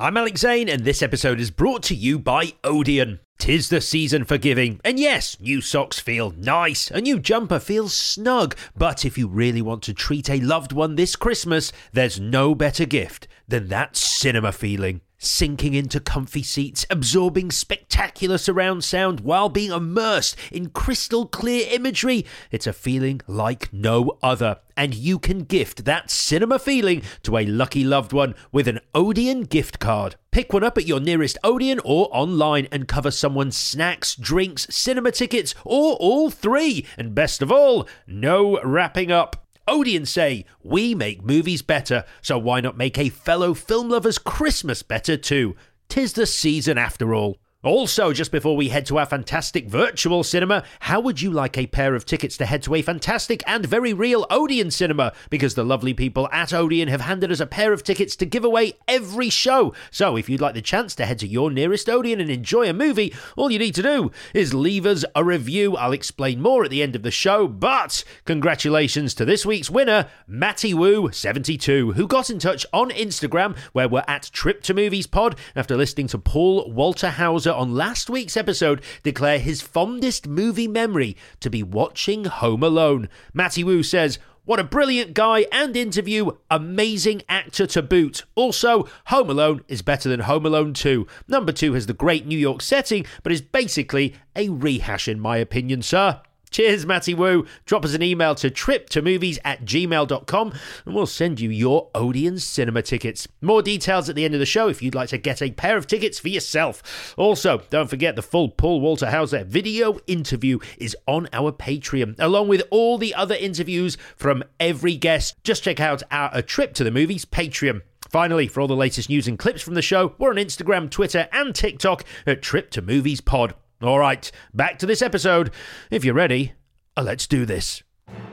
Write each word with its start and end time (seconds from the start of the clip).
I'm 0.00 0.16
Alex 0.16 0.40
Zane, 0.40 0.70
and 0.70 0.82
this 0.82 1.02
episode 1.02 1.38
is 1.40 1.50
brought 1.50 1.82
to 1.82 1.94
you 1.94 2.18
by 2.18 2.54
Odeon. 2.64 3.20
Tis 3.38 3.68
the 3.68 3.82
season 3.82 4.24
for 4.24 4.38
giving, 4.38 4.80
and 4.82 4.98
yes, 4.98 5.38
new 5.40 5.60
socks 5.60 6.00
feel 6.00 6.30
nice, 6.38 6.90
a 6.90 7.02
new 7.02 7.18
jumper 7.18 7.58
feels 7.58 7.92
snug, 7.92 8.56
but 8.74 9.04
if 9.04 9.18
you 9.18 9.28
really 9.28 9.60
want 9.60 9.82
to 9.82 9.92
treat 9.92 10.30
a 10.30 10.40
loved 10.40 10.72
one 10.72 10.94
this 10.94 11.16
Christmas, 11.16 11.70
there's 11.92 12.18
no 12.18 12.54
better 12.54 12.86
gift 12.86 13.28
than 13.46 13.68
that 13.68 13.94
cinema 13.94 14.52
feeling 14.52 15.02
sinking 15.20 15.74
into 15.74 16.00
comfy 16.00 16.42
seats, 16.42 16.84
absorbing 16.90 17.50
spectacular 17.50 18.38
surround 18.38 18.82
sound 18.82 19.20
while 19.20 19.48
being 19.48 19.70
immersed 19.70 20.34
in 20.50 20.70
crystal 20.70 21.26
clear 21.26 21.68
imagery. 21.70 22.24
It's 22.50 22.66
a 22.66 22.72
feeling 22.72 23.20
like 23.26 23.72
no 23.72 24.18
other. 24.22 24.58
And 24.76 24.94
you 24.94 25.18
can 25.18 25.44
gift 25.44 25.84
that 25.84 26.10
cinema 26.10 26.58
feeling 26.58 27.02
to 27.24 27.36
a 27.36 27.44
lucky 27.44 27.84
loved 27.84 28.14
one 28.14 28.34
with 28.50 28.66
an 28.66 28.80
Odeon 28.94 29.42
gift 29.42 29.78
card. 29.78 30.16
Pick 30.30 30.52
one 30.54 30.64
up 30.64 30.78
at 30.78 30.86
your 30.86 31.00
nearest 31.00 31.36
Odeon 31.44 31.80
or 31.84 32.08
online 32.12 32.66
and 32.72 32.88
cover 32.88 33.10
someone's 33.10 33.56
snacks, 33.56 34.14
drinks, 34.14 34.66
cinema 34.70 35.10
tickets, 35.10 35.54
or 35.64 35.96
all 35.96 36.30
three. 36.30 36.86
And 36.96 37.14
best 37.14 37.42
of 37.42 37.52
all, 37.52 37.86
no 38.06 38.58
wrapping 38.62 39.12
up. 39.12 39.44
Odeon 39.68 40.06
say, 40.06 40.44
We 40.62 40.94
make 40.94 41.24
movies 41.24 41.62
better, 41.62 42.04
so 42.22 42.38
why 42.38 42.60
not 42.60 42.76
make 42.76 42.98
a 42.98 43.08
fellow 43.08 43.54
film 43.54 43.88
lover's 43.88 44.18
Christmas 44.18 44.82
better 44.82 45.16
too? 45.16 45.56
Tis 45.88 46.12
the 46.12 46.26
season 46.26 46.78
after 46.78 47.14
all. 47.14 47.38
Also, 47.62 48.14
just 48.14 48.32
before 48.32 48.56
we 48.56 48.70
head 48.70 48.86
to 48.86 48.98
our 48.98 49.04
fantastic 49.04 49.68
virtual 49.68 50.24
cinema, 50.24 50.64
how 50.80 50.98
would 50.98 51.20
you 51.20 51.30
like 51.30 51.58
a 51.58 51.66
pair 51.66 51.94
of 51.94 52.06
tickets 52.06 52.38
to 52.38 52.46
head 52.46 52.62
to 52.62 52.74
a 52.74 52.80
fantastic 52.80 53.42
and 53.46 53.66
very 53.66 53.92
real 53.92 54.26
Odeon 54.30 54.70
cinema? 54.70 55.12
Because 55.28 55.56
the 55.56 55.64
lovely 55.64 55.92
people 55.92 56.26
at 56.32 56.54
Odeon 56.54 56.88
have 56.88 57.02
handed 57.02 57.30
us 57.30 57.38
a 57.38 57.44
pair 57.44 57.74
of 57.74 57.84
tickets 57.84 58.16
to 58.16 58.24
give 58.24 58.46
away 58.46 58.78
every 58.88 59.28
show. 59.28 59.74
So, 59.90 60.16
if 60.16 60.26
you'd 60.26 60.40
like 60.40 60.54
the 60.54 60.62
chance 60.62 60.94
to 60.94 61.04
head 61.04 61.18
to 61.18 61.28
your 61.28 61.50
nearest 61.50 61.90
Odeon 61.90 62.18
and 62.18 62.30
enjoy 62.30 62.66
a 62.66 62.72
movie, 62.72 63.12
all 63.36 63.50
you 63.50 63.58
need 63.58 63.74
to 63.74 63.82
do 63.82 64.10
is 64.32 64.54
leave 64.54 64.86
us 64.86 65.04
a 65.14 65.22
review. 65.22 65.76
I'll 65.76 65.92
explain 65.92 66.40
more 66.40 66.64
at 66.64 66.70
the 66.70 66.82
end 66.82 66.96
of 66.96 67.02
the 67.02 67.10
show. 67.10 67.46
But 67.46 68.04
congratulations 68.24 69.12
to 69.16 69.26
this 69.26 69.44
week's 69.44 69.68
winner, 69.68 70.08
Matty 70.26 70.72
Woo72, 70.72 71.92
who 71.92 72.08
got 72.08 72.30
in 72.30 72.38
touch 72.38 72.64
on 72.72 72.88
Instagram, 72.88 73.54
where 73.74 73.86
we're 73.88 74.02
at 74.08 74.30
Trip 74.32 74.62
to 74.62 74.72
Movies 74.72 75.06
Pod 75.06 75.36
after 75.54 75.76
listening 75.76 76.06
to 76.06 76.16
Paul 76.16 76.72
Walter 76.72 77.10
Hauser 77.10 77.49
on 77.52 77.74
last 77.74 78.10
week's 78.10 78.36
episode 78.36 78.82
declare 79.02 79.38
his 79.38 79.62
fondest 79.62 80.26
movie 80.26 80.68
memory 80.68 81.16
to 81.40 81.50
be 81.50 81.62
watching 81.62 82.24
Home 82.24 82.62
Alone. 82.62 83.08
Matty 83.32 83.64
Wu 83.64 83.82
says, 83.82 84.18
what 84.44 84.58
a 84.58 84.64
brilliant 84.64 85.14
guy 85.14 85.46
and 85.52 85.76
interview. 85.76 86.30
Amazing 86.50 87.22
actor 87.28 87.66
to 87.68 87.82
boot. 87.82 88.24
Also, 88.34 88.88
Home 89.06 89.30
Alone 89.30 89.62
is 89.68 89.82
better 89.82 90.08
than 90.08 90.20
Home 90.20 90.44
Alone 90.46 90.74
2. 90.74 91.06
Number 91.28 91.52
2 91.52 91.74
has 91.74 91.86
the 91.86 91.92
great 91.92 92.26
New 92.26 92.38
York 92.38 92.62
setting, 92.62 93.06
but 93.22 93.32
is 93.32 93.42
basically 93.42 94.14
a 94.34 94.48
rehash, 94.48 95.06
in 95.06 95.20
my 95.20 95.36
opinion, 95.36 95.82
sir. 95.82 96.20
Cheers, 96.50 96.84
Matty 96.84 97.14
Woo. 97.14 97.46
Drop 97.64 97.84
us 97.84 97.94
an 97.94 98.02
email 98.02 98.34
to 98.36 98.50
triptomovies 98.50 99.38
at 99.44 99.64
gmail.com 99.64 100.52
and 100.84 100.94
we'll 100.94 101.06
send 101.06 101.40
you 101.40 101.48
your 101.50 101.90
Odeon 101.94 102.38
cinema 102.38 102.82
tickets. 102.82 103.28
More 103.40 103.62
details 103.62 104.08
at 104.08 104.16
the 104.16 104.24
end 104.24 104.34
of 104.34 104.40
the 104.40 104.46
show 104.46 104.68
if 104.68 104.82
you'd 104.82 104.94
like 104.94 105.10
to 105.10 105.18
get 105.18 105.40
a 105.40 105.52
pair 105.52 105.76
of 105.76 105.86
tickets 105.86 106.18
for 106.18 106.28
yourself. 106.28 107.14
Also, 107.16 107.62
don't 107.70 107.88
forget 107.88 108.16
the 108.16 108.22
full 108.22 108.48
Paul 108.48 108.80
Walter 108.80 109.10
Hauser 109.10 109.44
video 109.44 109.98
interview 110.06 110.58
is 110.76 110.96
on 111.06 111.28
our 111.32 111.52
Patreon, 111.52 112.16
along 112.18 112.48
with 112.48 112.62
all 112.70 112.98
the 112.98 113.14
other 113.14 113.36
interviews 113.36 113.96
from 114.16 114.42
every 114.58 114.96
guest. 114.96 115.36
Just 115.44 115.62
check 115.62 115.78
out 115.78 116.02
our 116.10 116.30
A 116.32 116.42
Trip 116.42 116.74
to 116.74 116.84
the 116.84 116.90
Movies 116.90 117.24
Patreon. 117.24 117.82
Finally, 118.10 118.48
for 118.48 118.60
all 118.60 118.66
the 118.66 118.74
latest 118.74 119.08
news 119.08 119.28
and 119.28 119.38
clips 119.38 119.62
from 119.62 119.74
the 119.74 119.82
show, 119.82 120.14
we're 120.18 120.30
on 120.30 120.36
Instagram, 120.36 120.90
Twitter, 120.90 121.28
and 121.32 121.54
TikTok 121.54 122.04
at 122.26 122.42
Trip 122.42 122.70
to 122.70 122.82
Movies 122.82 123.20
Pod. 123.20 123.54
All 123.82 123.98
right, 123.98 124.30
back 124.52 124.78
to 124.80 124.86
this 124.86 125.00
episode. 125.00 125.52
If 125.90 126.04
you're 126.04 126.12
ready, 126.12 126.52
uh, 126.98 127.02
let's 127.02 127.26
do 127.26 127.46
this. 127.46 127.82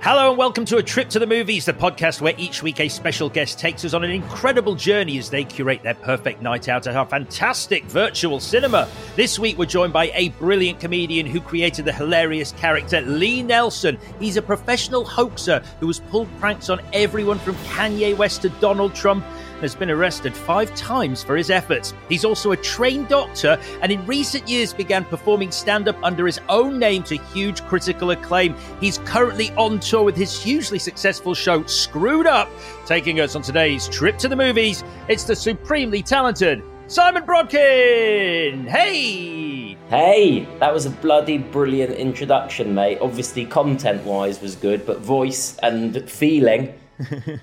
Hello 0.01 0.29
and 0.29 0.37
welcome 0.37 0.65
to 0.65 0.77
A 0.77 0.83
Trip 0.83 1.07
to 1.09 1.19
the 1.19 1.27
Movies, 1.27 1.63
the 1.63 1.71
podcast 1.71 2.19
where 2.19 2.33
each 2.37 2.61
week 2.61 2.81
a 2.81 2.89
special 2.89 3.29
guest 3.29 3.57
takes 3.57 3.85
us 3.85 3.93
on 3.93 4.03
an 4.03 4.11
incredible 4.11 4.75
journey 4.75 5.17
as 5.17 5.29
they 5.29 5.45
curate 5.45 5.83
their 5.83 5.93
perfect 5.93 6.41
night 6.41 6.67
out 6.67 6.85
at 6.85 6.97
our 6.97 7.05
fantastic 7.05 7.85
virtual 7.85 8.41
cinema. 8.41 8.89
This 9.15 9.39
week 9.39 9.57
we're 9.57 9.65
joined 9.67 9.93
by 9.93 10.11
a 10.13 10.29
brilliant 10.31 10.81
comedian 10.81 11.25
who 11.25 11.39
created 11.39 11.85
the 11.85 11.93
hilarious 11.93 12.51
character 12.51 12.99
Lee 13.01 13.41
Nelson. 13.41 13.97
He's 14.19 14.35
a 14.35 14.41
professional 14.41 15.05
hoaxer 15.05 15.63
who 15.79 15.87
has 15.87 15.99
pulled 15.99 16.27
pranks 16.39 16.69
on 16.69 16.81
everyone 16.91 17.39
from 17.39 17.55
Kanye 17.55 18.17
West 18.17 18.41
to 18.41 18.49
Donald 18.49 18.93
Trump 18.93 19.23
has 19.61 19.75
been 19.75 19.89
arrested 19.89 20.35
five 20.35 20.73
times 20.75 21.23
for 21.23 21.35
his 21.35 21.49
efforts. 21.49 21.93
He's 22.09 22.25
also 22.25 22.51
a 22.51 22.57
trained 22.57 23.07
doctor 23.07 23.59
and 23.81 23.91
in 23.91 24.05
recent 24.05 24.47
years 24.47 24.73
began 24.73 25.05
performing 25.05 25.51
stand 25.51 25.87
up 25.87 25.97
under 26.03 26.25
his 26.25 26.39
own 26.49 26.79
name 26.79 27.03
to 27.03 27.17
huge 27.17 27.63
critical 27.63 28.11
acclaim. 28.11 28.55
He's 28.79 28.99
currently 28.99 29.51
on 29.51 29.79
tour 29.79 30.03
with 30.03 30.15
his 30.15 30.41
hugely 30.41 30.79
successful 30.79 31.33
show 31.33 31.63
Screwed 31.65 32.27
Up, 32.27 32.49
taking 32.85 33.19
us 33.19 33.35
on 33.35 33.41
today's 33.41 33.87
trip 33.87 34.17
to 34.19 34.27
the 34.27 34.35
movies. 34.35 34.83
It's 35.07 35.23
the 35.23 35.35
supremely 35.35 36.01
talented 36.01 36.63
Simon 36.89 37.23
Brodkin! 37.23 38.65
Hey! 38.65 39.75
Hey, 39.89 40.47
that 40.59 40.73
was 40.73 40.85
a 40.85 40.89
bloody 40.89 41.37
brilliant 41.37 41.91
introduction, 41.91 42.73
mate. 42.73 42.99
Obviously, 43.01 43.45
content 43.45 44.05
wise 44.05 44.41
was 44.41 44.55
good, 44.55 44.85
but 44.85 44.99
voice 44.99 45.57
and 45.63 46.09
feeling 46.09 46.73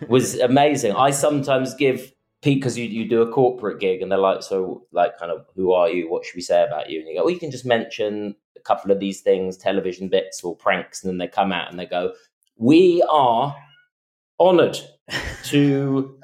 was 0.08 0.38
amazing. 0.38 0.92
I 0.92 1.10
sometimes 1.10 1.74
give 1.74 2.12
Pete 2.42 2.60
because 2.60 2.76
you, 2.76 2.84
you 2.84 3.08
do 3.08 3.22
a 3.22 3.32
corporate 3.32 3.80
gig 3.80 4.02
and 4.02 4.10
they're 4.10 4.18
like, 4.18 4.42
so 4.42 4.86
like 4.92 5.18
kind 5.18 5.32
of 5.32 5.46
who 5.56 5.72
are 5.72 5.88
you? 5.88 6.10
What 6.10 6.24
should 6.24 6.36
we 6.36 6.42
say 6.42 6.62
about 6.62 6.90
you? 6.90 7.00
And 7.00 7.08
you 7.08 7.16
go, 7.16 7.24
well, 7.24 7.32
you 7.32 7.40
can 7.40 7.50
just 7.50 7.64
mention 7.64 8.36
a 8.56 8.60
couple 8.60 8.90
of 8.90 9.00
these 9.00 9.20
things, 9.20 9.56
television 9.56 10.08
bits 10.08 10.42
or 10.44 10.56
pranks, 10.56 11.02
and 11.02 11.10
then 11.10 11.18
they 11.18 11.28
come 11.28 11.52
out 11.52 11.70
and 11.70 11.78
they 11.78 11.86
go, 11.86 12.12
we 12.56 13.02
are 13.10 13.56
honoured 14.38 14.78
to 15.44 16.18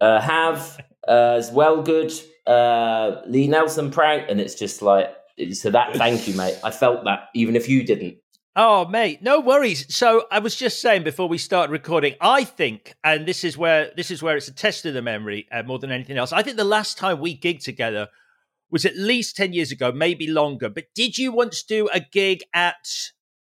uh, 0.00 0.20
have 0.20 0.80
uh, 1.06 1.36
as 1.36 1.50
well 1.50 1.82
good 1.82 2.12
uh, 2.46 3.22
Lee 3.26 3.48
Nelson 3.48 3.90
prank, 3.90 4.26
and 4.28 4.40
it's 4.40 4.54
just 4.54 4.82
like 4.82 5.14
so 5.52 5.70
that. 5.70 5.96
Thank 5.96 6.26
you, 6.28 6.34
mate. 6.34 6.58
I 6.64 6.70
felt 6.70 7.04
that 7.04 7.28
even 7.34 7.56
if 7.56 7.68
you 7.68 7.84
didn't. 7.84 8.16
Oh, 8.58 8.86
mate, 8.86 9.20
no 9.20 9.38
worries. 9.38 9.94
So 9.94 10.24
I 10.30 10.38
was 10.38 10.56
just 10.56 10.80
saying 10.80 11.04
before 11.04 11.28
we 11.28 11.36
start 11.36 11.68
recording, 11.68 12.14
I 12.22 12.42
think, 12.44 12.94
and 13.04 13.28
this 13.28 13.44
is 13.44 13.58
where 13.58 13.92
this 13.98 14.10
is 14.10 14.22
where 14.22 14.34
it's 14.34 14.48
a 14.48 14.54
test 14.54 14.86
of 14.86 14.94
the 14.94 15.02
memory 15.02 15.46
uh, 15.52 15.62
more 15.64 15.78
than 15.78 15.92
anything 15.92 16.16
else. 16.16 16.32
I 16.32 16.42
think 16.42 16.56
the 16.56 16.64
last 16.64 16.96
time 16.96 17.20
we 17.20 17.38
gigged 17.38 17.64
together 17.64 18.08
was 18.70 18.86
at 18.86 18.96
least 18.96 19.36
ten 19.36 19.52
years 19.52 19.70
ago, 19.70 19.92
maybe 19.92 20.26
longer. 20.26 20.70
But 20.70 20.86
did 20.94 21.18
you 21.18 21.32
once 21.32 21.62
do 21.62 21.90
a 21.92 22.00
gig 22.00 22.44
at 22.54 22.88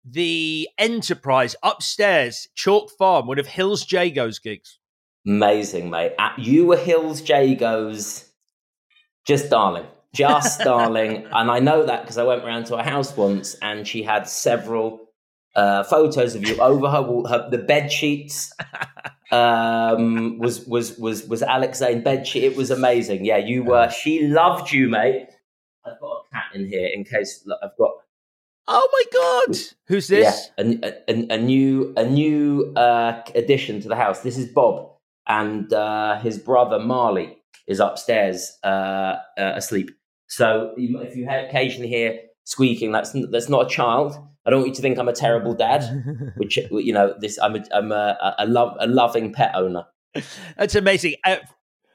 the 0.02 0.66
Enterprise 0.78 1.56
upstairs, 1.62 2.48
Chalk 2.54 2.90
Farm, 2.96 3.26
one 3.26 3.38
of 3.38 3.48
Hils 3.48 3.84
Jago's 3.86 4.38
gigs? 4.38 4.78
Amazing, 5.26 5.90
mate. 5.90 6.14
At, 6.18 6.38
you 6.38 6.64
were 6.64 6.78
Hils 6.78 7.20
Jago's, 7.20 8.32
just 9.26 9.50
darling 9.50 9.86
just 10.14 10.60
darling. 10.60 11.26
And 11.32 11.50
I 11.50 11.58
know 11.58 11.84
that 11.86 12.02
because 12.02 12.18
I 12.18 12.24
went 12.24 12.44
around 12.44 12.66
to 12.66 12.76
her 12.76 12.82
house 12.82 13.16
once 13.16 13.54
and 13.62 13.86
she 13.86 14.02
had 14.02 14.28
several 14.28 15.08
uh, 15.54 15.84
photos 15.84 16.34
of 16.34 16.46
you 16.46 16.56
over 16.58 16.88
her, 16.88 17.02
her 17.28 17.50
the 17.50 17.58
bed 17.58 17.90
sheets. 17.92 18.52
Um, 19.30 20.38
was 20.38 20.66
was 20.66 20.98
was 20.98 21.26
was 21.26 21.42
Alex 21.42 21.78
Zane 21.78 22.02
bed 22.02 22.26
sheet? 22.26 22.44
It 22.44 22.54
was 22.54 22.70
amazing. 22.70 23.24
Yeah, 23.24 23.38
you 23.38 23.64
were. 23.64 23.88
She 23.88 24.26
loved 24.28 24.70
you, 24.70 24.90
mate. 24.90 25.28
I've 25.86 25.98
got 25.98 26.26
a 26.26 26.34
cat 26.34 26.44
in 26.54 26.68
here 26.68 26.90
in 26.92 27.04
case 27.04 27.42
look, 27.46 27.58
I've 27.62 27.74
got. 27.78 27.92
Oh 28.68 28.88
my 28.92 29.46
god! 29.46 29.58
Who's 29.86 30.08
this? 30.08 30.50
Yeah, 30.58 30.64
a, 30.82 31.10
a, 31.10 31.34
a 31.34 31.38
new 31.38 31.94
a 31.96 32.04
new 32.04 32.74
uh, 32.76 33.22
addition 33.34 33.80
to 33.80 33.88
the 33.88 33.96
house. 33.96 34.20
This 34.20 34.36
is 34.36 34.52
Bob 34.52 34.92
and 35.26 35.72
uh, 35.72 36.18
his 36.20 36.38
brother 36.38 36.78
Marley 36.78 37.38
is 37.66 37.80
upstairs 37.80 38.58
uh, 38.64 38.66
uh 39.38 39.52
asleep. 39.56 39.90
So 40.32 40.72
if 40.78 41.14
you 41.14 41.28
occasionally 41.28 41.88
hear 41.88 42.18
squeaking, 42.44 42.90
that's 42.90 43.14
that's 43.30 43.50
not 43.50 43.66
a 43.66 43.68
child. 43.68 44.16
I 44.46 44.50
don't 44.50 44.60
want 44.60 44.68
you 44.70 44.74
to 44.76 44.80
think 44.80 44.98
I'm 44.98 45.08
a 45.08 45.12
terrible 45.12 45.52
dad. 45.52 45.84
Which 46.38 46.56
you 46.56 46.94
know, 46.94 47.14
this 47.20 47.38
I'm 47.38 47.56
a 47.56 47.64
I'm 47.70 47.92
a, 47.92 48.34
a 48.38 48.46
love 48.46 48.74
a 48.80 48.86
loving 48.86 49.34
pet 49.34 49.52
owner. 49.54 49.84
That's 50.56 50.74
amazing. 50.74 51.16
Uh, 51.26 51.36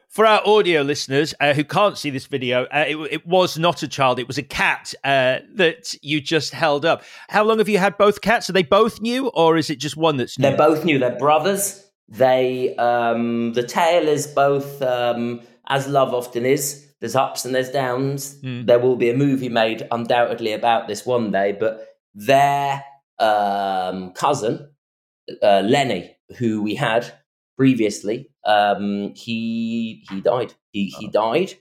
for 0.10 0.28
our 0.28 0.46
audio 0.46 0.84
listeners 0.84 1.34
uh, 1.40 1.54
who 1.54 1.64
can't 1.64 1.98
see 1.98 2.12
this 2.12 2.28
video, 2.28 2.66
uh, 2.66 2.86
it, 2.88 2.96
it, 3.12 3.28
was 3.28 3.58
not 3.58 3.82
a 3.82 3.88
child; 3.88 4.20
it 4.20 4.28
was 4.28 4.38
a 4.38 4.44
cat 4.44 4.94
uh, 5.04 5.40
that 5.56 5.96
you 6.04 6.22
just 6.22 6.54
held 6.54 6.86
up. 6.86 7.02
How 7.30 7.44
long 7.44 7.58
have 7.58 7.68
you 7.68 7.80
had 7.80 7.98
both 7.98 8.22
cats? 8.22 8.52
Are 8.52 8.54
they 8.54 8.62
both 8.62 9.02
new, 9.02 9.30
or 9.30 9.58
is 9.58 9.72
it 9.72 9.80
just 9.80 9.98
one 9.98 10.18
that's 10.18 10.38
new? 10.38 10.44
They're 10.44 10.58
both 10.58 10.86
new. 10.86 11.00
They're 11.00 11.18
brothers. 11.18 11.84
They 12.08 12.76
um, 12.76 13.54
the 13.54 13.64
tail 13.64 14.08
is 14.08 14.28
both 14.28 14.80
um, 14.84 15.42
as 15.68 15.88
love 15.88 16.14
often 16.14 16.46
is 16.46 16.87
there's 17.00 17.16
ups 17.16 17.46
and 17.46 17.54
there's 17.54 17.70
downs. 17.70 18.40
Mm. 18.42 18.66
There 18.66 18.80
will 18.80 18.96
be 18.96 19.10
a 19.10 19.18
movie 19.18 19.50
made 19.50 19.88
undoubtedly 19.92 20.54
about 20.54 20.88
this 20.88 21.06
one 21.06 21.32
day, 21.32 21.56
but 21.58 21.88
their 22.16 22.84
um, 23.20 24.12
cousin, 24.12 24.72
uh, 25.42 25.62
Lenny, 25.66 26.16
who 26.38 26.64
we 26.64 26.76
had 26.76 27.12
previously, 27.56 28.30
um, 28.46 29.14
he 29.16 30.04
he 30.10 30.22
died. 30.22 30.54
He 30.72 30.94
he 31.00 31.08
oh. 31.08 31.12
died. 31.12 31.54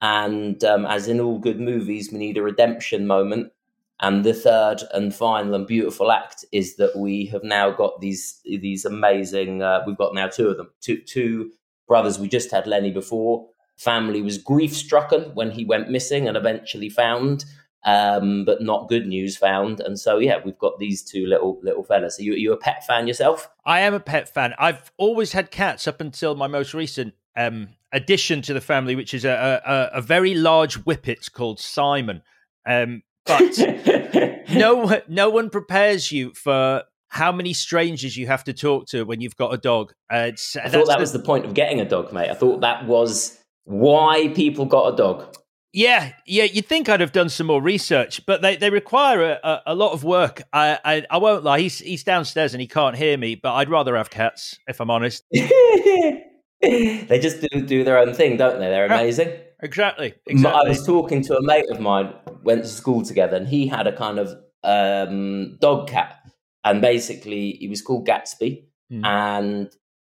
And 0.00 0.62
um, 0.64 0.84
as 0.84 1.08
in 1.08 1.18
all 1.18 1.38
good 1.38 1.58
movies, 1.58 2.10
we 2.12 2.18
need 2.18 2.36
a 2.36 2.42
redemption 2.42 3.06
moment. 3.06 3.52
And 4.00 4.22
the 4.22 4.34
third 4.34 4.82
and 4.92 5.14
final 5.14 5.54
and 5.54 5.66
beautiful 5.66 6.12
act 6.12 6.44
is 6.52 6.76
that 6.76 6.96
we 6.96 7.26
have 7.26 7.42
now 7.42 7.70
got 7.70 8.00
these 8.00 8.40
these 8.44 8.84
amazing. 8.84 9.62
Uh, 9.62 9.82
we've 9.86 9.96
got 9.96 10.14
now 10.14 10.28
two 10.28 10.48
of 10.48 10.56
them, 10.56 10.70
two 10.80 10.98
two 10.98 11.52
brothers. 11.88 12.18
We 12.18 12.28
just 12.28 12.50
had 12.50 12.66
Lenny 12.66 12.90
before. 12.90 13.48
Family 13.76 14.22
was 14.22 14.38
grief 14.38 14.74
stricken 14.74 15.34
when 15.34 15.50
he 15.50 15.64
went 15.64 15.90
missing 15.90 16.28
and 16.28 16.36
eventually 16.36 16.88
found, 16.88 17.44
um, 17.84 18.44
but 18.44 18.62
not 18.62 18.88
good 18.88 19.06
news 19.06 19.36
found. 19.36 19.80
And 19.80 19.98
so 19.98 20.18
yeah, 20.18 20.38
we've 20.44 20.58
got 20.58 20.78
these 20.78 21.02
two 21.02 21.26
little 21.26 21.58
little 21.62 21.84
fellas. 21.84 22.18
Are 22.18 22.22
you, 22.22 22.32
are 22.34 22.36
you 22.36 22.52
a 22.52 22.56
pet 22.56 22.86
fan 22.86 23.06
yourself? 23.06 23.48
I 23.64 23.80
am 23.80 23.94
a 23.94 24.00
pet 24.00 24.28
fan. 24.28 24.54
I've 24.58 24.92
always 24.96 25.32
had 25.32 25.50
cats 25.50 25.88
up 25.88 26.00
until 26.00 26.34
my 26.34 26.46
most 26.46 26.72
recent 26.72 27.14
um, 27.36 27.68
addition 27.92 28.42
to 28.42 28.54
the 28.54 28.60
family, 28.60 28.94
which 28.94 29.14
is 29.14 29.24
a, 29.24 29.60
a, 29.64 29.98
a 29.98 30.00
very 30.00 30.34
large 30.34 30.76
whippet 30.84 31.32
called 31.32 31.60
Simon. 31.60 32.22
Um, 32.66 33.02
but 33.26 33.58
no, 34.52 35.00
no 35.08 35.30
one 35.30 35.50
prepares 35.50 36.12
you 36.12 36.32
for 36.34 36.82
how 37.08 37.30
many 37.30 37.52
strangers 37.52 38.16
you 38.16 38.26
have 38.26 38.44
to 38.44 38.52
talk 38.52 38.86
to 38.88 39.04
when 39.04 39.20
you've 39.20 39.36
got 39.36 39.54
a 39.54 39.58
dog. 39.58 39.92
Uh, 40.10 40.32
I 40.62 40.68
thought 40.68 40.88
that 40.88 40.98
was 40.98 41.12
the 41.12 41.20
point 41.20 41.44
of 41.44 41.54
getting 41.54 41.80
a 41.80 41.84
dog, 41.84 42.12
mate. 42.12 42.28
I 42.28 42.34
thought 42.34 42.60
that 42.60 42.86
was 42.86 43.38
why 43.64 44.28
people 44.28 44.66
got 44.66 44.94
a 44.94 44.96
dog. 44.96 45.36
Yeah, 45.72 46.12
yeah. 46.24 46.44
You'd 46.44 46.66
think 46.66 46.88
I'd 46.88 47.00
have 47.00 47.10
done 47.10 47.28
some 47.28 47.48
more 47.48 47.60
research, 47.60 48.24
but 48.26 48.42
they, 48.42 48.56
they 48.56 48.70
require 48.70 49.40
a, 49.42 49.62
a, 49.66 49.74
lot 49.74 49.92
of 49.92 50.04
work. 50.04 50.42
I, 50.52 50.78
I, 50.84 51.04
I 51.10 51.18
won't 51.18 51.42
lie. 51.42 51.58
He's 51.58 51.80
he's 51.80 52.04
downstairs 52.04 52.54
and 52.54 52.60
he 52.60 52.68
can't 52.68 52.94
hear 52.94 53.18
me, 53.18 53.34
but 53.34 53.54
I'd 53.54 53.68
rather 53.68 53.96
have 53.96 54.08
cats 54.08 54.56
if 54.68 54.80
I'm 54.80 54.90
honest. 54.90 55.24
they 55.32 57.18
just 57.20 57.40
do, 57.40 57.60
do 57.62 57.82
their 57.82 57.98
own 57.98 58.14
thing, 58.14 58.36
don't 58.36 58.60
they? 58.60 58.68
They're 58.68 58.86
amazing. 58.86 59.32
Exactly. 59.60 60.14
exactly. 60.26 60.60
I 60.64 60.68
was 60.68 60.86
talking 60.86 61.22
to 61.22 61.36
a 61.36 61.42
mate 61.42 61.70
of 61.70 61.80
mine, 61.80 62.12
went 62.42 62.62
to 62.62 62.68
school 62.68 63.02
together, 63.02 63.36
and 63.36 63.48
he 63.48 63.66
had 63.66 63.86
a 63.86 63.96
kind 63.96 64.18
of 64.18 64.36
um, 64.62 65.56
dog 65.60 65.88
cat. 65.88 66.20
And 66.64 66.80
basically, 66.80 67.52
he 67.60 67.68
was 67.68 67.82
called 67.82 68.06
Gatsby. 68.06 68.64
Mm. 68.92 69.04
And 69.04 69.72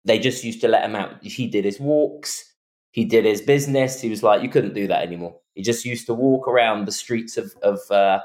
they 0.05 0.19
just 0.19 0.44
used 0.44 0.61
to 0.61 0.67
let 0.67 0.83
him 0.83 0.95
out. 0.95 1.23
He 1.23 1.47
did 1.47 1.65
his 1.65 1.79
walks, 1.79 2.44
he 2.91 3.05
did 3.05 3.25
his 3.25 3.41
business. 3.41 4.01
He 4.01 4.09
was 4.09 4.23
like, 4.23 4.41
you 4.41 4.49
couldn't 4.49 4.73
do 4.73 4.87
that 4.87 5.03
anymore. 5.03 5.35
He 5.53 5.61
just 5.61 5.85
used 5.85 6.05
to 6.07 6.13
walk 6.13 6.47
around 6.47 6.85
the 6.85 6.91
streets 6.91 7.37
of, 7.37 7.55
of, 7.63 7.79
uh, 7.91 8.21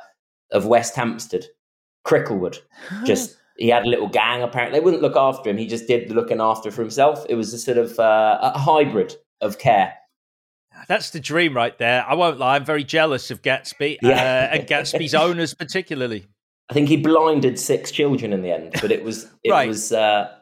of 0.50 0.66
West 0.66 0.94
Hampstead, 0.96 1.46
Cricklewood, 2.06 2.58
just 3.04 3.36
he 3.56 3.68
had 3.68 3.84
a 3.84 3.88
little 3.88 4.08
gang. 4.08 4.42
Apparently, 4.42 4.78
they 4.78 4.84
wouldn't 4.84 5.02
look 5.02 5.16
after 5.16 5.50
him. 5.50 5.56
He 5.56 5.66
just 5.66 5.86
did 5.86 6.08
the 6.08 6.14
looking 6.14 6.40
after 6.40 6.70
for 6.70 6.82
himself. 6.82 7.24
It 7.28 7.34
was 7.34 7.52
a 7.52 7.58
sort 7.58 7.78
of 7.78 7.98
uh, 7.98 8.38
a 8.42 8.58
hybrid 8.58 9.14
of 9.40 9.58
care. 9.58 9.94
That's 10.88 11.10
the 11.10 11.20
dream 11.20 11.54
right 11.54 11.76
there. 11.78 12.04
I 12.08 12.14
won't 12.14 12.38
lie. 12.38 12.56
I'm 12.56 12.64
very 12.64 12.84
jealous 12.84 13.30
of 13.30 13.42
Gatsby 13.42 13.98
yeah. 14.02 14.10
uh, 14.10 14.56
and 14.56 14.66
Gatsby's 14.66 15.14
owners, 15.14 15.54
particularly. 15.54 16.26
I 16.70 16.74
think 16.74 16.88
he 16.88 16.96
blinded 16.96 17.58
six 17.58 17.90
children 17.90 18.32
in 18.32 18.42
the 18.42 18.50
end, 18.50 18.72
but 18.80 18.90
it 18.90 19.04
was 19.04 19.30
it 19.44 19.50
right. 19.50 19.68
was 19.68 19.92
uh, 19.92 20.32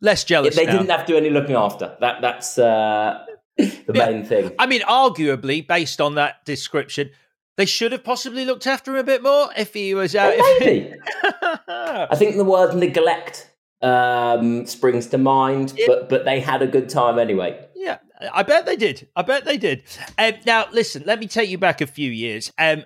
less 0.00 0.24
jealous. 0.24 0.56
They 0.56 0.64
now. 0.64 0.72
didn't 0.72 0.90
have 0.90 1.06
to 1.06 1.12
do 1.12 1.16
any 1.16 1.30
looking 1.30 1.56
after. 1.56 1.96
That 2.00 2.22
that's 2.22 2.58
uh, 2.58 3.23
the 3.56 3.92
yeah. 3.94 4.10
main 4.10 4.24
thing. 4.24 4.52
I 4.58 4.66
mean, 4.66 4.82
arguably, 4.82 5.66
based 5.66 6.00
on 6.00 6.14
that 6.16 6.44
description, 6.44 7.10
they 7.56 7.66
should 7.66 7.92
have 7.92 8.04
possibly 8.04 8.44
looked 8.44 8.66
after 8.66 8.92
him 8.92 8.98
a 8.98 9.04
bit 9.04 9.22
more 9.22 9.48
if 9.56 9.74
he 9.74 9.94
was 9.94 10.14
out. 10.16 10.36
Well, 10.36 10.60
maybe. 10.60 10.94
I 11.68 12.16
think 12.16 12.36
the 12.36 12.44
word 12.44 12.74
neglect 12.74 13.50
um, 13.82 14.66
springs 14.66 15.06
to 15.08 15.18
mind, 15.18 15.74
yeah. 15.76 15.86
but 15.86 16.08
but 16.08 16.24
they 16.24 16.40
had 16.40 16.62
a 16.62 16.66
good 16.66 16.88
time 16.88 17.18
anyway. 17.18 17.66
Yeah, 17.76 17.98
I 18.32 18.42
bet 18.42 18.66
they 18.66 18.76
did. 18.76 19.08
I 19.14 19.22
bet 19.22 19.44
they 19.44 19.58
did. 19.58 19.84
Um, 20.18 20.32
now, 20.46 20.66
listen, 20.72 21.04
let 21.06 21.20
me 21.20 21.26
take 21.26 21.48
you 21.48 21.58
back 21.58 21.80
a 21.80 21.86
few 21.86 22.10
years. 22.10 22.52
Um, 22.58 22.84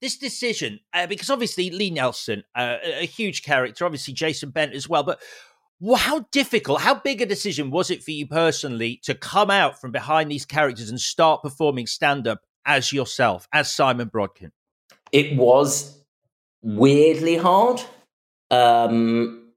this 0.00 0.18
decision, 0.18 0.80
uh, 0.92 1.06
because 1.06 1.30
obviously 1.30 1.70
Lee 1.70 1.90
Nelson, 1.90 2.44
uh, 2.54 2.76
a 2.82 3.06
huge 3.06 3.42
character, 3.42 3.86
obviously 3.86 4.12
Jason 4.12 4.50
Bent 4.50 4.74
as 4.74 4.86
well, 4.86 5.02
but 5.02 5.20
how 5.96 6.20
difficult, 6.30 6.80
how 6.80 6.94
big 6.94 7.20
a 7.20 7.26
decision 7.26 7.70
was 7.70 7.90
it 7.90 8.02
for 8.02 8.10
you 8.10 8.26
personally 8.26 9.00
to 9.04 9.14
come 9.14 9.50
out 9.50 9.80
from 9.80 9.92
behind 9.92 10.30
these 10.30 10.46
characters 10.46 10.90
and 10.90 11.00
start 11.00 11.42
performing 11.42 11.86
stand 11.86 12.26
up 12.26 12.40
as 12.64 12.92
yourself, 12.92 13.48
as 13.52 13.72
Simon 13.72 14.08
Brodkin? 14.08 14.50
It 15.12 15.36
was 15.36 16.02
weirdly 16.62 17.36
hard. 17.36 17.82
Um, 18.50 19.52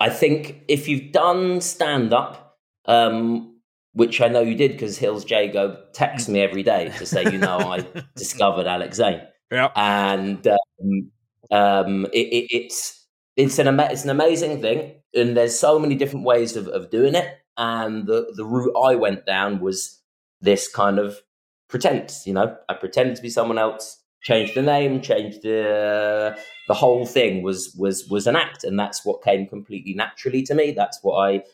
I 0.00 0.08
think 0.08 0.62
if 0.68 0.88
you've 0.88 1.12
done 1.12 1.60
stand 1.60 2.12
up, 2.12 2.58
um, 2.86 3.58
which 3.92 4.20
I 4.20 4.28
know 4.28 4.40
you 4.40 4.54
did 4.54 4.72
because 4.72 4.98
Hils 4.98 5.28
Jago 5.28 5.82
texts 5.92 6.28
me 6.28 6.40
every 6.40 6.62
day 6.62 6.92
to 6.98 7.06
say, 7.06 7.24
you 7.24 7.38
know, 7.38 7.58
I 7.58 7.86
discovered 8.16 8.66
Alex 8.66 8.96
Zane. 8.96 9.22
Yeah. 9.50 9.70
And 9.74 10.46
um, 10.46 11.10
um, 11.50 12.06
it, 12.12 12.28
it, 12.28 12.46
it's 12.50 12.99
it's 13.36 13.58
an 13.58 13.68
ama- 13.68 13.88
it's 13.90 14.04
an 14.04 14.10
amazing 14.10 14.60
thing, 14.60 14.94
and 15.14 15.36
there's 15.36 15.58
so 15.58 15.78
many 15.78 15.94
different 15.94 16.24
ways 16.24 16.56
of, 16.56 16.68
of 16.68 16.90
doing 16.90 17.14
it. 17.14 17.38
And 17.56 18.06
the 18.06 18.32
the 18.36 18.44
route 18.44 18.74
I 18.76 18.94
went 18.94 19.26
down 19.26 19.60
was 19.60 20.00
this 20.40 20.68
kind 20.68 20.98
of 20.98 21.20
pretense. 21.68 22.26
You 22.26 22.34
know, 22.34 22.56
I 22.68 22.74
pretended 22.74 23.16
to 23.16 23.22
be 23.22 23.30
someone 23.30 23.58
else, 23.58 24.02
changed 24.22 24.54
the 24.54 24.62
name, 24.62 25.00
changed 25.00 25.42
the 25.42 26.36
the 26.68 26.74
whole 26.74 27.06
thing 27.06 27.42
was 27.42 27.74
was 27.78 28.06
was 28.08 28.26
an 28.26 28.36
act, 28.36 28.64
and 28.64 28.78
that's 28.78 29.04
what 29.04 29.22
came 29.22 29.46
completely 29.46 29.94
naturally 29.94 30.42
to 30.42 30.54
me. 30.54 30.72
That's 30.72 30.98
what 31.02 31.16
I 31.16 31.44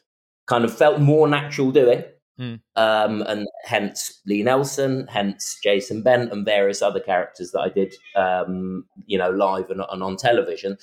kind 0.47 0.65
of 0.65 0.77
felt 0.77 1.01
more 1.01 1.29
natural 1.29 1.71
doing. 1.71 2.05
Mm. 2.39 2.61
Um, 2.77 3.23
and 3.23 3.47
hence 3.65 4.21
Lee 4.27 4.43
Nelson, 4.43 5.07
hence 5.09 5.59
Jason 5.63 6.03
Bent, 6.03 6.33
and 6.33 6.45
various 6.45 6.83
other 6.83 7.01
characters 7.01 7.53
that 7.53 7.61
I 7.61 7.71
did, 7.71 7.95
um, 8.15 8.85
you 9.07 9.17
know, 9.17 9.31
live 9.31 9.71
and, 9.71 9.83
and, 9.91 10.03
on 10.03 10.17
television. 10.17 10.77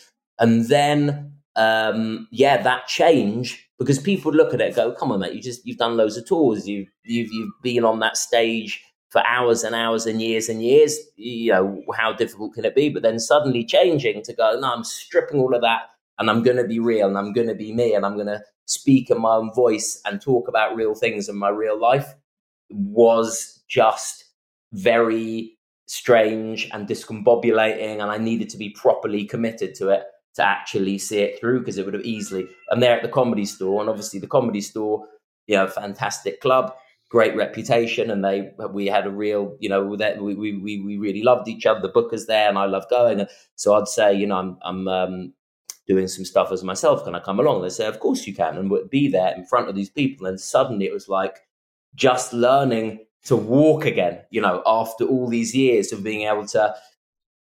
And 0.44 0.66
then, 0.68 1.32
um, 1.56 2.28
yeah, 2.30 2.62
that 2.62 2.88
change 2.88 3.66
because 3.80 3.98
people 3.98 4.34
look 4.34 4.54
at 4.54 4.60
it, 4.60 4.76
go, 4.76 4.92
"Come 4.92 5.14
on, 5.14 5.22
mate, 5.22 5.34
you 5.34 5.42
just 5.42 5.66
you've 5.66 5.78
done 5.78 5.96
loads 5.96 6.18
of 6.18 6.28
tours, 6.28 6.68
you've 6.68 6.90
you've 7.06 7.32
you've 7.32 7.54
been 7.62 7.86
on 7.86 8.00
that 8.00 8.18
stage 8.18 8.84
for 9.10 9.26
hours 9.26 9.64
and 9.64 9.74
hours 9.74 10.06
and 10.06 10.22
years 10.22 10.50
and 10.50 10.62
years. 10.62 11.00
You 11.16 11.54
know, 11.54 11.84
how 11.96 12.12
difficult 12.12 12.56
can 12.56 12.66
it 12.66 12.76
be?" 12.76 12.90
But 12.90 13.04
then 13.04 13.20
suddenly 13.20 13.64
changing 13.64 14.22
to 14.24 14.34
go, 14.34 14.60
"No, 14.60 14.74
I'm 14.74 14.84
stripping 14.84 15.40
all 15.40 15.56
of 15.56 15.62
that." 15.62 15.84
And 16.20 16.30
I'm 16.30 16.44
going 16.44 16.58
to 16.58 16.68
be 16.68 16.80
real 16.80 17.08
and 17.08 17.18
I'm 17.18 17.34
going 17.34 17.48
to 17.48 17.56
be 17.56 17.74
me 17.74 17.96
and 17.96 18.06
I'm 18.06 18.16
going 18.16 18.28
to 18.28 18.42
speak 18.66 19.10
in 19.10 19.20
my 19.20 19.36
own 19.36 19.52
voice 19.54 20.00
and 20.06 20.22
talk 20.22 20.48
about 20.50 20.76
real 20.76 20.94
things 20.94 21.30
in 21.30 21.36
my 21.38 21.50
real 21.50 21.80
life 21.80 22.14
was 22.70 23.64
just 23.68 24.26
very 24.74 25.58
strange 25.88 26.70
and 26.72 26.88
discombobulating 26.88 27.94
and 27.94 28.12
I 28.12 28.20
needed 28.20 28.50
to 28.50 28.58
be 28.58 28.70
properly 28.70 29.26
committed 29.26 29.74
to 29.76 29.90
it 29.90 30.04
to 30.36 30.44
actually 30.44 30.98
see 30.98 31.20
it 31.20 31.40
through 31.40 31.60
because 31.60 31.78
it 31.78 31.86
would 31.86 31.94
have 31.94 32.06
easily 32.06 32.48
I'm 32.72 32.80
there 32.80 32.96
at 32.96 33.04
the 33.04 33.10
comedy 33.10 33.46
store 33.46 33.82
and 33.82 33.90
obviously 33.90 34.20
the 34.20 34.28
comedy 34.28 34.62
store 34.62 35.06
you 35.48 35.56
know 35.56 35.68
fantastic 35.68 36.42
club 36.42 36.74
great 37.10 37.36
reputation 37.36 38.10
and 38.10 38.26
they 38.26 38.52
we 38.72 38.88
had 38.88 39.06
a 39.06 39.12
real 39.12 39.56
you 39.60 39.70
know 39.70 39.96
that 39.96 40.22
we, 40.22 40.34
we 40.34 40.58
we 40.58 40.98
really 40.98 41.22
loved 41.22 41.48
each 41.48 41.66
other 41.66 41.80
the 41.80 41.90
bookers 41.90 42.26
there 42.26 42.50
and 42.50 42.58
I 42.58 42.66
love 42.66 42.90
going 42.90 43.26
so 43.56 43.76
I'd 43.76 43.88
say 43.88 44.14
you 44.14 44.26
know 44.26 44.38
I'm 44.38 44.58
I'm 44.64 44.88
um, 44.88 45.34
doing 45.88 46.08
some 46.08 46.26
stuff 46.26 46.52
as 46.52 46.64
myself. 46.64 47.04
Can 47.04 47.16
I 47.16 47.20
come 47.20 47.40
along? 47.40 47.62
They 47.62 47.70
say, 47.70 47.86
Of 47.86 48.00
course 48.00 48.26
you 48.26 48.34
can, 48.34 48.58
and 48.58 48.70
would 48.72 48.90
be 48.90 49.08
there 49.08 49.34
in 49.36 49.46
front 49.46 49.70
of 49.70 49.76
these 49.76 49.90
people. 49.90 50.28
And 50.28 50.40
suddenly 50.40 50.86
it 50.86 50.94
was 50.94 51.10
like 51.10 51.40
just 51.96 52.34
learning 52.34 53.06
to 53.26 53.36
walk 53.36 53.86
again, 53.86 54.20
you 54.32 54.42
know, 54.42 54.62
after 54.66 55.06
all 55.06 55.28
these 55.28 55.56
years 55.56 55.92
of 55.92 56.04
being 56.04 56.28
able 56.28 56.46
to 56.48 56.76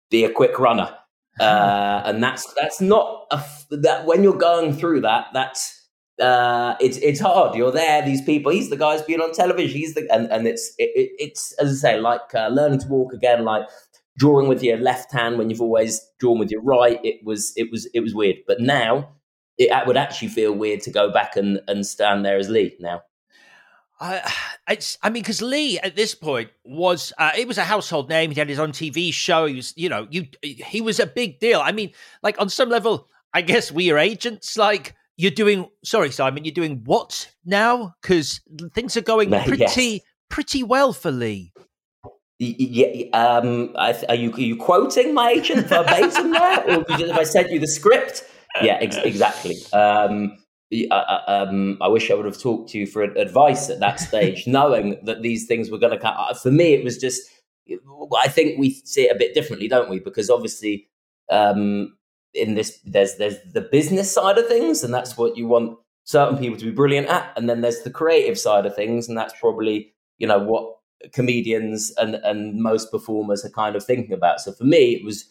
be 0.09 0.25
a 0.25 0.31
quick 0.31 0.59
runner. 0.59 0.93
Uh, 1.39 2.01
and 2.05 2.21
that's 2.23 2.51
that's 2.55 2.81
not 2.81 3.25
a, 3.31 3.43
that 3.71 4.05
when 4.05 4.23
you're 4.23 4.37
going 4.37 4.73
through 4.73 5.01
that, 5.01 5.27
that's 5.33 5.87
uh, 6.19 6.75
it's 6.79 6.97
it's 6.97 7.19
hard. 7.19 7.55
You're 7.55 7.71
there. 7.71 8.01
These 8.03 8.21
people. 8.21 8.51
He's 8.51 8.69
the 8.69 8.77
guy's 8.77 9.01
been 9.01 9.21
on 9.21 9.31
television. 9.31 9.77
He's 9.77 9.93
the 9.93 10.07
and 10.11 10.31
and 10.31 10.47
it's 10.47 10.73
it, 10.77 11.11
it's 11.17 11.53
as 11.53 11.71
I 11.71 11.91
say, 11.91 11.99
like 11.99 12.33
uh, 12.35 12.49
learning 12.49 12.79
to 12.79 12.87
walk 12.87 13.13
again. 13.13 13.45
Like 13.45 13.63
drawing 14.17 14.49
with 14.49 14.61
your 14.61 14.77
left 14.77 15.13
hand 15.13 15.37
when 15.37 15.49
you've 15.49 15.61
always 15.61 16.01
drawn 16.19 16.39
with 16.39 16.51
your 16.51 16.61
right. 16.61 16.99
It 17.03 17.21
was 17.23 17.53
it 17.55 17.71
was 17.71 17.87
it 17.93 18.01
was 18.01 18.13
weird. 18.13 18.37
But 18.45 18.59
now 18.59 19.09
it 19.57 19.87
would 19.87 19.97
actually 19.97 20.29
feel 20.29 20.53
weird 20.53 20.81
to 20.81 20.91
go 20.91 21.11
back 21.11 21.35
and, 21.35 21.59
and 21.67 21.85
stand 21.85 22.25
there 22.25 22.37
as 22.37 22.49
Lee 22.49 22.75
now. 22.79 23.01
I, 23.99 24.31
it's, 24.69 24.97
I 25.01 25.09
mean, 25.09 25.23
because 25.23 25.41
Lee 25.41 25.79
at 25.79 25.95
this 25.95 26.15
point 26.15 26.49
was, 26.63 27.13
uh, 27.17 27.31
it 27.37 27.47
was 27.47 27.57
a 27.57 27.63
household 27.63 28.09
name. 28.09 28.31
He 28.31 28.39
had 28.39 28.49
his 28.49 28.59
own 28.59 28.71
TV 28.71 29.13
show. 29.13 29.45
He 29.45 29.55
was, 29.55 29.73
you 29.75 29.89
know, 29.89 30.07
you, 30.09 30.27
he 30.41 30.81
was 30.81 30.99
a 30.99 31.05
big 31.05 31.39
deal. 31.39 31.59
I 31.59 31.71
mean, 31.71 31.91
like 32.23 32.39
on 32.39 32.49
some 32.49 32.69
level, 32.69 33.07
I 33.33 33.41
guess 33.41 33.71
we 33.71 33.91
are 33.91 33.97
agents. 33.97 34.57
Like 34.57 34.95
you're 35.17 35.31
doing, 35.31 35.69
sorry, 35.83 36.11
Simon, 36.11 36.45
you're 36.45 36.53
doing 36.53 36.81
what 36.85 37.31
now? 37.45 37.95
Because 38.01 38.41
things 38.73 38.95
are 38.97 39.01
going 39.01 39.29
pretty, 39.45 39.57
yes. 39.57 39.99
pretty 40.29 40.63
well 40.63 40.93
for 40.93 41.11
Lee. 41.11 41.51
Yeah, 42.41 43.09
um, 43.11 43.75
are 43.75 44.15
you 44.15 44.31
are 44.31 44.39
you 44.39 44.55
quoting 44.55 45.13
my 45.13 45.31
agent 45.31 45.67
verbatim 45.67 46.31
there, 46.31 46.69
or 46.69 46.85
have 46.87 47.17
I 47.17 47.23
sent 47.23 47.51
you 47.51 47.59
the 47.59 47.67
script? 47.67 48.23
Yeah, 48.61 48.77
ex- 48.79 48.95
exactly. 48.95 49.57
Um, 49.73 50.37
uh, 50.71 50.93
uh, 50.93 51.23
um, 51.27 51.77
I 51.81 51.87
wish 51.87 52.11
I 52.11 52.13
would 52.13 52.25
have 52.25 52.39
talked 52.39 52.69
to 52.71 52.77
you 52.77 52.85
for 52.85 53.01
advice 53.01 53.69
at 53.69 53.79
that 53.79 53.99
stage, 53.99 54.43
knowing 54.47 54.99
that 55.03 55.21
these 55.21 55.47
things 55.47 55.71
were 55.71 55.79
going 55.79 55.93
to 55.93 55.99
come. 55.99 56.15
Uh, 56.17 56.33
for 56.33 56.51
me, 56.51 56.73
it 56.73 56.83
was 56.83 56.97
just, 56.97 57.21
I 58.17 58.27
think 58.27 58.59
we 58.59 58.71
see 58.85 59.03
it 59.03 59.15
a 59.15 59.19
bit 59.19 59.33
differently, 59.33 59.67
don't 59.67 59.89
we? 59.89 59.99
Because 59.99 60.29
obviously, 60.29 60.87
um, 61.31 61.95
in 62.33 62.53
this, 62.53 62.79
there's 62.85 63.15
there's 63.17 63.37
the 63.53 63.61
business 63.61 64.11
side 64.11 64.37
of 64.37 64.47
things, 64.47 64.83
and 64.83 64.93
that's 64.93 65.17
what 65.17 65.35
you 65.35 65.47
want 65.47 65.77
certain 66.03 66.37
people 66.37 66.57
to 66.57 66.65
be 66.65 66.71
brilliant 66.71 67.07
at, 67.07 67.31
and 67.35 67.49
then 67.49 67.61
there's 67.61 67.81
the 67.81 67.89
creative 67.89 68.37
side 68.37 68.65
of 68.65 68.75
things, 68.75 69.07
and 69.07 69.17
that's 69.17 69.33
probably 69.39 69.93
you 70.19 70.27
know 70.27 70.39
what 70.39 70.75
comedians 71.13 71.91
and 71.97 72.15
and 72.15 72.61
most 72.61 72.91
performers 72.91 73.43
are 73.43 73.49
kind 73.49 73.75
of 73.75 73.83
thinking 73.83 74.13
about. 74.13 74.39
So 74.39 74.51
for 74.51 74.65
me, 74.65 74.93
it 74.93 75.03
was 75.03 75.25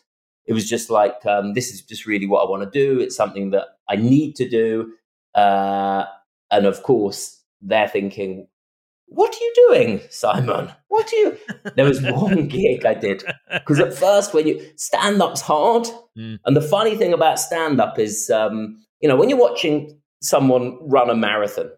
it 0.46 0.52
was 0.52 0.68
just 0.68 0.90
like 0.90 1.24
um, 1.26 1.54
this 1.54 1.72
is 1.72 1.82
just 1.82 2.06
really 2.06 2.26
what 2.26 2.44
I 2.44 2.50
want 2.50 2.64
to 2.64 2.70
do. 2.70 3.00
It's 3.00 3.14
something 3.14 3.50
that 3.50 3.66
I 3.88 3.96
need 3.96 4.34
to 4.36 4.48
do 4.48 4.92
uh, 5.34 6.04
and 6.50 6.66
of 6.66 6.82
course, 6.82 7.42
they're 7.60 7.88
thinking, 7.88 8.48
what 9.06 9.34
are 9.34 9.38
you 9.44 9.52
doing, 9.68 10.00
Simon? 10.10 10.70
What 10.88 11.12
are 11.12 11.16
you? 11.16 11.38
There 11.76 11.84
was 11.84 12.02
one 12.02 12.48
gig 12.48 12.84
I 12.84 12.94
did 12.94 13.24
because 13.52 13.80
at 13.80 13.94
first, 13.94 14.34
when 14.34 14.46
you 14.46 14.60
stand 14.76 15.22
up's 15.22 15.40
hard, 15.40 15.84
mm. 16.16 16.38
and 16.44 16.56
the 16.56 16.60
funny 16.60 16.96
thing 16.96 17.12
about 17.12 17.38
stand 17.38 17.80
up 17.80 17.98
is, 17.98 18.30
um, 18.30 18.84
you 19.00 19.08
know, 19.08 19.16
when 19.16 19.28
you're 19.28 19.38
watching 19.38 20.00
someone 20.20 20.78
run 20.88 21.08
a 21.08 21.14
marathon, 21.14 21.70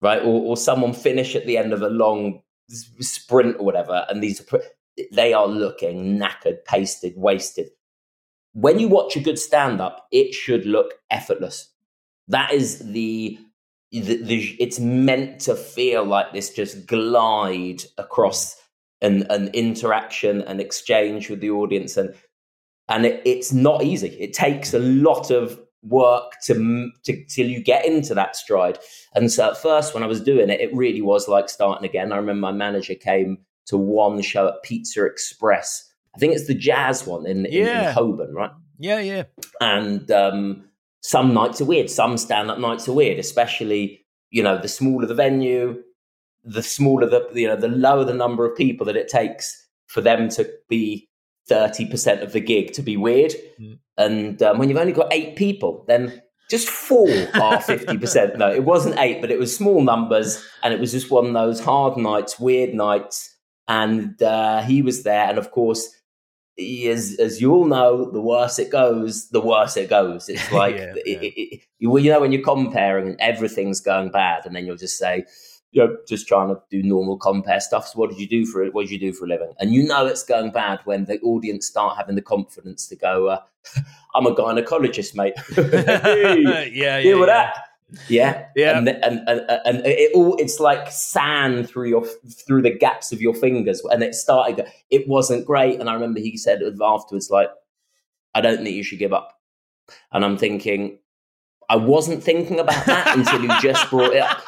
right, 0.00 0.20
or, 0.20 0.42
or 0.42 0.56
someone 0.56 0.92
finish 0.92 1.34
at 1.34 1.46
the 1.46 1.56
end 1.56 1.72
of 1.72 1.82
a 1.82 1.88
long 1.88 2.42
sprint 3.00 3.56
or 3.58 3.64
whatever, 3.64 4.06
and 4.08 4.22
these 4.22 4.40
are 4.40 4.60
they 5.10 5.32
are 5.32 5.46
looking 5.46 6.18
knackered, 6.18 6.64
pasted, 6.64 7.14
wasted. 7.16 7.70
When 8.52 8.78
you 8.78 8.88
watch 8.88 9.16
a 9.16 9.20
good 9.20 9.38
stand 9.38 9.80
up, 9.80 10.06
it 10.12 10.34
should 10.34 10.66
look 10.66 10.94
effortless. 11.10 11.71
That 12.32 12.52
is 12.52 12.80
the, 12.80 13.38
the, 13.92 14.22
the 14.22 14.56
it's 14.58 14.80
meant 14.80 15.40
to 15.42 15.54
feel 15.54 16.04
like 16.04 16.32
this 16.32 16.50
just 16.50 16.86
glide 16.86 17.82
across 17.98 18.56
an, 19.00 19.24
an 19.30 19.48
interaction 19.48 20.42
and 20.42 20.60
exchange 20.60 21.28
with 21.30 21.40
the 21.40 21.50
audience 21.50 21.96
and 21.96 22.14
and 22.88 23.06
it, 23.06 23.22
it's 23.24 23.52
not 23.52 23.84
easy. 23.84 24.08
It 24.08 24.32
takes 24.32 24.74
a 24.74 24.78
lot 24.78 25.30
of 25.30 25.58
work 25.82 26.32
to, 26.44 26.90
to 27.04 27.24
till 27.26 27.46
you 27.48 27.62
get 27.62 27.84
into 27.86 28.14
that 28.14 28.36
stride. 28.36 28.78
And 29.14 29.30
so 29.30 29.50
at 29.50 29.56
first, 29.56 29.94
when 29.94 30.02
I 30.02 30.06
was 30.06 30.20
doing 30.20 30.50
it, 30.50 30.60
it 30.60 30.74
really 30.74 31.02
was 31.02 31.28
like 31.28 31.48
starting 31.48 31.88
again. 31.88 32.12
I 32.12 32.16
remember 32.16 32.40
my 32.40 32.52
manager 32.52 32.94
came 32.94 33.38
to 33.66 33.76
one 33.76 34.20
show 34.22 34.48
at 34.48 34.62
Pizza 34.62 35.04
Express. 35.04 35.88
I 36.14 36.18
think 36.18 36.34
it's 36.34 36.46
the 36.46 36.54
jazz 36.54 37.06
one 37.06 37.26
in, 37.26 37.46
yeah. 37.50 37.82
in, 37.82 37.88
in 37.88 37.94
Holborn, 37.94 38.34
right? 38.34 38.50
Yeah, 38.78 39.00
yeah. 39.00 39.24
And 39.60 40.10
um, 40.10 40.64
some 41.02 41.34
nights 41.34 41.60
are 41.60 41.64
weird. 41.64 41.90
Some 41.90 42.16
stand 42.16 42.50
up 42.50 42.58
nights 42.58 42.88
are 42.88 42.92
weird, 42.92 43.18
especially, 43.18 44.04
you 44.30 44.42
know, 44.42 44.56
the 44.56 44.68
smaller 44.68 45.06
the 45.06 45.14
venue, 45.14 45.82
the 46.44 46.62
smaller 46.62 47.08
the, 47.08 47.28
you 47.34 47.46
know, 47.46 47.56
the 47.56 47.68
lower 47.68 48.04
the 48.04 48.14
number 48.14 48.44
of 48.44 48.56
people 48.56 48.86
that 48.86 48.96
it 48.96 49.08
takes 49.08 49.68
for 49.86 50.00
them 50.00 50.28
to 50.30 50.48
be 50.68 51.08
30% 51.50 52.22
of 52.22 52.32
the 52.32 52.40
gig 52.40 52.72
to 52.72 52.82
be 52.82 52.96
weird. 52.96 53.34
Mm. 53.60 53.78
And 53.98 54.42
um, 54.42 54.58
when 54.58 54.68
you've 54.68 54.78
only 54.78 54.92
got 54.92 55.12
eight 55.12 55.36
people, 55.36 55.84
then 55.88 56.22
just 56.48 56.68
four 56.68 57.08
are 57.08 57.58
50%. 57.62 58.38
no, 58.38 58.50
it 58.50 58.64
wasn't 58.64 58.98
eight, 58.98 59.20
but 59.20 59.30
it 59.30 59.38
was 59.38 59.54
small 59.54 59.82
numbers. 59.82 60.44
And 60.62 60.72
it 60.72 60.80
was 60.80 60.92
just 60.92 61.10
one 61.10 61.26
of 61.26 61.32
those 61.32 61.60
hard 61.60 61.96
nights, 61.96 62.38
weird 62.38 62.74
nights. 62.74 63.36
And 63.68 64.20
uh, 64.22 64.62
he 64.62 64.82
was 64.82 65.02
there. 65.02 65.28
And 65.28 65.38
of 65.38 65.50
course, 65.50 65.88
as 66.58 67.16
as 67.18 67.40
you 67.40 67.52
all 67.52 67.64
know, 67.64 68.10
the 68.10 68.20
worse 68.20 68.58
it 68.58 68.70
goes, 68.70 69.28
the 69.30 69.40
worse 69.40 69.76
it 69.76 69.88
goes. 69.88 70.28
It's 70.28 70.50
like 70.52 70.76
yeah, 70.76 70.94
it, 70.96 71.02
yeah. 71.06 71.18
It, 71.18 71.34
it, 71.36 71.60
you, 71.78 71.98
you 71.98 72.10
know 72.10 72.20
when 72.20 72.32
you're 72.32 72.42
comparing 72.42 73.08
and 73.08 73.20
everything's 73.20 73.80
going 73.80 74.10
bad, 74.10 74.46
and 74.46 74.54
then 74.54 74.66
you'll 74.66 74.76
just 74.76 74.98
say, 74.98 75.24
you 75.72 75.84
know, 75.84 75.96
just 76.06 76.28
trying 76.28 76.48
to 76.48 76.60
do 76.70 76.82
normal 76.82 77.16
compare 77.16 77.60
stuff. 77.60 77.88
So 77.88 77.98
what 77.98 78.10
did 78.10 78.18
you 78.18 78.28
do 78.28 78.44
for 78.46 78.62
it? 78.62 78.74
What 78.74 78.82
did 78.82 78.90
you 78.90 78.98
do 78.98 79.12
for 79.12 79.24
a 79.24 79.28
living? 79.28 79.52
And 79.58 79.72
you 79.72 79.84
know 79.84 80.06
it's 80.06 80.22
going 80.22 80.50
bad 80.50 80.80
when 80.84 81.06
the 81.06 81.18
audience 81.20 81.66
start 81.66 81.96
having 81.96 82.14
the 82.14 82.22
confidence 82.22 82.86
to 82.88 82.96
go, 82.96 83.28
uh, 83.28 83.38
"I'm 84.14 84.26
a 84.26 84.34
gynecologist, 84.34 85.14
mate." 85.14 85.34
hey, 85.54 86.42
yeah, 86.42 86.64
yeah, 86.64 86.98
yeah. 86.98 87.26
that 87.26 87.54
yeah, 88.08 88.46
yeah, 88.56 88.78
and, 88.78 88.88
and 88.88 89.28
and 89.28 89.40
and 89.48 89.86
it 89.86 90.12
all 90.14 90.36
it's 90.36 90.60
like 90.60 90.90
sand 90.90 91.68
through 91.68 91.88
your 91.88 92.04
through 92.46 92.62
the 92.62 92.76
gaps 92.76 93.12
of 93.12 93.20
your 93.20 93.34
fingers, 93.34 93.82
and 93.90 94.02
it 94.02 94.14
started. 94.14 94.66
It 94.90 95.08
wasn't 95.08 95.46
great, 95.46 95.80
and 95.80 95.88
I 95.88 95.94
remember 95.94 96.20
he 96.20 96.36
said 96.36 96.62
afterwards, 96.82 97.30
like, 97.30 97.50
"I 98.34 98.40
don't 98.40 98.62
think 98.62 98.74
you 98.74 98.82
should 98.82 98.98
give 98.98 99.12
up," 99.12 99.38
and 100.12 100.24
I'm 100.24 100.36
thinking, 100.36 100.98
I 101.68 101.76
wasn't 101.76 102.22
thinking 102.22 102.60
about 102.60 102.84
that 102.86 103.16
until 103.16 103.42
you 103.42 103.50
just 103.60 103.88
brought 103.88 104.12
it 104.12 104.22
up. 104.22 104.42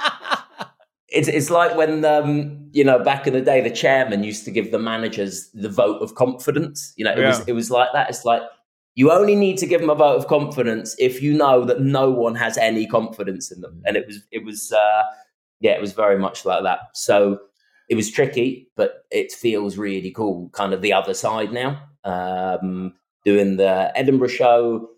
It's 1.08 1.28
it's 1.28 1.50
like 1.50 1.76
when 1.76 2.04
um, 2.04 2.68
you 2.72 2.84
know 2.84 2.98
back 2.98 3.26
in 3.26 3.32
the 3.32 3.40
day, 3.40 3.60
the 3.60 3.70
chairman 3.70 4.24
used 4.24 4.44
to 4.46 4.50
give 4.50 4.72
the 4.72 4.78
managers 4.78 5.48
the 5.54 5.68
vote 5.68 6.02
of 6.02 6.14
confidence. 6.16 6.92
You 6.96 7.04
know, 7.04 7.12
it 7.12 7.18
yeah. 7.18 7.28
was 7.28 7.40
it 7.46 7.52
was 7.52 7.70
like 7.70 7.88
that. 7.92 8.10
It's 8.10 8.24
like 8.24 8.42
you 8.94 9.10
only 9.10 9.34
need 9.34 9.58
to 9.58 9.66
give 9.66 9.80
them 9.80 9.90
a 9.90 9.94
vote 9.94 10.16
of 10.16 10.26
confidence 10.28 10.94
if 10.98 11.20
you 11.20 11.32
know 11.36 11.64
that 11.64 11.80
no 11.80 12.10
one 12.10 12.34
has 12.34 12.56
any 12.58 12.86
confidence 12.86 13.50
in 13.50 13.60
them. 13.60 13.82
And 13.84 13.96
it 13.96 14.06
was, 14.06 14.20
it 14.30 14.44
was, 14.44 14.72
uh, 14.72 15.02
yeah, 15.60 15.72
it 15.72 15.80
was 15.80 15.92
very 15.92 16.18
much 16.18 16.44
like 16.44 16.62
that. 16.62 16.80
So 16.94 17.40
it 17.88 17.96
was 17.96 18.10
tricky, 18.10 18.68
but 18.76 19.04
it 19.10 19.32
feels 19.32 19.76
really 19.76 20.10
cool. 20.10 20.48
Kind 20.50 20.72
of 20.72 20.80
the 20.80 20.92
other 20.92 21.14
side 21.14 21.52
now, 21.52 21.82
um, 22.04 22.94
doing 23.24 23.56
the 23.56 23.92
Edinburgh 23.96 24.28
show, 24.28 24.90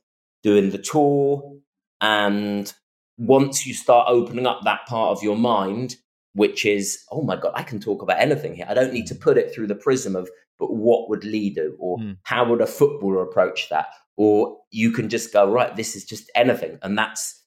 doing 0.42 0.70
the 0.70 0.78
tour, 0.78 1.56
and 2.00 2.72
once 3.18 3.66
you 3.66 3.72
start 3.72 4.08
opening 4.10 4.46
up 4.46 4.60
that 4.64 4.86
part 4.86 5.16
of 5.16 5.22
your 5.22 5.36
mind, 5.36 5.96
which 6.34 6.66
is, 6.66 7.02
oh 7.10 7.22
my 7.22 7.36
god, 7.36 7.52
I 7.54 7.62
can 7.62 7.80
talk 7.80 8.02
about 8.02 8.20
anything 8.20 8.54
here. 8.54 8.66
I 8.68 8.74
don't 8.74 8.92
need 8.92 9.06
to 9.06 9.14
put 9.14 9.38
it 9.38 9.54
through 9.54 9.68
the 9.68 9.74
prism 9.74 10.14
of 10.14 10.28
but 10.58 10.72
what 10.72 11.08
would 11.08 11.24
Lee 11.24 11.50
do? 11.50 11.76
Or 11.78 11.98
mm. 11.98 12.16
how 12.22 12.48
would 12.48 12.60
a 12.60 12.66
footballer 12.66 13.22
approach 13.22 13.68
that? 13.70 13.88
Or 14.16 14.58
you 14.70 14.92
can 14.92 15.08
just 15.08 15.32
go, 15.32 15.50
right, 15.50 15.74
this 15.76 15.94
is 15.94 16.04
just 16.04 16.30
anything. 16.34 16.78
And 16.82 16.96
that's 16.96 17.42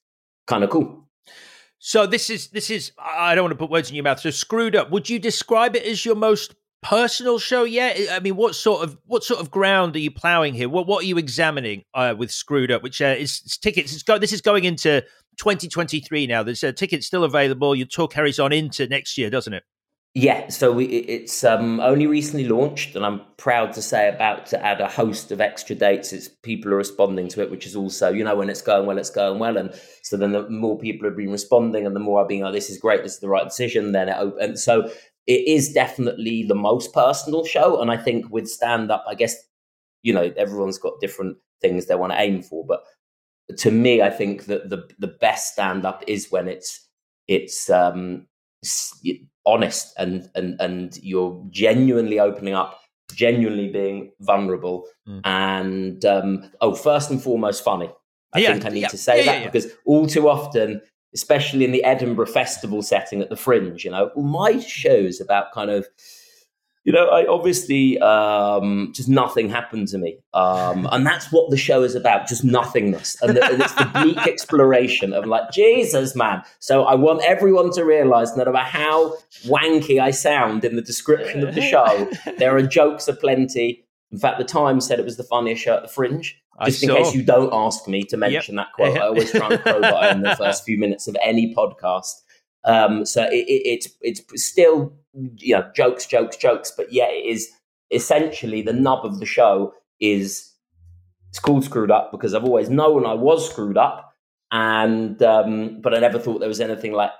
kind 0.46 0.62
of 0.62 0.70
cool. 0.70 1.08
So 1.78 2.06
this 2.06 2.28
is 2.28 2.48
this 2.48 2.68
is 2.68 2.92
I 2.98 3.34
don't 3.34 3.44
want 3.44 3.52
to 3.52 3.58
put 3.58 3.70
words 3.70 3.88
in 3.88 3.96
your 3.96 4.04
mouth. 4.04 4.20
So 4.20 4.30
screwed 4.30 4.76
up. 4.76 4.90
Would 4.90 5.08
you 5.08 5.18
describe 5.18 5.74
it 5.74 5.84
as 5.84 6.04
your 6.04 6.14
most 6.14 6.54
personal 6.82 7.38
show 7.38 7.64
yet? 7.64 7.98
I 8.10 8.20
mean, 8.20 8.36
what 8.36 8.54
sort 8.54 8.84
of 8.84 8.98
what 9.06 9.24
sort 9.24 9.40
of 9.40 9.50
ground 9.50 9.96
are 9.96 10.00
you 10.00 10.10
ploughing 10.10 10.52
here? 10.52 10.68
What 10.68 10.86
what 10.86 11.02
are 11.02 11.06
you 11.06 11.16
examining 11.16 11.84
uh, 11.94 12.14
with 12.16 12.30
Screwed 12.30 12.70
Up? 12.70 12.82
Which 12.82 13.00
uh, 13.00 13.16
is, 13.18 13.40
tickets. 13.62 13.94
It's 13.94 14.02
go, 14.02 14.18
this 14.18 14.34
is 14.34 14.42
going 14.42 14.64
into 14.64 15.02
2023 15.38 16.26
now. 16.26 16.42
There's 16.42 16.62
a 16.62 16.72
ticket 16.72 17.02
still 17.02 17.24
available. 17.24 17.74
Your 17.74 17.86
tour 17.86 18.08
carries 18.08 18.38
on 18.38 18.52
into 18.52 18.86
next 18.86 19.16
year, 19.16 19.30
doesn't 19.30 19.54
it? 19.54 19.64
Yeah, 20.14 20.48
so 20.48 20.72
we, 20.72 20.86
it's 20.86 21.44
um, 21.44 21.78
only 21.78 22.08
recently 22.08 22.48
launched, 22.48 22.96
and 22.96 23.06
I'm 23.06 23.20
proud 23.36 23.72
to 23.74 23.82
say 23.82 24.08
about 24.08 24.44
to 24.46 24.64
add 24.64 24.80
a 24.80 24.88
host 24.88 25.30
of 25.30 25.40
extra 25.40 25.76
dates. 25.76 26.12
It's 26.12 26.26
people 26.26 26.72
are 26.72 26.76
responding 26.76 27.28
to 27.28 27.42
it, 27.42 27.50
which 27.50 27.64
is 27.64 27.76
also, 27.76 28.10
you 28.10 28.24
know, 28.24 28.34
when 28.34 28.50
it's 28.50 28.60
going 28.60 28.86
well, 28.86 28.98
it's 28.98 29.10
going 29.10 29.38
well, 29.38 29.56
and 29.56 29.72
so 30.02 30.16
then 30.16 30.32
the 30.32 30.48
more 30.50 30.76
people 30.76 31.06
have 31.08 31.16
been 31.16 31.30
responding, 31.30 31.86
and 31.86 31.94
the 31.94 32.00
more 32.00 32.20
I've 32.20 32.28
been, 32.28 32.42
oh, 32.42 32.50
this 32.50 32.70
is 32.70 32.78
great, 32.78 33.04
this 33.04 33.14
is 33.14 33.20
the 33.20 33.28
right 33.28 33.44
decision. 33.44 33.92
Then 33.92 34.08
it 34.08 34.16
and 34.40 34.58
so 34.58 34.90
it 35.28 35.46
is 35.46 35.72
definitely 35.72 36.42
the 36.42 36.56
most 36.56 36.92
personal 36.92 37.44
show, 37.44 37.80
and 37.80 37.88
I 37.88 37.96
think 37.96 38.30
with 38.30 38.48
stand 38.48 38.90
up, 38.90 39.04
I 39.08 39.14
guess 39.14 39.36
you 40.02 40.12
know 40.12 40.32
everyone's 40.36 40.78
got 40.78 41.00
different 41.00 41.36
things 41.60 41.86
they 41.86 41.94
want 41.94 42.12
to 42.12 42.20
aim 42.20 42.42
for, 42.42 42.66
but 42.66 42.82
to 43.58 43.70
me, 43.70 44.02
I 44.02 44.10
think 44.10 44.46
that 44.46 44.70
the 44.70 44.88
the 44.98 45.08
best 45.20 45.52
stand 45.52 45.84
up 45.84 46.04
is 46.06 46.30
when 46.30 46.48
it's 46.48 46.88
it's 47.28 47.70
um 47.70 48.26
honest 49.50 49.92
and 49.98 50.28
and 50.34 50.60
and 50.60 50.98
you're 51.02 51.44
genuinely 51.50 52.18
opening 52.18 52.54
up 52.54 52.80
genuinely 53.14 53.68
being 53.68 54.12
vulnerable 54.20 54.86
mm. 55.08 55.20
and 55.24 56.04
um, 56.04 56.48
oh 56.60 56.74
first 56.74 57.10
and 57.10 57.22
foremost 57.22 57.64
funny. 57.64 57.90
I 58.32 58.38
yeah, 58.38 58.52
think 58.52 58.66
i 58.66 58.68
need 58.68 58.80
yeah, 58.82 58.88
to 58.88 58.96
say 58.96 59.24
yeah, 59.24 59.40
that 59.40 59.52
because 59.52 59.72
all 59.84 60.06
too 60.06 60.28
often 60.28 60.80
especially 61.12 61.64
in 61.64 61.72
the 61.72 61.82
edinburgh 61.82 62.26
festival 62.26 62.80
setting 62.80 63.20
at 63.20 63.28
the 63.28 63.34
fringe 63.34 63.84
you 63.84 63.90
know 63.90 64.12
my 64.14 64.60
shows 64.60 65.20
about 65.20 65.50
kind 65.52 65.68
of 65.68 65.88
you 66.84 66.92
know, 66.92 67.08
I 67.08 67.26
obviously 67.26 67.98
um, 67.98 68.92
just 68.94 69.08
nothing 69.08 69.50
happened 69.50 69.88
to 69.88 69.98
me, 69.98 70.18
um, 70.32 70.88
and 70.90 71.06
that's 71.06 71.30
what 71.30 71.50
the 71.50 71.56
show 71.56 71.82
is 71.82 71.94
about—just 71.94 72.42
nothingness, 72.42 73.20
and, 73.20 73.36
the, 73.36 73.44
and, 73.44 73.60
it's 73.60 73.74
the 73.74 73.84
bleak 73.84 74.18
exploration 74.26 75.12
of 75.12 75.26
like 75.26 75.50
Jesus, 75.52 76.16
man. 76.16 76.42
So 76.58 76.84
I 76.84 76.94
want 76.94 77.22
everyone 77.22 77.70
to 77.72 77.84
realise, 77.84 78.34
no 78.34 78.44
matter 78.44 78.56
how 78.56 79.14
wanky 79.44 80.00
I 80.00 80.10
sound 80.10 80.64
in 80.64 80.76
the 80.76 80.82
description 80.82 81.46
of 81.46 81.54
the 81.54 81.60
show, 81.60 82.10
there 82.38 82.56
are 82.56 82.62
jokes 82.62 83.08
aplenty. 83.08 83.84
In 84.10 84.18
fact, 84.18 84.38
the 84.38 84.44
Times 84.44 84.86
said 84.86 84.98
it 84.98 85.04
was 85.04 85.18
the 85.18 85.24
funniest 85.24 85.62
show 85.62 85.76
at 85.76 85.82
the 85.82 85.88
Fringe. 85.88 86.40
Just 86.64 86.82
in 86.82 86.90
case 86.90 87.14
you 87.14 87.22
don't 87.22 87.52
ask 87.52 87.88
me 87.88 88.04
to 88.04 88.16
mention 88.16 88.56
yep. 88.56 88.66
that 88.66 88.72
quote, 88.74 88.98
I 88.98 89.06
always 89.06 89.30
try 89.30 89.48
and 89.48 89.60
crowbar 89.62 90.10
in 90.10 90.20
the 90.22 90.36
first 90.36 90.64
few 90.64 90.78
minutes 90.78 91.08
of 91.08 91.16
any 91.22 91.54
podcast. 91.54 92.22
Um, 92.64 93.06
so 93.06 93.24
it, 93.24 93.46
it, 93.48 93.62
it's 93.66 93.88
it's 94.00 94.44
still 94.44 94.92
you 95.36 95.56
know 95.56 95.70
jokes, 95.74 96.06
jokes, 96.06 96.36
jokes, 96.36 96.72
but 96.76 96.92
yeah, 96.92 97.08
it 97.08 97.26
is 97.26 97.48
essentially 97.90 98.62
the 98.62 98.72
nub 98.72 99.04
of 99.04 99.18
the 99.18 99.26
show 99.26 99.72
is 100.00 100.52
it's 101.30 101.38
called 101.38 101.64
screwed 101.64 101.90
up 101.90 102.10
because 102.10 102.34
I've 102.34 102.44
always 102.44 102.68
known 102.68 103.06
I 103.06 103.14
was 103.14 103.48
screwed 103.48 103.78
up, 103.78 104.12
and 104.50 105.22
um, 105.22 105.80
but 105.80 105.94
I 105.94 106.00
never 106.00 106.18
thought 106.18 106.40
there 106.40 106.48
was 106.48 106.60
anything 106.60 106.92
like 106.92 107.12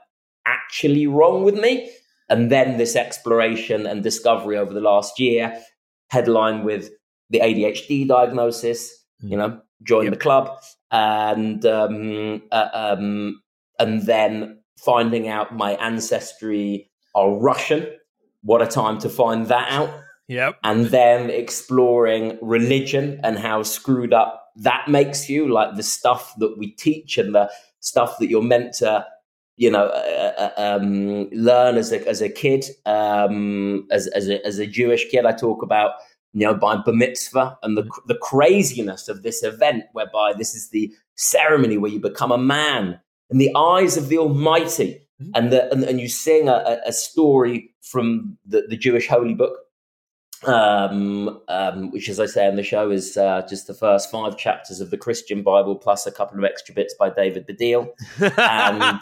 actually 0.47 1.07
wrong 1.07 1.45
with 1.45 1.55
me. 1.55 1.91
And 2.29 2.51
then 2.51 2.79
this 2.79 2.95
exploration 2.95 3.87
and 3.87 4.05
discovery 4.05 4.57
over 4.57 4.73
the 4.73 4.81
last 4.81 5.19
year, 5.19 5.61
headline 6.11 6.63
with 6.63 6.91
the 7.31 7.41
ADHD 7.41 8.07
diagnosis, 8.07 9.05
you 9.21 9.37
know, 9.37 9.61
join 9.83 10.05
yep. 10.05 10.15
the 10.15 10.19
club, 10.19 10.61
and 10.91 11.65
um, 11.67 12.43
uh, 12.53 12.69
um, 12.73 13.41
and 13.79 14.03
then 14.07 14.60
finding 14.85 15.29
out 15.29 15.57
my 15.57 15.73
ancestry 15.73 16.91
are 17.15 17.31
Russian. 17.33 17.87
What 18.43 18.63
a 18.63 18.67
time 18.67 18.99
to 19.01 19.09
find 19.09 19.47
that 19.47 19.71
out. 19.71 19.91
Yep. 20.29 20.59
And 20.63 20.87
then 20.87 21.29
exploring 21.29 22.39
religion 22.41 23.21
and 23.25 23.39
how 23.39 23.63
screwed 23.65 24.13
up 24.13 24.41
that 24.57 24.89
makes 24.89 25.29
you, 25.29 25.49
like 25.49 25.77
the 25.77 25.83
stuff 25.83 26.35
that 26.39 26.59
we 26.59 26.73
teach 26.73 27.19
and 27.19 27.35
the 27.35 27.51
stuff 27.81 28.19
that 28.19 28.29
you're 28.29 28.43
meant 28.43 28.75
to, 28.75 29.07
you 29.57 29.71
know, 29.71 29.87
uh, 29.87 30.33
uh, 30.39 30.51
um, 30.57 31.29
learn 31.31 31.77
as 31.77 31.93
a 31.93 32.07
as 32.09 32.21
a 32.21 32.29
kid, 32.29 32.65
um, 32.87 33.87
as 33.91 34.07
as 34.09 34.29
a, 34.29 34.45
as 34.47 34.59
a 34.59 34.67
Jewish 34.67 35.09
kid. 35.11 35.25
I 35.25 35.33
talk 35.33 35.63
about 35.63 35.93
you 36.33 36.47
know 36.47 36.55
by 36.55 36.77
bar 36.77 36.95
mitzvah 36.95 37.59
and 37.63 37.77
the 37.77 37.89
the 38.07 38.17
craziness 38.17 39.09
of 39.09 39.23
this 39.23 39.43
event, 39.43 39.85
whereby 39.93 40.33
this 40.37 40.55
is 40.55 40.71
the 40.71 40.93
ceremony 41.17 41.77
where 41.79 41.91
you 41.91 42.01
become 42.01 42.33
a 42.33 42.39
man 42.39 43.01
in 43.31 43.39
the 43.39 43.55
eyes 43.57 43.97
of 43.97 44.09
the 44.09 44.19
Almighty, 44.19 45.07
mm-hmm. 45.21 45.31
and 45.35 45.53
the 45.53 45.71
and, 45.73 45.85
and 45.85 46.01
you 46.01 46.09
sing 46.09 46.49
a, 46.49 46.81
a 46.87 46.93
story 46.93 47.75
from 47.83 48.39
the, 48.47 48.65
the 48.69 48.77
Jewish 48.77 49.09
holy 49.09 49.35
book 49.35 49.57
um, 50.45 51.41
um, 51.49 51.91
which, 51.91 52.09
as 52.09 52.19
I 52.19 52.27
say 52.27 52.47
in 52.47 52.57
the 52.57 52.63
show, 52.63 52.91
is 52.91 53.17
uh, 53.17 53.47
just 53.49 53.67
the 53.67 53.75
first 53.75 54.11
five 54.11 54.39
chapters 54.39 54.81
of 54.81 54.91
the 54.91 54.97
Christian 54.97 55.43
Bible 55.43 55.77
plus 55.77 56.07
a 56.07 56.13
couple 56.13 56.39
of 56.39 56.45
extra 56.45 56.75
bits 56.75 56.95
by 56.99 57.11
David 57.11 57.47
Baddiel. 57.47 57.91
And, 58.19 59.01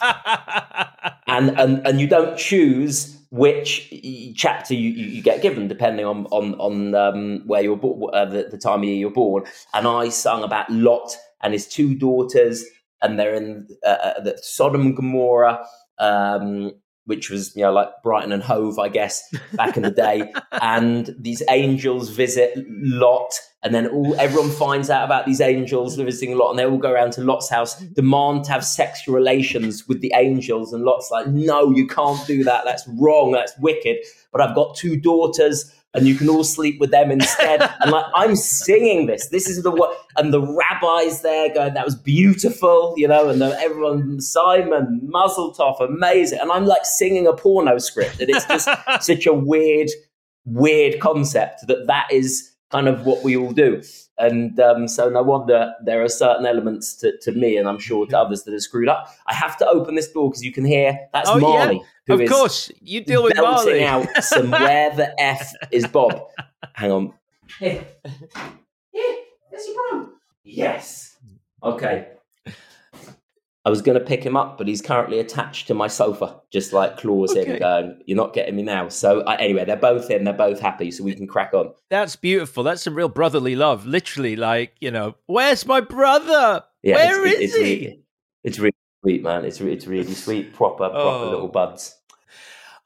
and, 1.26 1.58
and, 1.58 1.86
and, 1.86 2.00
you 2.00 2.08
don't 2.08 2.36
choose 2.36 3.16
which 3.30 3.92
chapter 4.34 4.74
you, 4.74 4.90
you, 4.90 5.22
get 5.22 5.42
given 5.42 5.68
depending 5.68 6.06
on, 6.06 6.26
on, 6.26 6.54
on 6.54 6.94
um, 6.94 7.46
where 7.46 7.62
you're 7.62 7.76
born, 7.76 8.10
uh, 8.14 8.24
the, 8.24 8.48
the, 8.50 8.58
time 8.58 8.80
of 8.80 8.84
year 8.84 8.96
you're 8.96 9.10
born. 9.10 9.44
And 9.74 9.86
I 9.86 10.08
sung 10.08 10.42
about 10.42 10.68
Lot 10.70 11.16
and 11.42 11.52
his 11.52 11.68
two 11.68 11.94
daughters, 11.94 12.64
and 13.02 13.18
they're 13.18 13.34
in 13.34 13.68
uh, 13.84 13.88
uh 13.88 14.20
the 14.20 14.38
Sodom 14.42 14.82
and 14.82 14.96
Gomorrah. 14.96 15.64
Um, 15.98 16.72
which 17.08 17.30
was 17.30 17.56
you 17.56 17.62
know 17.62 17.72
like 17.72 17.88
Brighton 18.02 18.32
and 18.32 18.42
Hove, 18.42 18.78
I 18.78 18.90
guess, 18.90 19.34
back 19.54 19.78
in 19.78 19.82
the 19.82 19.90
day. 19.90 20.30
and 20.62 21.14
these 21.18 21.42
angels 21.48 22.10
visit 22.10 22.52
Lot, 22.68 23.32
and 23.62 23.74
then 23.74 23.86
all 23.88 24.14
everyone 24.20 24.50
finds 24.50 24.90
out 24.90 25.04
about 25.04 25.24
these 25.24 25.40
angels 25.40 25.96
visiting 25.96 26.36
Lot, 26.36 26.50
and 26.50 26.58
they 26.58 26.66
all 26.66 26.76
go 26.76 26.92
around 26.92 27.14
to 27.14 27.22
Lot's 27.22 27.48
house, 27.48 27.80
demand 27.80 28.44
to 28.44 28.52
have 28.52 28.62
sexual 28.62 29.14
relations 29.14 29.88
with 29.88 30.02
the 30.02 30.12
angels, 30.14 30.74
and 30.74 30.84
Lot's 30.84 31.10
like, 31.10 31.26
"No, 31.28 31.70
you 31.70 31.86
can't 31.86 32.24
do 32.26 32.44
that. 32.44 32.66
That's 32.66 32.86
wrong. 33.00 33.32
That's 33.32 33.56
wicked." 33.58 33.96
But 34.30 34.42
I've 34.42 34.54
got 34.54 34.76
two 34.76 35.00
daughters 35.00 35.74
and 35.94 36.06
you 36.06 36.14
can 36.14 36.28
all 36.28 36.44
sleep 36.44 36.78
with 36.78 36.90
them 36.90 37.10
instead. 37.10 37.60
and 37.80 37.90
like 37.90 38.04
I'm 38.14 38.36
singing 38.36 39.06
this. 39.06 39.28
This 39.28 39.48
is 39.48 39.62
the 39.62 39.70
what 39.70 39.96
and 40.16 40.32
the 40.32 40.42
rabbis 40.42 41.22
there 41.22 41.52
going, 41.52 41.74
that 41.74 41.84
was 41.84 41.96
beautiful, 41.96 42.94
you 42.96 43.08
know, 43.08 43.28
and 43.28 43.40
the, 43.40 43.58
everyone 43.60 44.20
Simon, 44.20 45.00
Mazel 45.02 45.54
Tov, 45.54 45.80
amazing. 45.80 46.40
And 46.40 46.52
I'm 46.52 46.66
like 46.66 46.84
singing 46.84 47.26
a 47.26 47.32
porno 47.32 47.78
script. 47.78 48.20
And 48.20 48.30
it's 48.30 48.46
just 48.46 48.68
such 49.00 49.26
a 49.26 49.32
weird, 49.32 49.88
weird 50.44 51.00
concept 51.00 51.66
that 51.68 51.86
that 51.86 52.12
is 52.12 52.54
kind 52.70 52.88
of 52.88 53.06
what 53.06 53.24
we 53.24 53.36
all 53.36 53.52
do. 53.52 53.82
And 54.18 54.58
um, 54.58 54.88
so 54.88 55.08
no 55.08 55.22
wonder 55.22 55.74
there 55.84 56.02
are 56.02 56.08
certain 56.08 56.44
elements 56.44 56.94
to, 56.96 57.16
to 57.18 57.32
me, 57.32 57.56
and 57.56 57.68
I'm 57.68 57.78
sure 57.78 58.06
to 58.06 58.18
others 58.18 58.42
that 58.44 58.54
are 58.54 58.60
screwed 58.60 58.88
up. 58.88 59.14
I 59.26 59.34
have 59.34 59.56
to 59.58 59.68
open 59.68 59.94
this 59.94 60.10
door 60.10 60.28
because 60.28 60.42
you 60.42 60.52
can 60.52 60.64
hear 60.64 60.98
that's 61.12 61.28
oh, 61.28 61.38
Marley. 61.38 61.82
Yeah. 62.08 62.16
Of 62.16 62.28
course, 62.28 62.72
you 62.80 63.00
deal 63.02 63.22
with 63.22 63.36
Marley. 63.36 63.84
out 63.84 64.08
some 64.20 64.50
where 64.50 64.94
the 64.94 65.20
f 65.20 65.52
is 65.70 65.86
Bob. 65.86 66.20
Hang 66.74 66.90
on. 66.90 67.14
Here, 67.60 67.84
here, 68.92 69.16
there's 69.50 69.66
your 69.66 69.90
bro. 69.90 70.08
Yes. 70.42 71.16
Okay. 71.62 72.08
I 73.68 73.70
was 73.70 73.82
going 73.82 73.98
to 73.98 74.04
pick 74.04 74.24
him 74.24 74.34
up, 74.34 74.56
but 74.56 74.66
he's 74.66 74.80
currently 74.80 75.18
attached 75.18 75.66
to 75.66 75.74
my 75.74 75.88
sofa, 75.88 76.40
just 76.50 76.72
like 76.72 76.96
claws 76.96 77.36
okay. 77.36 77.52
in, 77.52 77.58
going, 77.58 78.00
"You're 78.06 78.16
not 78.16 78.32
getting 78.32 78.56
me 78.56 78.62
now." 78.62 78.88
So 78.88 79.20
uh, 79.20 79.36
anyway, 79.38 79.66
they're 79.66 79.76
both 79.76 80.10
in, 80.10 80.24
they're 80.24 80.32
both 80.32 80.58
happy, 80.58 80.90
so 80.90 81.04
we 81.04 81.14
can 81.14 81.26
crack 81.26 81.52
on. 81.52 81.74
That's 81.90 82.16
beautiful. 82.16 82.62
That's 82.62 82.80
some 82.80 82.94
real 82.94 83.10
brotherly 83.10 83.56
love. 83.56 83.84
Literally, 83.84 84.36
like 84.36 84.74
you 84.80 84.90
know, 84.90 85.16
where's 85.26 85.66
my 85.66 85.82
brother? 85.82 86.64
Yeah, 86.82 86.94
Where 86.94 87.26
it's, 87.26 87.40
is 87.40 87.40
it's, 87.42 87.56
he? 87.56 87.62
Really, 87.62 88.02
it's 88.42 88.58
really 88.58 88.76
sweet, 89.02 89.22
man. 89.22 89.44
It's 89.44 89.60
it's 89.60 89.86
really 89.86 90.14
sweet, 90.14 90.54
proper, 90.54 90.88
proper 90.88 91.26
oh. 91.26 91.30
little 91.30 91.48
buds. 91.48 91.94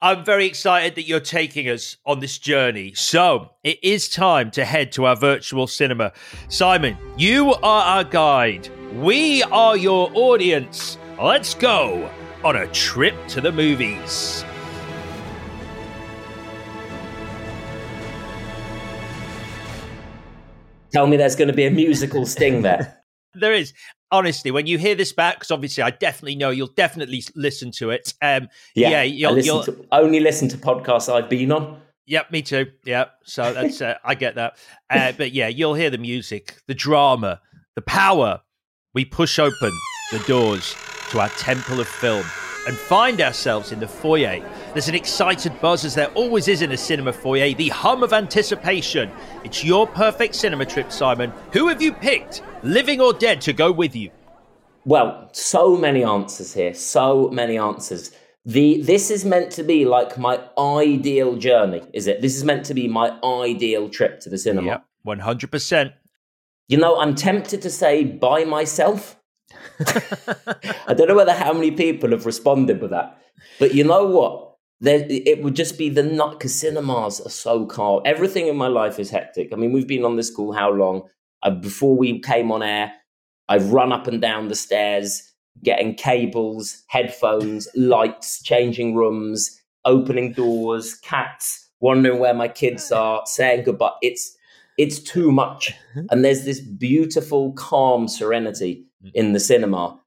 I'm 0.04 0.24
very 0.24 0.46
excited 0.46 0.96
that 0.96 1.06
you're 1.06 1.20
taking 1.20 1.68
us 1.68 1.96
on 2.04 2.18
this 2.18 2.36
journey. 2.36 2.92
So 2.94 3.50
it 3.62 3.78
is 3.84 4.08
time 4.08 4.50
to 4.50 4.64
head 4.64 4.90
to 4.92 5.04
our 5.04 5.14
virtual 5.14 5.68
cinema. 5.68 6.12
Simon, 6.48 6.96
you 7.16 7.54
are 7.62 7.84
our 7.84 8.02
guide. 8.02 8.68
We 8.96 9.44
are 9.44 9.76
your 9.76 10.10
audience. 10.14 10.98
Let's 11.22 11.54
go 11.54 12.10
on 12.42 12.56
a 12.56 12.66
trip 12.72 13.14
to 13.28 13.40
the 13.40 13.52
movies. 13.52 14.44
Tell 20.92 21.06
me 21.06 21.16
there's 21.16 21.36
going 21.36 21.46
to 21.46 21.54
be 21.54 21.66
a 21.66 21.70
musical 21.70 22.26
sting 22.26 22.62
there. 22.62 23.04
there 23.34 23.52
is. 23.52 23.72
Honestly, 24.12 24.50
when 24.50 24.66
you 24.66 24.78
hear 24.78 24.94
this 24.94 25.12
back, 25.12 25.36
because 25.36 25.50
obviously 25.50 25.82
I 25.82 25.90
definitely 25.90 26.36
know 26.36 26.50
you'll 26.50 26.68
definitely 26.68 27.24
listen 27.34 27.72
to 27.72 27.90
it. 27.90 28.14
Um, 28.22 28.48
yeah, 28.74 28.90
yeah 28.90 29.02
you'll, 29.02 29.32
listen 29.32 29.46
you'll... 29.46 29.64
To, 29.64 29.86
only 29.90 30.20
listen 30.20 30.48
to 30.50 30.58
podcasts 30.58 31.12
I've 31.12 31.28
been 31.30 31.50
on. 31.50 31.80
Yep, 32.06 32.30
me 32.30 32.42
too. 32.42 32.66
Yeah, 32.84 33.06
so 33.24 33.52
that's 33.52 33.80
uh, 33.80 33.94
I 34.04 34.14
get 34.14 34.34
that. 34.34 34.58
Uh, 34.90 35.12
but 35.12 35.32
yeah, 35.32 35.48
you'll 35.48 35.74
hear 35.74 35.88
the 35.88 35.98
music, 35.98 36.58
the 36.68 36.74
drama, 36.74 37.40
the 37.74 37.82
power, 37.82 38.42
we 38.94 39.04
push 39.04 39.38
open 39.38 39.72
the 40.10 40.18
doors 40.26 40.76
to 41.10 41.20
our 41.20 41.30
temple 41.30 41.80
of 41.80 41.88
film 41.88 42.26
and 42.66 42.76
find 42.76 43.20
ourselves 43.20 43.72
in 43.72 43.80
the 43.80 43.88
foyer. 43.88 44.44
There's 44.72 44.88
an 44.88 44.94
excited 44.94 45.60
buzz, 45.60 45.84
as 45.84 45.94
there 45.94 46.10
always 46.12 46.48
is 46.48 46.62
in 46.62 46.72
a 46.72 46.78
cinema 46.78 47.12
foyer, 47.12 47.52
the 47.52 47.68
hum 47.68 48.02
of 48.02 48.14
anticipation. 48.14 49.10
It's 49.44 49.62
your 49.62 49.86
perfect 49.86 50.34
cinema 50.34 50.64
trip, 50.64 50.90
Simon. 50.90 51.30
Who 51.52 51.68
have 51.68 51.82
you 51.82 51.92
picked, 51.92 52.40
living 52.62 52.98
or 52.98 53.12
dead, 53.12 53.42
to 53.42 53.52
go 53.52 53.70
with 53.70 53.94
you? 53.94 54.10
Well, 54.86 55.28
so 55.32 55.76
many 55.76 56.02
answers 56.02 56.54
here, 56.54 56.72
so 56.72 57.28
many 57.28 57.58
answers. 57.58 58.12
The 58.46 58.80
this 58.80 59.10
is 59.10 59.26
meant 59.26 59.52
to 59.52 59.62
be 59.62 59.84
like 59.84 60.16
my 60.16 60.40
ideal 60.58 61.36
journey, 61.36 61.82
is 61.92 62.06
it? 62.06 62.22
This 62.22 62.34
is 62.34 62.42
meant 62.42 62.64
to 62.66 62.74
be 62.74 62.88
my 62.88 63.16
ideal 63.22 63.90
trip 63.90 64.20
to 64.20 64.30
the 64.30 64.38
cinema. 64.38 64.66
Yep, 64.68 64.84
one 65.02 65.18
hundred 65.18 65.52
percent. 65.52 65.92
You 66.68 66.78
know, 66.78 66.98
I'm 66.98 67.14
tempted 67.14 67.60
to 67.60 67.70
say 67.70 68.04
by 68.04 68.44
myself. 68.44 69.20
I 70.86 70.94
don't 70.94 71.08
know 71.08 71.14
whether 71.14 71.34
how 71.34 71.52
many 71.52 71.72
people 71.72 72.10
have 72.12 72.24
responded 72.24 72.80
with 72.80 72.90
that, 72.90 73.22
but 73.58 73.74
you 73.74 73.84
know 73.84 74.06
what? 74.06 74.51
There, 74.82 75.06
it 75.08 75.44
would 75.44 75.54
just 75.54 75.78
be 75.78 75.90
the 75.90 76.02
nut 76.02 76.32
because 76.32 76.58
cinemas 76.58 77.20
are 77.20 77.30
so 77.30 77.66
calm. 77.66 78.02
Everything 78.04 78.48
in 78.48 78.56
my 78.56 78.66
life 78.66 78.98
is 78.98 79.10
hectic. 79.10 79.52
I 79.52 79.56
mean, 79.56 79.72
we've 79.72 79.86
been 79.86 80.04
on 80.04 80.16
this 80.16 80.28
call 80.28 80.52
how 80.52 80.72
long? 80.72 81.02
Uh, 81.40 81.50
before 81.50 81.96
we 81.96 82.18
came 82.18 82.50
on 82.50 82.64
air, 82.64 82.92
I've 83.48 83.72
run 83.72 83.92
up 83.92 84.08
and 84.08 84.20
down 84.20 84.48
the 84.48 84.56
stairs, 84.56 85.22
getting 85.62 85.94
cables, 85.94 86.82
headphones, 86.88 87.68
lights, 87.76 88.42
changing 88.42 88.96
rooms, 88.96 89.56
opening 89.84 90.32
doors, 90.32 90.94
cats, 90.96 91.70
wondering 91.78 92.18
where 92.18 92.34
my 92.34 92.48
kids 92.48 92.90
are, 93.02 93.22
saying 93.24 93.62
goodbye. 93.62 93.94
It's 94.02 94.36
it's 94.78 94.98
too 94.98 95.30
much. 95.30 95.72
Mm-hmm. 95.90 96.06
And 96.10 96.24
there's 96.24 96.44
this 96.44 96.58
beautiful, 96.58 97.52
calm 97.52 98.08
serenity 98.08 98.84
mm. 99.04 99.12
in 99.14 99.32
the 99.32 99.38
cinema, 99.38 100.00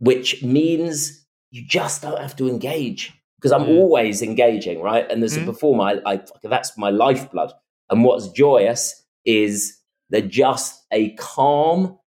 which 0.00 0.42
means 0.42 1.24
you 1.50 1.64
just 1.66 2.02
don't 2.02 2.20
have 2.20 2.36
to 2.36 2.48
engage 2.50 3.14
because 3.38 3.52
I'm 3.52 3.66
mm. 3.66 3.78
always 3.78 4.20
engaging, 4.20 4.82
right? 4.82 5.08
And 5.10 5.22
there's 5.22 5.38
mm. 5.38 5.44
a 5.44 5.46
performer, 5.46 6.00
I, 6.04 6.14
I, 6.14 6.20
that's 6.42 6.76
my 6.76 6.90
lifeblood. 6.90 7.52
And 7.88 8.04
what's 8.04 8.28
joyous 8.28 9.04
is 9.24 9.78
they're 10.10 10.22
just 10.22 10.84
a 10.90 11.10
calm 11.14 11.98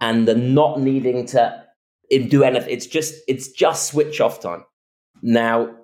and 0.00 0.26
the 0.26 0.34
not 0.34 0.80
needing 0.80 1.26
to 1.26 1.64
do 2.28 2.42
anything. 2.42 2.70
It's 2.70 2.86
just, 2.86 3.14
it's 3.28 3.48
just 3.48 3.88
switch 3.88 4.20
off 4.20 4.40
time. 4.40 4.64
Now, 5.22 5.74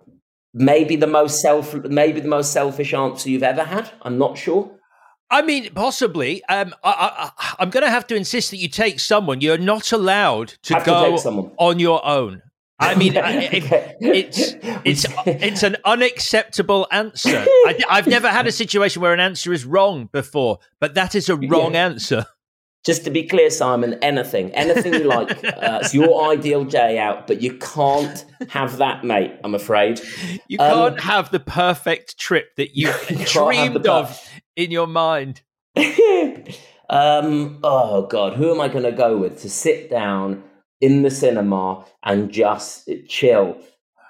maybe 0.55 0.97
the 0.97 1.07
most 1.07 1.41
self, 1.41 1.75
maybe 1.75 2.21
the 2.21 2.29
most 2.29 2.53
selfish 2.53 2.95
answer 2.95 3.29
you've 3.29 3.43
ever 3.43 3.65
had. 3.65 3.91
I'm 4.03 4.17
not 4.17 4.39
sure. 4.39 4.71
I 5.31 5.43
mean, 5.43 5.73
possibly. 5.75 6.45
Um, 6.45 6.75
I, 6.85 7.31
am 7.59 7.71
going 7.71 7.85
to 7.85 7.91
have 7.91 8.07
to 8.09 8.15
insist 8.15 8.51
that 8.51 8.59
you 8.59 8.69
take 8.69 9.01
someone. 9.01 9.41
You're 9.41 9.59
not 9.59 9.93
allowed 9.93 10.49
to 10.65 10.83
go 10.85 11.17
to 11.17 11.53
on 11.59 11.79
your 11.79 12.05
own. 12.07 12.43
I 12.83 12.95
mean, 12.97 13.13
it, 13.17 13.65
it's 14.01 14.55
it's 14.85 15.07
it's 15.27 15.63
an 15.63 15.77
unacceptable 15.85 16.89
answer. 16.91 17.45
I, 17.47 17.77
have 17.89 18.07
never 18.07 18.29
had 18.29 18.47
a 18.47 18.53
situation 18.53 19.01
where 19.01 19.15
an 19.15 19.21
answer 19.21 19.53
is 19.53 19.65
wrong 19.65 20.09
before, 20.13 20.59
but 20.81 20.95
that 20.95 21.15
is 21.15 21.29
a 21.29 21.37
wrong 21.37 21.75
yeah. 21.75 21.87
answer. 21.87 22.27
just 22.85 23.05
to 23.05 23.11
be 23.11 23.23
clear, 23.23 23.51
Simon, 23.51 23.95
anything, 24.03 24.51
anything 24.53 24.95
you 24.95 25.05
like. 25.05 25.31
Uh, 25.63 25.79
it's 25.81 25.95
your 25.95 26.33
ideal 26.33 26.65
day 26.65 26.99
out, 26.99 27.29
but 27.29 27.41
you 27.41 27.57
can't 27.59 28.25
have 28.49 28.79
that, 28.79 29.05
mate. 29.05 29.33
I'm 29.45 29.55
afraid 29.55 30.01
you 30.49 30.59
can't 30.59 30.95
um, 30.95 30.99
have 30.99 31.31
the 31.31 31.39
perfect 31.39 32.19
trip 32.19 32.57
that 32.57 32.71
you 32.77 32.93
dreamed 33.27 33.87
of 33.87 34.21
in 34.57 34.73
your 34.73 34.89
mind. 34.89 35.43
um, 36.91 37.61
oh 37.63 38.07
God, 38.11 38.35
who 38.35 38.51
am 38.51 38.61
I 38.61 38.67
going 38.67 38.83
to 38.83 38.93
go 38.93 39.17
with 39.17 39.41
to 39.43 39.51
sit 39.51 39.89
down 39.89 40.43
in 40.83 41.01
the 41.01 41.11
cinema 41.11 41.87
and 42.03 42.31
just 42.31 42.91
chill? 43.09 43.59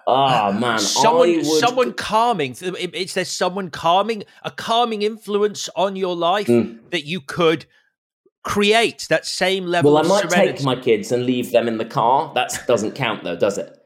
Oh 0.09 0.53
man, 0.53 0.81
someone, 0.81 1.37
would... 1.37 1.47
someone 1.47 1.93
calming. 1.93 2.57
Is 2.61 3.15
there 3.15 3.25
someone 3.25 3.71
calming, 3.71 4.25
a 4.43 4.51
calming 4.51 5.03
influence 5.03 5.69
on 5.77 5.95
your 5.95 6.17
life 6.17 6.49
mm. 6.49 6.81
that 6.91 7.05
you 7.07 7.21
could 7.21 7.67
create 8.43 9.07
that 9.09 9.27
same 9.27 9.67
level. 9.67 9.95
Well, 9.95 10.05
I 10.05 10.09
might 10.09 10.31
serenity. 10.31 10.59
take 10.59 10.65
my 10.65 10.77
kids 10.77 11.13
and 11.13 11.25
leave 11.25 11.53
them 11.53 11.69
in 11.69 11.79
the 11.79 11.85
car. 11.85 12.33
That 12.35 12.59
doesn't 12.67 12.93
count, 12.95 13.25
though, 13.25 13.37
does 13.37 13.59
it? 13.59 13.79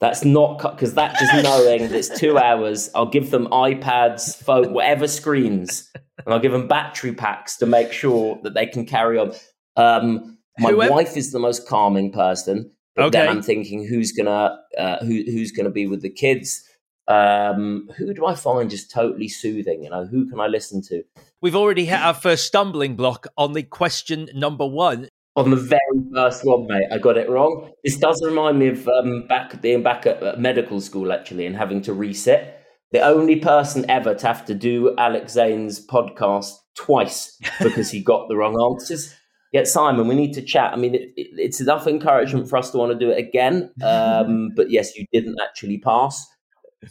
That's 0.00 0.24
not 0.24 0.62
because 0.62 0.94
that 0.94 1.18
just 1.18 1.34
knowing 1.42 1.82
that 1.82 1.92
it's 1.92 2.18
two 2.18 2.38
hours. 2.38 2.90
I'll 2.94 3.06
give 3.06 3.30
them 3.30 3.46
iPads, 3.48 4.36
phone, 4.42 4.72
whatever 4.72 5.08
screens, 5.08 5.90
and 6.24 6.32
I'll 6.32 6.40
give 6.40 6.52
them 6.52 6.68
battery 6.68 7.12
packs 7.12 7.56
to 7.58 7.66
make 7.66 7.92
sure 7.92 8.38
that 8.42 8.54
they 8.54 8.66
can 8.66 8.86
carry 8.86 9.18
on. 9.18 9.32
Um, 9.76 10.37
my 10.58 10.70
Whoever... 10.70 10.92
wife 10.92 11.16
is 11.16 11.32
the 11.32 11.38
most 11.38 11.68
calming 11.68 12.12
person, 12.12 12.70
but 12.94 13.06
okay. 13.06 13.18
then 13.18 13.28
I'm 13.28 13.42
thinking 13.42 13.86
who's 13.86 14.12
gonna 14.12 14.58
uh, 14.76 14.98
who, 14.98 15.22
who's 15.26 15.52
gonna 15.52 15.70
be 15.70 15.86
with 15.86 16.02
the 16.02 16.10
kids. 16.10 16.64
Um, 17.06 17.88
who 17.96 18.12
do 18.12 18.26
I 18.26 18.34
find 18.34 18.68
just 18.68 18.90
totally 18.90 19.28
soothing? 19.28 19.82
You 19.82 19.90
know, 19.90 20.04
who 20.04 20.28
can 20.28 20.40
I 20.40 20.46
listen 20.46 20.82
to? 20.88 21.02
We've 21.40 21.56
already 21.56 21.86
hit 21.86 22.00
our 22.00 22.14
first 22.14 22.46
stumbling 22.46 22.96
block 22.96 23.26
on 23.36 23.52
the 23.52 23.62
question 23.62 24.28
number 24.34 24.66
one. 24.66 25.08
On 25.36 25.50
the 25.50 25.56
very 25.56 25.80
first 26.12 26.44
one, 26.44 26.66
mate, 26.66 26.88
I 26.90 26.98
got 26.98 27.16
it 27.16 27.30
wrong. 27.30 27.70
This 27.84 27.96
does 27.96 28.20
remind 28.24 28.58
me 28.58 28.68
of 28.68 28.88
um, 28.88 29.26
back 29.28 29.62
being 29.62 29.82
back 29.82 30.04
at, 30.04 30.22
at 30.22 30.40
medical 30.40 30.80
school 30.80 31.12
actually, 31.12 31.46
and 31.46 31.56
having 31.56 31.80
to 31.82 31.94
reset. 31.94 32.66
The 32.90 33.00
only 33.00 33.36
person 33.36 33.88
ever 33.88 34.14
to 34.14 34.26
have 34.26 34.44
to 34.46 34.54
do 34.54 34.94
Alex 34.96 35.34
Zane's 35.34 35.84
podcast 35.84 36.54
twice 36.74 37.38
because 37.62 37.90
he 37.90 38.02
got 38.02 38.28
the 38.28 38.36
wrong 38.36 38.58
answers. 38.72 39.14
Yet 39.52 39.66
Simon, 39.66 40.08
we 40.08 40.14
need 40.14 40.34
to 40.34 40.42
chat. 40.42 40.72
I 40.72 40.76
mean, 40.76 40.94
it, 40.94 41.12
it, 41.16 41.28
it's 41.36 41.60
enough 41.60 41.86
encouragement 41.86 42.50
for 42.50 42.58
us 42.58 42.70
to 42.70 42.78
want 42.78 42.92
to 42.92 42.98
do 42.98 43.10
it 43.10 43.18
again. 43.18 43.70
Um, 43.82 44.50
but 44.56 44.70
yes, 44.70 44.96
you 44.96 45.06
didn't 45.12 45.38
actually 45.42 45.78
pass 45.78 46.26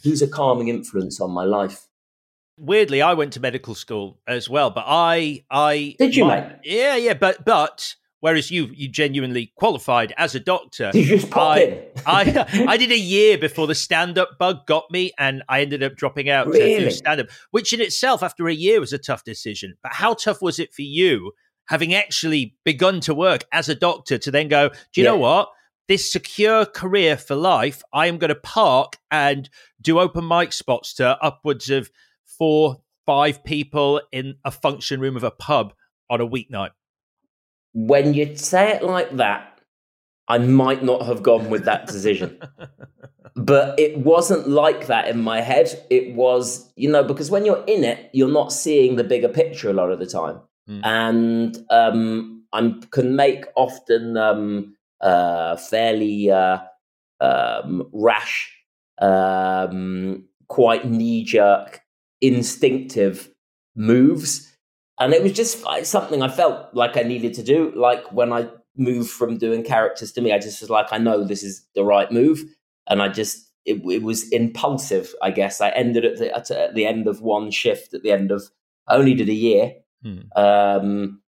who's 0.02 0.22
a 0.22 0.28
calming 0.28 0.68
influence 0.68 1.20
on 1.20 1.30
my 1.30 1.44
life? 1.44 1.86
Weirdly, 2.56 3.02
I 3.02 3.14
went 3.14 3.32
to 3.34 3.40
medical 3.40 3.74
school 3.74 4.18
as 4.26 4.48
well, 4.48 4.70
but 4.70 4.84
I, 4.86 5.44
I 5.50 5.94
did 5.98 6.16
you, 6.16 6.24
my, 6.24 6.40
mate? 6.40 6.56
Yeah, 6.64 6.96
yeah, 6.96 7.14
but 7.14 7.44
but 7.44 7.94
whereas 8.18 8.50
you 8.50 8.66
you 8.74 8.88
genuinely 8.88 9.52
qualified 9.56 10.12
as 10.16 10.34
a 10.34 10.40
doctor. 10.40 10.90
Did 10.90 11.08
you 11.08 11.18
just 11.18 11.30
pop 11.30 11.56
I, 11.56 11.60
in? 11.60 11.84
I 12.06 12.64
I 12.66 12.76
did 12.76 12.90
a 12.90 12.98
year 12.98 13.38
before 13.38 13.68
the 13.68 13.76
stand 13.76 14.18
up 14.18 14.38
bug 14.40 14.66
got 14.66 14.90
me, 14.90 15.12
and 15.18 15.44
I 15.48 15.60
ended 15.60 15.84
up 15.84 15.94
dropping 15.94 16.28
out 16.28 16.48
really? 16.48 16.74
to 16.74 16.84
do 16.86 16.90
stand 16.90 17.20
up, 17.20 17.28
which 17.52 17.72
in 17.72 17.80
itself, 17.80 18.24
after 18.24 18.48
a 18.48 18.54
year, 18.54 18.80
was 18.80 18.92
a 18.92 18.98
tough 18.98 19.22
decision. 19.22 19.74
But 19.80 19.92
how 19.92 20.14
tough 20.14 20.42
was 20.42 20.58
it 20.58 20.74
for 20.74 20.82
you, 20.82 21.32
having 21.68 21.94
actually 21.94 22.56
begun 22.64 23.00
to 23.00 23.14
work 23.14 23.44
as 23.52 23.68
a 23.68 23.74
doctor, 23.74 24.18
to 24.18 24.30
then 24.30 24.48
go? 24.48 24.68
Do 24.68 25.00
you 25.00 25.04
yeah. 25.04 25.10
know 25.10 25.18
what? 25.18 25.50
this 25.88 26.12
secure 26.12 26.66
career 26.66 27.16
for 27.16 27.34
life, 27.34 27.82
I 27.92 28.06
am 28.06 28.18
going 28.18 28.28
to 28.28 28.34
park 28.34 28.98
and 29.10 29.48
do 29.80 29.98
open 29.98 30.28
mic 30.28 30.52
spots 30.52 30.94
to 30.94 31.20
upwards 31.22 31.70
of 31.70 31.90
four, 32.26 32.82
five 33.06 33.42
people 33.42 34.02
in 34.12 34.36
a 34.44 34.50
function 34.50 35.00
room 35.00 35.16
of 35.16 35.24
a 35.24 35.30
pub 35.30 35.72
on 36.10 36.20
a 36.20 36.28
weeknight. 36.28 36.70
When 37.72 38.14
you 38.14 38.36
say 38.36 38.72
it 38.72 38.82
like 38.82 39.16
that, 39.16 39.60
I 40.28 40.38
might 40.38 40.84
not 40.84 41.06
have 41.06 41.22
gone 41.22 41.48
with 41.48 41.64
that 41.64 41.86
decision. 41.86 42.38
but 43.36 43.80
it 43.80 43.96
wasn't 43.98 44.46
like 44.46 44.88
that 44.88 45.08
in 45.08 45.22
my 45.22 45.40
head. 45.40 45.70
It 45.88 46.14
was, 46.14 46.70
you 46.76 46.90
know, 46.90 47.02
because 47.02 47.30
when 47.30 47.46
you're 47.46 47.64
in 47.66 47.82
it, 47.82 48.10
you're 48.12 48.30
not 48.30 48.52
seeing 48.52 48.96
the 48.96 49.04
bigger 49.04 49.28
picture 49.28 49.70
a 49.70 49.72
lot 49.72 49.90
of 49.90 49.98
the 49.98 50.06
time. 50.06 50.40
Mm. 50.68 50.80
And 50.84 51.58
um, 51.70 52.44
I 52.52 52.74
can 52.90 53.16
make 53.16 53.44
often 53.56 54.16
um, 54.16 54.76
uh, 55.00 55.56
fairly 55.56 56.30
uh, 56.30 56.58
um, 57.20 57.88
rash, 57.92 58.52
um, 59.00 60.24
quite 60.48 60.86
knee 60.86 61.24
jerk, 61.24 61.80
instinctive 62.20 63.30
moves. 63.74 64.52
And 65.00 65.12
it 65.12 65.22
was 65.22 65.32
just 65.32 65.64
something 65.84 66.22
I 66.22 66.28
felt 66.28 66.74
like 66.74 66.96
I 66.96 67.02
needed 67.02 67.34
to 67.34 67.42
do. 67.42 67.72
Like 67.76 68.10
when 68.12 68.32
I 68.32 68.48
moved 68.76 69.10
from 69.10 69.38
doing 69.38 69.62
characters 69.62 70.12
to 70.12 70.20
me, 70.20 70.32
I 70.32 70.38
just 70.38 70.60
was 70.60 70.70
like, 70.70 70.92
I 70.92 70.98
know 70.98 71.24
this 71.24 71.42
is 71.42 71.64
the 71.74 71.84
right 71.84 72.10
move. 72.10 72.42
And 72.88 73.00
I 73.00 73.08
just, 73.08 73.48
it, 73.64 73.80
it 73.84 74.02
was 74.02 74.28
impulsive, 74.30 75.14
I 75.22 75.30
guess. 75.30 75.60
I 75.60 75.68
ended 75.70 76.04
at 76.04 76.18
the, 76.18 76.34
at 76.34 76.74
the 76.74 76.86
end 76.86 77.06
of 77.06 77.20
one 77.20 77.50
shift 77.50 77.94
at 77.94 78.02
the 78.02 78.10
end 78.10 78.32
of, 78.32 78.42
I 78.88 78.96
only 78.96 79.14
did 79.14 79.28
a 79.28 79.34
year. 79.34 79.74
Hmm. 80.02 80.18
Um, 80.36 81.22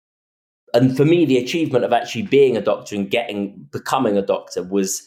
and 0.73 0.97
for 0.97 1.05
me, 1.05 1.25
the 1.25 1.39
achievement 1.39 1.85
of 1.85 1.93
actually 1.93 2.23
being 2.23 2.57
a 2.57 2.61
doctor 2.61 2.95
and 2.95 3.11
getting 3.11 3.69
becoming 3.73 4.17
a 4.17 4.23
doctor 4.23 4.63
was 4.63 5.03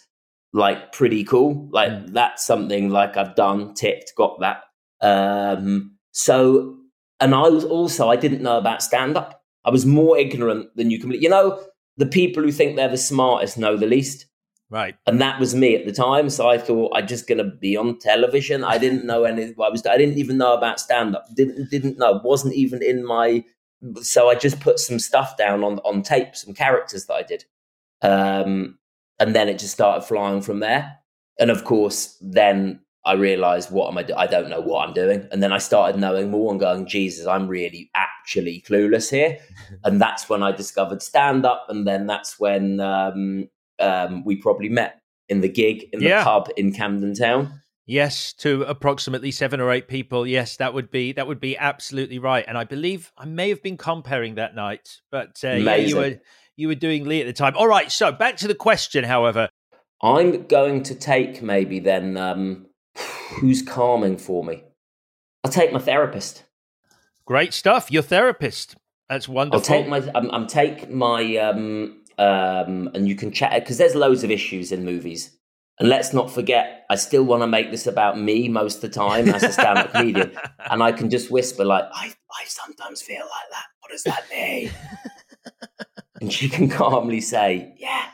like 0.53 0.91
pretty 0.91 1.23
cool. 1.23 1.67
Like 1.71 1.91
mm. 1.91 2.13
that's 2.13 2.45
something 2.45 2.89
like 2.89 3.17
I've 3.17 3.35
done, 3.35 3.73
ticked, 3.73 4.13
got 4.15 4.39
that. 4.39 4.63
Um, 5.01 5.97
so, 6.11 6.77
and 7.19 7.33
I 7.33 7.49
was 7.49 7.65
also 7.65 8.09
I 8.09 8.15
didn't 8.15 8.43
know 8.43 8.57
about 8.57 8.83
stand 8.83 9.17
up. 9.17 9.41
I 9.65 9.69
was 9.69 9.85
more 9.85 10.17
ignorant 10.17 10.75
than 10.75 10.91
you 10.91 10.99
can. 10.99 11.11
You 11.11 11.29
know, 11.29 11.63
the 11.97 12.05
people 12.05 12.43
who 12.43 12.51
think 12.51 12.75
they're 12.75 12.89
the 12.89 12.97
smartest 12.97 13.57
know 13.57 13.77
the 13.77 13.87
least. 13.87 14.25
Right. 14.69 14.95
And 15.05 15.21
that 15.21 15.39
was 15.39 15.53
me 15.53 15.75
at 15.75 15.85
the 15.85 15.91
time. 15.91 16.31
So 16.31 16.49
I 16.49 16.57
thought 16.57 16.93
I'm 16.95 17.05
just 17.05 17.27
going 17.27 17.37
to 17.37 17.43
be 17.43 17.77
on 17.77 17.99
television. 17.99 18.63
I 18.63 18.79
didn't 18.79 19.05
know 19.05 19.23
any. 19.23 19.53
I 19.63 19.69
was. 19.69 19.85
I 19.85 19.97
didn't 19.97 20.17
even 20.17 20.37
know 20.37 20.53
about 20.53 20.79
stand 20.79 21.15
up. 21.15 21.27
Didn't 21.35 21.69
didn't 21.69 21.97
know. 21.97 22.19
Wasn't 22.23 22.55
even 22.55 22.81
in 22.81 23.05
my 23.05 23.43
so 24.01 24.29
I 24.29 24.35
just 24.35 24.59
put 24.59 24.79
some 24.79 24.99
stuff 24.99 25.37
down 25.37 25.63
on 25.63 25.79
on 25.79 26.01
tape, 26.01 26.35
some 26.35 26.53
characters 26.53 27.05
that 27.05 27.13
I 27.13 27.23
did, 27.23 27.45
um, 28.01 28.77
and 29.19 29.35
then 29.35 29.49
it 29.49 29.59
just 29.59 29.73
started 29.73 30.05
flying 30.05 30.41
from 30.41 30.59
there. 30.59 30.97
And 31.39 31.49
of 31.49 31.63
course, 31.63 32.17
then 32.21 32.79
I 33.05 33.13
realized 33.13 33.71
what 33.71 33.89
am 33.89 33.97
I? 33.97 34.03
Do- 34.03 34.15
I 34.15 34.27
don't 34.27 34.49
know 34.49 34.61
what 34.61 34.87
I'm 34.87 34.93
doing. 34.93 35.27
And 35.31 35.43
then 35.43 35.51
I 35.51 35.57
started 35.57 35.99
knowing 35.99 36.31
more 36.31 36.51
and 36.51 36.59
going, 36.59 36.87
Jesus, 36.87 37.27
I'm 37.27 37.47
really 37.47 37.89
actually 37.95 38.63
clueless 38.67 39.09
here. 39.09 39.37
and 39.83 39.99
that's 39.99 40.29
when 40.29 40.43
I 40.43 40.51
discovered 40.51 41.01
stand 41.01 41.45
up, 41.45 41.65
and 41.69 41.85
then 41.87 42.07
that's 42.07 42.39
when 42.39 42.79
um, 42.79 43.49
um, 43.79 44.23
we 44.23 44.35
probably 44.35 44.69
met 44.69 45.01
in 45.29 45.41
the 45.41 45.49
gig 45.49 45.89
in 45.91 45.99
the 45.99 46.07
yeah. 46.07 46.23
pub 46.23 46.49
in 46.57 46.71
Camden 46.71 47.13
Town. 47.13 47.61
Yes, 47.85 48.31
to 48.33 48.63
approximately 48.63 49.31
seven 49.31 49.59
or 49.59 49.69
eight 49.69 49.89
people. 49.89 50.25
Yes, 50.25 50.55
that 50.57 50.73
would 50.73 50.89
be 50.89 51.11
that 51.13 51.27
would 51.27 51.41
be 51.41 51.57
absolutely 51.57 52.17
right. 52.17 52.45
And 52.47 52.57
I 52.57 52.63
believe 52.63 53.11
I 53.17 53.25
may 53.25 53.49
have 53.49 53.61
been 53.61 53.75
comparing 53.75 54.35
that 54.35 54.55
night, 54.55 55.01
but 55.11 55.41
uh, 55.43 55.51
yeah, 55.51 55.75
you 55.75 55.97
were 55.97 56.19
you 56.55 56.69
were 56.69 56.75
doing 56.75 57.05
Lee 57.05 57.19
at 57.19 57.27
the 57.27 57.33
time. 57.33 57.55
All 57.57 57.67
right, 57.67 57.91
so 57.91 58.11
back 58.11 58.37
to 58.37 58.47
the 58.47 58.55
question. 58.55 59.03
However, 59.03 59.49
I'm 60.01 60.47
going 60.47 60.83
to 60.83 60.95
take 60.95 61.41
maybe 61.41 61.79
then 61.79 62.15
um, 62.15 62.67
who's 63.39 63.61
calming 63.61 64.17
for 64.17 64.45
me. 64.45 64.63
I'll 65.43 65.51
take 65.51 65.73
my 65.73 65.79
therapist. 65.79 66.45
Great 67.25 67.53
stuff. 67.53 67.91
Your 67.91 68.03
therapist. 68.03 68.77
That's 69.09 69.27
wonderful. 69.27 69.59
I'll 69.59 69.81
take 69.81 69.89
my. 69.89 70.09
I'm, 70.15 70.31
I'm 70.31 70.47
take 70.47 70.89
my. 70.89 71.35
Um, 71.35 71.99
um, 72.17 72.89
and 72.93 73.09
you 73.09 73.15
can 73.15 73.31
chat 73.31 73.51
because 73.55 73.77
there's 73.77 73.95
loads 73.95 74.23
of 74.23 74.31
issues 74.31 74.71
in 74.71 74.85
movies 74.85 75.35
and 75.79 75.89
let's 75.89 76.13
not 76.13 76.31
forget, 76.31 76.85
I 76.89 76.95
still 76.95 77.23
want 77.23 77.41
to 77.41 77.47
make 77.47 77.71
this 77.71 77.87
about 77.87 78.19
me 78.19 78.47
most 78.47 78.75
of 78.75 78.81
the 78.81 78.89
time 78.89 79.29
as 79.29 79.41
a 79.41 79.51
stand 79.51 79.79
up 79.79 79.91
comedian. 79.93 80.37
And 80.69 80.83
I 80.83 80.91
can 80.91 81.09
just 81.09 81.31
whisper, 81.31 81.65
like, 81.65 81.85
I, 81.91 82.13
I 82.31 82.45
sometimes 82.45 83.01
feel 83.01 83.21
like 83.21 83.49
that. 83.51 83.65
What 83.79 83.91
does 83.91 84.03
that 84.03 84.23
mean? 84.29 84.69
and 86.21 86.31
she 86.31 86.47
can 86.47 86.69
calmly 86.69 87.21
say, 87.21 87.73
Yeah, 87.77 88.05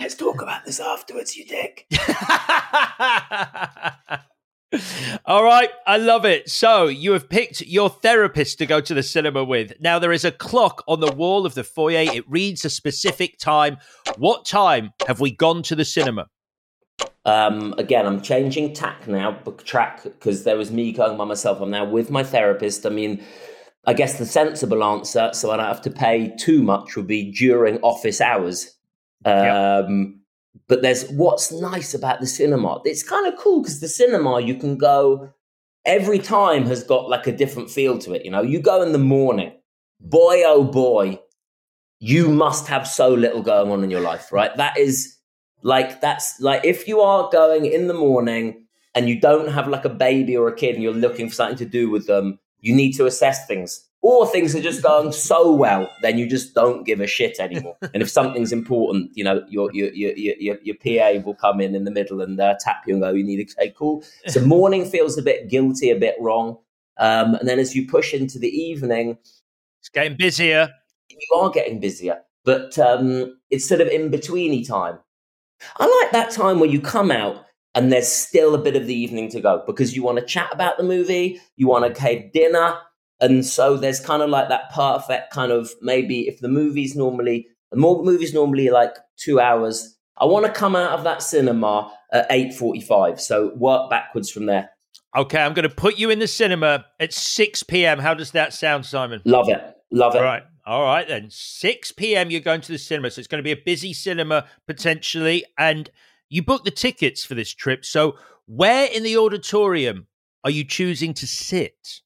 let's 0.00 0.14
talk 0.14 0.40
about 0.40 0.64
this 0.64 0.80
afterwards, 0.80 1.36
you 1.36 1.44
dick. 1.44 1.86
All 5.26 5.44
right, 5.44 5.70
I 5.86 5.98
love 5.98 6.24
it. 6.24 6.48
So, 6.50 6.86
you 6.86 7.12
have 7.12 7.28
picked 7.28 7.60
your 7.60 7.90
therapist 7.90 8.58
to 8.58 8.66
go 8.66 8.80
to 8.80 8.94
the 8.94 9.02
cinema 9.02 9.44
with. 9.44 9.74
Now, 9.80 9.98
there 9.98 10.12
is 10.12 10.24
a 10.24 10.32
clock 10.32 10.82
on 10.88 11.00
the 11.00 11.12
wall 11.12 11.44
of 11.44 11.54
the 11.54 11.64
foyer. 11.64 12.10
It 12.12 12.28
reads 12.28 12.64
a 12.64 12.70
specific 12.70 13.38
time. 13.38 13.76
What 14.16 14.46
time 14.46 14.92
have 15.06 15.20
we 15.20 15.30
gone 15.30 15.62
to 15.64 15.76
the 15.76 15.84
cinema? 15.84 16.28
Um, 17.26 17.74
again, 17.76 18.06
I'm 18.06 18.22
changing 18.22 18.72
tack 18.72 19.08
now, 19.08 19.32
book 19.32 19.64
track, 19.64 20.04
because 20.04 20.44
there 20.44 20.56
was 20.56 20.70
me 20.70 20.92
going 20.92 21.18
by 21.18 21.24
myself. 21.24 21.60
I'm 21.60 21.70
now 21.70 21.84
with 21.84 22.08
my 22.08 22.22
therapist. 22.22 22.86
I 22.86 22.90
mean, 22.90 23.22
I 23.84 23.94
guess 23.94 24.18
the 24.18 24.24
sensible 24.24 24.84
answer, 24.84 25.30
so 25.32 25.50
I 25.50 25.56
don't 25.56 25.66
have 25.66 25.82
to 25.82 25.90
pay 25.90 26.32
too 26.38 26.62
much, 26.62 26.94
would 26.94 27.08
be 27.08 27.32
during 27.32 27.78
office 27.80 28.20
hours. 28.20 28.72
Um, 29.24 29.34
yep. 29.34 29.88
But 30.68 30.82
there's 30.82 31.08
what's 31.10 31.50
nice 31.52 31.94
about 31.94 32.20
the 32.20 32.26
cinema. 32.26 32.80
It's 32.84 33.02
kind 33.02 33.26
of 33.26 33.38
cool 33.38 33.60
because 33.60 33.80
the 33.80 33.88
cinema 33.88 34.40
you 34.40 34.54
can 34.54 34.78
go 34.78 35.32
every 35.84 36.18
time 36.18 36.64
has 36.66 36.82
got 36.82 37.08
like 37.08 37.26
a 37.26 37.36
different 37.36 37.70
feel 37.70 37.98
to 37.98 38.12
it. 38.14 38.24
You 38.24 38.30
know, 38.30 38.42
you 38.42 38.60
go 38.60 38.82
in 38.82 38.92
the 38.92 38.98
morning, 38.98 39.52
boy 40.00 40.42
oh 40.44 40.64
boy, 40.64 41.20
you 41.98 42.28
must 42.28 42.68
have 42.68 42.86
so 42.86 43.10
little 43.10 43.42
going 43.42 43.70
on 43.70 43.84
in 43.84 43.90
your 43.90 44.00
life, 44.00 44.32
right? 44.32 44.56
That 44.56 44.78
is 44.78 45.15
like 45.66 46.00
that's 46.00 46.40
like 46.40 46.64
if 46.64 46.86
you 46.86 47.00
are 47.00 47.28
going 47.30 47.66
in 47.66 47.88
the 47.88 47.94
morning 47.94 48.64
and 48.94 49.08
you 49.08 49.20
don't 49.20 49.48
have 49.48 49.66
like 49.66 49.84
a 49.84 49.88
baby 49.88 50.36
or 50.36 50.46
a 50.46 50.54
kid 50.54 50.74
and 50.74 50.82
you're 50.82 50.94
looking 50.94 51.28
for 51.28 51.34
something 51.34 51.58
to 51.58 51.66
do 51.66 51.90
with 51.90 52.06
them, 52.06 52.38
you 52.60 52.72
need 52.72 52.92
to 52.92 53.06
assess 53.06 53.46
things. 53.48 53.82
Or 54.00 54.28
things 54.28 54.54
are 54.54 54.60
just 54.60 54.84
going 54.84 55.10
so 55.10 55.52
well, 55.52 55.90
then 56.02 56.16
you 56.18 56.28
just 56.28 56.54
don't 56.54 56.84
give 56.84 57.00
a 57.00 57.08
shit 57.08 57.40
anymore. 57.40 57.76
and 57.92 58.00
if 58.00 58.08
something's 58.08 58.52
important, 58.52 59.10
you 59.14 59.24
know, 59.24 59.44
your 59.48 59.72
your 59.72 59.92
your 59.92 60.12
your, 60.12 60.58
your 60.62 60.76
PA 60.76 61.20
will 61.24 61.34
come 61.34 61.60
in 61.60 61.74
in 61.74 61.82
the 61.82 61.90
middle 61.90 62.20
and 62.20 62.38
uh, 62.38 62.54
tap 62.60 62.84
you 62.86 62.94
and 62.94 63.02
go, 63.02 63.10
"You 63.10 63.24
need 63.24 63.44
to 63.44 63.52
say 63.52 63.74
cool." 63.76 64.04
So 64.28 64.40
morning 64.42 64.84
feels 64.84 65.18
a 65.18 65.22
bit 65.22 65.50
guilty, 65.50 65.90
a 65.90 65.98
bit 65.98 66.14
wrong, 66.20 66.58
um, 66.98 67.34
and 67.34 67.48
then 67.48 67.58
as 67.58 67.74
you 67.74 67.88
push 67.88 68.14
into 68.14 68.38
the 68.38 68.48
evening, 68.48 69.18
it's 69.80 69.88
getting 69.88 70.16
busier 70.16 70.70
you 71.08 71.38
are 71.38 71.50
getting 71.50 71.80
busier, 71.80 72.20
but 72.44 72.78
um, 72.78 73.38
it's 73.50 73.68
sort 73.68 73.80
of 73.80 73.88
in 73.88 74.10
betweeny 74.10 74.66
time. 74.66 74.98
I 75.78 76.02
like 76.02 76.12
that 76.12 76.30
time 76.30 76.60
where 76.60 76.68
you 76.68 76.80
come 76.80 77.10
out 77.10 77.44
and 77.74 77.92
there's 77.92 78.08
still 78.08 78.54
a 78.54 78.58
bit 78.58 78.76
of 78.76 78.86
the 78.86 78.94
evening 78.94 79.28
to 79.30 79.40
go 79.40 79.62
because 79.66 79.94
you 79.94 80.02
want 80.02 80.18
to 80.18 80.24
chat 80.24 80.48
about 80.52 80.78
the 80.78 80.82
movie, 80.84 81.40
you 81.56 81.68
want 81.68 81.94
to 81.94 82.02
have 82.02 82.32
dinner, 82.32 82.78
and 83.20 83.44
so 83.44 83.76
there's 83.76 84.00
kind 84.00 84.22
of 84.22 84.30
like 84.30 84.48
that 84.48 84.72
perfect 84.72 85.32
kind 85.32 85.52
of 85.52 85.70
maybe 85.80 86.28
if 86.28 86.40
the 86.40 86.48
movie's 86.48 86.94
normally 86.94 87.46
the 87.70 87.78
more 87.78 88.02
movies 88.02 88.32
normally 88.32 88.70
like 88.70 88.96
two 89.16 89.40
hours. 89.40 89.96
I 90.18 90.24
want 90.24 90.46
to 90.46 90.52
come 90.52 90.76
out 90.76 90.92
of 90.92 91.04
that 91.04 91.22
cinema 91.22 91.92
at 92.12 92.26
eight 92.30 92.54
forty-five, 92.54 93.20
so 93.20 93.52
work 93.56 93.90
backwards 93.90 94.30
from 94.30 94.46
there. 94.46 94.70
Okay, 95.14 95.38
I'm 95.38 95.54
going 95.54 95.68
to 95.68 95.74
put 95.74 95.98
you 95.98 96.10
in 96.10 96.18
the 96.18 96.28
cinema 96.28 96.86
at 97.00 97.12
six 97.12 97.62
p.m. 97.62 97.98
How 97.98 98.14
does 98.14 98.30
that 98.32 98.52
sound, 98.52 98.86
Simon? 98.86 99.20
Love 99.24 99.48
it, 99.48 99.62
love 99.90 100.14
it. 100.14 100.18
All 100.18 100.24
right. 100.24 100.42
All 100.66 100.82
right, 100.82 101.06
then. 101.06 101.28
6 101.30 101.92
p.m., 101.92 102.30
you're 102.30 102.40
going 102.40 102.60
to 102.60 102.72
the 102.72 102.78
cinema. 102.78 103.10
So 103.10 103.20
it's 103.20 103.28
going 103.28 103.38
to 103.38 103.44
be 103.44 103.52
a 103.52 103.64
busy 103.64 103.92
cinema 103.92 104.46
potentially. 104.66 105.44
And 105.56 105.88
you 106.28 106.42
booked 106.42 106.64
the 106.64 106.72
tickets 106.72 107.24
for 107.24 107.34
this 107.34 107.54
trip. 107.54 107.84
So 107.84 108.16
where 108.46 108.88
in 108.92 109.04
the 109.04 109.16
auditorium 109.16 110.08
are 110.42 110.50
you 110.50 110.64
choosing 110.64 111.14
to 111.14 111.26
sit? 111.26 112.00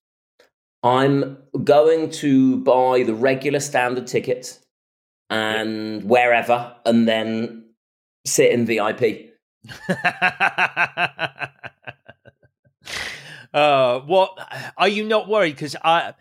I'm 0.83 1.39
going 1.65 2.11
to 2.11 2.59
buy 2.59 3.03
the 3.03 3.15
regular 3.15 3.61
standard 3.61 4.07
ticket 4.07 4.59
and 5.29 6.05
wherever, 6.05 6.75
and 6.85 7.07
then 7.07 7.65
sit 8.27 8.51
in 8.51 8.67
VIP. 8.67 9.31
uh, 13.55 14.01
what 14.01 14.73
are 14.77 14.89
you 14.89 15.05
not 15.05 15.29
worried? 15.29 15.55
Because 15.55 15.77
I 15.85 16.15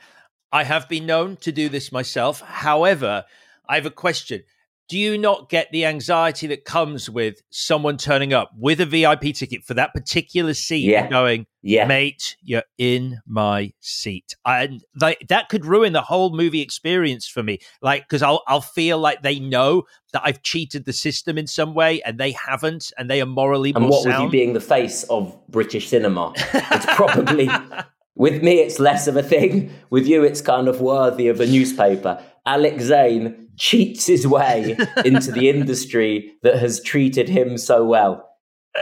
I 0.51 0.63
have 0.63 0.89
been 0.89 1.05
known 1.05 1.37
to 1.37 1.51
do 1.51 1.69
this 1.69 1.91
myself. 1.91 2.41
However, 2.41 3.25
I 3.67 3.75
have 3.75 3.85
a 3.85 3.91
question. 3.91 4.43
Do 4.87 4.97
you 4.97 5.19
not 5.19 5.49
get 5.49 5.71
the 5.71 5.85
anxiety 5.85 6.47
that 6.47 6.65
comes 6.65 7.11
with 7.11 7.43
someone 7.51 7.97
turning 7.97 8.33
up 8.33 8.49
with 8.57 8.81
a 8.81 8.87
VIP 8.87 9.35
ticket 9.35 9.63
for 9.63 9.75
that 9.75 9.93
particular 9.93 10.55
seat 10.55 10.79
yeah. 10.79 11.07
going, 11.07 11.45
yeah. 11.61 11.85
mate, 11.85 12.35
you're 12.41 12.63
in 12.79 13.19
my 13.27 13.71
seat? 13.81 14.35
And 14.43 14.83
like 14.99 15.27
that 15.29 15.49
could 15.49 15.63
ruin 15.63 15.93
the 15.93 16.01
whole 16.01 16.35
movie 16.35 16.61
experience 16.61 17.27
for 17.27 17.43
me. 17.43 17.59
Like, 17.83 18.09
because 18.09 18.23
I'll 18.23 18.41
I'll 18.47 18.61
feel 18.61 18.97
like 18.97 19.21
they 19.21 19.39
know 19.39 19.83
that 20.13 20.23
I've 20.25 20.41
cheated 20.41 20.85
the 20.85 20.93
system 20.93 21.37
in 21.37 21.45
some 21.45 21.75
way 21.75 22.01
and 22.01 22.17
they 22.17 22.31
haven't, 22.31 22.91
and 22.97 23.11
they 23.11 23.21
are 23.21 23.27
morally 23.27 23.73
and 23.75 23.87
what 23.87 24.01
sound. 24.01 24.15
with 24.15 24.33
you 24.33 24.39
being 24.39 24.53
the 24.53 24.59
face 24.59 25.03
of 25.03 25.37
British 25.49 25.87
cinema, 25.89 26.33
it's 26.35 26.85
probably 26.95 27.47
with 28.15 28.43
me, 28.43 28.59
it's 28.59 28.79
less 28.79 29.07
of 29.07 29.15
a 29.15 29.23
thing. 29.23 29.71
With 29.89 30.05
you, 30.05 30.23
it's 30.23 30.41
kind 30.41 30.67
of 30.67 30.81
worthy 30.81 31.27
of 31.27 31.39
a 31.39 31.45
newspaper. 31.45 32.23
Alex 32.45 32.83
Zane 32.83 33.47
cheats 33.57 34.07
his 34.07 34.27
way 34.27 34.75
into 35.05 35.31
the 35.31 35.49
industry 35.49 36.33
that 36.43 36.57
has 36.57 36.81
treated 36.81 37.29
him 37.29 37.57
so 37.57 37.85
well. 37.85 38.29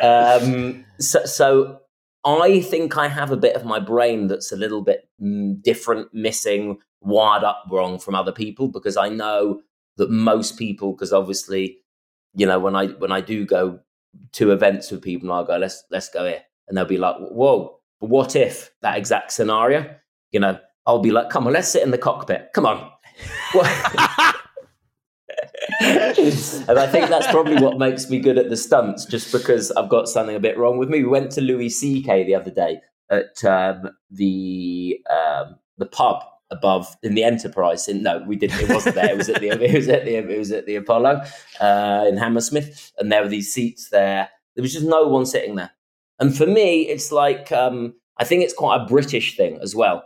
Um, 0.02 0.86
so, 1.00 1.26
so, 1.26 1.80
I 2.26 2.62
think 2.62 2.98
I 2.98 3.08
have 3.08 3.32
a 3.32 3.38
bit 3.38 3.56
of 3.56 3.64
my 3.64 3.80
brain 3.80 4.28
that's 4.28 4.52
a 4.52 4.58
little 4.58 4.82
bit 4.82 5.08
mm, 5.22 5.62
different, 5.62 6.14
missing, 6.14 6.80
wired 7.02 7.44
up 7.44 7.64
wrong 7.72 8.00
from 8.00 8.16
other 8.16 8.34
people 8.34 8.68
because 8.68 8.98
I 8.98 9.08
know 9.08 9.62
that 9.96 10.10
most 10.10 10.58
people, 10.58 10.92
because 10.92 11.14
obviously, 11.14 11.78
you 12.34 12.46
know, 12.46 12.60
when 12.60 12.76
I 12.76 12.88
when 12.88 13.12
I 13.12 13.22
do 13.22 13.46
go 13.46 13.80
to 14.34 14.52
events 14.52 14.92
with 14.92 15.02
people, 15.02 15.32
I'll 15.32 15.46
go, 15.46 15.58
let's 15.58 15.84
let's 15.90 16.10
go 16.10 16.26
here, 16.26 16.44
and 16.68 16.78
they'll 16.78 16.86
be 16.86 16.98
like, 16.98 17.16
whoa 17.18 17.77
what 18.00 18.36
if 18.36 18.72
that 18.82 18.98
exact 18.98 19.32
scenario? 19.32 19.96
You 20.32 20.40
know, 20.40 20.60
I'll 20.86 21.00
be 21.00 21.12
like, 21.12 21.30
come 21.30 21.48
on, 21.48 21.54
let's 21.54 21.70
sit 21.70 21.84
in 21.84 21.92
the 21.92 21.98
cockpit. 21.98 22.50
Come 22.54 22.66
on. 22.66 22.92
and 25.82 26.80
I 26.80 26.88
think 26.88 27.10
that's 27.10 27.28
probably 27.28 27.62
what 27.62 27.78
makes 27.78 28.10
me 28.10 28.20
good 28.20 28.38
at 28.38 28.50
the 28.50 28.58
stunts, 28.58 29.06
just 29.06 29.32
because 29.32 29.72
I've 29.72 29.90
got 29.90 30.08
something 30.08 30.36
a 30.36 30.40
bit 30.40 30.58
wrong 30.58 30.78
with 30.78 30.90
me. 30.90 31.04
We 31.04 31.10
went 31.10 31.32
to 31.32 31.42
Louis 31.42 31.70
C.K. 31.70 32.24
the 32.24 32.36
other 32.36 32.52
day 32.52 32.82
at 33.10 33.44
um, 33.44 33.90
the 34.12 35.00
um, 35.10 35.56
the 35.78 35.86
pub 35.86 36.24
above 36.50 36.96
in 37.04 37.16
the 37.16 37.24
Enterprise. 37.24 37.88
In, 37.88 38.04
no, 38.04 38.24
we 38.26 38.36
didn't. 38.36 38.62
It 38.62 38.70
wasn't 38.70 38.96
there. 38.96 39.12
It 39.12 39.18
was 39.18 39.30
at 39.30 39.42
the 39.42 39.50
it 39.64 39.76
was 39.76 39.88
at 39.90 40.06
the 40.06 40.16
it 40.16 40.38
was 40.38 40.52
at 40.52 40.66
the 40.66 40.76
Apollo 40.76 41.24
uh, 41.60 42.06
in 42.08 42.18
Hammersmith, 42.18 42.92
and 42.98 43.12
there 43.12 43.22
were 43.22 43.30
these 43.30 43.54
seats 43.54 43.90
there. 43.90 44.30
There 44.56 44.62
was 44.62 44.74
just 44.74 44.86
no 44.86 45.08
one 45.08 45.26
sitting 45.26 45.56
there. 45.56 45.72
And 46.20 46.36
for 46.36 46.48
me, 46.48 46.82
it's 46.88 47.12
like, 47.12 47.52
um, 47.52 47.94
I 48.18 48.24
think 48.24 48.44
it's 48.44 48.54
quite 48.54 48.82
a 48.82 48.86
British 48.86 49.38
thing 49.38 49.60
as 49.62 49.76
well. 49.76 50.04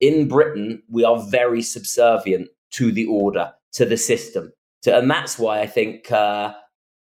In 0.00 0.28
Britain, 0.28 0.82
we 0.88 1.04
are 1.04 1.20
very 1.28 1.62
subservient 1.62 2.48
to 2.72 2.92
the 2.92 3.06
order, 3.06 3.52
to 3.72 3.84
the 3.84 3.96
system. 3.96 4.52
To, 4.82 4.96
and 4.96 5.10
that's 5.10 5.38
why 5.38 5.60
I 5.60 5.66
think 5.66 6.12
uh, 6.12 6.54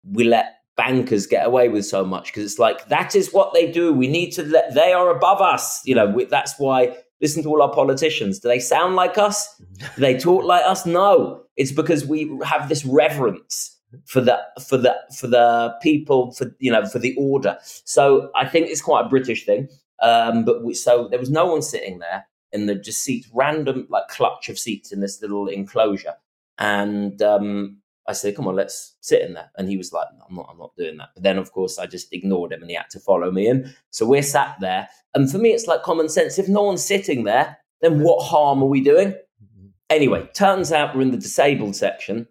we 0.04 0.24
let 0.24 0.56
bankers 0.76 1.28
get 1.28 1.46
away 1.46 1.70
with 1.70 1.86
so 1.86 2.04
much 2.04 2.28
because 2.28 2.44
it's 2.44 2.60
like, 2.60 2.88
that 2.90 3.16
is 3.16 3.32
what 3.32 3.54
they 3.54 3.72
do. 3.72 3.94
We 3.94 4.08
need 4.08 4.32
to 4.32 4.44
let, 4.44 4.74
they 4.74 4.94
are 4.94 5.16
above 5.16 5.42
us. 5.42 5.82
You 5.86 5.96
know, 5.96 6.08
we, 6.08 6.26
that's 6.26 6.56
why, 6.58 6.98
listen 7.22 7.44
to 7.44 7.50
all 7.50 7.62
our 7.62 7.74
politicians. 7.74 8.40
Do 8.40 8.48
they 8.48 8.60
sound 8.60 8.96
like 8.96 9.18
us? 9.18 9.48
Do 9.96 10.02
they 10.02 10.18
talk 10.18 10.44
like 10.44 10.66
us? 10.66 10.86
No. 10.86 11.44
It's 11.56 11.72
because 11.72 12.06
we 12.06 12.36
have 12.44 12.70
this 12.70 12.86
reverence 12.86 13.77
for 14.06 14.22
the 14.22 14.40
for 14.68 14.78
the 14.78 14.96
for 15.18 15.28
the 15.28 15.76
people 15.82 16.32
for 16.32 16.56
you 16.60 16.72
know 16.72 16.86
for 16.86 17.00
the 17.00 17.16
order. 17.18 17.58
So 17.64 18.30
I 18.36 18.48
think 18.48 18.68
it's 18.70 18.82
quite 18.82 19.06
a 19.06 19.10
British 19.10 19.46
thing. 19.46 19.70
Um, 20.02 20.46
but 20.46 20.64
we, 20.64 20.74
so 20.74 21.08
there 21.08 21.20
was 21.20 21.32
no 21.32 21.46
one 21.48 21.62
sitting 21.62 22.00
there 22.00 22.28
in 22.52 22.66
the 22.68 22.76
just 22.76 23.02
seats, 23.02 23.28
random 23.34 23.88
like 23.90 24.08
clutch 24.10 24.50
of 24.50 24.60
seats 24.60 24.92
in 24.92 25.00
this 25.00 25.22
little 25.22 25.48
enclosure. 25.48 26.14
And 26.60 27.22
um, 27.22 27.78
I 28.08 28.14
said, 28.14 28.36
"Come 28.36 28.48
on, 28.48 28.56
let's 28.56 28.96
sit 29.02 29.22
in 29.22 29.34
there." 29.34 29.52
And 29.58 29.70
he 29.70 29.78
was 29.78 29.92
like, 29.92 30.08
"I'm 30.28 30.36
not, 30.36 30.48
I'm 30.50 30.58
not 30.58 30.76
doing 30.78 30.98
that." 30.98 31.10
But 31.14 31.24
then, 31.24 31.38
of 31.38 31.52
course, 31.52 31.78
I 31.78 31.86
just 31.86 32.12
ignored 32.14 32.54
him, 32.54 32.62
and 32.62 32.70
he 32.70 32.76
had 32.76 32.90
to 32.92 33.00
follow 33.00 33.32
me 33.32 33.48
in. 33.48 33.74
So 33.90 34.06
we're 34.06 34.22
sat 34.22 34.58
there, 34.60 34.88
and 35.14 35.32
for 35.32 35.38
me, 35.38 35.50
it's 35.50 35.68
like 35.68 35.84
common 35.84 36.10
sense. 36.10 36.40
If 36.40 36.48
no 36.48 36.64
one's 36.64 36.86
sitting 36.86 37.24
there, 37.24 37.58
then 37.82 38.02
what 38.02 38.24
harm 38.24 38.64
are 38.64 38.68
we 38.68 38.82
doing? 38.82 39.10
Mm-hmm. 39.10 39.68
Anyway, 39.90 40.30
turns 40.34 40.72
out 40.72 40.96
we're 40.96 41.02
in 41.02 41.12
the 41.12 41.18
disabled 41.18 41.76
section, 41.76 42.28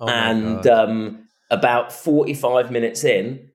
Oh 0.00 0.08
and 0.08 0.66
um, 0.66 1.28
about 1.50 1.92
45 1.92 2.70
minutes 2.70 3.04
in, 3.04 3.50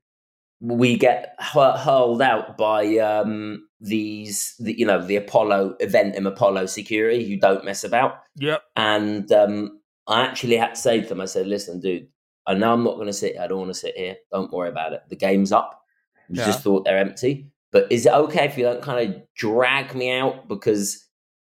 we 0.61 0.97
get 0.97 1.35
hurled 1.39 2.21
out 2.21 2.57
by 2.57 2.97
um, 2.97 3.67
these, 3.79 4.55
the, 4.59 4.77
you 4.77 4.85
know, 4.85 5.05
the 5.05 5.15
Apollo 5.15 5.75
Eventim 5.81 6.27
Apollo 6.27 6.67
security 6.67 7.23
You 7.23 7.39
don't 7.39 7.65
mess 7.65 7.83
about. 7.83 8.19
Yep. 8.37 8.61
And 8.75 9.31
um, 9.31 9.79
I 10.07 10.21
actually 10.21 10.57
had 10.57 10.75
to 10.75 10.81
say 10.81 11.01
to 11.01 11.07
them, 11.07 11.21
I 11.21 11.25
said, 11.25 11.47
listen, 11.47 11.79
dude, 11.79 12.07
I 12.47 12.53
know 12.53 12.73
I'm 12.73 12.83
not 12.83 12.95
going 12.95 13.07
to 13.07 13.13
sit 13.13 13.33
here. 13.33 13.41
I 13.41 13.47
don't 13.47 13.59
want 13.59 13.71
to 13.71 13.79
sit 13.79 13.97
here. 13.97 14.15
Don't 14.31 14.51
worry 14.51 14.69
about 14.69 14.93
it. 14.93 15.01
The 15.09 15.15
game's 15.15 15.51
up. 15.51 15.81
You 16.29 16.39
yeah. 16.39 16.45
just 16.45 16.63
thought 16.63 16.85
they're 16.85 16.97
empty. 16.97 17.51
But 17.71 17.91
is 17.91 18.05
it 18.05 18.13
okay 18.13 18.45
if 18.45 18.57
you 18.57 18.63
don't 18.63 18.81
kind 18.81 19.09
of 19.09 19.21
drag 19.35 19.95
me 19.95 20.11
out 20.11 20.47
because 20.47 21.04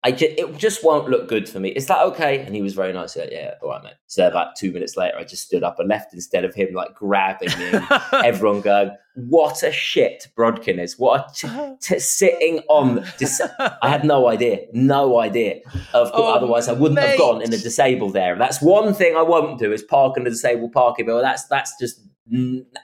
I 0.05 0.13
just, 0.13 0.39
it 0.39 0.57
just 0.57 0.85
won't 0.85 1.09
look 1.09 1.29
good 1.29 1.49
for 1.49 1.59
me. 1.59 1.71
Is 1.71 1.87
that 1.87 2.05
okay? 2.07 2.39
And 2.39 2.55
he 2.55 2.63
was 2.63 2.75
very 2.75 2.93
nice. 2.93 3.17
Like, 3.17 3.31
yeah, 3.33 3.55
all 3.61 3.71
right, 3.71 3.83
mate. 3.83 3.95
So 4.07 4.29
about 4.29 4.55
two 4.55 4.71
minutes 4.71 4.97
later, 4.97 5.19
I 5.19 5.25
just 5.25 5.47
stood 5.47 5.65
up 5.65 5.81
and 5.81 5.89
left 5.89 6.15
instead 6.15 6.45
of 6.45 6.55
him 6.55 6.73
like 6.73 6.95
grabbing 6.95 7.49
me. 7.59 7.81
everyone 8.25 8.61
going, 8.61 8.93
"What 9.17 9.65
a 9.65 9.73
shit 9.73 10.29
Brodkin 10.37 10.79
is! 10.79 11.01
What 11.01 11.29
a 11.29 11.35
t- 11.35 11.75
t- 11.95 11.99
sitting 11.99 12.61
on." 12.69 13.05
Dis- 13.19 13.43
I 13.59 13.89
had 13.89 14.05
no 14.05 14.29
idea, 14.29 14.67
no 14.73 15.19
idea. 15.19 15.57
Of 15.93 16.13
course, 16.13 16.13
oh, 16.15 16.33
otherwise 16.33 16.69
I 16.69 16.75
wouldn't 16.75 16.95
mate. 17.01 17.09
have 17.11 17.19
gone 17.19 17.43
in 17.43 17.51
the 17.51 17.59
disabled 17.59 18.17
area. 18.17 18.39
That's 18.39 18.63
one 18.63 18.95
thing 18.95 19.17
I 19.17 19.23
won't 19.23 19.59
do 19.59 19.73
is 19.73 19.83
park 19.83 20.17
in 20.17 20.23
the 20.23 20.31
disabled 20.31 20.73
parking. 20.73 21.07
But 21.07 21.23
that's 21.23 21.45
that's 21.49 21.75
just 21.81 22.01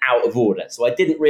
out 0.08 0.26
of 0.26 0.36
order. 0.36 0.64
So 0.68 0.84
I 0.84 0.90
didn't 0.90 1.20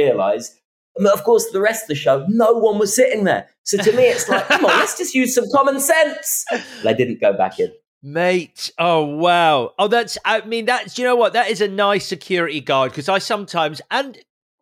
of 0.99 1.23
course, 1.23 1.49
the 1.51 1.61
rest 1.61 1.83
of 1.83 1.87
the 1.89 1.95
show, 1.95 2.25
no 2.29 2.53
one 2.53 2.79
was 2.79 2.95
sitting 2.95 3.23
there. 3.25 3.49
So 3.63 3.77
to 3.77 3.91
me, 3.91 4.03
it's 4.03 4.29
like, 4.29 4.47
come 4.47 4.65
on, 4.65 4.71
let's 4.79 4.97
just 4.97 5.13
use 5.13 5.35
some 5.35 5.45
common 5.51 5.79
sense. 5.79 6.45
They 6.83 6.93
didn't 6.93 7.19
go 7.19 7.33
back 7.33 7.59
in. 7.59 7.71
Mate, 8.01 8.71
oh 8.77 9.03
wow. 9.03 9.73
Oh, 9.79 9.87
that's, 9.87 10.17
I 10.23 10.41
mean, 10.45 10.65
that's, 10.65 10.97
you 10.97 11.03
know 11.03 11.15
what? 11.15 11.33
That 11.33 11.49
is 11.49 11.61
a 11.61 11.67
nice 11.67 12.05
security 12.05 12.61
guard 12.61 12.91
because 12.91 13.09
I 13.09 13.17
sometimes, 13.17 13.81
and 13.89 14.17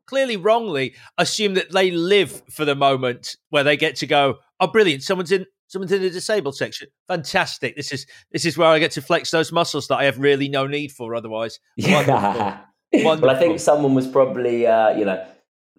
clearly 0.08 0.38
wrongly, 0.38 0.96
assume 1.17 1.56
that 1.56 1.72
they 1.72 1.91
live 1.91 2.41
for 2.50 2.63
the 2.65 2.76
moment 2.76 3.36
where 3.50 3.63
they 3.63 3.76
get 3.76 3.98
to 3.98 4.08
go, 4.08 4.39
oh, 4.60 4.67
brilliant, 4.67 5.04
someone's 5.04 5.32
in, 5.32 5.46
Someone's 5.74 5.91
in 5.91 6.04
the 6.04 6.12
disabled 6.12 6.56
section. 6.56 6.88
Fantastic. 7.08 7.76
This 7.76 7.91
is 7.91 8.06
this 8.32 8.46
is 8.46 8.56
where 8.60 8.67
I 8.67 8.78
get 8.78 8.91
to 8.91 9.02
flex 9.02 9.32
those 9.32 9.52
muscles 9.52 9.88
that 9.88 9.98
I 9.98 10.04
have 10.04 10.19
really 10.19 10.48
no 10.48 10.67
need 10.67 10.91
for 10.91 11.15
otherwise. 11.15 11.60
Wonderful. 11.80 12.60
Wonderful. 12.93 13.28
Well, 13.28 13.30
I 13.32 13.39
think 13.39 13.60
someone 13.60 13.96
was 13.96 14.08
probably, 14.08 14.67
uh, 14.67 14.96
you 14.96 15.04
know, 15.04 15.26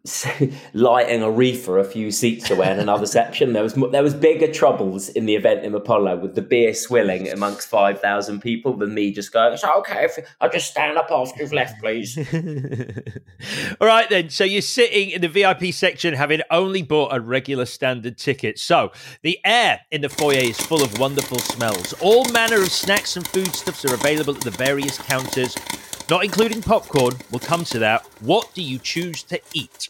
lighting 0.74 1.22
a 1.22 1.30
reefer 1.30 1.78
a 1.78 1.84
few 1.84 2.10
seats 2.10 2.50
away 2.50 2.70
in 2.70 2.78
another 2.78 3.06
section. 3.06 3.54
There 3.54 3.62
was 3.62 3.72
there 3.72 4.02
was 4.02 4.12
bigger 4.12 4.52
troubles 4.52 5.08
in 5.08 5.24
the 5.24 5.34
Eventim 5.34 5.74
Apollo 5.74 6.18
with 6.18 6.34
the 6.34 6.42
beer 6.42 6.74
swilling 6.74 7.30
amongst 7.30 7.68
five 7.68 8.02
thousand 8.02 8.40
people 8.40 8.76
than 8.76 8.92
me 8.92 9.12
just 9.12 9.32
going. 9.32 9.54
It's 9.54 9.64
okay 9.64 10.04
if 10.04 10.18
I'll 10.42 10.50
just 10.50 10.70
stand 10.70 10.98
up 10.98 11.10
after 11.10 11.40
you've 11.40 11.54
left, 11.54 11.80
please. 11.80 12.18
All 13.80 13.86
right 13.86 14.06
then. 14.10 14.28
So 14.28 14.44
you're 14.44 14.60
sitting 14.60 15.08
in 15.08 15.22
the 15.22 15.28
VIP 15.28 15.72
section, 15.72 16.12
having 16.12 16.42
only 16.50 16.82
bought 16.82 17.14
a 17.14 17.20
regular 17.20 17.64
standard 17.64 18.18
ticket. 18.18 18.58
So 18.58 18.92
the 19.22 19.40
air 19.42 19.80
in 19.90 20.02
the 20.02 20.10
foyer 20.10 20.36
is 20.36 20.58
full 20.58 20.82
of 20.82 20.98
wonderful 20.98 21.38
smells. 21.38 21.94
All 22.02 22.28
manner 22.30 22.60
of 22.60 22.70
snacks 22.70 23.16
and 23.16 23.26
foodstuffs 23.26 23.86
are 23.86 23.94
available 23.94 24.34
at 24.36 24.42
the 24.42 24.50
various 24.50 24.98
counters. 24.98 25.56
Not 26.10 26.24
including 26.24 26.60
popcorn, 26.60 27.14
we'll 27.30 27.40
come 27.40 27.64
to 27.64 27.78
that. 27.78 28.04
What 28.20 28.52
do 28.52 28.60
you 28.60 28.78
choose 28.78 29.22
to 29.22 29.40
eat? 29.54 29.88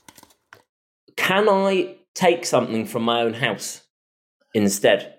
Can 1.17 1.49
I 1.49 1.97
take 2.15 2.45
something 2.45 2.87
from 2.87 3.03
my 3.03 3.23
own 3.23 3.35
house 3.35 3.83
instead? 4.55 5.15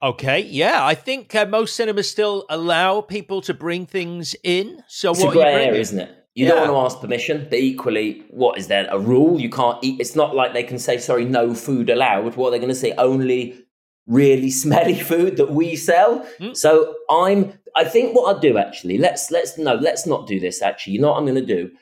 Okay, 0.00 0.40
yeah, 0.40 0.84
I 0.84 0.94
think 0.94 1.34
uh, 1.34 1.44
most 1.44 1.74
cinemas 1.74 2.08
still 2.08 2.46
allow 2.48 3.00
people 3.00 3.40
to 3.42 3.54
bring 3.54 3.84
things 3.84 4.36
in. 4.44 4.80
So 4.86 5.10
It's 5.10 5.20
what 5.20 5.30
a 5.30 5.34
you 5.34 5.40
grey 5.40 5.66
area, 5.66 5.80
isn't 5.80 5.98
it? 5.98 6.10
You 6.34 6.46
Yeah. 6.46 6.50
don't 6.54 6.68
want 6.68 6.70
to 6.70 6.94
ask 6.94 7.00
permission, 7.00 7.48
but 7.50 7.58
equally, 7.58 8.22
what 8.30 8.58
is 8.58 8.68
there 8.68 8.86
a 8.90 8.98
rule? 8.98 9.40
You 9.40 9.50
can't 9.50 9.78
eat. 9.82 9.98
It's 10.00 10.14
not 10.14 10.36
like 10.36 10.52
they 10.52 10.62
can 10.62 10.78
say, 10.78 10.98
"Sorry, 10.98 11.24
no 11.24 11.52
food 11.52 11.90
allowed." 11.90 12.36
What 12.36 12.48
are 12.48 12.50
they 12.52 12.58
going 12.58 12.68
to 12.68 12.76
say? 12.76 12.92
Only 12.92 13.64
really 14.06 14.50
smelly 14.62 14.94
food 14.94 15.36
that 15.38 15.50
we 15.50 15.74
sell. 15.74 16.24
Mm. 16.38 16.56
So 16.56 16.94
I'm. 17.10 17.54
I 17.74 17.84
think 17.84 18.14
what 18.14 18.32
I'll 18.32 18.40
do 18.40 18.56
actually. 18.56 18.98
Let's 18.98 19.32
let's 19.32 19.58
no. 19.58 19.74
Let's 19.74 20.06
not 20.06 20.28
do 20.28 20.38
this. 20.38 20.62
Actually, 20.62 20.92
you 20.92 21.00
know 21.00 21.10
what 21.10 21.18
I'm 21.18 21.26
going 21.26 21.44
to 21.44 21.54
do. 21.56 21.72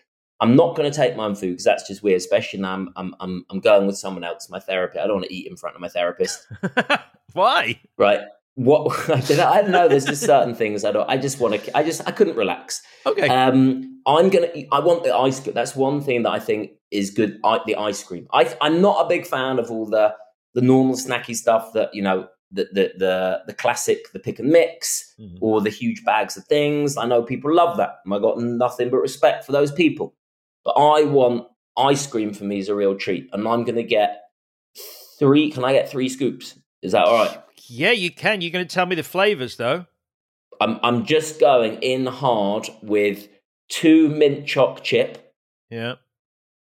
I'm 0.40 0.55
not 0.57 0.77
going 0.77 0.90
to 0.90 0.96
take 0.96 1.16
my 1.16 1.25
own 1.25 1.35
food 1.35 1.53
because 1.53 1.64
that's 1.64 1.88
just 1.88 2.03
weird. 2.03 2.18
Especially 2.18 2.61
now 2.61 2.75
I'm, 2.75 2.90
I'm 2.96 3.14
I'm 3.20 3.46
I'm 3.51 3.61
going 3.61 3.87
with 3.87 3.96
someone 3.99 4.25
else, 4.25 4.49
my 4.51 4.61
therapist. 4.61 5.03
I 5.03 5.07
don't 5.07 5.16
want 5.16 5.27
to 5.27 5.35
eat 5.35 5.46
in 5.46 5.57
front 5.57 5.77
of 5.77 5.81
my 5.81 5.88
therapist 5.88 6.46
Why? 7.33 7.81
right? 7.96 8.20
What 8.55 8.90
I 9.11 9.20
don't 9.20 9.37
know. 9.37 9.49
I 9.49 9.62
don't 9.62 9.70
know. 9.70 9.88
There's 9.88 10.07
just 10.07 10.22
certain 10.22 10.55
things 10.55 10.85
I 10.85 10.92
don't. 10.92 11.09
I 11.09 11.16
just 11.18 11.40
want 11.40 11.62
to. 11.62 11.77
I 11.77 11.83
just 11.83 12.07
I 12.07 12.11
couldn't 12.11 12.37
relax. 12.37 12.83
Okay. 13.05 13.29
Um, 13.29 14.01
I'm 14.07 14.31
gonna. 14.31 14.49
I 14.72 14.81
want 14.81 15.05
the 15.05 15.14
ice. 15.14 15.40
cream. 15.40 15.55
That's 15.55 15.77
one 15.77 16.01
thing 16.01 16.22
that 16.22 16.31
I 16.33 16.38
think 16.38 16.70
is 16.90 17.11
good. 17.11 17.38
I, 17.44 17.61
the 17.66 17.77
ice 17.77 18.03
cream. 18.03 18.27
I, 18.33 18.55
I'm 18.61 18.81
not 18.81 19.05
a 19.05 19.09
big 19.09 19.27
fan 19.27 19.59
of 19.59 19.70
all 19.70 19.87
the 19.87 20.14
the 20.55 20.62
normal 20.62 20.94
snacky 20.96 21.35
stuff 21.37 21.72
that 21.75 21.94
you 21.94 22.03
know. 22.03 22.29
The, 22.53 22.68
the 22.72 22.92
the 22.96 23.40
the 23.49 23.53
classic, 23.53 24.12
the 24.12 24.20
pick 24.20 24.38
and 24.38 24.49
mix, 24.51 25.12
Mhm. 25.20 25.38
or 25.40 25.61
the 25.61 25.68
huge 25.68 26.05
bags 26.05 26.37
of 26.37 26.44
things. 26.44 26.96
I 26.96 27.05
know 27.05 27.25
people 27.25 27.53
love 27.53 27.77
that. 27.79 27.96
I 28.11 28.18
got 28.20 28.38
nothing 28.38 28.88
but 28.88 28.99
respect 28.99 29.44
for 29.44 29.51
those 29.51 29.72
people. 29.72 30.14
But 30.66 30.72
I 30.72 31.05
want 31.05 31.46
ice 31.79 32.07
cream 32.07 32.35
for 32.35 32.44
me 32.44 32.59
is 32.59 32.68
a 32.68 32.74
real 32.74 32.94
treat, 32.96 33.31
and 33.33 33.46
I'm 33.48 33.62
going 33.64 33.76
to 33.76 33.83
get 33.85 34.24
three. 35.18 35.50
Can 35.50 35.64
I 35.64 35.72
get 35.72 35.88
three 35.88 36.09
scoops? 36.11 36.59
Is 36.83 36.92
that 36.92 37.05
all 37.07 37.14
right? 37.24 37.40
Yeah, 37.68 37.92
you 37.92 38.11
can. 38.11 38.40
You're 38.42 38.50
going 38.50 38.66
to 38.66 38.74
tell 38.74 38.85
me 38.87 38.96
the 38.96 39.02
flavors, 39.02 39.57
though. 39.57 39.87
I'm 40.61 40.79
I'm 40.83 41.07
just 41.07 41.38
going 41.40 41.81
in 41.83 42.07
hard 42.07 42.68
with 42.83 43.29
two 43.68 44.09
mint 44.09 44.46
choc 44.46 44.83
chip 44.83 45.33
Yeah. 45.70 45.94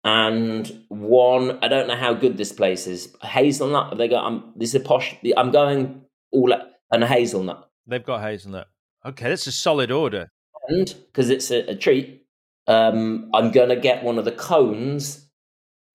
and 0.03 0.83
one. 0.89 1.59
I 1.63 1.67
don't 1.67 1.87
know 1.87 1.95
how 1.95 2.13
good 2.13 2.37
this 2.37 2.51
place 2.51 2.87
is. 2.87 3.15
Hazelnut. 3.21 3.97
They 3.97 4.07
got. 4.07 4.25
I'm. 4.25 4.51
This 4.55 4.69
is 4.69 4.81
a 4.81 4.83
posh. 4.83 5.15
I'm 5.37 5.51
going 5.51 6.01
all 6.31 6.53
and 6.91 7.03
a 7.03 7.07
hazelnut, 7.07 7.69
They've 7.87 8.03
got 8.03 8.21
hazelnut. 8.21 8.67
Okay, 9.05 9.29
that's 9.29 9.47
a 9.47 9.51
solid 9.51 9.91
order. 9.91 10.29
and 10.67 10.93
because 11.07 11.29
it's 11.29 11.49
a, 11.51 11.71
a 11.71 11.75
treat, 11.75 12.22
um, 12.67 13.29
I'm 13.33 13.51
gonna 13.51 13.75
get 13.75 14.03
one 14.03 14.17
of 14.17 14.25
the 14.25 14.31
cones. 14.31 15.27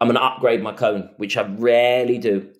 I'm 0.00 0.09
gonna 0.09 0.20
upgrade 0.20 0.62
my 0.62 0.72
cone, 0.72 1.11
which 1.16 1.37
I 1.37 1.42
rarely 1.42 2.18
do. 2.18 2.52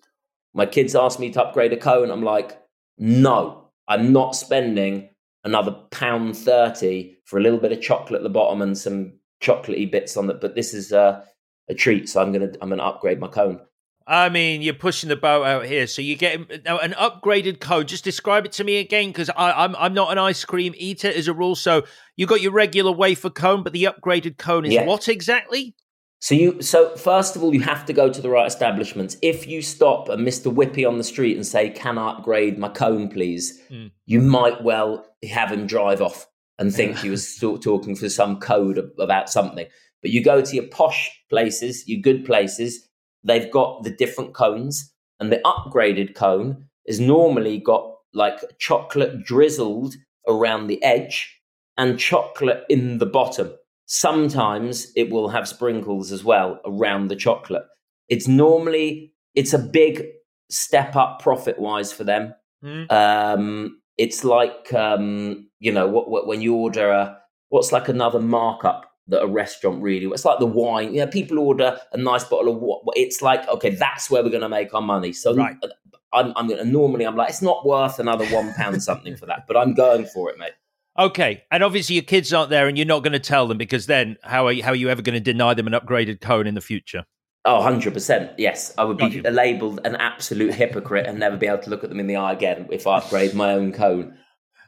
My 0.53 0.65
kids 0.65 0.95
ask 0.95 1.19
me 1.19 1.31
to 1.31 1.43
upgrade 1.43 1.73
a 1.73 1.77
cone. 1.77 2.11
I'm 2.11 2.23
like, 2.23 2.59
no, 2.97 3.69
I'm 3.87 4.11
not 4.11 4.35
spending 4.35 5.09
another 5.43 5.71
pound 5.91 6.35
thirty 6.35 7.17
for 7.25 7.37
a 7.37 7.41
little 7.41 7.59
bit 7.59 7.71
of 7.71 7.81
chocolate 7.81 8.19
at 8.19 8.23
the 8.23 8.29
bottom 8.29 8.61
and 8.61 8.77
some 8.77 9.13
chocolatey 9.41 9.89
bits 9.89 10.17
on 10.17 10.29
it. 10.29 10.41
But 10.41 10.55
this 10.55 10.73
is 10.73 10.91
uh, 10.91 11.23
a 11.69 11.73
treat, 11.73 12.09
so 12.09 12.21
I'm 12.21 12.31
gonna 12.31 12.51
I'm 12.61 12.69
gonna 12.69 12.83
upgrade 12.83 13.19
my 13.19 13.27
cone. 13.27 13.61
I 14.09 14.29
mean, 14.29 14.63
you're 14.63 14.73
pushing 14.73 15.07
the 15.07 15.15
boat 15.15 15.43
out 15.43 15.65
here. 15.65 15.85
So 15.85 16.01
you 16.01 16.15
get 16.15 16.65
now 16.65 16.79
an 16.79 16.93
upgraded 16.93 17.59
code. 17.59 17.87
Just 17.87 18.03
describe 18.03 18.43
it 18.43 18.51
to 18.53 18.63
me 18.63 18.77
again, 18.77 19.09
because 19.09 19.29
I'm 19.37 19.75
I'm 19.75 19.93
not 19.93 20.11
an 20.11 20.17
ice 20.17 20.43
cream 20.43 20.73
eater 20.75 21.09
as 21.09 21.27
a 21.27 21.33
rule. 21.33 21.55
So 21.55 21.83
you 22.17 22.25
got 22.25 22.41
your 22.41 22.51
regular 22.51 22.91
wafer 22.91 23.29
cone, 23.29 23.61
but 23.61 23.71
the 23.71 23.83
upgraded 23.83 24.37
cone 24.37 24.65
is 24.65 24.73
Yeah. 24.73 24.85
what 24.85 25.07
exactly? 25.07 25.75
So 26.21 26.33
you 26.33 26.61
so 26.61 26.95
first 26.97 27.35
of 27.35 27.43
all 27.43 27.53
you 27.53 27.61
have 27.61 27.85
to 27.85 27.93
go 27.93 28.11
to 28.11 28.19
the 28.19 28.29
right 28.29 28.47
establishments. 28.47 29.15
If 29.21 29.47
you 29.47 29.61
stop 29.61 30.09
a 30.09 30.17
Mr. 30.17 30.53
Whippy 30.53 30.87
on 30.87 30.97
the 30.97 31.03
street 31.03 31.35
and 31.35 31.45
say, 31.45 31.69
"Can 31.69 31.99
I 31.99 32.09
upgrade 32.09 32.57
my 32.57 32.69
cone, 32.69 33.09
please?" 33.09 33.61
Mm. 33.69 33.91
You 34.07 34.21
might 34.21 34.63
well 34.63 35.05
have 35.29 35.51
him 35.51 35.67
drive 35.67 36.01
off 36.01 36.27
and 36.57 36.73
think 36.73 36.97
he 36.97 37.09
was 37.09 37.37
talking 37.37 37.95
for 37.95 38.09
some 38.09 38.39
code 38.39 38.91
about 38.97 39.29
something. 39.29 39.67
But 40.01 40.11
you 40.11 40.23
go 40.23 40.41
to 40.41 40.55
your 40.55 40.67
posh 40.67 41.11
places, 41.29 41.83
your 41.87 42.01
good 42.01 42.25
places. 42.25 42.88
They've 43.23 43.51
got 43.51 43.83
the 43.83 43.89
different 43.89 44.33
cones, 44.33 44.91
and 45.19 45.31
the 45.31 45.41
upgraded 45.45 46.15
cone 46.15 46.65
is 46.85 46.99
normally 46.99 47.57
got 47.57 47.93
like 48.13 48.39
chocolate 48.59 49.23
drizzled 49.23 49.95
around 50.27 50.67
the 50.67 50.81
edge 50.83 51.39
and 51.77 51.99
chocolate 51.99 52.63
in 52.69 52.97
the 52.97 53.05
bottom. 53.05 53.51
Sometimes 53.85 54.91
it 54.95 55.09
will 55.09 55.29
have 55.29 55.47
sprinkles 55.47 56.11
as 56.11 56.23
well 56.23 56.59
around 56.65 57.07
the 57.07 57.15
chocolate. 57.15 57.65
It's 58.07 58.27
normally 58.27 59.13
it's 59.35 59.53
a 59.53 59.59
big 59.59 60.05
step 60.49 60.95
up 60.95 61.21
profit 61.21 61.59
wise 61.59 61.93
for 61.93 62.03
them. 62.03 62.33
Hmm. 62.61 62.83
Um, 62.89 63.81
it's 63.97 64.23
like 64.23 64.73
um, 64.73 65.49
you 65.59 65.71
know 65.71 65.87
what, 65.87 66.09
what 66.09 66.27
when 66.27 66.41
you 66.41 66.55
order 66.55 66.89
a 66.89 67.17
what's 67.49 67.71
like 67.71 67.87
another 67.87 68.19
markup 68.19 68.88
that 69.09 69.21
a 69.21 69.27
restaurant 69.27 69.81
really 69.81 70.05
it's 70.07 70.25
like 70.25 70.39
the 70.39 70.45
wine 70.45 70.93
yeah 70.93 71.05
people 71.05 71.39
order 71.39 71.77
a 71.91 71.97
nice 71.97 72.23
bottle 72.23 72.53
of 72.53 72.59
what 72.61 72.81
it's 72.95 73.21
like 73.21 73.47
okay 73.49 73.71
that's 73.71 74.09
where 74.09 74.23
we're 74.23 74.29
going 74.29 74.41
to 74.41 74.49
make 74.49 74.73
our 74.73 74.81
money 74.81 75.13
so 75.13 75.35
Right. 75.35 75.55
Uh, 75.63 75.67
I'm, 76.11 76.33
I'm 76.35 76.47
gonna 76.47 76.65
normally 76.65 77.05
I'm 77.05 77.15
like 77.15 77.29
it's 77.29 77.41
not 77.41 77.65
worth 77.67 77.99
another 77.99 78.25
one 78.27 78.51
pound 78.53 78.81
something 78.81 79.15
for 79.15 79.27
that 79.27 79.45
but 79.47 79.55
I'm 79.55 79.75
going 79.75 80.05
for 80.05 80.29
it 80.31 80.39
mate 80.39 80.53
Okay, 80.97 81.43
and 81.49 81.63
obviously 81.63 81.95
your 81.95 82.03
kids 82.03 82.33
aren't 82.33 82.49
there, 82.49 82.67
and 82.67 82.77
you're 82.77 82.85
not 82.85 83.03
going 83.03 83.13
to 83.13 83.19
tell 83.19 83.47
them 83.47 83.57
because 83.57 83.85
then 83.85 84.17
how 84.21 84.47
are 84.47 84.51
you, 84.51 84.63
how 84.63 84.71
are 84.71 84.75
you 84.75 84.89
ever 84.89 85.01
going 85.01 85.13
to 85.13 85.21
deny 85.21 85.53
them 85.53 85.65
an 85.65 85.71
upgraded 85.71 86.19
cone 86.19 86.45
in 86.45 86.55
the 86.55 86.61
future? 86.61 87.05
Oh, 87.45 87.61
100%. 87.61 88.33
Yes. 88.37 88.73
I 88.77 88.83
would 88.83 88.97
be 88.97 89.05
you. 89.05 89.21
labeled 89.21 89.79
an 89.85 89.95
absolute 89.95 90.53
hypocrite 90.53 91.07
and 91.07 91.17
never 91.17 91.37
be 91.37 91.47
able 91.47 91.59
to 91.59 91.69
look 91.69 91.85
at 91.85 91.89
them 91.89 92.01
in 92.01 92.07
the 92.07 92.17
eye 92.17 92.33
again 92.33 92.67
if 92.69 92.85
I 92.85 92.97
upgrade 92.97 93.33
my 93.33 93.53
own 93.53 93.71
cone. 93.71 94.17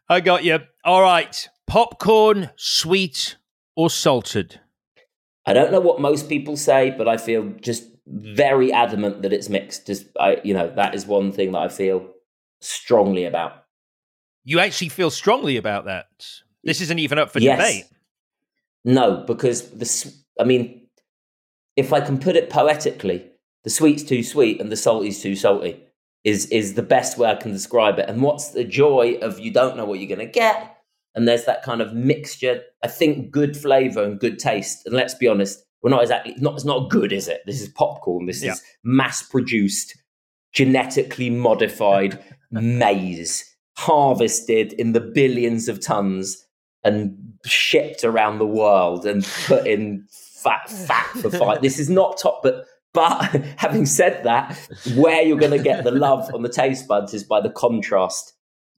I 0.07 0.21
got 0.21 0.45
you. 0.45 0.59
All 0.85 1.01
right, 1.01 1.47
popcorn, 1.67 2.49
sweet 2.55 3.35
or 3.75 3.89
salted? 3.89 4.59
I 5.45 5.53
don't 5.53 5.71
know 5.71 5.79
what 5.79 5.99
most 5.99 6.29
people 6.29 6.55
say, 6.55 6.93
but 6.97 7.07
I 7.07 7.17
feel 7.17 7.51
just 7.61 7.83
very 8.07 8.71
adamant 8.71 9.21
that 9.23 9.33
it's 9.33 9.49
mixed. 9.49 9.87
Just, 9.87 10.05
I, 10.19 10.39
you 10.43 10.53
know, 10.53 10.71
that 10.75 10.93
is 10.95 11.05
one 11.05 11.31
thing 11.31 11.51
that 11.53 11.59
I 11.59 11.67
feel 11.67 12.09
strongly 12.59 13.25
about. 13.25 13.63
You 14.43 14.59
actually 14.59 14.89
feel 14.89 15.09
strongly 15.09 15.57
about 15.57 15.85
that. 15.85 16.07
This 16.63 16.81
isn't 16.81 16.99
even 16.99 17.17
up 17.17 17.31
for 17.31 17.39
Yes. 17.39 17.57
debate. 17.57 17.85
No, 18.83 19.23
because 19.25 19.69
the, 19.71 20.13
I 20.39 20.43
mean, 20.43 20.87
if 21.75 21.93
I 21.93 22.01
can 22.01 22.17
put 22.19 22.35
it 22.35 22.49
poetically, 22.49 23.25
the 23.63 23.69
sweet's 23.69 24.03
too 24.03 24.23
sweet 24.23 24.59
and 24.59 24.71
the 24.71 24.75
salty's 24.77 25.21
too 25.21 25.35
salty 25.35 25.83
is 26.23 26.47
is 26.47 26.73
the 26.75 26.83
best 26.83 27.17
way 27.17 27.29
I 27.29 27.35
can 27.35 27.51
describe 27.51 27.99
it. 27.99 28.09
And 28.09 28.21
what's 28.21 28.49
the 28.49 28.63
joy 28.63 29.17
of 29.21 29.39
you 29.39 29.51
don't 29.51 29.77
know 29.77 29.85
what 29.85 29.99
you're 29.99 30.15
going 30.15 30.27
to 30.27 30.31
get, 30.31 30.80
and 31.15 31.27
there's 31.27 31.45
that 31.45 31.63
kind 31.63 31.81
of 31.81 31.93
mixture. 31.93 32.61
I 32.83 32.87
think 32.87 33.31
good 33.31 33.57
flavor 33.57 34.03
and 34.03 34.19
good 34.19 34.39
taste. 34.39 34.85
And 34.85 34.95
let's 34.95 35.13
be 35.13 35.27
honest, 35.27 35.63
we're 35.81 35.89
not 35.89 36.01
exactly 36.03 36.35
not. 36.37 36.55
It's 36.55 36.65
not 36.65 36.89
good, 36.89 37.11
is 37.11 37.27
it? 37.27 37.41
This 37.45 37.61
is 37.61 37.69
popcorn. 37.69 38.25
This 38.27 38.43
Yeah. 38.43 38.53
is 38.53 38.61
mass 38.83 39.21
produced, 39.23 39.95
genetically 40.53 41.29
modified 41.29 42.23
maize, 42.51 43.43
harvested 43.77 44.73
in 44.73 44.93
the 44.93 44.99
billions 45.01 45.67
of 45.67 45.79
tons 45.81 46.45
and 46.83 47.17
shipped 47.45 48.03
around 48.03 48.39
the 48.39 48.45
world 48.47 49.05
and 49.05 49.23
put 49.45 49.65
in 49.67 50.05
fat 50.11 50.69
fat 50.69 51.07
for 51.21 51.29
fight. 51.29 51.61
This 51.61 51.77
is 51.79 51.89
not 51.89 52.17
top, 52.17 52.41
but 52.43 52.65
but 52.93 53.21
having 53.57 53.85
said 53.85 54.23
that, 54.25 54.57
where 54.95 55.21
you're 55.21 55.37
going 55.37 55.57
to 55.57 55.63
get 55.63 55.83
the 55.83 55.91
love 55.91 56.29
on 56.33 56.41
the 56.41 56.49
taste 56.49 56.87
buds 56.87 57.13
is 57.13 57.23
by 57.23 57.39
the 57.39 57.49
contrast, 57.49 58.33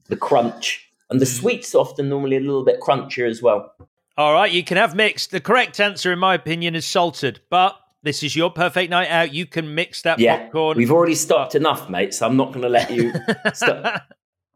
the 0.07 0.15
crunch, 0.15 0.87
and 1.09 1.19
the 1.21 1.25
sweets 1.25 1.73
often 1.75 2.09
normally 2.09 2.37
a 2.37 2.39
little 2.41 2.63
bit 2.65 2.79
crunchier 2.79 3.29
as 3.29 3.41
well. 3.41 3.73
All 4.17 4.33
right, 4.33 4.51
you 4.51 4.63
can 4.63 4.77
have 4.77 4.95
mixed. 4.95 5.31
The 5.31 5.39
correct 5.41 5.79
answer, 5.79 6.11
in 6.13 6.19
my 6.19 6.35
opinion, 6.35 6.75
is 6.75 6.85
salted, 6.85 7.39
but 7.49 7.75
This 8.03 8.21
is 8.21 8.35
your 8.35 8.51
perfect 8.51 8.89
night 8.91 9.09
out. 9.09 9.33
You 9.33 9.45
can 9.45 9.73
mix 9.75 10.01
that 10.01 10.19
Yeah, 10.19 10.37
popcorn. 10.43 10.77
we've 10.77 10.91
already 10.91 11.15
stopped 11.15 11.55
enough, 11.55 11.89
mate. 11.89 12.13
So 12.13 12.25
I'm 12.27 12.35
not 12.37 12.49
going 12.51 12.63
to 12.63 12.69
let 12.69 12.91
you. 12.91 13.13
stop. 13.53 14.03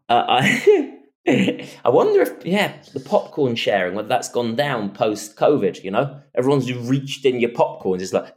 Uh, 0.10 0.26
I, 0.28 0.94
I 1.86 1.90
wonder 1.90 2.22
if, 2.22 2.46
yeah, 2.46 2.74
the 2.94 3.00
popcorn 3.00 3.56
sharing, 3.56 3.96
whether 3.96 4.08
that's 4.10 4.30
gone 4.30 4.56
down 4.56 4.92
post 4.92 5.38
COVID, 5.38 5.84
you 5.84 5.92
know? 5.92 6.20
Everyone's 6.36 6.72
reached 6.74 7.26
in 7.26 7.40
your 7.40 7.50
popcorn, 7.52 8.00
just 8.00 8.14
like, 8.14 8.34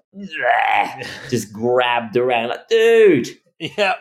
just 1.29 1.53
grabbed 1.53 2.17
around, 2.17 2.49
like, 2.51 2.69
dude. 2.69 3.29
yeah. 3.59 3.95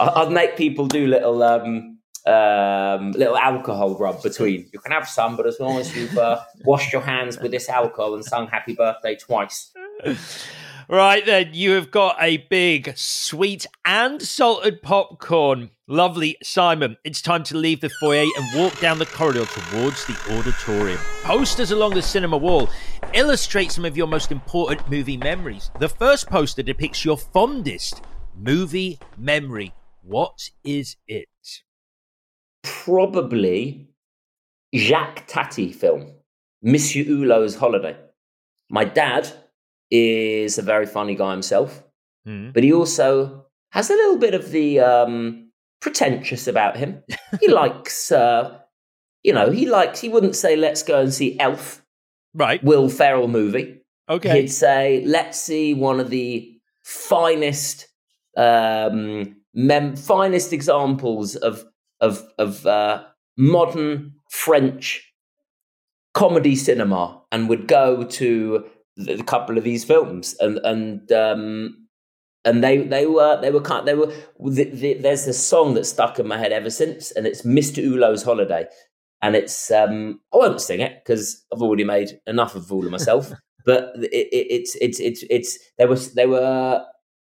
I- 0.00 0.22
I'd 0.22 0.32
make 0.32 0.56
people 0.56 0.86
do 0.86 1.06
little, 1.06 1.42
um, 1.42 1.95
um, 2.26 3.12
little 3.12 3.36
alcohol 3.36 3.96
rub 3.96 4.22
between. 4.22 4.68
You 4.72 4.78
can 4.78 4.92
have 4.92 5.08
some, 5.08 5.36
but 5.36 5.46
as 5.46 5.60
long 5.60 5.78
as 5.78 5.94
you've 5.96 6.16
uh, 6.18 6.40
washed 6.64 6.92
your 6.92 7.02
hands 7.02 7.38
with 7.38 7.50
this 7.50 7.68
alcohol 7.68 8.14
and 8.14 8.24
sung 8.24 8.48
happy 8.48 8.74
birthday 8.74 9.16
twice. 9.16 9.72
Right 10.88 11.26
then, 11.26 11.50
you 11.52 11.72
have 11.72 11.90
got 11.90 12.16
a 12.20 12.36
big 12.36 12.96
sweet 12.96 13.66
and 13.84 14.22
salted 14.22 14.82
popcorn. 14.82 15.70
Lovely, 15.88 16.36
Simon. 16.44 16.96
It's 17.02 17.20
time 17.20 17.42
to 17.44 17.56
leave 17.56 17.80
the 17.80 17.88
foyer 17.88 18.24
and 18.36 18.60
walk 18.60 18.78
down 18.78 19.00
the 19.00 19.06
corridor 19.06 19.46
towards 19.46 20.06
the 20.06 20.16
auditorium. 20.38 21.00
Posters 21.24 21.72
along 21.72 21.94
the 21.94 22.02
cinema 22.02 22.36
wall 22.36 22.68
illustrate 23.14 23.72
some 23.72 23.84
of 23.84 23.96
your 23.96 24.06
most 24.06 24.30
important 24.30 24.88
movie 24.88 25.16
memories. 25.16 25.72
The 25.80 25.88
first 25.88 26.28
poster 26.28 26.62
depicts 26.62 27.04
your 27.04 27.18
fondest 27.18 28.02
movie 28.36 29.00
memory. 29.18 29.74
What 30.02 30.50
is 30.62 30.94
it? 31.08 31.28
Probably 32.66 33.88
Jacques 34.74 35.26
Tati 35.26 35.72
film, 35.72 36.12
Monsieur 36.62 37.04
Hulot's 37.04 37.54
Holiday. 37.54 37.96
My 38.68 38.84
dad 38.84 39.30
is 39.90 40.58
a 40.58 40.62
very 40.62 40.86
funny 40.86 41.14
guy 41.14 41.30
himself, 41.32 41.82
Hmm. 42.26 42.50
but 42.50 42.64
he 42.64 42.72
also 42.72 43.46
has 43.70 43.88
a 43.90 43.94
little 43.94 44.18
bit 44.18 44.34
of 44.34 44.50
the 44.50 44.80
um, 44.80 45.50
pretentious 45.80 46.46
about 46.48 46.76
him. 46.76 47.02
He 47.40 47.48
likes, 47.48 48.10
uh, 48.12 48.58
you 49.22 49.32
know, 49.32 49.50
he 49.50 49.66
likes, 49.66 50.00
he 50.00 50.08
wouldn't 50.08 50.34
say, 50.36 50.56
let's 50.56 50.82
go 50.82 51.00
and 51.00 51.12
see 51.14 51.38
Elf, 51.38 51.82
Right. 52.34 52.62
Will 52.64 52.88
Ferrell 52.88 53.28
movie. 53.28 53.80
Okay. 54.08 54.40
He'd 54.42 54.48
say, 54.48 55.02
let's 55.06 55.40
see 55.40 55.72
one 55.74 56.00
of 56.00 56.10
the 56.10 56.52
finest, 56.82 57.88
um, 58.36 59.36
mem- 59.54 59.96
finest 59.96 60.52
examples 60.52 61.34
of 61.36 61.64
of 62.00 62.22
of 62.38 62.66
uh, 62.66 63.04
modern 63.36 64.14
French 64.30 65.12
comedy 66.14 66.56
cinema, 66.56 67.20
and 67.30 67.48
would 67.48 67.68
go 67.68 68.04
to 68.04 68.64
a 69.08 69.22
couple 69.22 69.58
of 69.58 69.64
these 69.64 69.84
films, 69.84 70.34
and 70.40 70.58
and 70.64 71.12
um, 71.12 71.86
and 72.44 72.62
they 72.62 72.78
they 72.78 73.06
were 73.06 73.40
they 73.40 73.50
were 73.50 73.60
kind 73.60 73.86
they 73.86 73.94
were 73.94 74.12
the, 74.38 74.64
the, 74.64 74.94
there's 74.94 75.26
a 75.26 75.34
song 75.34 75.74
that 75.74 75.84
stuck 75.84 76.18
in 76.18 76.26
my 76.26 76.38
head 76.38 76.52
ever 76.52 76.70
since, 76.70 77.10
and 77.12 77.26
it's 77.26 77.42
Mr. 77.42 77.84
Hulot's 77.84 78.22
Holiday, 78.22 78.66
and 79.22 79.34
it's 79.36 79.70
um, 79.70 80.20
I 80.32 80.38
won't 80.38 80.60
sing 80.60 80.80
it 80.80 81.02
because 81.04 81.44
I've 81.52 81.62
already 81.62 81.84
made 81.84 82.20
enough 82.26 82.54
of 82.54 82.66
fool 82.66 82.86
of 82.86 82.92
myself, 82.92 83.32
but 83.66 83.92
it, 83.96 84.28
it, 84.32 84.46
it's 84.50 84.74
it's 84.76 85.00
it's 85.00 85.24
it's 85.28 85.58
there 85.76 85.88
was 85.88 86.14
they 86.14 86.26
were 86.26 86.84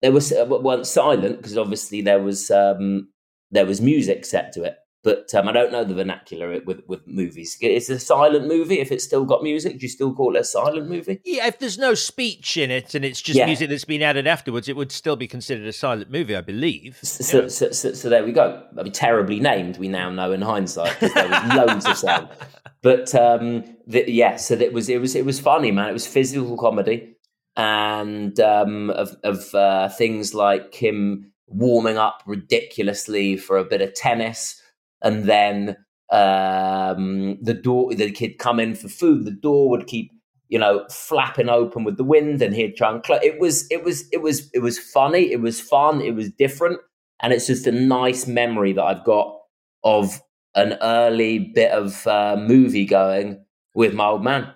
they 0.03 0.11
was 0.11 0.33
weren't 0.49 0.87
silent 0.87 1.39
because 1.39 1.57
obviously 1.57 2.03
there 2.03 2.23
was 2.23 2.51
um, 2.51 3.09
there 3.51 3.67
was 3.67 3.81
music 3.81 4.25
set 4.25 4.53
to 4.53 4.65
it. 4.65 4.77
But 5.05 5.33
um, 5.33 5.49
I 5.49 5.53
don't 5.53 5.71
know 5.71 5.85
the 5.85 5.95
vernacular 5.95 6.61
with 6.67 6.81
with 6.89 7.07
movies. 7.07 7.57
It's 7.61 7.89
a 7.89 8.01
silent 8.01 8.49
movie. 8.49 8.81
If 8.81 8.91
it's 8.91 9.05
still 9.05 9.25
got 9.25 9.45
music, 9.45 9.79
do 9.79 9.87
you 9.87 9.89
still 9.89 10.13
call 10.13 10.35
it 10.35 10.41
a 10.41 10.45
silent 10.45 10.89
movie? 10.89 11.21
Yeah, 11.25 11.47
if 11.47 11.61
there's 11.61 11.79
no 11.79 11.95
speech 11.95 12.57
in 12.57 12.73
it 12.73 12.97
and 12.97 13.05
it's 13.05 13.23
just 13.23 13.39
Yeah. 13.39 13.47
music 13.47 13.71
that's 13.71 13.85
been 13.85 14.03
added 14.03 14.27
afterwards, 14.27 14.69
it 14.69 14.75
would 14.75 14.91
still 14.91 15.15
be 15.15 15.29
considered 15.29 15.67
a 15.69 15.73
silent 15.73 16.11
movie, 16.11 16.35
I 16.35 16.41
believe. 16.41 16.99
So, 17.03 17.43
Yeah. 17.43 17.49
so, 17.49 17.71
so, 17.71 17.93
so 17.93 18.09
there 18.09 18.25
we 18.25 18.33
go. 18.33 18.65
I 18.77 18.83
mean, 18.83 18.93
terribly 18.93 19.39
named. 19.39 19.79
We 19.79 19.87
now 19.89 20.11
know 20.11 20.33
in 20.33 20.43
hindsight 20.43 20.99
because 20.99 21.15
there 21.15 21.29
was 21.29 21.55
loads 21.55 21.87
of 21.87 21.97
sound. 21.97 22.29
But 22.83 23.13
um, 23.15 23.65
the, 23.89 24.05
yeah, 24.11 24.37
so 24.37 24.55
it 24.55 24.73
was 24.73 24.89
it 24.89 25.01
was 25.01 25.17
it 25.17 25.25
was 25.25 25.41
funny, 25.41 25.73
man. 25.73 25.89
It 25.89 25.93
was 25.95 26.07
physical 26.07 26.57
comedy 26.57 27.17
and 27.57 28.39
um, 28.41 28.91
of 28.91 29.17
of 29.25 29.55
uh, 29.55 29.89
things 29.89 30.33
like 30.35 30.75
him 30.75 31.33
warming 31.49 31.99
up 31.99 32.23
ridiculously 32.27 33.37
for 33.37 33.57
a 33.59 33.65
bit 33.65 33.81
of 33.81 33.95
tennis, 33.95 34.61
and 35.03 35.25
then 35.25 35.77
um, 36.11 37.39
the 37.43 37.55
door 37.55 37.95
the 37.95 38.11
kid 38.11 38.39
come 38.39 38.61
in 38.61 38.75
for 38.75 38.89
food. 38.89 39.25
The 39.25 39.31
door 39.31 39.69
would 39.71 39.87
keep 39.87 40.13
you 40.49 40.59
know 40.59 40.87
flapping 40.91 41.49
open 41.49 41.85
with 41.85 41.97
the 41.97 42.05
wind, 42.05 42.43
and 42.43 42.55
he'd 42.55 42.77
try 42.77 42.91
and 42.91 43.03
close. 43.03 43.21
It 43.23 43.39
was 43.39 43.67
it 43.71 43.85
was 43.85 44.09
it 44.13 44.23
was 44.23 44.51
it 44.53 44.61
was 44.61 44.79
funny. 44.79 45.33
It 45.33 45.41
was 45.41 45.61
fun. 45.61 46.01
It 46.01 46.15
was 46.15 46.31
different, 46.31 46.81
and 47.21 47.33
it's 47.33 47.47
just 47.47 47.67
a 47.67 47.73
nice 47.73 48.27
memory 48.27 48.73
that 48.73 48.85
I've 48.85 49.05
got 49.05 49.39
of 49.85 50.21
an 50.55 50.77
early 50.83 51.39
bit 51.39 51.71
of 51.71 52.07
uh, 52.07 52.37
movie 52.39 52.85
going 52.85 53.45
with 53.75 53.95
my 53.95 54.07
old 54.07 54.25
man. 54.25 54.53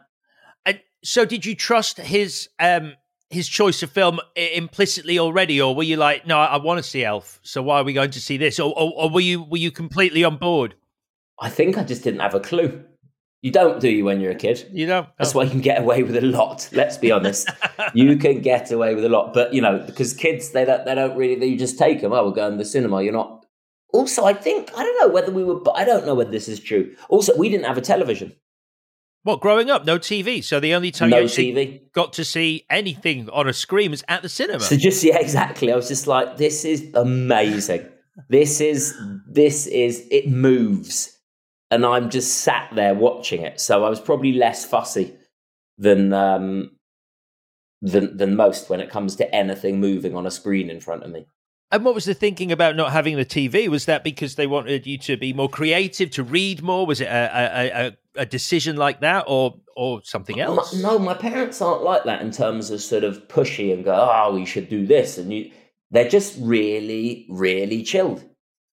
And 0.67 0.81
so, 1.05 1.25
did 1.25 1.47
you 1.47 1.55
trust 1.55 1.99
his 1.99 2.49
um 2.59 2.95
his 3.33 3.49
choice 3.49 3.83
of 3.83 3.91
film 3.91 4.21
implicitly 4.37 5.19
already, 5.19 5.61
or 5.61 5.75
were 5.75 5.83
you 5.83 5.97
like, 5.97 6.27
no, 6.27 6.39
I 6.39 6.59
want 6.59 6.79
to 6.79 6.83
see 6.83 7.05
Elf, 7.05 7.41
so 7.43 7.63
why 7.63 7.81
are 7.81 7.85
we 7.85 7.93
going 7.93 8.11
to 8.11 8.21
see 8.21 8.37
this, 8.37 8.61
or, 8.61 8.73
or, 8.79 8.93
or 8.97 9.11
were 9.11 9.21
you 9.21 9.43
were 9.43 9.59
you 9.59 9.71
completely 9.71 10.23
on 10.23 10.37
board? 10.37 10.75
I 11.41 11.49
think 11.49 11.77
I 11.79 11.85
just 11.85 12.05
didn't 12.05 12.21
have 12.21 12.35
a 12.35 12.41
clue. 12.41 12.85
You 13.43 13.51
don't, 13.51 13.81
do 13.81 13.91
you, 13.91 14.05
when 14.05 14.21
you're 14.21 14.31
a 14.31 14.37
kid? 14.37 14.69
You 14.73 14.87
know, 14.87 15.09
That's 15.19 15.35
why 15.35 15.43
you 15.43 15.51
can 15.51 15.61
get 15.61 15.81
away 15.81 16.05
with 16.05 16.15
a 16.15 16.21
lot. 16.21 16.69
Let's 16.71 16.97
be 16.97 17.11
honest. 17.11 17.51
you 17.95 18.17
can 18.17 18.41
get 18.41 18.71
away 18.71 18.95
with 18.95 19.05
a 19.05 19.09
lot, 19.09 19.35
but 19.35 19.53
you 19.53 19.61
know, 19.61 19.81
because 19.81 20.15
kids 20.15 20.51
they 20.51 20.65
don't 20.65 20.85
they 20.85 20.95
don't 20.95 21.17
really 21.17 21.35
they 21.35 21.57
just 21.57 21.79
take 21.79 22.01
them. 22.01 22.13
Oh, 22.13 22.25
we're 22.29 22.35
going 22.35 22.53
to 22.53 22.59
the 22.59 22.65
cinema. 22.65 23.03
You're 23.03 23.13
not. 23.13 23.45
Also, 23.93 24.25
I 24.25 24.33
think 24.33 24.71
I 24.77 24.85
don't 24.85 25.01
know 25.01 25.13
whether 25.13 25.33
we 25.33 25.43
were. 25.43 25.57
but 25.57 25.73
I 25.73 25.85
don't 25.85 26.07
know 26.07 26.15
whether 26.15 26.31
this 26.31 26.49
is 26.49 26.61
true. 26.61 26.95
Also, 27.09 27.37
we 27.37 27.49
didn't 27.49 27.67
have 27.67 27.77
a 27.77 27.83
television, 27.83 28.33
what 29.25 29.41
growing 29.41 29.71
up, 29.71 29.85
no 29.85 29.99
TV, 29.99 30.43
so 30.43 30.59
the 30.59 30.75
only 30.75 30.91
time 30.91 31.11
no 31.11 31.21
you 31.21 31.27
TV. 31.27 31.93
got 31.93 32.13
to 32.15 32.25
see 32.25 32.67
anything 32.69 33.29
on 33.31 33.49
a 33.49 33.53
screen 33.53 33.91
was 33.93 34.03
at 34.09 34.23
the 34.23 34.29
cinema. 34.29 34.61
So 34.61 34.77
just 34.77 35.03
yeah, 35.05 35.19
exactly. 35.19 35.73
I 35.73 35.77
was 35.77 35.89
just 35.89 36.07
like, 36.07 36.37
this 36.39 36.65
is 36.65 36.93
amazing. 36.95 37.89
This 38.29 38.61
is 38.61 38.95
this 39.29 39.67
is 39.67 40.07
it 40.11 40.29
moves, 40.29 41.19
and 41.71 41.87
I'm 41.87 42.11
just 42.11 42.39
sat 42.39 42.71
there 42.75 42.95
watching 42.95 43.43
it. 43.43 43.61
So 43.61 43.85
I 43.85 43.89
was 43.89 44.01
probably 44.01 44.33
less 44.33 44.65
fussy 44.65 45.15
than 45.79 46.13
um, 46.13 46.73
than 47.81 48.17
than 48.17 48.37
most 48.37 48.69
when 48.69 48.81
it 48.81 48.91
comes 48.91 49.17
to 49.17 49.35
anything 49.35 49.81
moving 49.81 50.17
on 50.17 50.27
a 50.27 50.31
screen 50.31 50.69
in 50.69 50.81
front 50.81 51.05
of 51.05 51.11
me. 51.11 51.27
And 51.73 51.87
what 51.87 51.95
was 51.95 52.05
the 52.05 52.13
thinking 52.13 52.53
about 52.53 52.77
not 52.77 52.93
having 52.93 53.17
the 53.17 53.25
TV? 53.25 53.67
Was 53.67 53.87
that 53.87 54.05
because 54.05 54.35
they 54.35 54.47
wanted 54.47 54.87
you 54.87 54.99
to 54.99 55.17
be 55.17 55.33
more 55.33 55.49
creative, 55.49 56.11
to 56.11 56.23
read 56.23 56.63
more? 56.63 56.85
Was 56.85 57.01
it 57.01 57.07
a, 57.07 57.31
a, 57.33 57.87
a, 57.87 57.97
a 58.23 58.27
decision 58.27 58.77
like 58.77 59.01
that, 59.01 59.25
or 59.27 59.59
or 59.75 60.03
something 60.05 60.37
My- 60.37 60.43
else? 60.43 60.75
no, 60.75 60.99
my 60.99 61.15
parents 61.15 61.63
aren't 61.63 61.83
like 61.83 62.05
that 62.05 62.21
in 62.21 62.31
terms 62.31 62.71
of 62.71 62.83
sort 62.83 63.05
of 63.05 63.27
pushy 63.29 63.73
and 63.73 63.85
go, 63.85 63.95
oh, 63.95 64.35
we 64.35 64.45
should 64.45 64.69
do 64.69 64.87
this, 64.87 65.17
and 65.19 65.33
you. 65.33 65.51
They're 65.91 66.09
just 66.09 66.39
really, 66.41 67.27
really 67.29 67.83
chilled. 67.83 68.25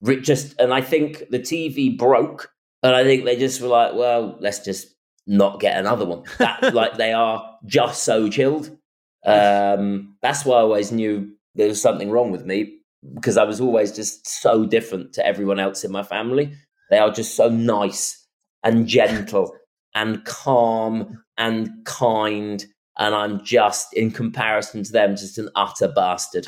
Just, 0.03 0.59
and 0.61 0.74
I 0.74 0.80
think 0.80 1.30
the 1.30 1.38
TV 1.38 1.97
broke, 1.97 2.51
and 2.82 2.95
I 2.95 3.05
think 3.05 3.24
they 3.24 3.36
just 3.36 3.61
were 3.61 3.68
like, 3.68 3.95
well, 3.95 4.36
let's 4.40 4.59
just 4.64 4.88
not 5.24 5.61
get 5.61 5.78
another 5.78 6.05
one. 6.07 6.24
That, 6.38 6.74
like 6.74 6.97
they 6.97 7.12
are 7.12 7.57
just 7.66 8.03
so 8.03 8.28
chilled. 8.28 8.76
Um, 9.24 10.16
that's 10.22 10.45
why 10.45 10.57
I 10.57 10.62
always 10.62 10.90
knew 10.90 11.32
there 11.55 11.68
was 11.68 11.80
something 11.80 12.11
wrong 12.11 12.32
with 12.32 12.45
me 12.45 12.78
because 13.14 13.36
I 13.36 13.44
was 13.44 13.61
always 13.61 13.92
just 13.92 14.26
so 14.26 14.64
different 14.64 15.12
to 15.14 15.26
everyone 15.26 15.61
else 15.61 15.84
in 15.84 15.92
my 15.92 16.02
family. 16.02 16.55
They 16.90 16.98
are 16.98 17.11
just 17.11 17.34
so 17.34 17.48
nice 17.48 18.26
and 18.62 18.86
gentle 18.86 19.55
and 19.94 20.24
calm 20.24 21.22
and 21.36 21.70
kind. 21.84 22.64
And 22.96 23.14
I'm 23.14 23.44
just, 23.44 23.92
in 23.94 24.11
comparison 24.11 24.84
to 24.84 24.92
them, 24.92 25.16
just 25.16 25.38
an 25.38 25.50
utter 25.57 25.88
bastard. 25.88 26.46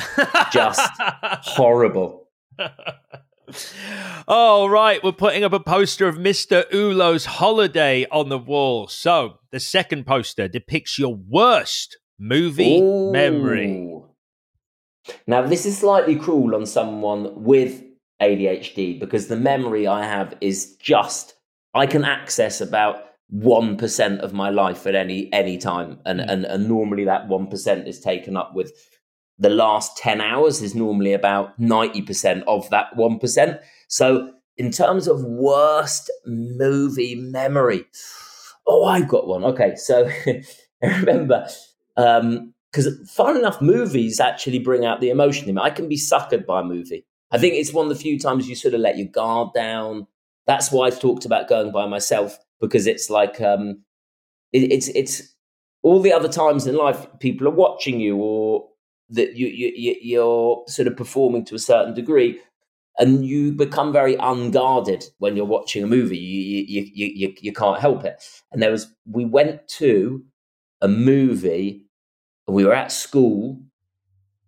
Just 0.52 0.88
horrible. 1.42 2.28
All 4.28 4.68
right, 4.68 5.02
we're 5.02 5.12
putting 5.12 5.44
up 5.44 5.52
a 5.52 5.60
poster 5.60 6.08
of 6.08 6.16
Mr. 6.16 6.68
Hulot's 6.70 7.24
holiday 7.24 8.06
on 8.10 8.28
the 8.28 8.38
wall. 8.38 8.88
So 8.88 9.38
the 9.50 9.60
second 9.60 10.06
poster 10.06 10.48
depicts 10.48 10.98
your 10.98 11.14
worst 11.14 11.98
movie 12.18 12.80
memory. 12.80 13.90
Now, 15.26 15.42
this 15.42 15.66
is 15.66 15.78
slightly 15.78 16.16
cruel 16.16 16.54
on 16.54 16.66
someone 16.66 17.42
with 17.42 17.82
ADHD 18.20 18.98
because 18.98 19.28
the 19.28 19.36
memory 19.36 19.86
I 19.86 20.04
have 20.04 20.34
is 20.40 20.76
just, 20.76 21.34
I 21.74 21.86
can 21.86 22.04
access 22.04 22.60
about 22.60 22.96
1% 23.34 24.18
of 24.20 24.32
my 24.32 24.50
life 24.50 24.86
at 24.86 24.94
any 24.94 25.32
any 25.32 25.58
time. 25.58 25.98
And, 26.06 26.20
Mm. 26.20 26.30
and, 26.32 26.44
and 26.44 26.68
normally 26.68 27.04
that 27.04 27.28
1% 27.28 27.86
is 27.86 28.00
taken 28.00 28.36
up 28.36 28.54
with 28.54 28.72
the 29.38 29.50
last 29.50 29.98
10 29.98 30.20
hours 30.20 30.62
is 30.62 30.74
normally 30.74 31.12
about 31.12 31.58
90% 31.60 32.42
of 32.46 32.70
that 32.70 32.96
1%. 32.96 33.60
So, 33.88 34.32
in 34.56 34.70
terms 34.70 35.06
of 35.06 35.22
worst 35.22 36.10
movie 36.24 37.14
memory, 37.14 37.84
oh, 38.66 38.84
I've 38.86 39.08
got 39.08 39.26
one. 39.26 39.44
Okay, 39.44 39.74
so 39.76 40.08
I 40.26 40.42
remember 40.82 41.46
um, 41.98 42.54
because 42.70 43.10
fun 43.10 43.36
enough, 43.36 43.60
movies 43.60 44.20
actually 44.20 44.58
bring 44.58 44.84
out 44.84 45.00
the 45.00 45.10
emotion 45.10 45.48
in 45.48 45.54
me. 45.54 45.62
I 45.62 45.70
can 45.70 45.88
be 45.88 45.96
suckered 45.96 46.46
by 46.46 46.60
a 46.60 46.64
movie. 46.64 47.04
I 47.30 47.38
think 47.38 47.54
it's 47.54 47.72
one 47.72 47.86
of 47.86 47.90
the 47.90 48.00
few 48.00 48.18
times 48.18 48.48
you 48.48 48.54
sort 48.54 48.74
of 48.74 48.80
let 48.80 48.98
your 48.98 49.08
guard 49.08 49.48
down. 49.54 50.06
That's 50.46 50.70
why 50.70 50.86
I've 50.86 51.00
talked 51.00 51.24
about 51.24 51.48
going 51.48 51.72
by 51.72 51.86
myself 51.86 52.38
because 52.60 52.86
it's 52.86 53.10
like 53.10 53.40
um, 53.40 53.82
it, 54.52 54.72
it's 54.72 54.88
it's 54.88 55.34
all 55.82 56.00
the 56.00 56.12
other 56.12 56.28
times 56.28 56.66
in 56.66 56.76
life 56.76 57.06
people 57.20 57.46
are 57.48 57.52
watching 57.52 58.00
you 58.00 58.16
or 58.16 58.68
that 59.10 59.36
you, 59.36 59.46
you 59.48 59.96
you're 60.00 60.64
sort 60.68 60.88
of 60.88 60.96
performing 60.96 61.44
to 61.46 61.54
a 61.54 61.60
certain 61.60 61.94
degree 61.94 62.40
and 62.98 63.26
you 63.26 63.52
become 63.52 63.92
very 63.92 64.16
unguarded 64.16 65.04
when 65.18 65.36
you're 65.36 65.44
watching 65.44 65.84
a 65.84 65.86
movie. 65.86 66.16
You, 66.16 66.64
you, 66.66 66.90
you, 66.92 67.12
you, 67.14 67.34
you 67.40 67.52
can't 67.52 67.80
help 67.80 68.04
it. 68.04 68.22
And 68.52 68.62
there 68.62 68.70
was, 68.70 68.92
we 69.04 69.24
went 69.24 69.68
to 69.78 70.24
a 70.80 70.88
movie, 70.88 71.85
we 72.48 72.64
were 72.64 72.74
at 72.74 72.92
school, 72.92 73.60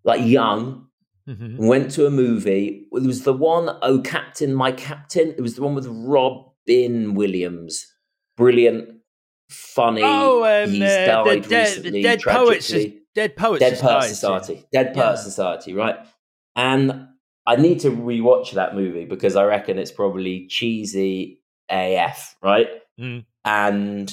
like 0.05 0.24
young, 0.24 0.86
mm-hmm. 1.28 1.57
went 1.64 1.90
to 1.92 2.07
a 2.07 2.11
movie. 2.11 2.86
It 2.92 3.03
was 3.03 3.22
the 3.22 3.32
one, 3.32 3.76
Oh 3.82 4.01
Captain, 4.01 4.55
My 4.55 4.72
Captain. 4.72 5.30
It 5.30 5.40
was 5.40 5.55
the 5.55 5.62
one 5.62 5.74
with 5.74 5.86
Robin 5.86 7.14
Williams. 7.14 7.86
Brilliant, 8.36 9.01
funny. 9.51 10.03
Oh, 10.05 10.44
um, 10.44 10.70
He's 10.70 10.82
uh, 10.82 11.07
died 11.24 11.44
the, 11.44 11.57
recently, 11.57 12.03
dead, 12.03 12.22
poets, 12.22 12.72
dead 13.14 13.36
poets, 13.36 13.61
dead 13.61 13.78
Poets 13.78 14.09
Society, 14.09 14.64
Dead 14.72 14.94
Poets 14.94 15.20
yeah. 15.20 15.24
Society, 15.24 15.74
right? 15.74 15.96
And 16.55 17.09
I 17.46 17.57
need 17.57 17.80
to 17.80 17.90
rewatch 17.90 18.53
that 18.53 18.74
movie 18.74 19.07
because 19.07 19.34
I 19.34 19.44
reckon 19.44 19.78
it's 19.78 19.90
probably 19.90 20.46
cheesy 20.49 21.40
AF, 21.70 22.36
right? 22.42 22.68
Mm. 23.01 23.24
And 23.44 24.12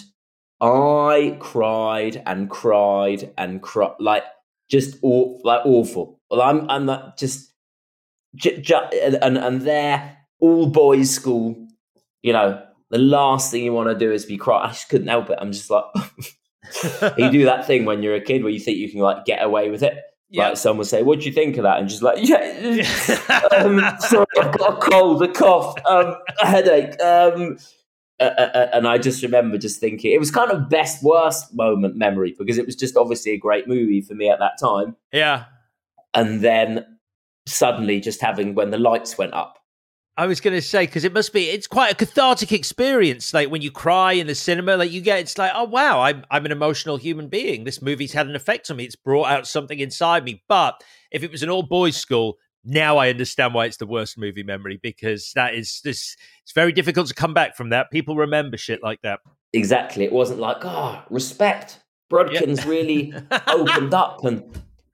I 0.61 1.37
cried 1.39 2.21
and 2.25 2.49
cried 2.49 3.33
and 3.37 3.61
cried, 3.61 3.93
like 3.99 4.23
just 4.69 4.97
aw- 5.01 5.39
like 5.43 5.65
awful. 5.65 6.19
Well, 6.29 6.41
I'm 6.41 6.69
I'm 6.69 6.85
not 6.85 7.17
just, 7.17 7.51
j- 8.35 8.61
j- 8.61 9.11
and 9.21 9.37
and 9.37 9.61
there 9.61 10.17
all 10.39 10.67
boys 10.67 11.09
school, 11.11 11.55
you 12.21 12.33
know. 12.33 12.61
The 12.91 12.99
last 12.99 13.51
thing 13.51 13.63
you 13.63 13.73
want 13.73 13.89
to 13.89 13.97
do 13.97 14.11
is 14.11 14.25
be 14.25 14.37
cry. 14.37 14.65
I 14.65 14.67
just 14.67 14.89
couldn't 14.89 15.07
help 15.07 15.29
it. 15.31 15.39
I'm 15.41 15.51
just 15.51 15.69
like, 15.71 15.85
you 17.17 17.31
do 17.31 17.45
that 17.45 17.65
thing 17.65 17.83
when 17.85 18.03
you're 18.03 18.15
a 18.15 18.21
kid 18.21 18.43
where 18.43 18.51
you 18.51 18.59
think 18.59 18.77
you 18.77 18.89
can 18.89 18.99
like 18.99 19.25
get 19.25 19.43
away 19.43 19.69
with 19.71 19.83
it. 19.83 19.97
Yep. 20.29 20.47
Like 20.49 20.57
someone 20.57 20.85
say, 20.85 21.03
"What 21.03 21.19
do 21.19 21.25
you 21.25 21.31
think 21.31 21.57
of 21.57 21.63
that?" 21.63 21.79
And 21.79 21.89
just 21.89 22.01
like, 22.03 22.17
"Yeah, 22.19 22.37
um, 23.57 23.79
sorry, 23.99 24.25
I've 24.39 24.57
got 24.57 24.77
a 24.77 24.89
cold, 24.89 25.21
a 25.23 25.27
cough, 25.27 25.75
um, 25.85 26.15
a 26.41 26.47
headache." 26.47 26.99
Um, 27.01 27.57
uh, 28.23 28.67
and 28.73 28.87
I 28.87 28.97
just 28.97 29.21
remember 29.23 29.57
just 29.57 29.79
thinking 29.79 30.11
it 30.11 30.19
was 30.19 30.31
kind 30.31 30.51
of 30.51 30.69
best 30.69 31.03
worst 31.03 31.53
moment 31.53 31.95
memory 31.95 32.35
because 32.37 32.57
it 32.57 32.65
was 32.65 32.75
just 32.75 32.95
obviously 32.95 33.33
a 33.33 33.37
great 33.37 33.67
movie 33.67 34.01
for 34.01 34.13
me 34.13 34.29
at 34.29 34.39
that 34.39 34.57
time. 34.59 34.95
Yeah, 35.11 35.45
and 36.13 36.41
then 36.41 36.85
suddenly 37.45 37.99
just 37.99 38.21
having 38.21 38.55
when 38.55 38.71
the 38.71 38.77
lights 38.77 39.17
went 39.17 39.33
up 39.33 39.59
I 40.17 40.27
was 40.27 40.39
going 40.39 40.53
to 40.53 40.61
say 40.61 40.85
because 40.85 41.03
it 41.03 41.13
must 41.13 41.33
be 41.33 41.49
it's 41.49 41.67
quite 41.67 41.91
a 41.91 41.95
cathartic 41.95 42.53
experience. 42.53 43.33
Like 43.33 43.49
when 43.49 43.61
you 43.61 43.69
cry 43.69 44.13
in 44.13 44.27
the 44.27 44.35
cinema, 44.35 44.77
like 44.77 44.91
you 44.91 45.01
get 45.01 45.19
it's 45.19 45.37
like 45.37 45.51
oh 45.53 45.65
wow, 45.65 46.01
I'm 46.01 46.23
I'm 46.31 46.45
an 46.45 46.53
emotional 46.53 46.95
human 46.95 47.27
being. 47.27 47.65
This 47.65 47.81
movie's 47.81 48.13
had 48.13 48.27
an 48.27 48.35
effect 48.35 48.71
on 48.71 48.77
me. 48.77 48.85
It's 48.85 48.95
brought 48.95 49.27
out 49.27 49.45
something 49.45 49.77
inside 49.79 50.23
me. 50.23 50.41
But 50.47 50.81
if 51.11 51.23
it 51.23 51.31
was 51.31 51.43
an 51.43 51.49
all 51.49 51.63
boys 51.63 51.97
school, 51.97 52.37
now 52.65 52.97
I 52.97 53.09
understand 53.09 53.53
why 53.53 53.65
it's 53.65 53.77
the 53.77 53.85
worst 53.85 54.17
movie 54.17 54.43
memory 54.43 54.79
because 54.81 55.31
that 55.35 55.53
is 55.53 55.81
this. 55.83 56.17
It's 56.43 56.51
very 56.53 56.71
difficult 56.71 57.07
to 57.07 57.13
come 57.13 57.33
back 57.33 57.55
from 57.55 57.69
that. 57.69 57.91
People 57.91 58.15
remember 58.15 58.57
shit 58.57 58.83
like 58.83 59.01
that. 59.03 59.19
Exactly. 59.53 60.03
It 60.03 60.11
wasn't 60.11 60.39
like 60.39 60.57
oh 60.63 61.01
respect. 61.09 61.79
Brodkin's 62.11 62.63
yeah. 62.63 62.69
really 62.69 63.13
opened 63.47 63.93
up 63.93 64.23
and 64.25 64.43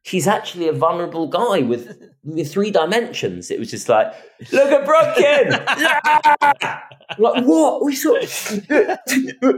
he's 0.04 0.28
actually 0.28 0.68
a 0.68 0.74
vulnerable 0.74 1.28
guy 1.28 1.62
with, 1.62 1.98
with 2.24 2.52
three 2.52 2.72
dimensions. 2.72 3.52
It 3.52 3.60
was 3.60 3.70
just 3.70 3.90
like, 3.90 4.14
look 4.52 4.72
at 4.72 4.86
Brodkin! 4.86 5.52
yeah! 6.62 6.82
Like, 7.18 7.44
what? 7.44 7.84
We 7.84 7.96
saw 7.96 8.14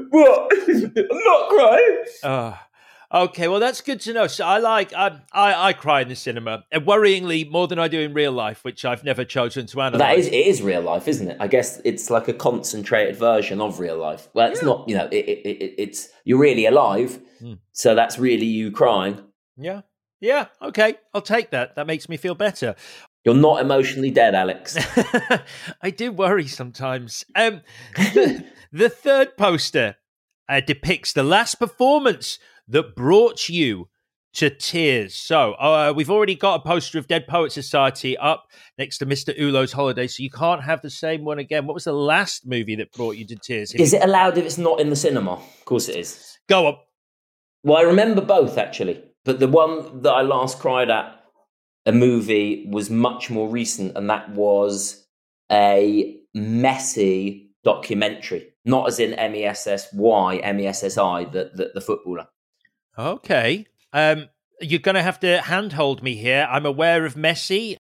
what? 0.09 0.51
I'm 0.67 1.23
not 1.23 1.49
crying. 1.49 2.03
Uh, 2.23 2.53
okay, 3.13 3.47
well, 3.47 3.59
that's 3.59 3.81
good 3.81 3.99
to 4.01 4.13
know. 4.13 4.27
So 4.27 4.45
I 4.45 4.57
like, 4.57 4.93
I, 4.93 5.19
I, 5.31 5.69
I 5.69 5.73
cry 5.73 6.01
in 6.01 6.09
the 6.09 6.15
cinema, 6.15 6.63
and 6.71 6.85
worryingly 6.85 7.49
more 7.49 7.67
than 7.67 7.79
I 7.79 7.87
do 7.87 7.99
in 7.99 8.13
real 8.13 8.31
life, 8.31 8.63
which 8.63 8.83
I've 8.85 9.03
never 9.03 9.23
chosen 9.23 9.67
to 9.67 9.81
analyze. 9.81 9.99
That 9.99 10.17
is, 10.17 10.27
it 10.27 10.33
is 10.33 10.61
real 10.61 10.81
life, 10.81 11.07
isn't 11.07 11.29
it? 11.29 11.37
I 11.39 11.47
guess 11.47 11.79
it's 11.85 12.09
like 12.09 12.27
a 12.27 12.33
concentrated 12.33 13.15
version 13.15 13.61
of 13.61 13.79
real 13.79 13.97
life. 13.97 14.27
Well, 14.33 14.51
it's 14.51 14.61
yeah. 14.61 14.67
not, 14.67 14.89
you 14.89 14.97
know, 14.97 15.05
it, 15.11 15.25
it, 15.25 15.45
it, 15.45 15.75
it's, 15.77 16.09
you're 16.25 16.39
really 16.39 16.65
alive. 16.65 17.19
Hmm. 17.39 17.53
So 17.71 17.95
that's 17.95 18.17
really 18.17 18.45
you 18.45 18.71
crying. 18.71 19.21
Yeah. 19.57 19.81
Yeah, 20.23 20.45
okay, 20.61 20.95
I'll 21.13 21.21
take 21.21 21.51
that. 21.51 21.75
That 21.75 21.85
makes 21.85 22.07
me 22.07 22.15
feel 22.15 22.33
better. 22.33 22.75
You're 23.25 23.35
not 23.35 23.59
emotionally 23.59 24.09
dead, 24.09 24.33
Alex. 24.33 24.77
I 25.81 25.89
do 25.89 26.13
worry 26.13 26.47
sometimes. 26.47 27.25
Um, 27.35 27.59
the, 27.97 28.45
the, 28.71 28.87
third 28.87 29.35
poster 29.35 29.97
uh, 30.47 30.61
depicts 30.61 31.11
the 31.11 31.23
last 31.23 31.55
performance 31.55 32.39
that 32.67 32.95
brought 32.95 33.49
you 33.49 33.89
to 34.33 34.49
tears. 34.49 35.13
So 35.13 35.53
uh, 35.53 35.93
we've 35.95 36.09
already 36.09 36.35
got 36.35 36.61
a 36.61 36.63
poster 36.63 36.97
of 36.97 37.07
Dead 37.07 37.27
Poet 37.27 37.51
Society 37.51 38.17
up 38.17 38.47
next 38.77 38.97
to 38.99 39.05
Mr. 39.05 39.37
Hulot's 39.37 39.71
Holiday, 39.71 40.07
so 40.07 40.23
you 40.23 40.31
can't 40.31 40.63
have 40.63 40.81
the 40.81 40.89
same 40.89 41.23
one 41.23 41.39
again. 41.39 41.67
What 41.67 41.75
was 41.75 41.83
the 41.83 41.93
last 41.93 42.47
movie 42.47 42.75
that 42.77 42.91
brought 42.93 43.15
you 43.15 43.25
to 43.27 43.35
tears? 43.35 43.73
Is 43.73 43.93
it 43.93 44.03
allowed 44.03 44.37
if 44.37 44.45
it's 44.45 44.57
not 44.57 44.79
in 44.79 44.89
the 44.89 44.95
cinema? 44.95 45.33
Of 45.33 45.65
course 45.65 45.87
it 45.87 45.95
is. 45.95 46.37
Go 46.49 46.67
on. 46.67 46.77
Well, 47.63 47.77
I 47.77 47.81
remember 47.81 48.21
both 48.21 48.57
actually. 48.57 49.03
But 49.25 49.39
the 49.39 49.47
one 49.47 50.01
that 50.01 50.11
I 50.11 50.21
last 50.21 50.59
cried 50.59 50.89
at 50.89 51.23
a 51.85 51.91
movie 51.91 52.67
was 52.69 52.89
much 52.89 53.29
more 53.29 53.47
recent, 53.47 53.95
and 53.95 54.09
that 54.09 54.29
was 54.31 55.05
a 55.51 56.17
Messi 56.35 57.47
documentary, 57.63 58.49
not 58.65 58.87
as 58.87 58.99
in 58.99 59.13
M 59.13 59.35
E 59.35 59.45
S 59.45 59.67
S 59.67 59.87
Y, 59.93 60.37
M 60.37 60.59
E 60.59 60.67
S 60.67 60.83
S 60.83 60.97
I, 60.97 61.25
the, 61.25 61.51
the, 61.53 61.71
the 61.73 61.81
footballer. 61.81 62.27
Okay. 62.97 63.65
Um, 63.91 64.29
you're 64.61 64.79
going 64.79 64.95
to 64.95 65.03
have 65.03 65.19
to 65.21 65.41
handhold 65.41 66.03
me 66.03 66.15
here. 66.15 66.47
I'm 66.49 66.65
aware 66.65 67.05
of 67.05 67.15
Messi. 67.15 67.77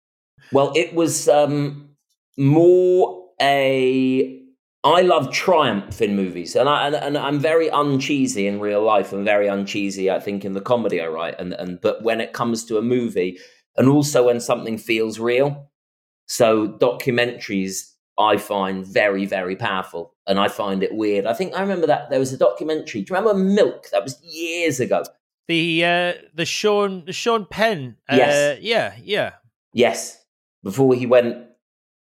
Well, 0.51 0.71
it 0.75 0.93
was 0.93 1.27
um, 1.27 1.89
more 2.37 3.27
a 3.41 4.39
I 4.83 5.01
love 5.01 5.33
triumph 5.33 6.01
in 6.01 6.15
movies, 6.15 6.55
and 6.55 6.69
I 6.69 6.87
and, 6.87 6.95
and, 6.95 7.17
I'm 7.17 7.37
very 7.39 7.69
uncheesy 7.69 8.47
in 8.47 8.61
real 8.61 8.81
life, 8.81 9.11
and 9.11 9.25
very 9.25 9.47
uncheesy, 9.47 10.09
I 10.09 10.21
think, 10.21 10.45
in 10.45 10.53
the 10.53 10.61
comedy 10.61 11.01
I 11.01 11.07
write. 11.07 11.35
And 11.37 11.53
and 11.53 11.81
but 11.81 12.01
when 12.01 12.21
it 12.21 12.31
comes 12.31 12.63
to 12.65 12.77
a 12.77 12.81
movie, 12.81 13.37
and 13.75 13.89
also 13.89 14.27
when 14.27 14.39
something 14.39 14.77
feels 14.77 15.19
real, 15.19 15.69
so 16.27 16.67
documentaries 16.67 17.91
I 18.19 18.37
find 18.37 18.85
very 18.85 19.25
very 19.25 19.55
powerful, 19.55 20.13
and 20.27 20.39
I 20.39 20.49
find 20.49 20.83
it 20.83 20.93
weird. 20.93 21.25
I 21.25 21.33
think 21.33 21.55
I 21.55 21.61
remember 21.61 21.87
that 21.87 22.09
there 22.09 22.19
was 22.19 22.33
a 22.33 22.37
documentary. 22.37 23.01
Do 23.01 23.13
you 23.13 23.17
remember 23.17 23.39
Milk? 23.39 23.89
That 23.91 24.03
was 24.03 24.21
years 24.21 24.79
ago. 24.79 25.03
The 25.47 25.85
uh, 25.85 26.13
the 26.33 26.45
Sean 26.45 27.05
the 27.05 27.13
Sean 27.13 27.45
Penn. 27.45 27.95
Uh, 28.07 28.15
yes. 28.17 28.59
Yeah. 28.61 28.93
Yeah. 29.01 29.33
Yes. 29.73 30.23
Before 30.63 30.93
he 30.93 31.05
went 31.05 31.47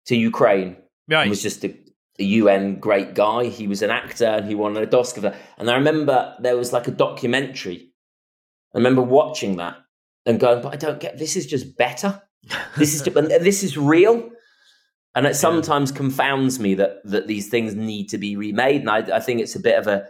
to 0.06 0.16
Ukraine. 0.16 0.76
Right. 1.08 1.28
was 1.28 1.42
just 1.42 1.64
a 1.64 1.74
a 2.18 2.24
UN 2.24 2.80
great 2.80 3.14
guy. 3.14 3.44
He 3.44 3.68
was 3.68 3.82
an 3.82 3.90
actor 3.90 4.26
and 4.26 4.46
he 4.46 4.54
won 4.54 4.76
an 4.76 4.94
Oscar. 4.94 5.34
And 5.56 5.70
I 5.70 5.74
remember 5.74 6.34
there 6.40 6.56
was 6.56 6.72
like 6.72 6.88
a 6.88 6.90
documentary. 6.90 7.92
I 8.74 8.78
remember 8.78 9.02
watching 9.02 9.56
that 9.56 9.76
and 10.26 10.40
going, 10.40 10.62
but 10.62 10.72
I 10.72 10.76
don't 10.76 11.00
get 11.00 11.18
this 11.18 11.36
is 11.36 11.46
just 11.46 11.76
better. 11.76 12.20
This 12.76 12.94
is 12.94 13.02
just, 13.04 13.14
this 13.28 13.62
is 13.62 13.76
real. 13.78 14.30
And 15.18 15.26
it 15.26 15.34
sometimes 15.34 15.90
confounds 15.90 16.60
me 16.60 16.74
that 16.74 17.00
that 17.04 17.26
these 17.26 17.48
things 17.48 17.74
need 17.74 18.08
to 18.10 18.18
be 18.18 18.36
remade. 18.36 18.82
And 18.82 18.88
I, 18.88 18.98
I 19.16 19.18
think 19.18 19.40
it's 19.40 19.56
a 19.56 19.60
bit 19.60 19.76
of 19.76 19.88
a, 19.88 20.06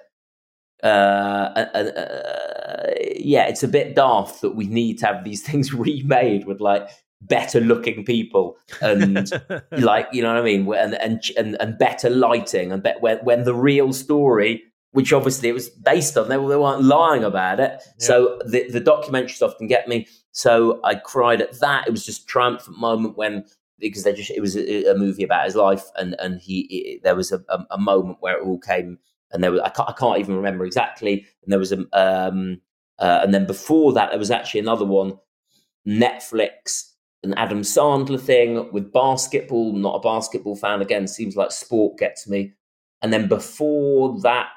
uh, 0.86 1.50
a, 1.56 1.66
a, 1.74 1.86
a, 1.86 3.16
yeah, 3.18 3.48
it's 3.48 3.62
a 3.62 3.68
bit 3.68 3.94
daft 3.94 4.42
that 4.42 4.54
we 4.54 4.66
need 4.66 4.98
to 4.98 5.06
have 5.06 5.24
these 5.24 5.42
things 5.46 5.72
remade 5.72 6.44
with 6.46 6.60
like 6.60 6.90
better 7.22 7.58
looking 7.58 8.04
people 8.04 8.58
and 8.82 9.32
like 9.72 10.08
you 10.12 10.20
know 10.20 10.34
what 10.34 10.42
I 10.42 10.44
mean? 10.44 10.70
And 10.74 10.92
and 10.96 11.22
and, 11.38 11.56
and 11.58 11.78
better 11.78 12.10
lighting 12.10 12.70
and 12.70 12.82
be, 12.82 12.92
when 13.00 13.16
when 13.20 13.44
the 13.44 13.54
real 13.54 13.94
story 13.94 14.62
which 14.90 15.12
obviously 15.14 15.48
it 15.48 15.52
was 15.52 15.70
based 15.70 16.18
on 16.18 16.28
they, 16.28 16.36
they 16.36 16.56
weren't 16.56 16.82
lying 16.82 17.24
about 17.24 17.60
it. 17.60 17.80
Yeah. 17.98 18.06
so 18.06 18.40
the 18.44 18.70
the 18.70 18.80
documentaries 18.82 19.40
often 19.40 19.68
get 19.68 19.88
me. 19.88 20.06
So 20.32 20.80
I 20.84 20.96
cried 20.96 21.40
at 21.40 21.58
that. 21.60 21.88
It 21.88 21.92
was 21.92 22.04
just 22.04 22.28
triumphant 22.28 22.78
moment 22.78 23.16
when 23.16 23.46
because 23.78 24.04
they 24.04 24.12
just 24.12 24.30
it 24.30 24.40
was 24.40 24.56
a, 24.56 24.90
a 24.90 24.94
movie 24.96 25.24
about 25.24 25.44
his 25.44 25.54
life 25.54 25.84
and 25.96 26.14
and 26.18 26.40
he 26.40 26.60
it, 26.70 27.02
there 27.02 27.16
was 27.16 27.32
a, 27.32 27.42
a, 27.70 27.78
moment 27.78 28.18
where 28.20 28.38
it 28.38 28.44
all 28.44 28.58
came 28.58 28.98
and 29.30 29.42
there 29.42 29.52
was 29.52 29.60
I 29.60 29.70
can't, 29.70 29.88
I 29.88 29.92
can't 29.92 30.18
even 30.18 30.36
remember 30.36 30.64
exactly 30.64 31.26
and 31.42 31.52
there 31.52 31.58
was 31.58 31.72
a 31.72 31.86
um 31.92 32.60
uh, 32.98 33.20
and 33.22 33.32
then 33.32 33.46
before 33.46 33.92
that 33.92 34.10
there 34.10 34.18
was 34.18 34.30
actually 34.30 34.60
another 34.60 34.84
one 34.84 35.14
Netflix 35.86 36.88
an 37.22 37.34
Adam 37.34 37.62
Sandler 37.62 38.20
thing 38.20 38.70
with 38.72 38.92
basketball. 38.92 39.72
Not 39.72 39.96
a 39.96 40.00
basketball 40.00 40.56
fan 40.56 40.80
again. 40.80 41.06
Seems 41.06 41.36
like 41.36 41.50
sport 41.50 41.98
gets 41.98 42.28
me. 42.28 42.52
And 43.02 43.12
then 43.12 43.28
before 43.28 44.20
that, 44.22 44.48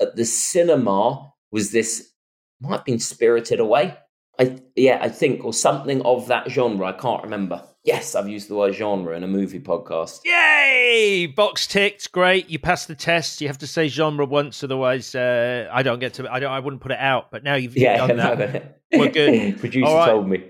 at 0.00 0.16
the 0.16 0.24
cinema 0.24 1.32
was 1.50 1.72
this 1.72 2.12
might 2.60 2.76
have 2.76 2.84
been 2.84 2.98
Spirited 2.98 3.60
Away. 3.60 3.96
I 4.38 4.60
yeah, 4.76 4.98
I 5.00 5.08
think 5.08 5.44
or 5.44 5.52
something 5.52 6.00
of 6.02 6.28
that 6.28 6.50
genre. 6.50 6.86
I 6.86 6.92
can't 6.92 7.22
remember. 7.24 7.64
Yes, 7.84 8.14
I've 8.14 8.28
used 8.28 8.48
the 8.48 8.54
word 8.54 8.74
genre 8.74 9.16
in 9.16 9.24
a 9.24 9.26
movie 9.28 9.60
podcast. 9.60 10.20
Yay! 10.24 11.26
Box 11.26 11.66
ticked. 11.66 12.12
Great. 12.12 12.48
You 12.50 12.58
passed 12.58 12.86
the 12.86 12.94
test. 12.94 13.40
You 13.40 13.48
have 13.48 13.58
to 13.58 13.66
say 13.66 13.88
genre 13.88 14.26
once, 14.26 14.62
otherwise 14.62 15.14
uh, 15.14 15.68
I 15.72 15.82
don't 15.82 15.98
get 15.98 16.14
to. 16.14 16.30
I 16.30 16.38
don't. 16.38 16.52
I 16.52 16.60
wouldn't 16.60 16.82
put 16.82 16.92
it 16.92 16.98
out. 16.98 17.30
But 17.30 17.42
now 17.44 17.54
you've, 17.54 17.74
you've 17.76 17.82
Yeah, 17.82 18.06
done 18.06 18.16
that. 18.18 18.80
We're 18.92 19.10
good. 19.10 19.58
Producer 19.60 19.92
right. 19.92 20.06
told 20.06 20.28
me. 20.28 20.44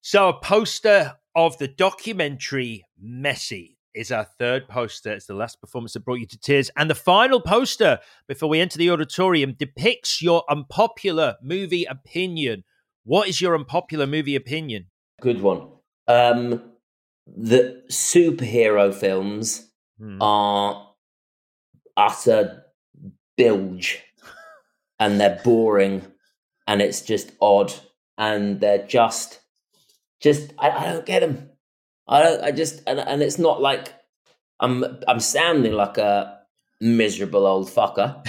So 0.00 0.28
a 0.30 0.40
poster 0.40 1.14
of 1.36 1.58
the 1.58 1.68
documentary 1.68 2.84
Messi 3.04 3.76
is 3.94 4.10
our 4.10 4.24
third 4.38 4.68
poster. 4.68 5.12
It's 5.12 5.26
the 5.26 5.34
last 5.34 5.60
performance 5.60 5.92
that 5.92 6.04
brought 6.04 6.20
you 6.20 6.26
to 6.26 6.38
tears. 6.38 6.70
And 6.76 6.88
the 6.88 6.94
final 6.94 7.40
poster 7.40 7.98
before 8.26 8.48
we 8.48 8.60
enter 8.60 8.78
the 8.78 8.90
auditorium 8.90 9.54
depicts 9.58 10.22
your 10.22 10.44
unpopular 10.50 11.36
movie 11.42 11.84
opinion. 11.84 12.64
What 13.08 13.26
is 13.26 13.40
your 13.40 13.54
unpopular 13.54 14.06
movie 14.06 14.36
opinion? 14.36 14.88
Good 15.22 15.40
one. 15.40 15.68
Um, 16.06 16.62
the 17.26 17.82
superhero 17.90 18.92
films 18.94 19.64
Hmm. 19.98 20.22
are 20.22 20.92
utter 21.96 22.64
bilge 23.36 24.00
and 25.00 25.18
they're 25.18 25.40
boring 25.42 26.02
and 26.68 26.80
it's 26.80 27.00
just 27.00 27.32
odd 27.40 27.72
and 28.16 28.60
they're 28.60 28.86
just 28.86 29.40
just 30.20 30.52
I, 30.58 30.70
I 30.70 30.92
don't 30.92 31.04
get 31.06 31.20
them 31.20 31.50
i 32.06 32.22
don't 32.22 32.44
i 32.44 32.52
just 32.52 32.80
and, 32.86 33.00
and 33.00 33.22
it's 33.22 33.38
not 33.40 33.60
like 33.60 33.92
i'm 34.60 34.84
i'm 35.08 35.18
sounding 35.18 35.72
like 35.72 35.98
a 35.98 36.38
miserable 36.80 37.44
old 37.44 37.68
fucker 37.68 38.22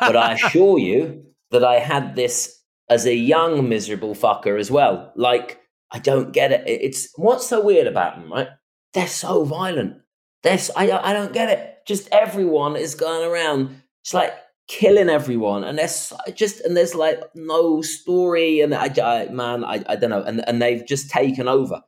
but 0.00 0.16
i 0.16 0.32
assure 0.32 0.78
you 0.78 1.26
that 1.50 1.62
i 1.64 1.78
had 1.78 2.16
this 2.16 2.58
as 2.88 3.06
a 3.06 3.14
young 3.14 3.68
miserable 3.68 4.14
fucker 4.14 4.58
as 4.58 4.70
well. 4.70 5.12
Like 5.16 5.60
i 5.92 5.98
don't 5.98 6.32
get 6.32 6.52
it. 6.52 6.66
It- 6.66 6.82
it's 6.82 7.08
what's 7.16 7.48
so 7.48 7.62
weird 7.62 7.86
about 7.86 8.16
them 8.20 8.32
right? 8.32 8.48
They're 8.94 9.06
so 9.08 9.44
violent. 9.44 9.98
There's 10.42 10.70
I 10.76 10.90
I 10.90 11.12
don't 11.12 11.32
get 11.32 11.48
it. 11.50 11.74
Just 11.86 12.08
everyone 12.12 12.76
is 12.76 12.94
going 12.94 13.28
around, 13.30 13.82
just 14.04 14.14
like 14.14 14.32
killing 14.68 15.08
everyone, 15.08 15.64
and 15.64 15.78
there's 15.78 16.12
just 16.34 16.60
and 16.62 16.76
there's 16.76 16.94
like 16.94 17.20
no 17.34 17.82
story, 17.82 18.60
and 18.60 18.74
I, 18.74 18.86
I 19.02 19.28
man, 19.28 19.64
I, 19.64 19.84
I 19.88 19.96
don't 19.96 20.10
know, 20.10 20.22
and 20.22 20.46
and 20.48 20.60
they've 20.62 20.86
just 20.86 21.10
taken 21.10 21.46
over 21.48 21.82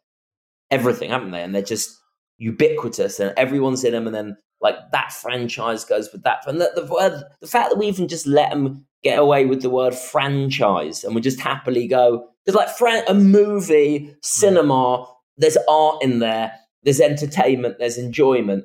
everything, 0.70 1.10
haven't 1.10 1.30
they? 1.32 1.42
And 1.42 1.54
they're 1.54 1.62
just 1.62 1.96
ubiquitous, 2.38 3.20
and 3.20 3.32
everyone's 3.36 3.84
in 3.84 3.92
them, 3.92 4.06
and 4.06 4.14
then 4.14 4.36
like 4.60 4.76
that 4.92 5.12
franchise 5.12 5.84
goes 5.84 6.10
with 6.12 6.22
that, 6.24 6.38
and 6.46 6.60
the 6.60 6.70
the, 6.74 7.28
the 7.40 7.46
fact 7.46 7.70
that 7.70 7.78
we 7.78 7.86
even 7.86 8.08
just 8.08 8.26
let 8.26 8.50
them 8.50 8.86
get 9.02 9.18
away 9.18 9.46
with 9.46 9.62
the 9.62 9.70
word 9.70 9.94
franchise, 9.94 11.04
and 11.04 11.14
we 11.14 11.20
just 11.20 11.40
happily 11.40 11.86
go 11.86 12.28
there's 12.44 12.56
like 12.56 12.70
fran- 12.70 13.04
a 13.08 13.14
movie, 13.14 14.16
cinema, 14.22 15.04
there's 15.36 15.58
art 15.68 16.02
in 16.02 16.20
there 16.20 16.52
there's 16.82 17.00
entertainment, 17.00 17.76
there's 17.78 17.98
enjoyment. 17.98 18.64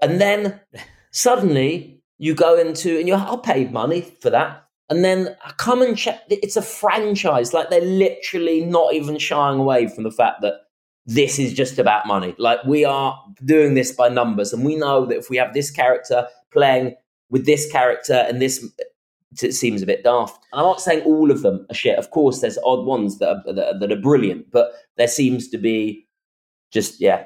And 0.00 0.20
then 0.20 0.60
suddenly 1.10 2.02
you 2.18 2.34
go 2.34 2.58
into, 2.58 2.98
and 2.98 3.08
you're, 3.08 3.18
I'll 3.18 3.38
pay 3.38 3.66
money 3.66 4.02
for 4.20 4.30
that. 4.30 4.64
And 4.88 5.04
then 5.04 5.36
I 5.44 5.50
come 5.52 5.82
and 5.82 5.98
check, 5.98 6.22
it's 6.28 6.56
a 6.56 6.62
franchise. 6.62 7.52
Like 7.52 7.70
they're 7.70 7.80
literally 7.80 8.64
not 8.64 8.94
even 8.94 9.18
shying 9.18 9.58
away 9.58 9.88
from 9.88 10.04
the 10.04 10.12
fact 10.12 10.42
that 10.42 10.54
this 11.06 11.38
is 11.38 11.52
just 11.52 11.78
about 11.78 12.06
money. 12.06 12.34
Like 12.38 12.62
we 12.64 12.84
are 12.84 13.20
doing 13.44 13.74
this 13.74 13.90
by 13.90 14.08
numbers. 14.08 14.52
And 14.52 14.64
we 14.64 14.76
know 14.76 15.06
that 15.06 15.16
if 15.16 15.28
we 15.28 15.36
have 15.38 15.54
this 15.54 15.70
character 15.70 16.28
playing 16.52 16.94
with 17.30 17.46
this 17.46 17.70
character 17.70 18.24
and 18.28 18.40
this, 18.40 18.64
it 19.42 19.52
seems 19.52 19.82
a 19.82 19.84
hmm. 19.84 19.88
bit 19.88 20.04
daft. 20.04 20.44
And 20.52 20.60
I'm 20.60 20.66
not 20.66 20.80
saying 20.80 21.02
all 21.04 21.30
of 21.30 21.42
them 21.42 21.66
are 21.70 21.74
shit. 21.74 21.98
Of 21.98 22.10
course, 22.10 22.40
there's 22.40 22.58
odd 22.64 22.84
ones 22.84 23.18
that 23.18 23.28
are, 23.28 23.54
that 23.54 23.74
are, 23.74 23.78
that 23.78 23.92
are 23.92 24.00
brilliant, 24.00 24.50
but 24.50 24.72
there 24.96 25.08
seems 25.08 25.48
to 25.48 25.58
be 25.58 26.06
just, 26.72 27.00
yeah, 27.00 27.24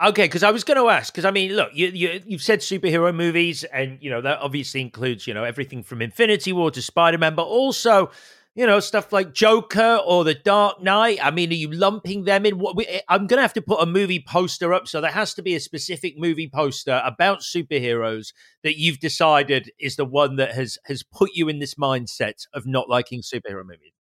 Okay, 0.00 0.26
because 0.26 0.44
I 0.44 0.52
was 0.52 0.62
going 0.62 0.76
to 0.80 0.88
ask, 0.88 1.12
because 1.12 1.24
I 1.24 1.32
mean, 1.32 1.54
look, 1.54 1.70
you, 1.74 1.88
you 1.88 2.22
you've 2.24 2.42
said 2.42 2.60
superhero 2.60 3.12
movies, 3.12 3.64
and 3.64 3.98
you 4.00 4.10
know 4.10 4.20
that 4.20 4.38
obviously 4.38 4.80
includes 4.80 5.26
you 5.26 5.34
know 5.34 5.42
everything 5.42 5.82
from 5.82 6.00
Infinity 6.00 6.52
War 6.52 6.70
to 6.70 6.80
Spider 6.80 7.18
Man, 7.18 7.34
but 7.34 7.46
also 7.46 8.12
you 8.58 8.66
know 8.66 8.80
stuff 8.80 9.12
like 9.12 9.32
Joker 9.32 10.00
or 10.04 10.24
The 10.24 10.34
Dark 10.34 10.82
Knight. 10.82 11.20
I 11.22 11.30
mean, 11.30 11.50
are 11.50 11.54
you 11.54 11.70
lumping 11.70 12.24
them 12.24 12.44
in? 12.44 12.58
What 12.58 12.74
we, 12.74 12.86
I'm 13.08 13.28
going 13.28 13.38
to 13.38 13.42
have 13.42 13.52
to 13.54 13.62
put 13.62 13.80
a 13.80 13.86
movie 13.86 14.18
poster 14.26 14.74
up, 14.74 14.88
so 14.88 15.00
there 15.00 15.12
has 15.12 15.32
to 15.34 15.42
be 15.42 15.54
a 15.54 15.60
specific 15.60 16.18
movie 16.18 16.50
poster 16.52 17.00
about 17.04 17.38
superheroes 17.38 18.32
that 18.64 18.76
you've 18.76 18.98
decided 18.98 19.70
is 19.78 19.94
the 19.94 20.04
one 20.04 20.34
that 20.36 20.54
has 20.56 20.76
has 20.86 21.04
put 21.04 21.30
you 21.34 21.48
in 21.48 21.60
this 21.60 21.76
mindset 21.76 22.48
of 22.52 22.66
not 22.66 22.88
liking 22.88 23.22
superhero 23.22 23.62
movies. 23.64 23.92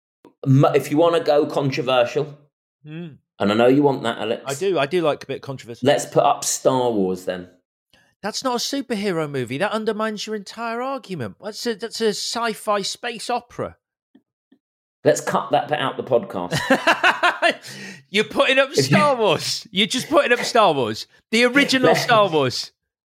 if 0.74 0.90
you 0.90 0.96
want 0.96 1.16
to 1.16 1.22
go 1.22 1.44
controversial, 1.44 2.38
Hmm. 2.82 3.16
and 3.38 3.52
I 3.52 3.54
know 3.54 3.66
you 3.66 3.82
want 3.82 4.04
that, 4.04 4.16
Alex, 4.16 4.42
I 4.46 4.54
do, 4.54 4.78
I 4.78 4.86
do 4.86 5.02
like 5.02 5.22
a 5.22 5.26
bit 5.26 5.36
of 5.36 5.42
controversy. 5.42 5.86
Let's 5.86 6.06
put 6.06 6.22
up 6.22 6.44
Star 6.44 6.90
Wars 6.90 7.26
then. 7.26 7.50
That's 8.22 8.42
not 8.42 8.54
a 8.54 8.58
superhero 8.58 9.30
movie. 9.30 9.58
That 9.58 9.72
undermines 9.72 10.26
your 10.26 10.34
entire 10.34 10.80
argument. 10.80 11.36
That's 11.42 11.66
a 11.66 11.74
that's 11.74 12.00
a 12.00 12.08
sci-fi 12.08 12.80
space 12.80 13.28
opera. 13.28 13.76
Let's 15.06 15.20
cut 15.20 15.50
that 15.52 15.68
bit 15.68 15.78
out 15.78 15.96
the 15.96 16.02
podcast. 16.02 16.58
You're 18.10 18.24
putting 18.24 18.58
up 18.58 18.72
Star 18.74 19.14
Wars. 19.16 19.66
You're 19.70 19.86
just 19.86 20.08
putting 20.08 20.32
up 20.32 20.40
Star 20.40 20.72
Wars, 20.74 21.06
the 21.30 21.44
original 21.44 21.94
Star 21.94 22.28
Wars. 22.28 22.72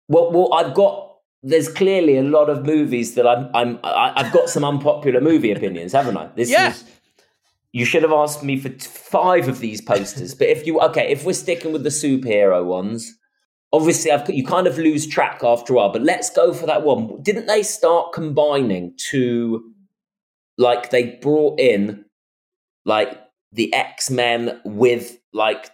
well, 0.07 0.31
well, 0.31 0.53
I've 0.53 0.73
got. 0.73 1.07
There's 1.41 1.67
clearly 1.71 2.17
a 2.17 2.21
lot 2.21 2.49
of 2.49 2.65
movies 2.65 3.15
that 3.15 3.25
I'm. 3.27 3.49
I'm. 3.55 3.79
I, 3.83 4.13
I've 4.15 4.31
got 4.33 4.49
some 4.49 4.63
unpopular 4.63 5.19
movie 5.19 5.51
opinions, 5.51 5.93
haven't 5.93 6.15
I? 6.17 6.27
This 6.35 6.49
Yeah. 6.49 6.71
is. 6.71 6.83
You 7.71 7.85
should 7.85 8.03
have 8.03 8.11
asked 8.11 8.43
me 8.43 8.57
for 8.59 8.69
five 8.79 9.47
of 9.47 9.59
these 9.59 9.79
posters, 9.81 10.33
but 10.35 10.47
if 10.47 10.65
you 10.67 10.79
okay, 10.81 11.11
if 11.11 11.23
we're 11.23 11.33
sticking 11.33 11.71
with 11.71 11.83
the 11.83 11.89
superhero 11.89 12.65
ones, 12.65 13.15
obviously 13.71 14.11
I've 14.11 14.29
you 14.29 14.43
kind 14.45 14.67
of 14.67 14.77
lose 14.77 15.07
track 15.07 15.41
after 15.43 15.73
a 15.73 15.75
while. 15.77 15.91
But 15.91 16.01
let's 16.03 16.29
go 16.29 16.53
for 16.53 16.65
that 16.65 16.83
one. 16.83 17.21
Didn't 17.21 17.45
they 17.47 17.61
start 17.63 18.11
combining 18.13 18.93
to, 19.11 19.63
like 20.59 20.91
they 20.91 21.17
brought 21.21 21.59
in, 21.59 22.05
like 22.85 23.19
the 23.51 23.73
X 23.73 24.11
Men 24.11 24.61
with 24.63 25.17
like 25.33 25.71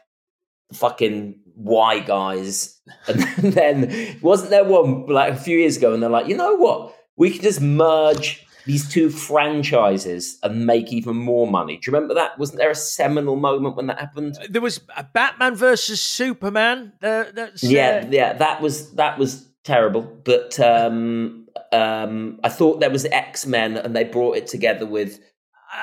fucking 0.73 1.41
Y 1.55 1.99
guys, 1.99 2.79
and 3.07 3.19
then 3.53 4.17
wasn't 4.21 4.51
there 4.51 4.63
one 4.63 5.07
like 5.07 5.33
a 5.33 5.37
few 5.37 5.57
years 5.57 5.75
ago, 5.75 5.93
and 5.93 6.01
they're 6.01 6.09
like, 6.09 6.27
you 6.27 6.37
know 6.37 6.55
what, 6.55 6.95
we 7.17 7.31
can 7.31 7.41
just 7.41 7.59
merge 7.59 8.45
these 8.65 8.89
two 8.89 9.09
franchises 9.09 10.39
and 10.43 10.65
make 10.65 10.91
even 10.91 11.15
more 11.15 11.47
money. 11.47 11.77
Do 11.77 11.89
you 11.89 11.95
remember 11.95 12.15
that? 12.15 12.37
Wasn't 12.39 12.57
there 12.57 12.71
a 12.71 12.75
seminal 12.75 13.35
moment 13.35 13.75
when 13.75 13.87
that 13.87 13.99
happened? 13.99 14.37
There 14.49 14.61
was 14.61 14.81
a 14.95 15.03
Batman 15.03 15.55
versus 15.55 16.01
Superman. 16.01 16.93
Uh, 17.01 17.25
that's, 17.33 17.63
uh, 17.63 17.67
Yeah, 17.67 18.07
yeah, 18.09 18.33
that 18.33 18.61
was 18.61 18.91
that 18.93 19.17
was 19.17 19.47
terrible. 19.63 20.01
But 20.01 20.59
um, 20.59 21.44
um, 21.71 22.39
I 22.43 22.49
thought 22.49 22.79
there 22.79 22.89
was 22.89 23.05
X 23.05 23.45
Men, 23.45 23.77
and 23.77 23.95
they 23.95 24.03
brought 24.03 24.37
it 24.37 24.47
together 24.47 24.85
with 24.85 25.19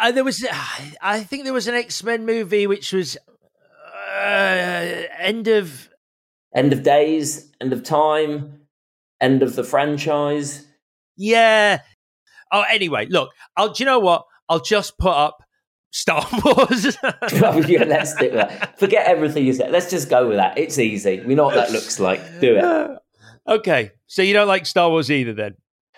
uh, 0.01 0.13
there 0.13 0.25
was. 0.25 0.47
I 1.01 1.21
think 1.21 1.45
there 1.45 1.53
was 1.53 1.69
an 1.69 1.75
X 1.75 2.03
Men 2.03 2.25
movie 2.27 2.67
which 2.67 2.93
was 2.93 3.17
uh, 4.15 5.03
end 5.19 5.49
of 5.49 5.89
End 6.55 6.73
of 6.73 6.83
Days, 6.83 7.51
End 7.61 7.73
of 7.73 7.83
Time, 7.83 8.61
End 9.21 9.43
of 9.43 9.57
the 9.57 9.65
franchise. 9.65 10.67
Yeah. 11.17 11.81
Oh, 12.51 12.65
anyway, 12.71 13.07
look. 13.07 13.31
I'll. 13.57 13.73
Do 13.73 13.83
you 13.83 13.87
know 13.87 14.01
what? 14.01 14.25
I'll 14.49 14.61
just 14.61 14.99
put 14.99 15.15
up 15.15 15.43
Star 15.91 16.27
Wars. 16.45 16.97
yeah, 17.03 17.85
let's 17.85 18.13
stick 18.13 18.33
with 18.33 18.49
that. 18.49 18.79
Forget 18.79 19.07
everything 19.07 19.47
you 19.47 19.53
said. 19.53 19.71
Let's 19.71 19.91
just 19.91 20.11
go 20.11 20.29
with 20.29 20.37
that. 20.37 20.59
It's 20.59 20.79
easy. 20.79 21.21
We 21.21 21.35
know 21.35 21.45
what 21.45 21.55
that 21.55 21.71
looks 21.71 22.01
like. 22.01 22.41
Do 22.41 22.57
it. 22.57 22.99
okay, 23.49 23.93
so 24.07 24.23
you 24.23 24.33
don't 24.33 24.49
like 24.49 24.67
Star 24.67 24.91
Wars 24.91 25.11
either, 25.11 25.33
then? 25.33 25.55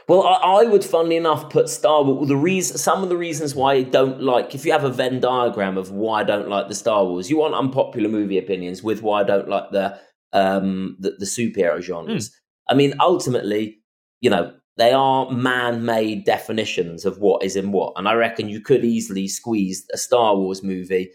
Well, 0.07 0.22
I, 0.22 0.62
I 0.62 0.64
would, 0.64 0.84
funnily 0.84 1.16
enough, 1.16 1.48
put 1.48 1.68
Star 1.68 2.02
Wars. 2.02 2.28
The 2.28 2.36
reason, 2.36 2.76
some 2.76 3.02
of 3.02 3.09
the 3.09 3.16
reasons 3.16 3.55
why 3.55 3.74
I 3.74 3.82
don't 3.82 4.22
like, 4.22 4.55
if 4.55 4.66
you 4.66 4.72
have 4.72 4.84
a 4.84 4.90
Venn 4.90 5.18
diagram 5.20 5.78
of 5.78 5.90
why 5.90 6.20
I 6.20 6.24
don't 6.24 6.48
like 6.48 6.68
the 6.68 6.74
Star 6.74 7.05
Wars, 7.05 7.30
you 7.30 7.38
want 7.38 7.55
unpopular 7.55 8.09
movie 8.09 8.36
opinions 8.36 8.82
with 8.82 9.02
why 9.02 9.20
I 9.20 9.24
don't 9.24 9.48
like 9.48 9.70
the 9.70 9.98
um 10.32 10.96
the, 10.98 11.12
the 11.18 11.26
superhero 11.26 11.80
genres. 11.80 12.34
I 12.68 12.74
mean, 12.74 12.94
ultimately, 13.00 13.78
you 14.20 14.28
know, 14.28 14.52
they 14.76 14.92
are 14.92 15.30
man-made 15.30 16.24
definitions 16.24 17.05
of 17.05 17.18
what 17.18 17.44
is 17.44 17.57
in 17.57 17.72
what, 17.72 17.92
and 17.96 18.09
I 18.09 18.14
reckon 18.14 18.48
you 18.48 18.61
could 18.61 18.84
easily 18.84 19.28
squeeze 19.28 19.86
a 19.94 19.96
Star 19.96 20.36
Wars 20.36 20.62
movie 20.62 21.12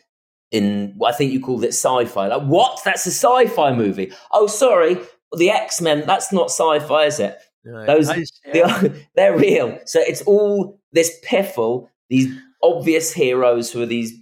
in. 0.52 0.98
I 1.06 1.12
think 1.12 1.34
you 1.34 1.42
called 1.42 1.64
it 1.64 1.74
sci-fi. 1.74 2.28
Like, 2.28 2.44
what? 2.44 2.80
That's 2.86 3.06
a 3.06 3.12
sci-fi 3.12 3.74
movie. 3.74 4.14
Oh, 4.32 4.48
sorry, 4.48 4.98
the 5.38 5.52
X 5.52 5.82
Men. 5.82 6.06
That's 6.08 6.32
not 6.32 6.50
sci-fi, 6.50 7.04
is 7.04 7.20
it? 7.20 7.38
Those 7.64 8.10
I- 8.10 8.26
they 8.54 8.62
are, 8.62 8.84
they're 9.16 9.38
real. 9.38 9.80
So 9.86 10.00
it's 10.00 10.22
all 10.24 10.80
this 10.92 11.20
piffle, 11.24 11.90
these 12.10 12.34
obvious 12.64 13.14
heroes 13.14 13.72
who 13.72 13.82
are 13.82 13.86
these 13.86 14.14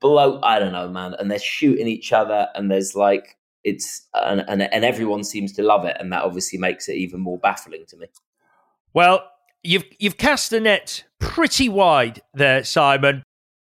blow. 0.00 0.40
I 0.42 0.58
don't 0.58 0.72
know, 0.72 0.88
man, 0.88 1.14
and 1.18 1.30
they're 1.30 1.38
shooting 1.38 1.88
each 1.88 2.12
other, 2.12 2.48
and 2.54 2.70
there's 2.70 2.94
like 2.94 3.36
it's 3.64 4.06
and, 4.14 4.44
and 4.48 4.62
and 4.62 4.84
everyone 4.84 5.24
seems 5.24 5.52
to 5.54 5.62
love 5.62 5.84
it, 5.84 5.96
and 6.00 6.12
that 6.12 6.22
obviously 6.24 6.58
makes 6.58 6.88
it 6.88 6.96
even 6.96 7.20
more 7.20 7.38
baffling 7.38 7.84
to 7.88 7.96
me. 7.96 8.06
Well, 8.94 9.24
you've 9.62 9.84
you've 9.98 10.18
cast 10.18 10.50
the 10.50 10.60
net 10.60 11.04
pretty 11.18 11.68
wide 11.68 12.20
there, 12.34 12.64
Simon. 12.64 13.22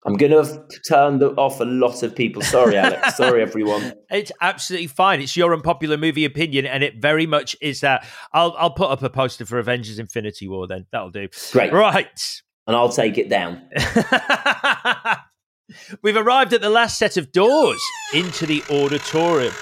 I'm 0.05 0.15
going 0.15 0.31
to 0.31 0.63
turned 0.87 1.23
off 1.23 1.59
a 1.59 1.65
lot 1.65 2.03
of 2.03 2.15
people. 2.15 2.43
Sorry, 2.43 2.77
Alex. 2.77 3.15
Sorry, 3.17 3.41
everyone. 3.41 3.93
It's 4.11 4.31
absolutely 4.39 4.87
fine. 4.87 5.19
It's 5.19 5.35
your 5.35 5.53
unpopular 5.53 5.97
movie 5.97 6.25
opinion, 6.25 6.67
and 6.67 6.83
it 6.83 7.01
very 7.01 7.25
much 7.25 7.55
is 7.59 7.81
that. 7.81 8.05
I'll 8.31 8.55
I'll 8.57 8.71
put 8.71 8.91
up 8.91 9.01
a 9.01 9.09
poster 9.09 9.45
for 9.45 9.57
Avengers: 9.57 9.97
Infinity 9.97 10.47
War. 10.47 10.67
Then 10.67 10.85
that'll 10.91 11.09
do. 11.09 11.27
Great. 11.51 11.73
Right. 11.73 12.21
And 12.67 12.75
I'll 12.75 12.89
take 12.89 13.17
it 13.17 13.29
down. 13.29 13.67
We've 16.03 16.15
arrived 16.15 16.53
at 16.53 16.61
the 16.61 16.69
last 16.69 16.99
set 16.99 17.17
of 17.17 17.31
doors 17.31 17.81
into 18.13 18.45
the 18.45 18.63
auditorium. 18.69 19.53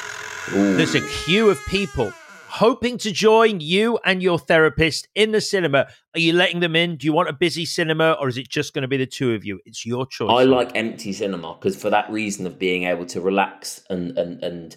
Ooh. 0.54 0.76
There's 0.76 0.96
a 0.96 1.08
queue 1.08 1.50
of 1.50 1.58
people 1.68 2.12
hoping 2.54 3.00
to 3.00 3.12
join 3.12 3.60
you 3.60 3.98
and 4.06 4.22
your 4.22 4.38
therapist 4.38 5.08
in 5.16 5.32
the 5.32 5.42
cinema. 5.42 5.88
Are 6.14 6.20
you 6.20 6.34
letting 6.34 6.60
them 6.60 6.76
in? 6.76 6.98
Do 6.98 7.06
you 7.08 7.14
want 7.14 7.28
a 7.28 7.34
busy 7.34 7.66
cinema 7.66 8.12
or 8.20 8.28
is 8.28 8.38
it 8.38 8.48
just 8.48 8.76
going 8.76 8.84
to 8.84 8.88
be 8.88 8.98
the 8.98 9.08
two 9.08 9.34
of 9.34 9.44
you? 9.44 9.60
It's 9.66 9.88
your 9.88 10.06
choice. 10.06 10.30
I 10.30 10.44
like 10.44 10.72
empty 10.76 11.14
cinema 11.14 11.56
because 11.56 11.76
for 11.76 11.90
that 11.90 12.12
reason 12.12 12.46
of 12.46 12.60
being 12.60 12.84
able 12.84 13.08
to 13.08 13.22
relax 13.22 13.82
and 13.90 14.16
and 14.18 14.44
and 14.44 14.76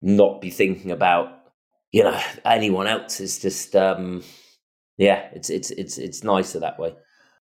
not 0.00 0.40
be 0.40 0.48
thinking 0.48 0.90
about 0.90 1.28
you 1.92 2.02
know 2.04 2.18
anyone 2.46 2.86
else 2.86 3.20
is 3.20 3.38
just 3.38 3.76
um 3.76 4.22
yeah 4.96 5.28
it's 5.34 5.50
it's 5.50 5.70
it's 5.72 5.98
it's 5.98 6.24
nicer 6.24 6.60
that 6.60 6.78
way. 6.78 6.94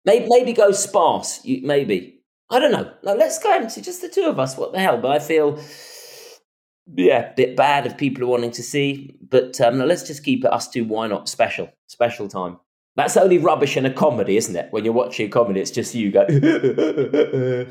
Maybe 0.04 0.26
maybe 0.28 0.52
go 0.54 0.72
sparse. 0.72 1.44
You, 1.44 1.64
maybe 1.64 2.24
I 2.50 2.58
don't 2.58 2.72
know. 2.72 2.92
No, 3.04 3.14
let's 3.14 3.38
go 3.38 3.52
empty. 3.52 3.80
Just 3.80 4.02
the 4.02 4.08
two 4.08 4.24
of 4.24 4.40
us. 4.40 4.56
What 4.56 4.72
the 4.72 4.80
hell? 4.80 5.00
But 5.00 5.12
I 5.12 5.18
feel 5.20 5.62
yeah, 6.95 7.30
a 7.30 7.35
bit 7.35 7.57
bad 7.57 7.87
if 7.87 7.97
people 7.97 8.24
are 8.24 8.28
wanting 8.28 8.51
to 8.53 8.62
see. 8.62 9.16
But 9.28 9.61
um, 9.61 9.78
let's 9.78 10.07
just 10.07 10.24
keep 10.24 10.45
it 10.45 10.53
us 10.53 10.68
two. 10.68 10.85
Why 10.85 11.07
not? 11.07 11.28
Special, 11.28 11.70
special 11.87 12.28
time. 12.28 12.59
That's 12.95 13.16
only 13.16 13.39
rubbish 13.39 13.76
in 13.76 13.87
a 13.87 13.93
comedy, 13.93 14.37
isn't 14.37 14.55
it? 14.55 14.68
When 14.70 14.85
you're 14.85 14.93
watching 14.93 15.26
a 15.26 15.30
comedy, 15.30 15.61
it's 15.61 15.70
just 15.70 15.95
you 15.95 16.11
go. 16.11 16.26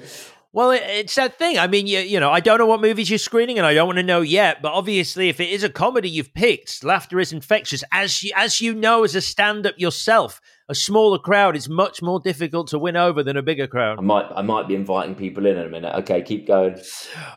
Well, 0.53 0.72
it, 0.72 0.82
it's 0.86 1.16
that 1.16 1.38
thing. 1.38 1.57
I 1.57 1.68
mean, 1.68 1.88
you, 1.88 1.99
you 1.99 2.20
know, 2.20 2.30
I 2.30 2.41
don't 2.41 2.57
know 2.57 2.66
what 2.66 2.82
movies 2.82 3.09
you're 3.09 3.20
screening, 3.20 3.57
and 3.57 3.66
I 3.66 3.74
don't 3.74 3.88
want 3.88 3.99
to 3.99 4.03
know 4.03 4.20
yet. 4.20 4.62
But 4.62 4.74
obviously, 4.74 5.30
if 5.30 5.39
it 5.39 5.49
is 5.49 5.64
a 5.64 5.70
comedy 5.70 6.09
you've 6.09 6.34
picked, 6.34 6.84
laughter 6.84 7.20
is 7.22 7.32
infectious. 7.32 7.84
As 7.93 8.22
you, 8.22 8.34
as 8.36 8.59
you 8.59 8.74
know, 8.74 9.05
as 9.05 9.16
a 9.16 9.22
stand-up 9.22 9.80
yourself, 9.80 10.41
a 10.68 10.76
smaller 10.76 11.20
crowd 11.20 11.55
is 11.55 11.70
much 11.70 12.01
more 12.01 12.20
difficult 12.20 12.68
to 12.70 12.80
win 12.80 12.97
over 12.97 13.24
than 13.24 13.38
a 13.38 13.41
bigger 13.41 13.68
crowd. 13.68 13.99
I 13.99 14.01
might, 14.01 14.26
I 14.36 14.41
might 14.41 14.68
be 14.68 14.76
inviting 14.76 15.16
people 15.16 15.45
in 15.45 15.57
in 15.57 15.66
a 15.66 15.70
minute. 15.70 15.95
Okay, 15.99 16.22
keep 16.22 16.47
going. 16.47 16.78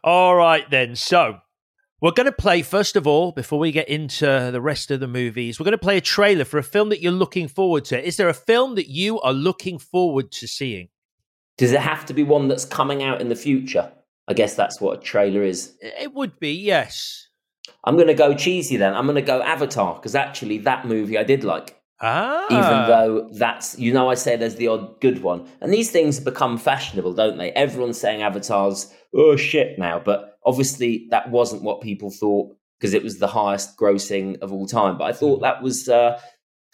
All 0.03 0.35
right, 0.35 0.69
then. 0.69 0.97
So 0.97 1.39
we're 2.05 2.13
going 2.13 2.27
to 2.27 2.33
play, 2.33 2.61
first 2.61 2.97
of 2.97 3.07
all, 3.07 3.33
before 3.33 3.59
we 3.59 3.73
get 3.73 3.89
into 3.89 4.51
the 4.53 4.61
rest 4.61 4.91
of 4.91 5.01
the 5.01 5.09
movies, 5.09 5.59
we're 5.59 5.65
going 5.65 5.73
to 5.73 5.79
play 5.79 5.97
a 5.97 6.03
trailer 6.03 6.45
for 6.45 6.59
a 6.59 6.63
film 6.63 6.91
that 6.91 7.01
you're 7.01 7.11
looking 7.11 7.49
forward 7.49 7.87
to. 7.87 8.07
Is 8.07 8.19
there 8.19 8.29
a 8.29 8.35
film 8.35 8.75
that 8.75 8.91
you 8.91 9.23
are 9.23 9.33
looking 9.33 9.79
forward 9.79 10.31
to 10.33 10.47
seeing? 10.47 10.91
Does 11.57 11.73
it 11.73 11.81
have 11.81 12.05
to 12.05 12.13
be 12.13 12.23
one 12.23 12.49
that's 12.49 12.67
coming 12.67 13.03
out 13.03 13.23
in 13.23 13.31
the 13.31 13.35
future? 13.35 13.91
I 14.29 14.35
guess 14.35 14.55
that's 14.55 14.83
what 14.83 14.99
a 14.99 15.01
trailer 15.01 15.43
is. 15.43 15.79
It 15.81 16.13
would 16.13 16.39
be, 16.39 16.53
yes. 16.53 17.29
I'm 17.85 17.95
going 17.97 18.09
to 18.09 18.15
go 18.15 18.35
cheesy 18.35 18.77
then. 18.77 18.93
I'm 18.93 19.07
going 19.07 19.15
to 19.15 19.23
go 19.23 19.41
Avatar 19.41 19.95
because 19.95 20.15
actually 20.15 20.59
that 20.59 20.87
movie 20.87 21.17
I 21.17 21.25
did 21.25 21.43
like. 21.43 21.81
Ah. 22.07 22.45
Even 22.51 22.87
though 22.87 23.31
that's, 23.33 23.79
you 23.79 23.91
know, 23.91 24.11
I 24.11 24.15
say 24.15 24.37
there's 24.37 24.57
the 24.57 24.69
odd 24.69 25.01
good 25.01 25.23
one. 25.23 25.49
And 25.63 25.73
these 25.73 25.91
things 25.91 26.21
become 26.21 26.59
fashionable, 26.59 27.15
don't 27.15 27.39
they? 27.39 27.51
Everyone's 27.53 27.99
saying 27.99 28.21
Avatar's, 28.21 28.93
oh 29.15 29.37
shit 29.37 29.79
now. 29.79 29.99
But 29.99 30.39
obviously 30.45 31.07
that 31.11 31.31
wasn't 31.31 31.63
what 31.63 31.81
people 31.81 32.11
thought 32.11 32.55
because 32.79 32.93
it 32.93 33.03
was 33.03 33.19
the 33.19 33.27
highest 33.27 33.79
grossing 33.79 34.39
of 34.43 34.53
all 34.53 34.67
time. 34.67 34.99
But 34.99 35.05
I 35.05 35.13
thought 35.15 35.41
that 35.41 35.63
was, 35.63 35.89
uh, 35.89 36.21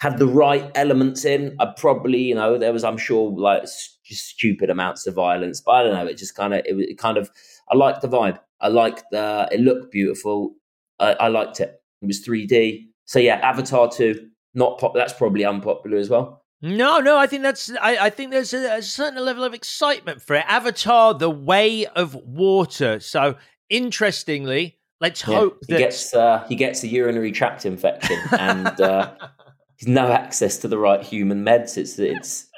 had 0.01 0.19
the 0.19 0.27
right 0.27 0.69
elements 0.75 1.25
in. 1.25 1.55
I 1.61 1.67
probably, 1.77 2.19
you 2.23 2.35
know, 2.35 2.59
there 2.59 2.73
was, 2.73 2.83
I'm 2.83 2.99
sure, 2.99 3.31
like 3.31 3.63
just 3.63 4.27
stupid 4.27 4.69
amounts 4.69 5.07
of 5.07 5.15
violence. 5.15 5.61
But 5.61 5.73
I 5.73 5.83
don't 5.85 5.95
know. 5.95 6.07
It 6.07 6.19
just 6.19 6.35
kind 6.35 6.55
of, 6.55 6.61
it, 6.65 6.75
it 6.77 6.99
kind 6.99 7.17
of, 7.17 7.31
I 7.71 7.77
liked 7.77 8.03
the 8.03 8.09
vibe. 8.09 8.41
I 8.61 8.67
liked 8.67 9.05
the, 9.13 9.49
it 9.53 9.61
looked 9.61 9.93
beautiful. 9.93 10.57
I, 10.99 11.13
I 11.13 11.29
liked 11.29 11.61
it. 11.61 11.81
It 12.03 12.07
was 12.07 12.27
3D. 12.27 12.87
So 13.05 13.21
yeah, 13.21 13.37
Avatar 13.43 13.89
2, 13.89 14.27
not 14.55 14.79
pop. 14.79 14.95
That's 14.95 15.13
probably 15.13 15.45
unpopular 15.45 15.99
as 15.99 16.09
well. 16.09 16.45
No, 16.63 16.99
no, 16.99 17.17
I 17.17 17.27
think 17.27 17.43
that's. 17.43 17.71
I, 17.81 18.07
I 18.07 18.11
think 18.11 18.31
there's 18.31 18.53
a, 18.53 18.77
a, 18.77 18.83
certain 18.83 19.25
level 19.25 19.45
of 19.45 19.55
excitement 19.55 20.21
for 20.21 20.37
it. 20.37 20.45
Avatar: 20.47 21.15
The 21.15 21.31
Way 21.31 21.87
of 21.87 22.15
Water. 22.15 23.01
So, 23.01 23.37
interestingly, 23.71 24.79
let's 25.01 25.27
Yeah. 25.27 25.37
hope 25.37 25.59
he 25.67 25.73
that 25.73 25.79
gets 25.79 26.15
uh, 26.15 26.45
he 26.49 26.57
gets 26.57 26.83
a 26.83 26.89
urinary 26.89 27.33
tract 27.33 27.65
infection 27.65 28.19
and 28.39 28.79
uh, 28.81 29.13
he's 29.77 29.89
no 29.89 30.13
access 30.13 30.59
to 30.59 30.69
the 30.69 30.79
right 30.79 31.03
human 31.03 31.45
meds. 31.45 31.79
It's 31.79 31.99
it's 31.99 32.51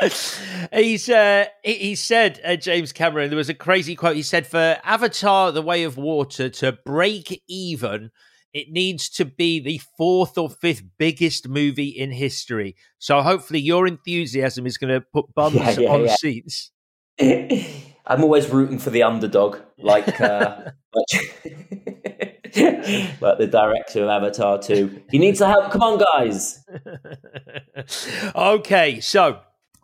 he's 0.72 1.08
uh, 1.08 1.46
he, 1.62 1.74
he 1.74 1.94
said 1.94 2.40
uh, 2.44 2.56
James 2.56 2.92
Cameron. 2.92 3.30
There 3.30 3.36
was 3.36 3.48
a 3.48 3.54
crazy 3.54 3.94
quote. 3.94 4.16
He 4.16 4.22
said, 4.22 4.46
"For 4.46 4.78
Avatar: 4.82 5.52
The 5.52 5.62
Way 5.62 5.84
of 5.84 5.96
Water 5.96 6.48
to 6.48 6.72
break 6.84 7.42
even." 7.48 8.10
It 8.52 8.70
needs 8.70 9.08
to 9.10 9.24
be 9.24 9.60
the 9.60 9.80
fourth 9.96 10.36
or 10.36 10.50
fifth 10.50 10.82
biggest 10.98 11.48
movie 11.48 11.88
in 11.88 12.10
history. 12.10 12.74
So 12.98 13.22
hopefully 13.22 13.60
your 13.60 13.86
enthusiasm 13.86 14.66
is 14.66 14.76
going 14.76 14.92
to 14.92 15.00
put 15.00 15.26
bums 15.34 15.54
Yeah, 15.54 15.70
yeah, 15.78 15.90
on 15.90 16.04
yeah. 16.06 16.14
seats. 16.16 16.70
I'm 18.06 18.24
always 18.24 18.48
rooting 18.48 18.78
for 18.78 18.90
the 18.90 19.02
underdog, 19.04 19.58
like 19.78 20.20
uh, 20.20 20.70
like, 20.94 21.22
the 23.38 23.48
director 23.50 24.02
of 24.02 24.08
Avatar 24.08 24.58
2. 24.60 25.02
He 25.10 25.18
needs 25.18 25.38
the 25.38 25.46
help. 25.46 25.70
Come 25.70 25.82
on, 25.82 25.98
guys. 25.98 26.64
okay, 28.34 29.00
so 29.00 29.40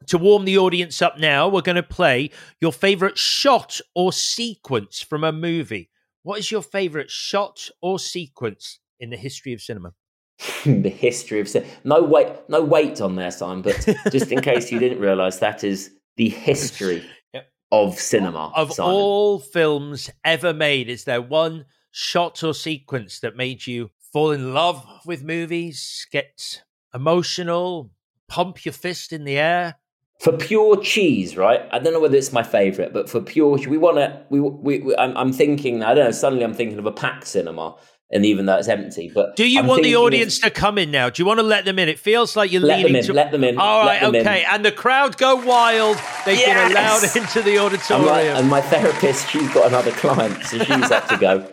to 0.06 0.18
warm 0.18 0.44
the 0.44 0.58
audience 0.58 1.00
up 1.02 1.18
now, 1.18 1.48
we're 1.48 1.60
going 1.62 1.76
to 1.76 1.82
play 1.82 2.30
your 2.60 2.72
favorite 2.72 3.18
shot 3.18 3.80
or 3.94 4.12
sequence 4.12 5.00
from 5.00 5.22
a 5.24 5.32
movie. 5.32 5.90
What 6.27 6.41
is 6.41 6.51
your 6.51 6.62
favorite 6.62 7.09
shot 7.09 7.70
or 7.81 8.01
sequence 8.01 8.81
in 8.99 9.11
the 9.11 9.16
history 9.16 9.53
of 9.53 9.61
cinema? 9.62 9.93
the 10.64 10.89
history 10.89 11.39
of 11.39 11.49
cinema. 11.49 11.70
no 11.85 12.03
weight, 12.03 12.33
no 12.49 12.64
weight 12.64 13.01
on 13.01 13.14
there, 13.14 13.31
Simon. 13.31 13.62
But 13.62 13.77
just 14.11 14.33
in 14.33 14.41
case 14.41 14.72
you 14.72 14.81
didn't 14.81 14.99
realise, 14.99 15.37
that 15.37 15.62
is 15.62 15.93
the 16.16 16.29
history 16.29 17.05
Yep. 17.33 17.47
of 17.70 17.95
cinema. 18.01 18.51
Of 18.57 18.72
Simon. 18.72 18.93
all 18.93 19.39
films 19.39 20.11
ever 20.24 20.53
made, 20.53 20.89
is 20.89 21.05
there 21.05 21.22
one 21.22 21.66
shot 21.93 22.43
or 22.43 22.55
sequence 22.55 23.20
that 23.20 23.37
made 23.37 23.64
you 23.64 23.91
fall 24.12 24.33
in 24.33 24.53
love 24.53 24.85
with 25.07 25.22
movies, 25.22 26.09
get 26.11 26.61
emotional, 26.93 27.93
pump 28.27 28.64
your 28.64 28.72
fist 28.72 29.12
in 29.12 29.22
the 29.22 29.39
air? 29.39 29.77
For 30.20 30.32
pure 30.32 30.76
cheese, 30.80 31.36
right? 31.36 31.60
I 31.70 31.78
don't 31.78 31.92
know 31.92 32.00
whether 32.00 32.16
it's 32.16 32.32
my 32.32 32.42
favorite, 32.42 32.92
but 32.92 33.08
for 33.10 33.20
pure, 33.20 33.58
we 33.68 33.76
want 33.78 33.96
to. 33.98 34.22
We, 34.30 34.40
we, 34.40 34.80
we 34.80 34.96
I'm, 34.96 35.16
I'm 35.16 35.32
thinking. 35.32 35.82
I 35.82 35.94
don't 35.94 36.04
know. 36.06 36.10
Suddenly, 36.10 36.44
I'm 36.44 36.54
thinking 36.54 36.78
of 36.78 36.86
a 36.86 36.92
packed 36.92 37.26
cinema, 37.26 37.74
and 38.10 38.24
even 38.24 38.46
though 38.46 38.56
it's 38.56 38.68
empty, 38.68 39.10
but 39.14 39.36
Do 39.36 39.46
you 39.46 39.58
I'm 39.60 39.66
want 39.66 39.80
the 39.82 39.88
thinking 39.90 39.96
of- 39.96 40.02
audience 40.04 40.38
to 40.40 40.50
come 40.50 40.78
in 40.78 40.90
now? 40.90 41.10
Do 41.10 41.20
you 41.22 41.26
want 41.26 41.38
to 41.40 41.42
let 41.44 41.64
them 41.66 41.78
in? 41.78 41.88
It 41.88 41.98
feels 41.98 42.34
like 42.36 42.50
you're 42.50 42.62
let 42.62 42.82
them 42.82 42.96
in. 42.96 43.04
to. 43.04 43.12
Let 43.12 43.30
them 43.30 43.44
in. 43.44 43.58
All 43.58 43.84
right, 43.84 44.00
them 44.00 44.14
in. 44.14 44.20
okay. 44.22 44.44
And 44.50 44.64
the 44.64 44.72
crowd 44.72 45.18
go 45.18 45.36
wild. 45.36 45.98
They've 46.24 46.44
been 46.44 46.70
allowed 46.72 47.02
into 47.16 47.42
the 47.42 47.58
I'm 47.58 47.72
like, 47.72 47.72
auditorium. 47.74 48.36
and 48.38 48.48
my 48.48 48.60
therapist, 48.62 49.28
she's 49.28 49.52
got 49.52 49.66
another 49.66 49.90
client, 49.92 50.42
so 50.44 50.58
she's 50.58 50.68
had 50.68 51.06
to 51.08 51.16
go. 51.18 51.52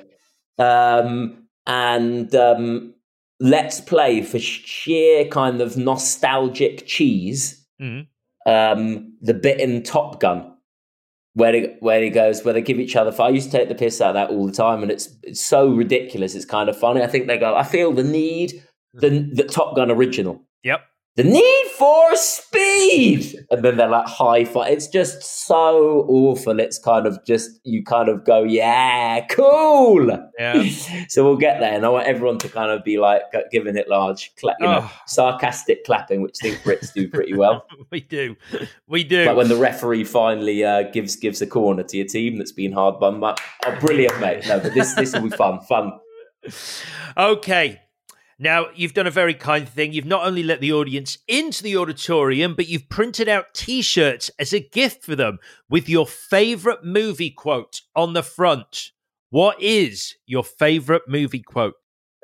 Um, 0.58 1.48
and 1.66 2.34
um, 2.36 2.94
let's 3.40 3.82
play 3.82 4.22
for 4.22 4.40
sheer 4.40 5.26
kind 5.26 5.60
of 5.62 5.76
nostalgic 5.78 6.86
cheese. 6.86 7.66
Mhm. 7.82 8.08
Um, 8.46 9.14
the 9.22 9.34
bit 9.34 9.60
in 9.60 9.84
Top 9.84 10.20
Gun 10.20 10.54
where 11.36 11.54
he, 11.54 11.68
where 11.80 12.02
he 12.02 12.10
goes, 12.10 12.44
where 12.44 12.54
they 12.54 12.62
give 12.62 12.80
each 12.80 12.96
other. 12.96 13.14
I 13.22 13.30
used 13.30 13.52
to 13.52 13.58
take 13.58 13.70
the 13.70 13.76
piss 13.76 14.02
out 14.02 14.10
of 14.10 14.14
that 14.16 14.30
all 14.30 14.46
the 14.46 14.52
time, 14.52 14.84
and 14.84 14.92
it's 14.92 15.10
it's 15.24 15.42
so 15.42 15.68
ridiculous. 15.68 16.36
It's 16.36 16.46
kind 16.46 16.70
of 16.70 16.78
funny. 16.78 17.02
I 17.02 17.08
think 17.08 17.28
they 17.28 17.38
go. 17.38 17.56
I 17.56 17.64
feel 17.64 17.92
the 17.92 18.04
need 18.04 18.64
the 18.94 19.10
the 19.10 19.44
Top 19.44 19.76
Gun 19.76 19.90
original 19.92 20.42
Yep. 20.64 20.82
The 21.16 21.24
need 21.24 21.66
for 21.78 22.16
speed 22.16 23.36
and 23.52 23.64
then 23.64 23.78
they're 23.78 23.88
like 23.88 24.08
high 24.08 24.44
five 24.44 24.72
it's 24.72 24.88
just 24.88 25.22
so 25.46 26.06
awful 26.10 26.60
it's 26.60 26.80
kind 26.80 27.06
of 27.06 27.24
just 27.26 27.52
you 27.64 27.84
kind 27.84 28.10
of 28.10 28.26
go 28.26 28.42
yeah 28.44 29.24
cool 29.28 30.10
Yeah. 30.40 30.68
so 31.10 31.24
we'll 31.24 31.38
get 31.38 31.60
there 31.60 31.74
and 31.74 31.86
i 31.86 31.90
want 31.90 32.08
everyone 32.08 32.40
to 32.40 32.50
kind 32.50 32.72
of 32.72 32.84
be 32.84 32.98
like 32.98 33.22
giving 33.52 33.78
it 33.78 33.88
large 33.88 34.32
cla- 34.40 34.56
you 34.60 34.66
know 34.66 34.80
Oh. 34.84 34.92
sarcastic 35.06 35.84
clapping 35.86 36.22
which 36.24 36.38
i 36.44 36.50
think 36.50 36.62
brits 36.64 36.92
do 36.94 37.08
pretty 37.08 37.36
well 37.36 37.66
we 37.92 38.02
do. 38.02 38.36
We 38.88 39.04
do. 39.04 39.26
like 39.26 39.38
when 39.38 39.50
the 39.50 39.56
referee 39.56 40.06
finally 40.06 40.64
uh, 40.64 40.84
gives 40.92 41.16
gives 41.16 41.42
a 41.44 41.48
corner 41.48 41.84
to 41.84 41.98
your 41.98 42.08
team 42.08 42.38
that's 42.40 42.52
been 42.52 42.72
hard 42.72 43.00
bun 43.00 43.20
but 43.20 43.40
oh 43.66 43.78
brilliant 43.80 44.20
mate 44.20 44.48
no 44.48 44.60
but 44.60 44.74
this 44.74 44.94
this 44.96 45.14
will 45.14 45.30
be 45.30 45.36
fun 45.38 45.60
fun 45.62 45.92
Okay. 47.18 47.80
Now, 48.40 48.68
you've 48.76 48.94
done 48.94 49.08
a 49.08 49.12
very 49.12 49.34
kind 49.34 49.68
thing. 49.68 49.94
You've 49.94 50.06
not 50.06 50.26
only 50.26 50.44
let 50.44 50.60
the 50.60 50.74
audience 50.74 51.18
into 51.28 51.64
the 51.64 51.78
auditorium, 51.78 52.56
but 52.56 52.68
you've 52.68 52.90
printed 52.90 53.30
out 53.30 53.54
t 53.54 53.82
shirts 53.82 54.32
as 54.40 54.54
a 54.54 54.60
gift 54.60 55.04
for 55.04 55.16
them 55.16 55.40
with 55.70 55.88
your 55.88 56.08
favorite 56.08 56.84
movie 56.84 57.32
quote 57.32 57.82
on 57.96 58.14
the 58.14 58.24
front. 58.24 58.92
What 59.30 59.62
is 59.62 60.16
your 60.26 60.44
favorite 60.44 61.04
movie 61.08 61.42
quote? 61.42 61.76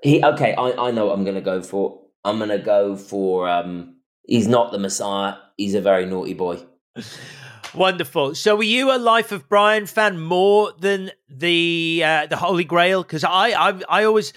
He 0.03 0.23
okay, 0.23 0.53
I, 0.53 0.87
I 0.87 0.91
know 0.91 1.07
what 1.07 1.17
I'm 1.17 1.25
gonna 1.25 1.41
go 1.41 1.61
for. 1.61 2.01
I'm 2.23 2.39
gonna 2.39 2.59
go 2.59 2.95
for 2.95 3.49
um 3.49 3.97
he's 4.25 4.47
not 4.47 4.71
the 4.71 4.79
Messiah, 4.79 5.35
he's 5.57 5.75
a 5.75 5.81
very 5.81 6.05
naughty 6.05 6.33
boy. 6.33 6.63
Wonderful. 7.75 8.33
So, 8.33 8.55
were 8.55 8.63
you 8.63 8.95
a 8.95 8.97
Life 8.97 9.31
of 9.31 9.47
Brian 9.47 9.85
fan 9.85 10.19
more 10.19 10.73
than 10.79 11.11
the 11.29 12.01
uh, 12.03 12.25
the 12.25 12.35
Holy 12.35 12.63
Grail? 12.63 13.03
Because 13.03 13.23
I, 13.23 13.49
I, 13.49 13.81
I 13.87 14.03
always, 14.05 14.33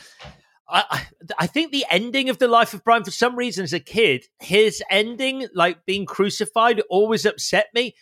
I, 0.73 1.07
I 1.39 1.47
think 1.47 1.71
the 1.71 1.85
ending 1.91 2.29
of 2.29 2.39
the 2.39 2.49
Life 2.49 2.75
of 2.75 2.83
Brian, 2.83 3.05
for 3.05 3.11
some 3.11 3.37
reason, 3.37 3.65
as 3.65 3.73
a 3.73 3.81
kid, 3.81 4.25
his 4.41 4.83
ending, 4.91 5.47
like 5.55 5.85
being 5.87 6.07
crucified, 6.07 6.83
always 6.89 7.27
upset 7.27 7.67
me. 7.75 7.95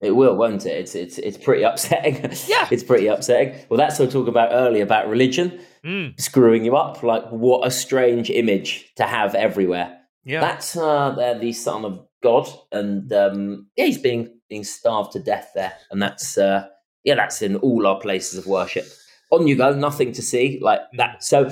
It 0.00 0.12
will, 0.12 0.36
won't 0.36 0.64
it? 0.64 0.76
It's 0.76 0.94
it's 0.94 1.18
it's 1.18 1.36
pretty 1.36 1.62
upsetting. 1.64 2.16
Yeah, 2.46 2.68
it's 2.70 2.84
pretty 2.84 3.06
upsetting. 3.06 3.54
Well, 3.68 3.78
that's 3.78 3.98
what 3.98 4.08
I 4.08 4.12
talked 4.12 4.28
about 4.28 4.50
earlier 4.52 4.82
about 4.82 5.08
religion 5.08 5.60
mm. 5.84 6.20
screwing 6.20 6.64
you 6.64 6.76
up. 6.76 7.02
Like, 7.02 7.24
what 7.30 7.66
a 7.66 7.70
strange 7.70 8.30
image 8.30 8.92
to 8.96 9.04
have 9.04 9.34
everywhere. 9.34 9.98
Yeah, 10.24 10.40
that's 10.40 10.76
uh, 10.76 11.10
they're 11.16 11.38
the 11.38 11.52
son 11.52 11.84
of 11.84 12.06
God, 12.22 12.48
and 12.70 13.12
um, 13.12 13.66
yeah, 13.76 13.86
he's 13.86 13.98
being 13.98 14.38
being 14.48 14.64
starved 14.64 15.12
to 15.12 15.20
death 15.20 15.50
there, 15.54 15.72
and 15.90 16.00
that's 16.00 16.38
uh, 16.38 16.66
yeah, 17.04 17.14
that's 17.14 17.42
in 17.42 17.56
all 17.56 17.86
our 17.86 17.98
places 17.98 18.38
of 18.38 18.46
worship. 18.46 18.86
On 19.30 19.46
you 19.46 19.56
go, 19.56 19.74
nothing 19.74 20.12
to 20.12 20.22
see 20.22 20.58
like 20.62 20.80
mm. 20.80 20.98
that. 20.98 21.24
So, 21.24 21.50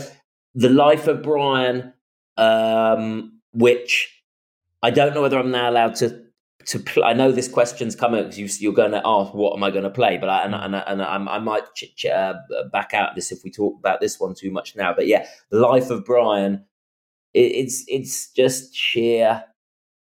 the 0.57 0.71
life 0.71 1.07
of 1.07 1.23
Brian, 1.23 1.93
um, 2.39 3.39
which 3.53 4.23
I 4.83 4.91
don't 4.91 5.15
know 5.15 5.23
whether 5.23 5.39
I'm 5.39 5.51
now 5.53 5.71
allowed 5.71 5.95
to 5.97 6.25
to 6.67 6.81
play. 6.81 7.05
I 7.05 7.13
know 7.13 7.31
this 7.31 7.47
question's 7.47 7.95
coming 7.95 8.25
because 8.25 8.61
you, 8.61 8.71
are 8.71 8.75
going 8.75 8.91
to 8.91 9.03
ask, 9.05 9.33
"What 9.35 9.55
am 9.55 9.63
I 9.63 9.71
going 9.71 9.85
to 9.85 9.91
play?" 9.91 10.17
But 10.17 10.31
I 10.31 10.45
and, 10.45 10.55
and, 10.55 10.75
and 10.75 11.03
I, 11.03 11.15
I 11.15 11.39
might 11.39 11.75
ch- 11.75 11.95
ch- 11.95 12.07
uh, 12.07 12.35
back 12.73 12.95
out 12.95 13.15
this 13.15 13.31
if 13.31 13.45
we 13.45 13.51
talk 13.51 13.79
about 13.79 14.01
this 14.01 14.19
one 14.19 14.35
too 14.35 14.51
much 14.51 14.75
now. 14.75 14.93
But 14.95 15.07
yeah, 15.07 15.27
the 15.51 15.61
life 15.61 15.91
of 15.91 16.05
Brian, 16.05 16.65
it, 17.35 17.53
it's 17.53 17.85
it's 17.87 18.33
just 18.33 18.75
sheer 18.75 19.45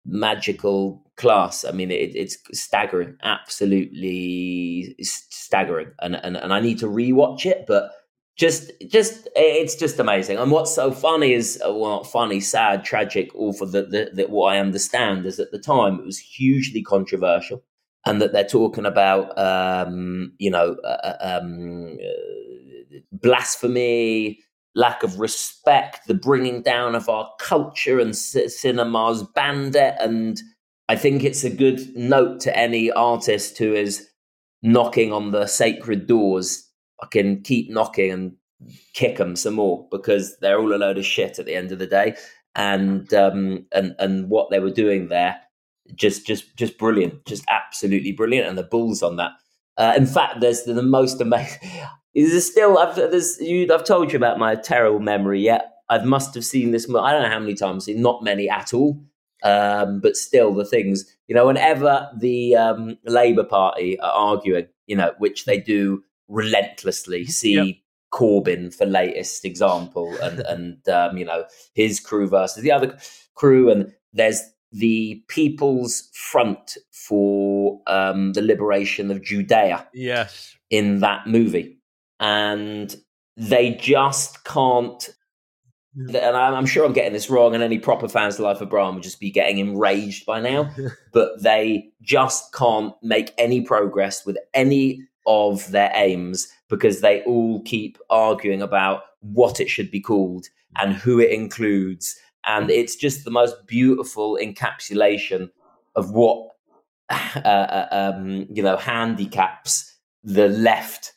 magical 0.07 1.05
class. 1.16 1.64
I 1.64 1.72
mean, 1.72 1.91
it, 1.91 2.14
it's 2.14 2.39
staggering, 2.53 3.16
absolutely 3.24 4.95
staggering, 5.03 5.89
and, 6.01 6.14
and 6.14 6.36
and 6.36 6.55
I 6.55 6.61
need 6.61 6.78
to 6.78 6.86
rewatch 6.86 7.45
it, 7.45 7.64
but 7.66 7.91
just 8.39 8.70
just 8.86 9.28
it's 9.34 9.74
just 9.74 9.99
amazing. 9.99 10.39
And 10.39 10.51
what's 10.51 10.74
so 10.74 10.93
funny 10.93 11.32
is 11.32 11.61
uh, 11.66 11.72
well 11.74 11.91
not 11.91 12.07
funny 12.07 12.41
sad 12.41 12.84
tragic 12.84 13.30
awful 13.34 13.66
that, 13.66 13.91
that, 13.91 14.14
that 14.14 14.30
what 14.30 14.55
i 14.55 14.59
understand 14.59 15.26
is 15.26 15.41
at 15.41 15.51
the 15.51 15.59
time 15.59 15.99
it 15.99 16.05
was 16.05 16.18
hugely 16.18 16.82
controversial 16.82 17.62
and 18.07 18.22
that 18.22 18.32
they're 18.32 18.45
talking 18.45 18.86
about 18.86 19.36
um, 19.36 20.32
you 20.39 20.51
know 20.51 20.76
uh, 20.84 21.14
uh 21.20 21.41
um, 21.43 21.99
uh, 22.01 22.99
blasphemy 23.12 24.39
lack 24.74 25.03
of 25.03 25.18
respect 25.18 26.07
the 26.07 26.14
bringing 26.14 26.62
down 26.62 26.95
of 26.95 27.09
our 27.09 27.28
culture 27.41 27.99
and 27.99 28.14
c- 28.14 28.49
cinema's 28.49 29.24
bandit. 29.34 29.97
And 29.99 30.41
i 30.89 30.95
think 30.95 31.24
it's 31.24 31.43
a 31.43 31.51
good 31.51 31.80
note 31.97 32.39
to 32.43 32.57
any 32.57 32.93
artist 32.93 33.59
who 33.59 33.74
is 33.74 34.07
knocking 34.62 35.12
on 35.12 35.32
the 35.32 35.47
sacred 35.47 36.07
doors 36.07 36.67
I 37.03 37.07
can 37.07 37.42
keep 37.42 37.70
knocking 37.70 38.11
and 38.11 38.36
kick 38.94 39.16
them 39.18 39.36
some 39.36 39.55
more 39.55 39.86
because 39.90 40.36
they're 40.38 40.59
all 40.59 40.74
a 40.74 40.76
load 40.76 40.99
of 40.99 41.05
shit 41.05 41.38
at 41.38 41.46
the 41.46 41.55
end 41.55 41.72
of 41.72 41.78
the 41.78 41.86
day. 41.86 42.16
And 42.55 43.12
um, 43.14 43.66
and 43.72 43.94
and 43.99 44.28
what 44.28 44.51
they 44.51 44.59
were 44.59 44.70
doing 44.70 45.09
there, 45.09 45.36
just 45.94 46.26
just 46.26 46.57
just 46.57 46.78
brilliant, 46.78 47.24
just 47.24 47.44
absolutely 47.49 48.12
brilliant. 48.12 48.49
And 48.49 48.59
the 48.59 48.64
Bulls 48.64 49.03
on 49.03 49.16
that. 49.16 49.32
Uh, 49.76 49.94
in 49.96 50.07
fact, 50.07 50.40
there's 50.40 50.64
the, 50.64 50.72
the 50.72 50.82
most 50.82 51.20
amazing. 51.20 51.61
Is 52.14 52.44
still? 52.44 52.78
I've 52.78 52.96
there's 52.96 53.38
you. 53.38 53.72
I've 53.72 53.84
told 53.84 54.12
you 54.12 54.16
about 54.16 54.40
my 54.40 54.57
terrible 54.57 54.99
memory. 54.99 55.40
Yet 55.40 55.70
I 55.88 55.99
must 55.99 56.34
have 56.34 56.44
seen 56.44 56.72
this. 56.72 56.88
I 56.88 57.12
don't 57.12 57.22
know 57.22 57.28
how 57.28 57.38
many 57.38 57.55
times. 57.55 57.86
Not 57.86 58.24
many 58.24 58.49
at 58.49 58.74
all. 58.74 59.01
Um, 59.44 60.01
but 60.01 60.16
still, 60.16 60.53
the 60.53 60.64
things 60.64 61.05
you 61.28 61.34
know. 61.34 61.46
Whenever 61.46 62.09
the 62.18 62.57
um, 62.57 62.99
Labour 63.05 63.44
Party 63.44 64.01
are 64.01 64.11
arguing, 64.11 64.66
you 64.86 64.96
know, 64.96 65.12
which 65.18 65.44
they 65.44 65.61
do 65.61 66.03
relentlessly. 66.28 67.24
See 67.26 67.54
yep. 67.54 67.76
Corbyn 68.12 68.74
for 68.74 68.86
latest 68.86 69.44
example, 69.44 70.14
and 70.22 70.40
and 70.48 70.88
um, 70.88 71.16
you 71.16 71.24
know 71.24 71.44
his 71.74 72.00
crew 72.00 72.28
versus 72.28 72.62
the 72.62 72.72
other 72.72 72.98
crew, 73.34 73.70
and 73.70 73.92
there's 74.12 74.42
the 74.72 75.22
People's 75.28 76.10
Front 76.12 76.76
for 76.92 77.80
um, 77.86 78.32
the 78.34 78.42
liberation 78.42 79.10
of 79.10 79.22
Judea. 79.22 79.86
Yes, 79.92 80.56
in 80.70 81.00
that 81.00 81.26
movie, 81.26 81.78
and 82.20 82.94
they 83.36 83.74
just 83.74 84.44
can't. 84.44 85.08
And 85.96 86.36
I'm 86.36 86.66
sure 86.66 86.84
I'm 86.84 86.92
getting 86.92 87.12
this 87.12 87.28
wrong, 87.28 87.54
and 87.54 87.62
any 87.62 87.78
proper 87.78 88.08
fans 88.08 88.34
of 88.34 88.40
Life 88.40 88.60
of 88.60 88.70
Brian 88.70 88.94
would 88.94 89.02
just 89.02 89.18
be 89.18 89.32
getting 89.32 89.58
enraged 89.58 90.26
by 90.26 90.40
now. 90.40 90.70
but 91.12 91.42
they 91.42 91.88
just 92.02 92.54
can't 92.54 92.94
make 93.02 93.34
any 93.36 93.62
progress 93.62 94.24
with 94.24 94.38
any 94.54 95.07
of 95.28 95.70
their 95.70 95.92
aims 95.94 96.48
because 96.68 97.00
they 97.00 97.22
all 97.22 97.62
keep 97.62 97.98
arguing 98.10 98.62
about 98.62 99.02
what 99.20 99.60
it 99.60 99.68
should 99.68 99.90
be 99.90 100.00
called 100.00 100.46
and 100.76 100.94
who 100.94 101.20
it 101.20 101.30
includes. 101.30 102.18
And 102.44 102.70
it's 102.70 102.96
just 102.96 103.24
the 103.24 103.30
most 103.30 103.66
beautiful 103.66 104.38
encapsulation 104.40 105.50
of 105.94 106.10
what, 106.10 106.50
uh, 107.10 107.38
uh, 107.46 107.88
um, 107.92 108.46
you 108.50 108.62
know, 108.62 108.76
handicaps 108.76 109.94
the 110.24 110.48
left 110.48 111.12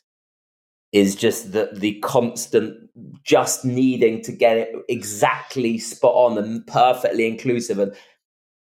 is 0.92 1.16
just 1.16 1.52
the, 1.52 1.70
the 1.72 1.94
constant 2.00 2.76
just 3.24 3.64
needing 3.64 4.22
to 4.22 4.32
get 4.32 4.58
it 4.58 4.74
exactly 4.88 5.78
spot 5.78 6.14
on 6.14 6.36
and 6.36 6.66
perfectly 6.66 7.26
inclusive. 7.26 7.78
And 7.78 7.94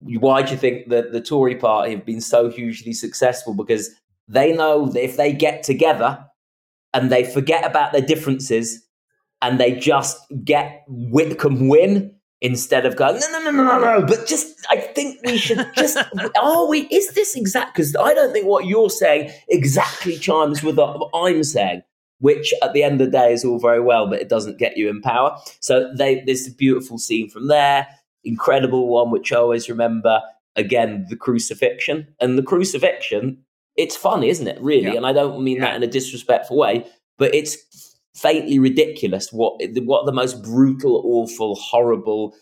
why 0.01 0.43
do 0.43 0.53
you 0.53 0.59
think 0.59 0.91
that 0.91 1.13
the 1.13 1.21
Tory 1.21 1.57
party 1.57 1.93
have 1.93 2.05
been 2.05 2.21
so 2.21 2.51
hugely 2.51 2.93
successful? 2.93 3.55
Because 3.55 3.91
they 4.29 4.53
know 4.53 4.87
that 4.87 5.03
if 5.03 5.17
they 5.17 5.33
get 5.33 5.63
together 5.63 6.25
and 6.93 7.11
they 7.11 7.25
forget 7.25 7.67
about 7.67 7.93
their 7.93 8.03
differences 8.03 8.87
and 9.41 9.59
they 9.59 9.73
just 9.73 10.19
get 10.45 10.85
Whitcomb 10.89 11.69
win 11.69 12.15
instead 12.41 12.87
of 12.87 12.97
going, 12.97 13.19
no, 13.21 13.31
no, 13.31 13.39
no, 13.39 13.51
no, 13.51 13.65
no, 13.65 13.79
no. 14.01 14.07
But 14.07 14.27
just, 14.27 14.55
I 14.71 14.77
think 14.77 15.19
we 15.25 15.39
should 15.39 15.67
just, 15.75 15.99
are 16.41 16.69
we, 16.69 16.83
is 16.83 17.13
this 17.15 17.35
exact? 17.35 17.75
Because 17.75 17.97
I 17.97 18.15
don't 18.15 18.33
think 18.33 18.47
what 18.47 18.67
you're 18.67 18.91
saying 18.91 19.33
exactly 19.49 20.17
chimes 20.17 20.63
with 20.63 20.79
what 20.79 21.11
I'm 21.15 21.43
saying, 21.43 21.83
which 22.21 22.55
at 22.63 22.73
the 22.75 22.83
end 22.83 23.01
of 23.01 23.11
the 23.11 23.19
day 23.19 23.33
is 23.33 23.45
all 23.45 23.59
very 23.59 23.81
well, 23.81 24.09
but 24.09 24.21
it 24.21 24.29
doesn't 24.29 24.59
get 24.59 24.77
you 24.77 24.89
in 24.89 25.01
power. 25.01 25.37
So 25.61 25.93
they, 25.97 26.23
there's 26.27 26.47
a 26.47 26.53
beautiful 26.53 26.99
scene 26.99 27.29
from 27.29 27.49
there, 27.49 27.89
incredible 28.25 28.89
one, 28.89 29.11
which 29.11 29.33
I 29.33 29.37
always 29.37 29.69
remember. 29.69 30.21
Again, 30.57 31.07
the 31.09 31.17
crucifixion. 31.17 32.09
And 32.21 32.37
the 32.37 32.43
crucifixion 32.43 33.45
it's 33.79 33.97
funny, 33.97 34.29
isn't 34.29 34.47
it? 34.47 34.61
Really, 34.61 34.83
yeah. 34.83 34.95
and 34.95 35.07
I 35.07 35.13
don't 35.13 35.43
mean 35.43 35.59
yeah. 35.59 35.67
that 35.67 35.77
in 35.77 35.83
a 35.83 35.87
disrespectful 35.87 36.59
way, 36.59 36.85
but 37.17 37.35
it's 37.35 37.97
faintly 38.15 38.59
ridiculous. 38.59 39.33
What 39.33 39.63
what 39.85 40.05
the 40.05 40.13
most 40.13 40.43
brutal, 40.43 41.01
awful, 41.07 41.55
horrible 41.55 42.35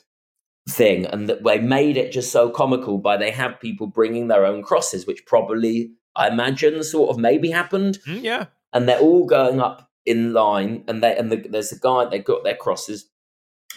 thing, 0.69 1.05
and 1.07 1.29
that 1.29 1.45
they 1.45 1.61
made 1.61 1.97
it 1.97 2.11
just 2.11 2.33
so 2.33 2.51
comical 2.51 2.99
by 2.99 3.17
they 3.17 3.31
have 3.31 3.61
people 3.61 3.87
bringing 3.87 4.29
their 4.29 4.47
own 4.47 4.63
crosses, 4.63 5.07
which 5.07 5.27
probably 5.27 5.93
I 6.17 6.29
imagine 6.29 6.83
sort 6.83 7.11
of 7.11 7.19
maybe 7.19 7.51
happened. 7.51 7.99
Mm, 8.07 8.23
yeah, 8.23 8.47
and 8.73 8.89
they're 8.89 8.99
all 8.99 9.27
going 9.27 9.61
up 9.61 9.91
in 10.07 10.33
line, 10.33 10.85
and 10.89 11.03
they 11.03 11.17
and 11.17 11.31
the, 11.31 11.37
there's 11.37 11.71
a 11.71 11.79
guy 11.79 12.07
they 12.07 12.19
got 12.19 12.43
their 12.43 12.57
crosses. 12.57 13.09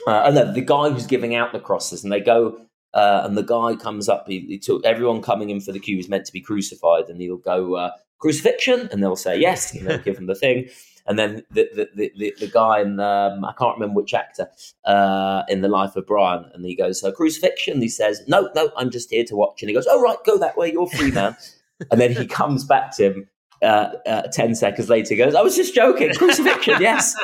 Uh, 0.07 0.23
and 0.25 0.37
the, 0.37 0.45
the 0.45 0.61
guy 0.61 0.89
who's 0.89 1.05
giving 1.05 1.35
out 1.35 1.51
the 1.51 1.59
crosses, 1.59 2.05
and 2.05 2.13
they 2.13 2.21
go 2.21 2.57
uh, 2.93 3.21
and 3.23 3.37
the 3.37 3.43
guy 3.43 3.75
comes 3.75 4.09
up. 4.09 4.25
He, 4.27 4.39
he, 4.41 4.57
took 4.57 4.85
everyone 4.85 5.21
coming 5.21 5.49
in 5.49 5.61
for 5.61 5.71
the 5.71 5.79
queue 5.79 5.97
is 5.97 6.09
meant 6.09 6.25
to 6.25 6.33
be 6.33 6.41
crucified, 6.41 7.09
and 7.09 7.21
he'll 7.21 7.37
go 7.37 7.75
uh, 7.75 7.91
crucifixion, 8.19 8.89
and 8.91 9.03
they'll 9.03 9.15
say 9.15 9.39
yes, 9.39 9.73
and 9.73 9.87
they'll 9.87 9.97
give 9.99 10.17
him 10.17 10.27
the 10.27 10.35
thing. 10.35 10.69
And 11.05 11.17
then 11.17 11.43
the 11.51 11.69
the 11.73 11.89
the, 11.95 12.11
the, 12.17 12.35
the 12.39 12.47
guy 12.47 12.81
in 12.81 12.99
um, 12.99 13.45
I 13.45 13.53
can't 13.57 13.75
remember 13.75 13.95
which 13.95 14.13
actor 14.13 14.47
uh, 14.85 15.43
in 15.49 15.61
the 15.61 15.69
life 15.69 15.95
of 15.95 16.07
Brian, 16.07 16.45
and 16.53 16.65
he 16.65 16.75
goes 16.75 17.01
so 17.01 17.11
crucifixion. 17.11 17.81
He 17.81 17.89
says 17.89 18.21
no, 18.27 18.49
no, 18.55 18.71
I'm 18.77 18.89
just 18.89 19.09
here 19.09 19.23
to 19.25 19.35
watch. 19.35 19.61
And 19.61 19.69
he 19.69 19.75
goes, 19.75 19.87
oh 19.89 20.01
right, 20.01 20.17
go 20.25 20.37
that 20.37 20.57
way, 20.57 20.71
you're 20.71 20.87
free 20.87 21.11
man. 21.11 21.35
and 21.91 22.01
then 22.01 22.11
he 22.11 22.25
comes 22.25 22.65
back 22.65 22.95
to 22.97 23.05
him 23.05 23.29
uh, 23.61 23.91
uh, 24.05 24.21
10 24.31 24.55
seconds 24.55 24.89
later 24.89 25.15
goes 25.15 25.35
i 25.35 25.41
was 25.41 25.55
just 25.55 25.75
joking 25.75 26.13
crucifixion 26.13 26.75
yes 26.79 27.15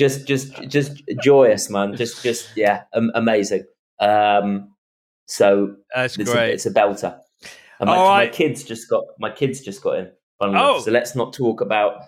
just 0.00 0.26
just 0.26 0.52
just 0.68 1.02
joyous 1.22 1.70
man 1.70 1.96
just 1.96 2.22
just 2.22 2.48
yeah 2.56 2.82
um, 2.92 3.10
amazing 3.14 3.64
um, 4.00 4.70
so 5.30 5.76
that's 5.94 6.18
it's 6.18 6.30
great. 6.30 6.50
A, 6.50 6.52
it's 6.52 6.66
a 6.66 6.70
belter. 6.70 7.18
And 7.78 7.88
my, 7.88 7.96
my, 7.96 8.26
kids 8.26 8.62
just 8.64 8.90
got 8.90 9.04
my 9.18 9.30
kids 9.30 9.60
just 9.60 9.82
got 9.82 9.98
in. 9.98 10.10
Oh. 10.40 10.80
So 10.80 10.90
let's 10.90 11.14
not 11.14 11.32
talk 11.32 11.60
about 11.60 12.02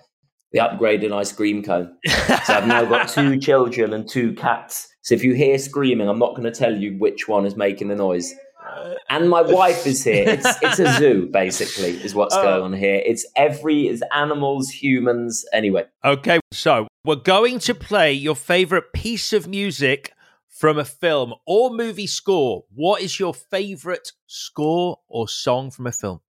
the 0.52 0.58
upgraded 0.58 1.12
ice 1.12 1.32
cream 1.32 1.62
cone. 1.62 1.96
so 2.44 2.54
I've 2.54 2.66
now 2.66 2.84
got 2.84 3.08
two 3.14 3.38
children 3.38 3.92
and 3.92 4.08
two 4.08 4.34
cats. 4.34 4.88
So 5.02 5.14
if 5.14 5.24
you 5.24 5.34
hear 5.34 5.58
screaming, 5.58 6.08
I'm 6.08 6.18
not 6.18 6.30
going 6.30 6.44
to 6.44 6.50
tell 6.50 6.74
you 6.74 6.96
which 6.98 7.28
one 7.28 7.46
is 7.46 7.56
making 7.56 7.88
the 7.88 7.94
noise. 7.94 8.34
Uh, 8.64 8.94
and 9.08 9.28
my 9.28 9.42
wife 9.42 9.86
is 9.86 10.04
here. 10.04 10.24
It's 10.26 10.46
it's 10.62 10.78
a 10.78 10.92
zoo, 10.98 11.28
basically, 11.32 12.02
is 12.02 12.14
what's 12.14 12.34
oh. 12.34 12.42
going 12.42 12.62
on 12.62 12.72
here. 12.72 13.02
It's 13.04 13.24
every 13.36 13.86
it's 13.86 14.02
animals, 14.12 14.68
humans. 14.68 15.44
Anyway. 15.52 15.84
Okay, 16.04 16.40
so 16.50 16.88
we're 17.04 17.16
going 17.16 17.60
to 17.60 17.74
play 17.74 18.12
your 18.12 18.36
favorite 18.36 18.92
piece 18.92 19.32
of 19.32 19.46
music 19.48 20.12
from 20.52 20.78
a 20.78 20.84
film 20.84 21.34
or 21.46 21.70
movie 21.70 22.06
score, 22.06 22.64
what 22.74 23.02
is 23.02 23.18
your 23.18 23.34
favorite 23.34 24.12
score 24.26 24.98
or 25.08 25.26
song 25.26 25.70
from 25.70 25.86
a 25.86 25.92
film? 25.92 26.20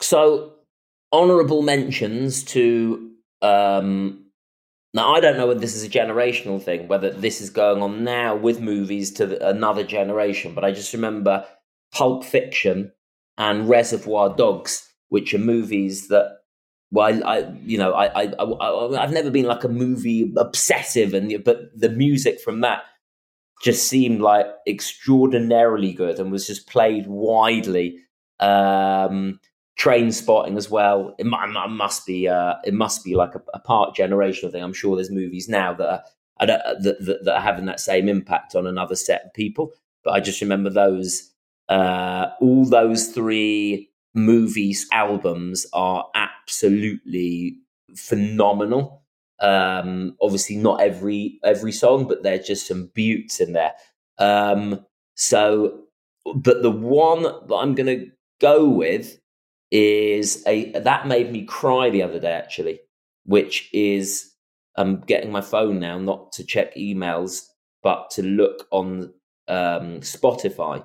So, 0.00 0.54
honourable 1.12 1.62
mentions 1.62 2.44
to. 2.44 3.10
Um, 3.42 4.22
now, 4.94 5.14
I 5.14 5.20
don't 5.20 5.36
know 5.36 5.48
whether 5.48 5.60
this 5.60 5.74
is 5.74 5.84
a 5.84 5.90
generational 5.90 6.62
thing, 6.62 6.88
whether 6.88 7.10
this 7.10 7.42
is 7.42 7.50
going 7.50 7.82
on 7.82 8.02
now 8.02 8.34
with 8.34 8.60
movies 8.60 9.10
to 9.14 9.46
another 9.46 9.84
generation, 9.84 10.54
but 10.54 10.64
I 10.64 10.72
just 10.72 10.94
remember 10.94 11.44
Pulp 11.92 12.24
Fiction 12.24 12.92
and 13.36 13.68
Reservoir 13.68 14.34
Dogs, 14.34 14.88
which 15.08 15.34
are 15.34 15.38
movies 15.38 16.08
that 16.08 16.38
well, 16.92 17.22
I, 17.26 17.38
I 17.38 17.52
you 17.64 17.78
know, 17.78 17.92
I, 17.92 18.24
I, 18.24 18.96
I, 18.96 19.00
have 19.00 19.12
never 19.12 19.30
been 19.30 19.44
like 19.44 19.64
a 19.64 19.68
movie 19.68 20.32
obsessive, 20.36 21.14
and 21.14 21.44
but 21.44 21.78
the 21.78 21.90
music 21.90 22.40
from 22.40 22.60
that 22.60 22.84
just 23.62 23.88
seemed 23.88 24.20
like 24.20 24.46
extraordinarily 24.66 25.92
good 25.92 26.18
and 26.18 26.30
was 26.30 26.46
just 26.46 26.68
played 26.68 27.06
widely. 27.06 27.98
Um, 28.40 29.40
Trainspotting 29.78 30.56
as 30.56 30.70
well. 30.70 31.14
It, 31.18 31.26
it 31.26 31.70
must 31.70 32.06
be, 32.06 32.28
uh, 32.28 32.54
it 32.64 32.72
must 32.72 33.04
be 33.04 33.14
like 33.14 33.34
a, 33.34 33.42
a, 33.52 33.58
part 33.58 33.94
generational 33.94 34.50
thing. 34.50 34.62
I'm 34.62 34.72
sure 34.72 34.96
there's 34.96 35.10
movies 35.10 35.50
now 35.50 35.74
that 35.74 35.86
are, 36.40 36.46
that, 36.46 36.82
that, 36.82 37.24
that 37.24 37.34
are 37.34 37.42
having 37.42 37.66
that 37.66 37.80
same 37.80 38.08
impact 38.08 38.54
on 38.54 38.66
another 38.66 38.96
set 38.96 39.26
of 39.26 39.34
people. 39.34 39.72
But 40.02 40.12
I 40.12 40.20
just 40.20 40.40
remember 40.40 40.70
those, 40.70 41.30
uh, 41.68 42.28
all 42.40 42.64
those 42.64 43.08
three 43.08 43.90
movies 44.14 44.86
albums 44.92 45.66
are 45.74 46.06
absolutely 46.14 47.58
phenomenal. 47.94 49.02
Um, 49.40 50.16
obviously, 50.20 50.56
not 50.56 50.80
every 50.80 51.38
every 51.44 51.72
song, 51.72 52.08
but 52.08 52.22
there's 52.22 52.46
just 52.46 52.66
some 52.66 52.90
buttes 52.94 53.40
in 53.40 53.52
there. 53.52 53.72
Um, 54.18 54.84
so, 55.14 55.84
but 56.34 56.62
the 56.62 56.70
one 56.70 57.22
that 57.22 57.54
I'm 57.54 57.74
going 57.74 57.98
to 57.98 58.10
go 58.40 58.68
with 58.68 59.18
is 59.70 60.42
a 60.46 60.72
that 60.72 61.08
made 61.08 61.32
me 61.32 61.44
cry 61.44 61.90
the 61.90 62.02
other 62.02 62.20
day 62.20 62.32
actually, 62.32 62.80
which 63.24 63.68
is 63.72 64.32
I'm 64.76 65.00
getting 65.00 65.32
my 65.32 65.40
phone 65.40 65.80
now 65.80 65.98
not 65.98 66.32
to 66.32 66.44
check 66.44 66.74
emails 66.76 67.46
but 67.82 68.10
to 68.10 68.22
look 68.22 68.66
on 68.70 69.12
um, 69.48 70.00
Spotify 70.00 70.84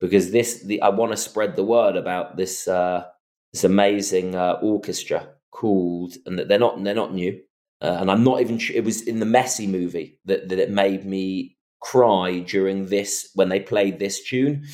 because 0.00 0.30
this 0.30 0.62
the 0.62 0.80
I 0.82 0.90
want 0.90 1.12
to 1.12 1.16
spread 1.16 1.56
the 1.56 1.64
word 1.64 1.96
about 1.96 2.36
this 2.36 2.68
uh, 2.68 3.04
this 3.52 3.64
amazing 3.64 4.34
uh, 4.34 4.58
orchestra 4.62 5.28
called 5.50 6.14
and 6.26 6.38
that 6.38 6.48
they're 6.48 6.58
not 6.58 6.82
they're 6.82 6.94
not 6.94 7.14
new 7.14 7.40
uh, 7.86 7.98
and 8.00 8.10
I'm 8.10 8.24
not 8.24 8.40
even 8.40 8.58
sure 8.58 8.76
it 8.76 8.84
was 8.84 9.02
in 9.02 9.20
the 9.20 9.26
Messi 9.26 9.68
movie 9.68 10.18
that 10.24 10.48
that 10.48 10.58
it 10.58 10.70
made 10.70 11.06
me 11.06 11.56
cry 11.80 12.40
during 12.40 12.86
this 12.86 13.30
when 13.34 13.48
they 13.48 13.60
played 13.60 13.98
this 13.98 14.22
tune. 14.24 14.64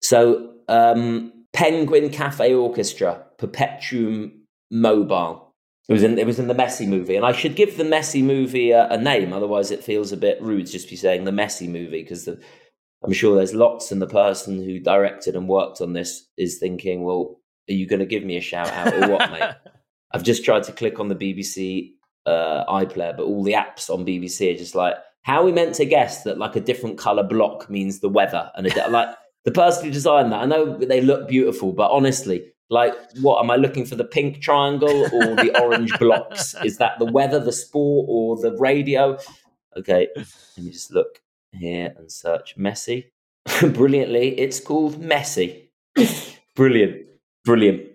So 0.00 0.54
um, 0.68 1.32
Penguin 1.52 2.08
Cafe 2.08 2.54
Orchestra 2.54 3.24
Perpetuum 3.38 4.46
Mobile. 4.70 5.54
It 5.88 5.92
was 5.92 6.02
in 6.02 6.18
it 6.18 6.26
was 6.26 6.38
in 6.38 6.46
the 6.46 6.54
Messi 6.54 6.86
movie, 6.86 7.16
and 7.16 7.26
I 7.26 7.32
should 7.32 7.56
give 7.56 7.76
the 7.76 7.84
Messi 7.84 8.22
movie 8.22 8.70
a, 8.70 8.88
a 8.88 8.96
name, 8.96 9.32
otherwise 9.32 9.70
it 9.70 9.84
feels 9.84 10.12
a 10.12 10.16
bit 10.16 10.40
rude 10.40 10.66
to 10.66 10.72
just 10.72 10.88
be 10.88 10.96
saying 10.96 11.24
the 11.24 11.32
Messi 11.32 11.68
movie 11.68 12.02
because 12.02 12.24
the 12.24 12.40
I'm 13.04 13.12
sure 13.12 13.36
there's 13.36 13.54
lots, 13.54 13.92
and 13.92 14.00
the 14.00 14.06
person 14.06 14.62
who 14.62 14.78
directed 14.78 15.34
and 15.34 15.48
worked 15.48 15.80
on 15.80 15.92
this 15.92 16.26
is 16.38 16.58
thinking, 16.58 17.02
well, 17.02 17.40
are 17.68 17.74
you 17.74 17.86
going 17.86 18.00
to 18.00 18.06
give 18.06 18.24
me 18.24 18.36
a 18.36 18.42
shout 18.42 18.68
out 18.68 18.94
or 18.94 19.10
what, 19.10 19.30
mate? 19.32 19.50
I've 20.12 20.22
just 20.22 20.44
tried 20.44 20.64
to 20.64 20.72
click 20.72 21.00
on 21.00 21.08
the 21.08 21.14
BBC 21.14 21.92
uh, 22.26 22.64
iPlayer, 22.72 23.16
but 23.16 23.24
all 23.24 23.42
the 23.42 23.52
apps 23.52 23.90
on 23.90 24.04
BBC 24.04 24.54
are 24.54 24.58
just 24.58 24.74
like, 24.74 24.94
how 25.22 25.42
are 25.42 25.44
we 25.44 25.52
meant 25.52 25.74
to 25.76 25.84
guess 25.84 26.22
that 26.24 26.38
like 26.38 26.56
a 26.56 26.60
different 26.60 26.98
color 26.98 27.22
block 27.22 27.68
means 27.68 28.00
the 28.00 28.08
weather? 28.08 28.50
And 28.54 28.66
a, 28.66 28.88
like 28.88 29.08
the 29.44 29.50
person 29.50 29.84
who 29.84 29.90
designed 29.90 30.32
that, 30.32 30.42
I 30.42 30.46
know 30.46 30.76
they 30.76 31.00
look 31.00 31.28
beautiful, 31.28 31.72
but 31.72 31.90
honestly, 31.90 32.52
like, 32.70 32.94
what 33.20 33.42
am 33.42 33.50
I 33.50 33.56
looking 33.56 33.84
for? 33.84 33.96
The 33.96 34.04
pink 34.04 34.40
triangle 34.40 35.04
or 35.12 35.34
the 35.34 35.60
orange 35.60 35.92
blocks? 35.98 36.54
Is 36.64 36.78
that 36.78 36.98
the 37.00 37.04
weather, 37.04 37.40
the 37.40 37.52
sport, 37.52 38.06
or 38.08 38.36
the 38.36 38.56
radio? 38.58 39.18
Okay, 39.76 40.08
let 40.16 40.64
me 40.64 40.70
just 40.70 40.92
look 40.92 41.20
here 41.52 41.92
and 41.96 42.10
search 42.10 42.56
Messi. 42.56 43.06
Brilliantly, 43.60 44.38
it's 44.38 44.60
called 44.60 45.00
Messi. 45.00 45.68
Brilliant. 46.54 47.06
Brilliant. 47.44 47.88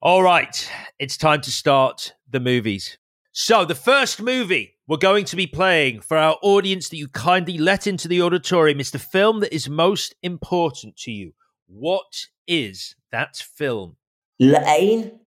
All 0.00 0.22
right, 0.22 0.70
it's 0.98 1.16
time 1.16 1.40
to 1.42 1.50
start 1.50 2.14
the 2.30 2.40
movies. 2.40 2.98
So, 3.32 3.64
the 3.64 3.76
first 3.76 4.20
movie 4.20 4.74
we're 4.88 4.96
going 4.96 5.24
to 5.26 5.36
be 5.36 5.46
playing 5.46 6.00
for 6.00 6.16
our 6.16 6.36
audience 6.42 6.88
that 6.88 6.96
you 6.96 7.06
kindly 7.06 7.58
let 7.58 7.86
into 7.86 8.08
the 8.08 8.20
auditorium 8.22 8.80
is 8.80 8.90
the 8.90 8.98
film 8.98 9.38
that 9.38 9.54
is 9.54 9.68
most 9.68 10.16
important 10.20 10.96
to 10.96 11.12
you. 11.12 11.32
What 11.68 12.26
is 12.48 12.96
that 13.12 13.36
film? 13.36 13.96
La 14.40 14.58
Haine. 14.58 15.20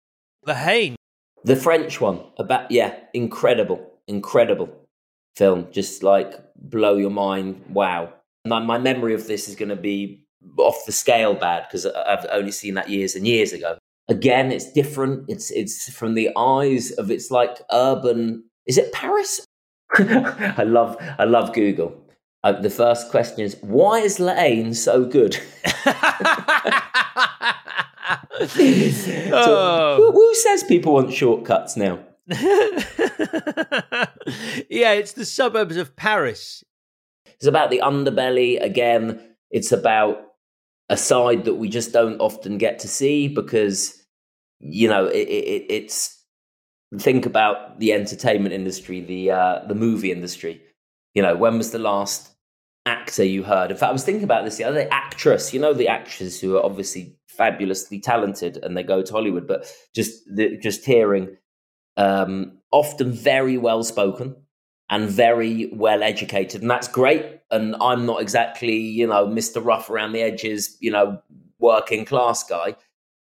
La 0.46 0.54
Haine. 0.54 0.96
The 1.44 1.56
French 1.56 2.00
one. 2.00 2.20
About 2.38 2.70
yeah, 2.70 2.94
incredible, 3.12 3.86
incredible 4.06 4.70
film. 5.36 5.66
Just 5.70 6.02
like 6.02 6.40
blow 6.56 6.96
your 6.96 7.10
mind. 7.10 7.62
Wow. 7.68 8.14
My, 8.46 8.60
my 8.60 8.78
memory 8.78 9.12
of 9.12 9.26
this 9.26 9.46
is 9.46 9.56
going 9.56 9.68
to 9.68 9.76
be 9.76 10.24
off 10.56 10.86
the 10.86 10.92
scale 10.92 11.34
bad 11.34 11.66
because 11.68 11.84
I've 11.84 12.24
only 12.32 12.52
seen 12.52 12.74
that 12.74 12.88
years 12.88 13.14
and 13.14 13.26
years 13.26 13.52
ago. 13.52 13.76
Again, 14.10 14.52
it's 14.52 14.70
different. 14.72 15.24
It's 15.28 15.50
it's 15.50 15.90
from 15.92 16.14
the 16.14 16.30
eyes 16.36 16.90
of 16.92 17.10
it's 17.10 17.30
like 17.30 17.62
urban. 17.72 18.44
Is 18.66 18.76
it 18.76 18.92
Paris? 18.92 19.46
I 19.94 20.64
love 20.64 20.96
I 21.18 21.24
love 21.24 21.54
Google. 21.54 21.96
Uh, 22.42 22.52
the 22.52 22.70
first 22.70 23.10
question 23.10 23.40
is 23.40 23.56
why 23.62 24.00
is 24.00 24.20
La 24.20 24.34
Haine 24.34 24.74
so 24.74 25.04
good? 25.04 25.34
so, 28.40 28.60
oh. 29.32 29.96
who, 29.96 30.12
who 30.12 30.34
says 30.34 30.64
people 30.64 30.94
want 30.94 31.12
shortcuts 31.12 31.76
now? 31.76 32.00
yeah, 34.68 34.92
it's 34.92 35.12
the 35.12 35.24
suburbs 35.24 35.76
of 35.76 35.94
Paris. 35.96 36.64
It's 37.26 37.46
about 37.46 37.70
the 37.70 37.80
underbelly. 37.84 38.62
Again, 38.62 39.20
it's 39.50 39.72
about 39.72 40.20
a 40.88 40.96
side 40.96 41.44
that 41.44 41.54
we 41.54 41.68
just 41.68 41.92
don't 41.92 42.20
often 42.20 42.58
get 42.58 42.78
to 42.80 42.88
see 42.88 43.28
because, 43.28 43.99
you 44.60 44.88
know, 44.88 45.06
it, 45.06 45.28
it, 45.28 45.66
it's 45.68 46.22
think 46.98 47.26
about 47.26 47.78
the 47.78 47.92
entertainment 47.92 48.54
industry, 48.54 49.00
the 49.00 49.30
uh, 49.30 49.64
the 49.66 49.74
movie 49.74 50.12
industry. 50.12 50.60
You 51.14 51.22
know, 51.22 51.36
when 51.36 51.58
was 51.58 51.70
the 51.70 51.78
last 51.78 52.30
actor 52.86 53.24
you 53.24 53.42
heard? 53.42 53.70
In 53.70 53.76
fact, 53.76 53.90
I 53.90 53.92
was 53.92 54.04
thinking 54.04 54.24
about 54.24 54.44
this 54.44 54.56
the 54.56 54.64
other 54.64 54.84
day. 54.84 54.88
Actress, 54.90 55.52
you 55.52 55.60
know, 55.60 55.72
the 55.72 55.88
actors 55.88 56.40
who 56.40 56.56
are 56.56 56.64
obviously 56.64 57.16
fabulously 57.26 58.00
talented 58.00 58.58
and 58.62 58.76
they 58.76 58.82
go 58.82 59.02
to 59.02 59.12
Hollywood, 59.12 59.46
but 59.46 59.72
just 59.94 60.22
the, 60.32 60.56
just 60.58 60.84
hearing 60.84 61.36
um, 61.96 62.58
often 62.70 63.12
very 63.12 63.56
well 63.56 63.82
spoken 63.82 64.36
and 64.88 65.08
very 65.08 65.70
well 65.72 66.02
educated. 66.02 66.60
And 66.62 66.70
that's 66.70 66.88
great. 66.88 67.40
And 67.50 67.76
I'm 67.80 68.06
not 68.06 68.20
exactly, 68.20 68.76
you 68.76 69.06
know, 69.06 69.26
Mr. 69.26 69.64
Rough 69.64 69.88
around 69.88 70.12
the 70.12 70.22
edges, 70.22 70.76
you 70.80 70.90
know, 70.90 71.22
working 71.58 72.04
class 72.04 72.42
guy. 72.44 72.76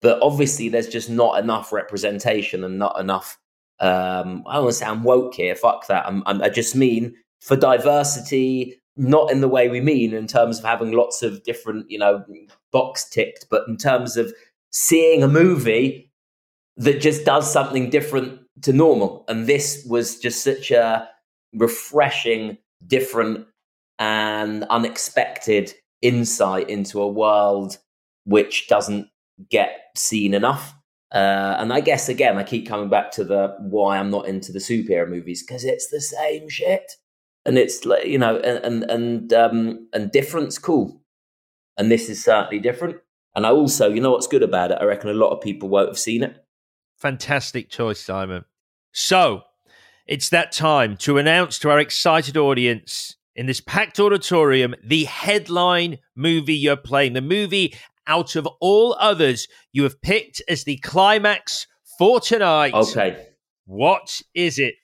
But 0.03 0.19
obviously, 0.21 0.69
there's 0.69 0.89
just 0.89 1.09
not 1.09 1.39
enough 1.39 1.73
representation 1.73 2.65
and 2.65 2.79
not 2.79 2.99
enough. 3.01 3.39
Um, 3.81 4.45
I 4.47 4.55
don't 4.55 4.65
want 4.65 4.73
to 4.75 4.79
sound 4.79 5.05
woke 5.05 5.35
here. 5.35 5.55
Fuck 5.55 5.87
that. 5.87 6.07
I'm, 6.07 6.23
I'm, 6.27 6.43
I 6.43 6.49
just 6.49 6.77
mean 6.77 7.15
for 7.41 7.57
diversity, 7.57 8.81
not 8.97 9.31
in 9.31 9.41
the 9.41 9.49
way 9.49 9.69
we 9.69 9.81
mean 9.81 10.13
in 10.13 10.27
terms 10.27 10.59
of 10.59 10.65
having 10.65 10.93
lots 10.93 11.23
of 11.23 11.43
different, 11.45 11.91
you 11.91 11.99
know, 11.99 12.25
box 12.73 13.09
ticked, 13.09 13.47
but 13.51 13.67
in 13.69 13.77
terms 13.77 14.17
of 14.17 14.33
seeing 14.71 15.23
a 15.23 15.29
movie 15.29 16.11
that 16.77 17.01
just 17.01 17.25
does 17.25 17.51
something 17.51 17.91
different 17.91 18.41
to 18.63 18.73
normal. 18.73 19.25
And 19.29 19.47
this 19.47 19.87
was 19.89 20.19
just 20.19 20.43
such 20.43 20.71
a 20.71 21.09
refreshing, 21.55 22.59
different, 22.87 23.47
and 23.99 24.65
unexpected 24.65 25.75
insight 26.01 26.69
into 26.69 27.01
a 27.01 27.09
world 27.09 27.79
which 28.25 28.69
doesn't 28.69 29.09
get 29.51 29.91
seen 29.97 30.35
enough. 30.35 30.75
Uh, 31.13 31.57
and 31.59 31.73
I 31.73 31.81
guess 31.81 32.09
again, 32.09 32.39
I 32.39 32.43
keep 32.43 32.67
coming 32.67 32.89
back 32.89 33.11
to 33.13 33.25
the 33.25 33.57
why 33.61 33.99
I'm 33.99 34.11
not 34.11 34.29
into 34.29 34.51
the 34.51 34.59
superhero 34.59 35.09
movies 35.09 35.45
because 35.45 35.65
it's 35.65 35.89
the 35.89 36.01
same 36.01 36.49
shit, 36.49 36.93
and 37.45 37.59
it's 37.59 37.85
like 37.85 38.07
you 38.07 38.19
know, 38.19 38.39
and 38.39 38.65
and 38.65 38.91
and 38.91 39.33
um, 39.35 39.89
and 39.93 40.11
different's 40.11 40.59
cool, 40.59 41.03
and 41.77 41.91
this 41.91 42.09
is 42.09 42.25
certainly 42.25 42.61
different. 42.61 42.97
And 43.35 43.47
I 43.47 43.51
also, 43.51 43.91
you 43.91 44.01
know, 44.01 44.13
what's 44.13 44.27
good 44.27 44.43
about 44.43 44.71
it? 44.71 44.79
I 44.81 44.85
reckon 44.85 45.11
a 45.11 45.15
lot 45.15 45.31
of 45.31 45.41
people 45.41 45.69
won't 45.69 45.89
have 45.89 45.99
seen 45.99 46.23
it. 46.23 46.45
Fantastic 46.99 47.69
choice, 47.69 48.01
Simon. 48.01 48.45
So 48.93 49.43
it's 50.07 50.29
that 50.31 50.53
time 50.53 50.97
to 50.99 51.19
announce 51.19 51.59
to 51.61 51.71
our 51.71 51.79
excited 51.79 52.37
audience 52.37 53.17
in 53.35 53.47
this 53.47 53.61
packed 53.61 53.99
auditorium 53.99 54.75
the 54.85 55.05
headline 55.05 55.99
movie 56.15 56.55
you're 56.55 56.77
playing, 56.77 57.15
the 57.15 57.23
movie 57.23 57.75
out 58.07 58.37
of 58.37 58.47
all 58.61 58.97
others 58.99 59.47
you 59.73 59.83
have 59.85 60.01
picked 60.03 60.43
as 60.49 60.65
the 60.65 60.79
climax 60.79 61.67
for 61.99 62.21
tonight. 62.21 62.75
Okay. 62.75 63.27
What 63.65 64.21
is 64.35 64.59
it? 64.59 64.75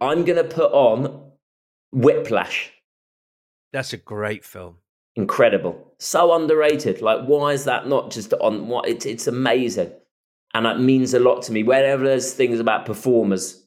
I'm 0.00 0.24
going 0.24 0.36
to 0.36 0.44
put 0.44 0.70
on 0.72 1.32
Whiplash. 1.92 2.72
That's 3.72 3.92
a 3.92 3.96
great 3.96 4.44
film. 4.44 4.76
Incredible. 5.16 5.94
So 5.98 6.34
underrated. 6.34 7.00
Like, 7.00 7.24
why 7.24 7.52
is 7.52 7.64
that 7.64 7.88
not 7.88 8.10
just 8.10 8.32
on 8.34 8.68
what 8.68 8.88
it's 8.88 9.06
it's 9.06 9.26
amazing. 9.26 9.92
And 10.52 10.66
it 10.66 10.78
means 10.78 11.14
a 11.14 11.18
lot 11.18 11.42
to 11.42 11.52
me. 11.52 11.62
Whenever 11.62 12.04
there's 12.04 12.32
things 12.32 12.60
about 12.60 12.86
performers, 12.86 13.63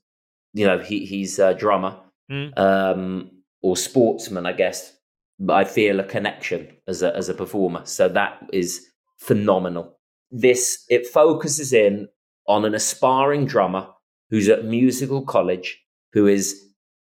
you 0.57 0.65
know, 0.65 0.79
he 0.79 1.05
he's 1.05 1.39
a 1.39 1.53
drummer. 1.53 1.99
Mm. 2.29 2.57
Um, 2.59 3.31
or 3.61 3.77
sportsman, 3.77 4.45
I 4.45 4.53
guess. 4.53 4.93
But 5.39 5.53
I 5.55 5.65
feel 5.65 5.99
a 5.99 6.03
connection 6.03 6.67
as 6.87 7.01
a 7.03 7.15
as 7.15 7.29
a 7.29 7.33
performer. 7.33 7.81
So 7.85 8.09
that 8.09 8.39
is 8.51 8.85
phenomenal. 9.17 9.99
This 10.31 10.83
it 10.89 11.05
focuses 11.07 11.73
in 11.73 12.07
on 12.47 12.65
an 12.65 12.73
aspiring 12.73 13.45
drummer 13.45 13.87
who's 14.29 14.49
at 14.49 14.65
musical 14.65 15.21
college 15.21 15.79
who 16.13 16.27
is 16.27 16.59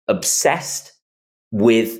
obsessed 0.06 0.92
with 1.50 1.98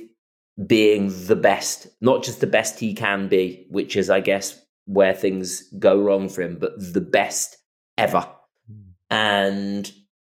being 0.67 1.11
the 1.25 1.35
best, 1.35 1.87
not 1.99 2.23
just 2.23 2.39
the 2.39 2.47
best 2.47 2.79
he 2.79 2.93
can 2.93 3.27
be, 3.27 3.65
which 3.69 3.95
is, 3.95 4.09
I 4.09 4.19
guess, 4.19 4.59
where 4.85 5.13
things 5.13 5.63
go 5.79 5.99
wrong 5.99 6.29
for 6.29 6.43
him, 6.43 6.57
but 6.59 6.73
the 6.77 7.01
best 7.01 7.57
ever. 7.97 8.27
Mm. 8.71 8.83
And 9.09 9.91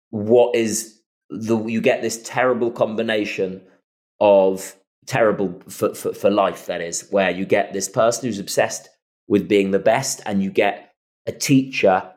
what 0.09 0.55
is 0.55 0.94
the 1.30 1.57
you 1.65 1.82
get 1.82 2.01
this 2.01 2.21
terrible 2.23 2.71
combination 2.71 3.61
of 4.19 4.76
terrible 5.05 5.61
for, 5.69 5.93
for, 5.93 6.13
for 6.13 6.30
life, 6.30 6.65
that 6.65 6.82
is, 6.82 7.07
where 7.11 7.30
you 7.30 7.45
get 7.45 7.73
this 7.73 7.89
person 7.89 8.26
who's 8.26 8.39
obsessed 8.39 8.89
with 9.28 9.47
being 9.47 9.71
the 9.71 9.80
best, 9.80 10.21
and 10.26 10.43
you 10.43 10.51
get 10.51 10.91
a 11.26 11.32
teacher 11.32 12.11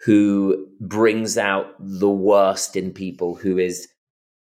who 0.00 0.68
brings 0.80 1.36
out 1.36 1.74
the 1.78 2.10
worst 2.10 2.76
in 2.76 2.92
people, 2.92 3.34
who 3.34 3.58
is 3.58 3.88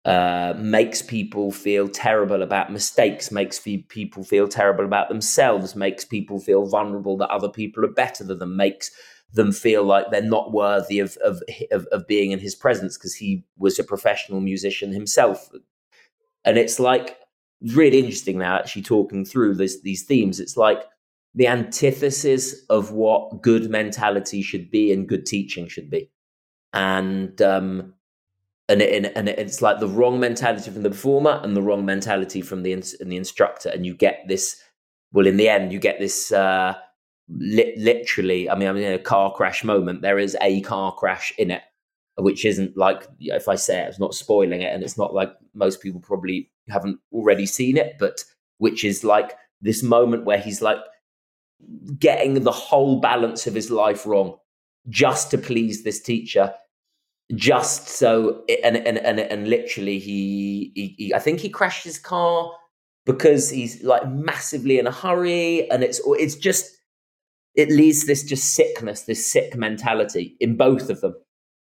uh, 0.04 0.54
makes 0.58 1.02
people 1.02 1.52
feel 1.52 1.88
terrible 1.88 2.42
about 2.42 2.72
mistakes, 2.72 3.32
makes 3.32 3.60
people 3.60 4.24
feel 4.24 4.48
terrible 4.48 4.84
about 4.84 5.10
themselves, 5.10 5.76
makes 5.76 6.04
people 6.04 6.40
feel 6.40 6.66
vulnerable 6.66 7.18
that 7.18 7.30
other 7.30 7.50
people 7.50 7.86
are 7.86 7.92
better 7.92 8.24
than 8.24 8.40
them, 8.40 8.58
makes 8.58 8.90
them 9.34 9.52
feel 9.52 9.84
like 9.84 10.12
they're 10.12 10.22
not 10.22 10.52
worthy 10.52 11.00
of 11.00 11.18
of 11.18 11.42
of, 11.72 11.86
of 11.88 12.08
being 12.08 12.32
in 12.32 12.40
his 12.40 12.56
presence 12.56 12.98
because 12.98 13.16
he 13.16 13.44
was 13.58 13.80
a 13.80 13.84
professional 13.84 14.42
musician 14.42 14.92
himself. 14.92 15.50
And 16.44 16.58
it's 16.58 16.80
like 16.80 17.18
really 17.62 18.00
interesting 18.00 18.40
now, 18.40 18.58
actually 18.58 18.82
talking 18.82 19.26
through 19.26 19.56
this, 19.56 19.82
these 19.82 20.04
themes. 20.04 20.40
It's 20.40 20.58
like 20.58 20.84
the 21.36 21.48
antithesis 21.48 22.66
of 22.70 22.92
what 22.92 23.42
good 23.42 23.70
mentality 23.70 24.42
should 24.42 24.70
be 24.72 24.92
and 24.92 25.08
good 25.08 25.26
teaching 25.26 25.68
should 25.68 25.90
be, 25.90 26.10
and 26.74 27.42
um, 27.42 27.94
and 28.68 28.82
it, 28.82 29.12
and 29.16 29.30
it's 29.30 29.62
like 29.62 29.80
the 29.80 29.88
wrong 29.88 30.20
mentality 30.20 30.72
from 30.72 30.84
the 30.84 30.90
performer 30.90 31.40
and 31.44 31.56
the 31.56 31.62
wrong 31.62 31.86
mentality 31.86 32.42
from 32.42 32.64
the 32.64 32.74
and 32.74 33.12
the 33.12 33.18
instructor, 33.18 33.70
and 33.70 33.86
you 33.86 33.96
get 33.96 34.28
this. 34.28 34.62
Well, 35.14 35.28
in 35.28 35.38
the 35.38 35.50
end, 35.50 35.72
you 35.72 35.80
get 35.80 36.00
this. 36.00 36.32
Uh, 36.32 36.76
li- 37.38 37.76
literally, 37.78 38.50
I 38.50 38.56
mean, 38.56 38.68
I'm 38.68 38.78
in 38.78 38.94
a 38.94 39.00
car 39.00 39.34
crash 39.34 39.64
moment. 39.64 40.02
There 40.02 40.20
is 40.20 40.38
a 40.42 40.62
car 40.62 40.94
crash 40.94 41.34
in 41.38 41.52
it, 41.52 41.62
which 42.18 42.46
isn't 42.46 42.78
like 42.78 43.08
if 43.20 43.48
I 43.48 43.56
say 43.56 43.82
it, 43.82 43.90
it's 43.90 44.00
not 44.00 44.14
spoiling 44.14 44.62
it, 44.62 44.74
and 44.74 44.84
it's 44.84 44.98
not 44.98 45.14
like 45.14 45.32
most 45.54 45.82
people 45.82 46.02
probably 46.02 46.52
haven't 46.70 47.00
already 47.12 47.46
seen 47.46 47.78
it, 47.78 47.96
but 48.00 48.24
which 48.58 48.84
is 48.84 49.04
like 49.04 49.34
this 49.62 49.84
moment 49.84 50.26
where 50.26 50.40
he's 50.40 50.62
like 50.62 50.80
getting 52.00 52.44
the 52.44 52.52
whole 52.52 53.00
balance 53.00 53.48
of 53.48 53.54
his 53.54 53.70
life 53.70 54.06
wrong 54.06 54.38
just 54.90 55.30
to 55.32 55.38
please 55.38 55.84
this 55.84 56.02
teacher 56.02 56.54
just 57.36 57.88
so 57.88 58.44
and 58.64 58.78
and 58.78 58.98
and, 58.98 59.20
and 59.20 59.48
literally 59.48 60.00
he, 60.00 60.72
he, 60.76 60.96
he 60.98 61.14
i 61.14 61.20
think 61.20 61.40
he 61.40 61.50
crashed 61.50 61.84
his 61.84 62.00
car 62.00 62.52
because 63.06 63.50
he's 63.50 63.84
like 63.84 64.08
massively 64.10 64.80
in 64.80 64.88
a 64.88 64.92
hurry 64.92 65.70
and 65.70 65.84
it's 65.84 66.02
it's 66.06 66.36
just 66.36 66.72
it 67.56 67.70
leads 67.70 68.06
this 68.06 68.24
just 68.24 68.54
sickness 68.54 69.04
this 69.04 69.30
sick 69.32 69.56
mentality 69.56 70.36
in 70.40 70.58
both 70.58 70.90
of 70.90 71.02
them. 71.02 71.14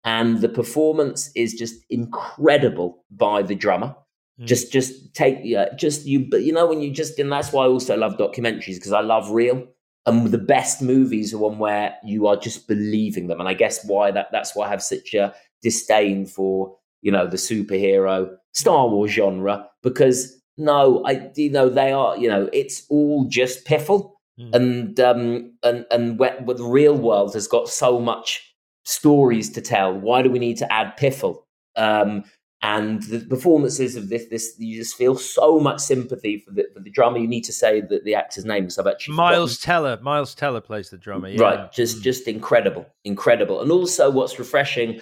And 0.05 0.41
the 0.41 0.49
performance 0.49 1.31
is 1.35 1.55
just 1.55 1.85
incredible 1.91 3.05
by 3.11 3.43
the 3.43 3.55
drummer. 3.55 3.95
Mm. 4.41 4.47
just 4.47 4.73
just 4.73 5.15
take 5.15 5.39
yeah 5.43 5.75
just 5.75 6.07
you 6.07 6.21
but 6.31 6.45
you 6.45 6.53
know 6.53 6.67
when 6.67 6.81
you 6.81 6.93
just 6.93 7.19
and 7.19 7.33
that's 7.33 7.53
why 7.53 7.65
i 7.65 7.67
also 7.67 7.97
love 7.97 8.17
documentaries 8.17 8.77
because 8.77 8.93
i 8.93 9.01
love 9.01 9.31
real. 9.31 9.67
And 10.07 10.29
the 10.29 10.39
best 10.39 10.81
movies 10.81 11.35
are 11.35 11.39
one 11.39 11.59
where 11.59 11.95
you 12.03 12.29
are 12.29 12.37
just 12.37 12.67
believing 12.69 13.27
them. 13.27 13.41
And 13.41 13.49
i 13.49 13.55
guess 13.55 13.85
why 13.85 14.11
that 14.13 14.29
that's 14.31 14.55
why 14.55 14.67
i 14.67 14.71
have 14.71 14.83
such 14.83 15.13
a 15.15 15.35
disdain 15.63 16.25
for 16.25 16.77
you 17.03 17.13
know 17.13 17.27
the 17.27 17.37
superhero 17.37 18.31
star 18.53 18.89
wars 18.89 19.11
genre 19.11 19.69
because 19.83 20.41
no 20.57 21.05
i 21.05 21.31
you 21.37 21.51
know 21.51 21.69
they 21.69 21.93
are 21.93 22.17
you 22.17 22.29
know 22.29 22.49
it's 22.53 22.85
all 22.89 23.27
just 23.29 23.65
piffle 23.65 24.18
mm. 24.39 24.55
and 24.55 25.01
um 25.01 25.53
and 25.63 25.85
and 25.91 26.19
where, 26.19 26.37
where 26.43 26.57
the 26.57 26.65
real 26.65 26.97
world 26.97 27.35
has 27.35 27.47
got 27.47 27.69
so 27.69 28.01
much 28.01 28.55
stories 28.85 29.51
to 29.51 29.61
tell 29.61 29.93
why 29.93 30.23
do 30.23 30.31
we 30.31 30.39
need 30.39 30.57
to 30.57 30.73
add 30.73 30.97
piffle 30.97 31.47
um 31.77 32.25
and 32.61 33.05
the 33.05 33.21
performances 33.21 33.95
of 33.95 34.09
this, 34.09 34.27
this 34.31 34.55
you 34.59 34.81
just 34.81 34.97
feel 34.97 35.15
so 35.15 35.61
much 35.61 35.79
sympathy 35.79 36.39
for 36.39 36.51
the, 36.51 36.67
for 36.75 36.81
the 36.81 36.91
drummer. 36.91 37.19
You 37.19 37.29
need 37.29 37.45
to 37.45 37.53
say 37.53 37.81
that 37.83 38.03
the 38.05 38.17
actor's 38.17 38.45
name 38.45 38.65
because 38.65 38.79
I've 38.79 38.87
actually 38.89 39.15
Miles 39.15 39.57
forgotten. 39.61 39.85
Teller. 39.85 40.03
Miles 40.03 40.35
Teller 40.35 40.61
plays 40.61 40.91
the 40.91 40.99
drummer. 40.99 41.29
Yeah. 41.29 41.41
Right, 41.41 41.73
just 41.73 41.99
mm. 41.99 42.03
just 42.03 42.27
incredible, 42.27 42.87
incredible. 43.05 43.61
And 43.61 43.71
also, 43.71 44.11
what's 44.11 44.41
refreshing, 44.41 45.01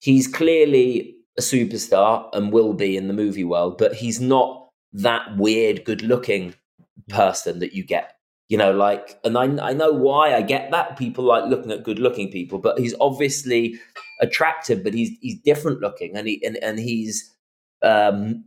he's 0.00 0.26
clearly 0.26 1.14
a 1.36 1.42
superstar 1.42 2.28
and 2.32 2.52
will 2.52 2.72
be 2.72 2.96
in 2.96 3.08
the 3.08 3.14
movie 3.14 3.44
world, 3.44 3.76
but 3.76 3.94
he's 3.94 4.20
not 4.20 4.70
that 4.94 5.36
weird, 5.36 5.84
good-looking 5.84 6.54
person 7.08 7.58
that 7.58 7.74
you 7.74 7.84
get. 7.84 8.13
You 8.48 8.58
know, 8.58 8.72
like, 8.72 9.18
and 9.24 9.38
I 9.38 9.44
I 9.70 9.72
know 9.72 9.90
why 9.90 10.34
I 10.34 10.42
get 10.42 10.70
that. 10.70 10.98
People 10.98 11.24
like 11.24 11.46
looking 11.46 11.70
at 11.72 11.82
good-looking 11.82 12.30
people, 12.30 12.58
but 12.58 12.78
he's 12.78 12.94
obviously 13.00 13.80
attractive, 14.20 14.84
but 14.84 14.92
he's 14.92 15.10
he's 15.22 15.40
different 15.40 15.80
looking, 15.80 16.14
and 16.14 16.28
he 16.28 16.44
and, 16.44 16.58
and 16.62 16.78
he's 16.78 17.34
um, 17.82 18.44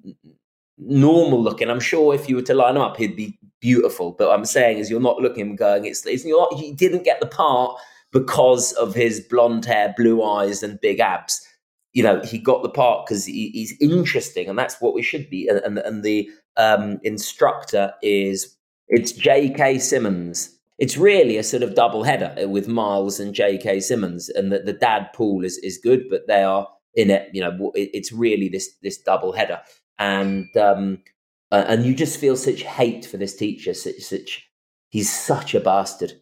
normal 0.77 1.41
looking. 1.41 1.69
I'm 1.69 1.79
sure 1.79 2.13
if 2.13 2.29
you 2.29 2.35
were 2.35 2.43
to 2.43 2.53
line 2.53 2.75
him 2.75 2.83
up, 2.83 2.97
he'd 2.97 3.15
be 3.15 3.39
beautiful. 3.59 4.11
But 4.11 4.31
I'm 4.31 4.45
saying 4.45 4.77
is 4.77 4.91
you're 4.91 4.99
not 4.99 5.17
looking 5.17 5.55
going. 5.55 5.85
It's, 5.85 6.05
it's 6.05 6.23
you're 6.23 6.39
not, 6.39 6.59
he 6.59 6.73
didn't 6.73 7.03
get 7.03 7.19
the 7.19 7.25
part 7.25 7.75
because 8.11 8.73
of 8.73 8.93
his 8.93 9.19
blonde 9.19 9.65
hair, 9.65 9.95
blue 9.97 10.23
eyes, 10.23 10.61
and 10.61 10.79
big 10.79 10.99
abs. 10.99 11.41
You 11.93 12.03
know, 12.03 12.21
he 12.21 12.37
got 12.37 12.61
the 12.61 12.69
part 12.69 13.07
because 13.07 13.25
he, 13.25 13.49
he's 13.49 13.75
interesting, 13.81 14.47
and 14.47 14.59
that's 14.59 14.79
what 14.79 14.93
we 14.93 15.01
should 15.01 15.27
be. 15.29 15.47
And 15.47 15.57
and, 15.59 15.79
and 15.79 16.03
the 16.03 16.29
um, 16.55 16.99
instructor 17.03 17.93
is 18.03 18.55
it's 18.89 19.11
J.K. 19.11 19.79
Simmons 19.79 20.57
it's 20.77 20.97
really 20.97 21.37
a 21.37 21.43
sort 21.43 21.63
of 21.63 21.75
double 21.75 22.03
header 22.03 22.35
uh, 22.41 22.47
with 22.47 22.67
Miles 22.67 23.19
and 23.19 23.33
J.K. 23.33 23.79
Simmons, 23.79 24.29
and 24.29 24.51
the, 24.51 24.59
the 24.59 24.73
dad 24.73 25.09
pool 25.13 25.43
is 25.43 25.57
is 25.59 25.77
good, 25.77 26.05
but 26.09 26.27
they 26.27 26.43
are 26.43 26.67
in 26.93 27.09
it. 27.09 27.29
You 27.33 27.41
know, 27.41 27.71
it's 27.73 28.11
really 28.11 28.47
this 28.49 28.75
this 28.83 28.97
double 28.97 29.31
header, 29.31 29.59
and 29.97 30.55
um, 30.57 30.99
and 31.51 31.85
you 31.85 31.95
just 31.95 32.19
feel 32.19 32.35
such 32.35 32.61
hate 32.61 33.05
for 33.05 33.17
this 33.17 33.35
teacher. 33.35 33.73
Such, 33.73 33.99
such 33.99 34.47
he's 34.89 35.11
such 35.11 35.55
a 35.55 35.59
bastard, 35.59 36.13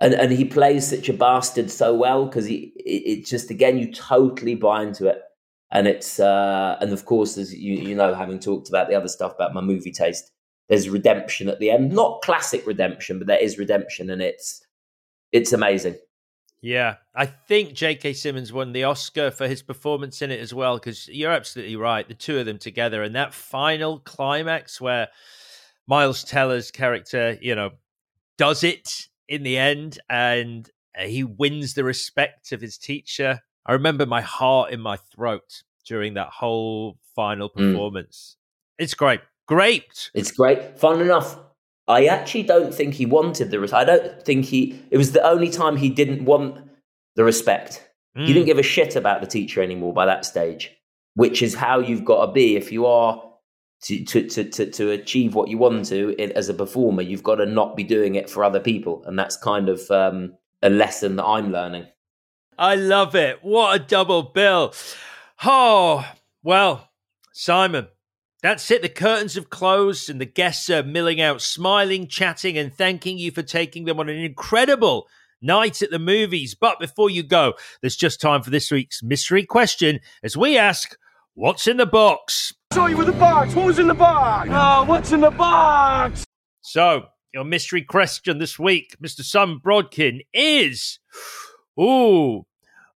and 0.00 0.12
and 0.12 0.30
he 0.30 0.44
plays 0.44 0.88
such 0.88 1.08
a 1.08 1.14
bastard 1.14 1.70
so 1.70 1.94
well 1.94 2.26
because 2.26 2.44
he 2.44 2.72
it, 2.76 3.20
it, 3.20 3.26
just 3.26 3.50
again 3.50 3.78
you 3.78 3.90
totally 3.90 4.54
buy 4.54 4.82
into 4.82 5.06
it, 5.06 5.22
and 5.70 5.88
it's 5.88 6.20
uh, 6.20 6.76
and 6.82 6.92
of 6.92 7.06
course 7.06 7.38
as 7.38 7.54
you 7.54 7.76
you 7.76 7.94
know 7.94 8.12
having 8.12 8.38
talked 8.38 8.68
about 8.68 8.88
the 8.88 8.94
other 8.94 9.08
stuff 9.08 9.34
about 9.34 9.54
my 9.54 9.62
movie 9.62 9.92
taste 9.92 10.30
there's 10.72 10.88
redemption 10.88 11.50
at 11.50 11.58
the 11.58 11.70
end. 11.70 11.92
Not 11.92 12.22
classic 12.22 12.66
redemption, 12.66 13.18
but 13.18 13.26
there 13.26 13.38
is 13.38 13.58
redemption, 13.58 14.08
and 14.08 14.22
it's 14.22 14.64
it's 15.30 15.52
amazing. 15.52 15.96
Yeah, 16.62 16.94
I 17.14 17.26
think 17.26 17.74
J.K. 17.74 18.14
Simmons 18.14 18.54
won 18.54 18.72
the 18.72 18.84
Oscar 18.84 19.30
for 19.30 19.46
his 19.46 19.62
performance 19.62 20.22
in 20.22 20.30
it 20.30 20.40
as 20.40 20.54
well. 20.54 20.78
Because 20.78 21.08
you're 21.08 21.30
absolutely 21.30 21.76
right, 21.76 22.08
the 22.08 22.14
two 22.14 22.38
of 22.38 22.46
them 22.46 22.56
together, 22.56 23.02
and 23.02 23.14
that 23.14 23.34
final 23.34 23.98
climax 23.98 24.80
where 24.80 25.08
Miles 25.86 26.24
Teller's 26.24 26.70
character, 26.70 27.36
you 27.42 27.54
know, 27.54 27.72
does 28.38 28.64
it 28.64 28.88
in 29.28 29.42
the 29.42 29.58
end, 29.58 29.98
and 30.08 30.70
he 30.98 31.22
wins 31.22 31.74
the 31.74 31.84
respect 31.84 32.50
of 32.52 32.62
his 32.62 32.78
teacher. 32.78 33.40
I 33.66 33.74
remember 33.74 34.06
my 34.06 34.22
heart 34.22 34.70
in 34.70 34.80
my 34.80 34.96
throat 35.14 35.64
during 35.84 36.14
that 36.14 36.28
whole 36.28 36.96
final 37.14 37.48
hmm. 37.48 37.58
performance. 37.58 38.38
Mm. 38.38 38.84
It's 38.84 38.94
great. 38.94 39.20
Great. 39.46 40.10
It's 40.14 40.30
great. 40.30 40.78
Fun 40.78 41.00
enough. 41.00 41.38
I 41.88 42.06
actually 42.06 42.44
don't 42.44 42.72
think 42.72 42.94
he 42.94 43.06
wanted 43.06 43.50
the. 43.50 43.60
Res- 43.60 43.72
I 43.72 43.84
don't 43.84 44.22
think 44.22 44.46
he. 44.46 44.80
It 44.90 44.96
was 44.96 45.12
the 45.12 45.22
only 45.26 45.50
time 45.50 45.76
he 45.76 45.90
didn't 45.90 46.24
want 46.24 46.58
the 47.16 47.24
respect. 47.24 47.88
Mm. 48.16 48.26
He 48.26 48.32
didn't 48.32 48.44
hmm. 48.44 48.46
give 48.46 48.58
a 48.58 48.62
shit 48.62 48.96
about 48.96 49.20
the 49.20 49.26
teacher 49.26 49.62
anymore 49.62 49.92
by 49.92 50.06
that 50.06 50.24
stage, 50.24 50.70
which 51.14 51.42
is 51.42 51.54
how 51.54 51.80
you've 51.80 52.04
got 52.04 52.26
to 52.26 52.32
be 52.32 52.56
if 52.56 52.70
you 52.70 52.86
are 52.86 53.22
to 53.82 54.04
to 54.04 54.28
to 54.28 54.44
to, 54.44 54.70
to 54.70 54.90
achieve 54.90 55.34
what 55.34 55.48
you 55.48 55.58
want 55.58 55.86
to 55.86 56.14
in, 56.22 56.32
as 56.32 56.48
a 56.48 56.54
performer. 56.54 57.02
You've 57.02 57.22
got 57.22 57.36
to 57.36 57.46
not 57.46 57.76
be 57.76 57.82
doing 57.82 58.14
it 58.14 58.30
for 58.30 58.44
other 58.44 58.60
people, 58.60 59.02
and 59.06 59.18
that's 59.18 59.36
kind 59.36 59.68
of 59.68 59.90
um, 59.90 60.34
a 60.62 60.70
lesson 60.70 61.16
that 61.16 61.24
I'm 61.24 61.50
learning. 61.50 61.86
I 62.58 62.76
love 62.76 63.14
it. 63.16 63.38
What 63.42 63.80
a 63.80 63.84
double 63.84 64.22
bill. 64.22 64.72
Oh 65.44 66.06
well, 66.42 66.90
Simon 67.32 67.88
That's 68.42 68.70
it. 68.72 68.82
The 68.82 68.88
curtains 68.88 69.34
have 69.36 69.50
closed 69.50 70.10
and 70.10 70.20
the 70.20 70.26
guests 70.26 70.68
are 70.68 70.82
milling 70.82 71.20
out, 71.20 71.40
smiling, 71.40 72.08
chatting, 72.08 72.58
and 72.58 72.74
thanking 72.74 73.16
you 73.16 73.30
for 73.30 73.42
taking 73.42 73.84
them 73.84 74.00
on 74.00 74.08
an 74.08 74.16
incredible 74.16 75.06
night 75.40 75.80
at 75.80 75.90
the 75.90 76.00
movies. 76.00 76.54
But 76.54 76.80
before 76.80 77.08
you 77.08 77.22
go, 77.22 77.54
there's 77.80 77.94
just 77.94 78.20
time 78.20 78.42
for 78.42 78.50
this 78.50 78.70
week's 78.70 79.00
mystery 79.00 79.44
question 79.44 80.00
as 80.24 80.36
we 80.36 80.58
ask, 80.58 80.96
What's 81.34 81.66
in 81.66 81.78
the 81.78 81.86
box? 81.86 82.52
Saw 82.74 82.86
you 82.86 82.96
with 82.96 83.06
the 83.06 83.12
box. 83.12 83.54
What 83.54 83.64
was 83.64 83.78
in 83.78 83.86
the 83.86 83.94
box? 83.94 84.50
Oh, 84.52 84.84
what's 84.84 85.12
in 85.12 85.20
the 85.20 85.30
box? 85.30 86.26
So, 86.60 87.04
your 87.32 87.44
mystery 87.44 87.82
question 87.82 88.38
this 88.38 88.58
week, 88.58 88.96
Mr. 89.02 89.22
Simon 89.22 89.58
Brodkin, 89.58 90.20
is 90.34 90.98
Ooh, 91.80 92.44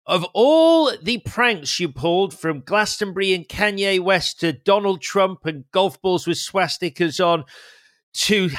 of 0.07 0.25
all 0.35 0.93
the 1.03 1.19
pranks 1.19 1.81
you 1.81 1.89
pulled 1.89 2.33
from 2.33 2.61
Glastonbury 2.61 3.35
and 3.35 3.49
Kanye 3.49 3.99
West 4.01 4.41
to 4.41 4.53
Donald 4.53 5.01
Trump 5.03 5.45
and 5.45 5.65
golf 5.73 6.01
balls 6.01 6.27
with 6.27 6.39
swastikas 6.39 7.25
on 7.25 7.45
to 8.15 8.51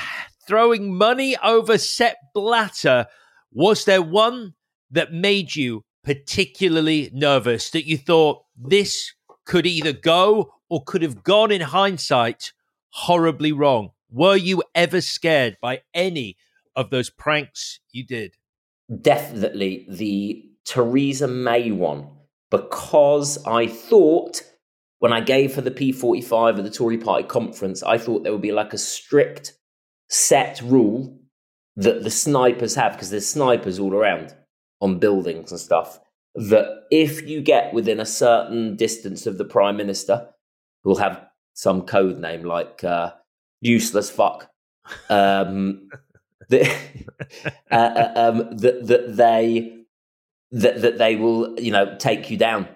throwing 0.46 0.96
money 0.96 1.38
over 1.44 1.78
Sepp 1.78 2.18
Blatter, 2.34 3.08
was 3.52 3.86
there 3.86 4.02
one 4.02 4.56
that 4.92 5.14
made 5.14 5.56
you 5.56 5.84
particularly 6.04 7.10
nervous 7.14 7.70
that 7.72 7.88
you 7.88 7.98
thought 7.98 8.44
this 8.58 9.14
could 9.46 9.66
either 9.66 9.94
go 9.94 10.54
or 10.70 10.84
could 10.84 11.02
have 11.02 11.24
gone 11.24 11.52
in 11.52 11.62
hindsight 11.62 12.52
horribly 12.90 13.52
wrong? 13.54 13.92
Were 14.10 14.36
you 14.36 14.64
ever 14.76 15.02
scared 15.02 15.58
by 15.62 15.82
any 15.94 16.38
of 16.76 16.90
those 16.90 17.10
pranks 17.10 17.80
you 17.92 18.06
did? 18.06 18.36
Definitely 19.02 19.86
the 19.90 20.46
Theresa 20.68 21.28
May 21.28 21.72
one, 21.72 22.10
because 22.52 23.44
I 23.46 23.68
thought 23.68 24.44
when 25.00 25.14
I 25.14 25.22
gave 25.22 25.56
her 25.56 25.62
the 25.62 25.72
P45 25.72 26.58
at 26.58 26.64
the 26.64 26.70
Tory 26.70 26.98
party 26.98 27.24
conference, 27.24 27.84
I 27.84 27.98
thought 27.98 28.24
there 28.24 28.32
would 28.32 28.42
be 28.42 28.52
like 28.52 28.74
a 28.74 28.78
strict 28.78 29.54
set 30.10 30.62
rule 30.62 31.20
that 31.76 32.04
the 32.04 32.10
snipers 32.10 32.76
have, 32.76 32.94
because 32.94 33.12
there's 33.12 33.28
snipers 33.28 33.80
all 33.80 33.94
around 33.94 34.36
on 34.82 35.00
buildings 35.00 35.52
and 35.52 35.60
stuff, 35.60 36.00
that 36.36 36.84
if 36.92 37.28
you 37.28 37.42
get 37.42 37.74
within 37.74 38.00
a 38.00 38.06
certain 38.06 38.76
distance 38.76 39.26
of 39.26 39.38
the 39.38 39.46
Prime 39.46 39.78
Minister, 39.78 40.30
who'll 40.84 40.98
have 40.98 41.26
some 41.54 41.84
code 41.84 42.20
name 42.20 42.44
like 42.44 42.84
uh, 42.84 43.12
useless 43.62 44.10
fuck, 44.10 44.50
um, 45.10 45.90
that, 46.50 46.78
uh, 47.72 47.76
uh, 47.76 48.12
um, 48.16 48.58
that, 48.58 48.88
that 48.88 49.16
they 49.16 49.77
that, 50.52 50.82
that 50.82 50.98
they 50.98 51.16
will, 51.16 51.60
you 51.60 51.72
know, 51.72 51.96
take 51.98 52.30
you 52.30 52.38
down. 52.38 52.68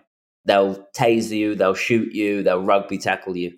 They'll 0.46 0.88
taser 0.98 1.38
you, 1.38 1.56
they'll 1.56 1.76
shoot 1.76 2.14
you, 2.14 2.44
they'll 2.44 2.64
rugby 2.64 2.98
tackle 2.98 3.38
you. 3.38 3.54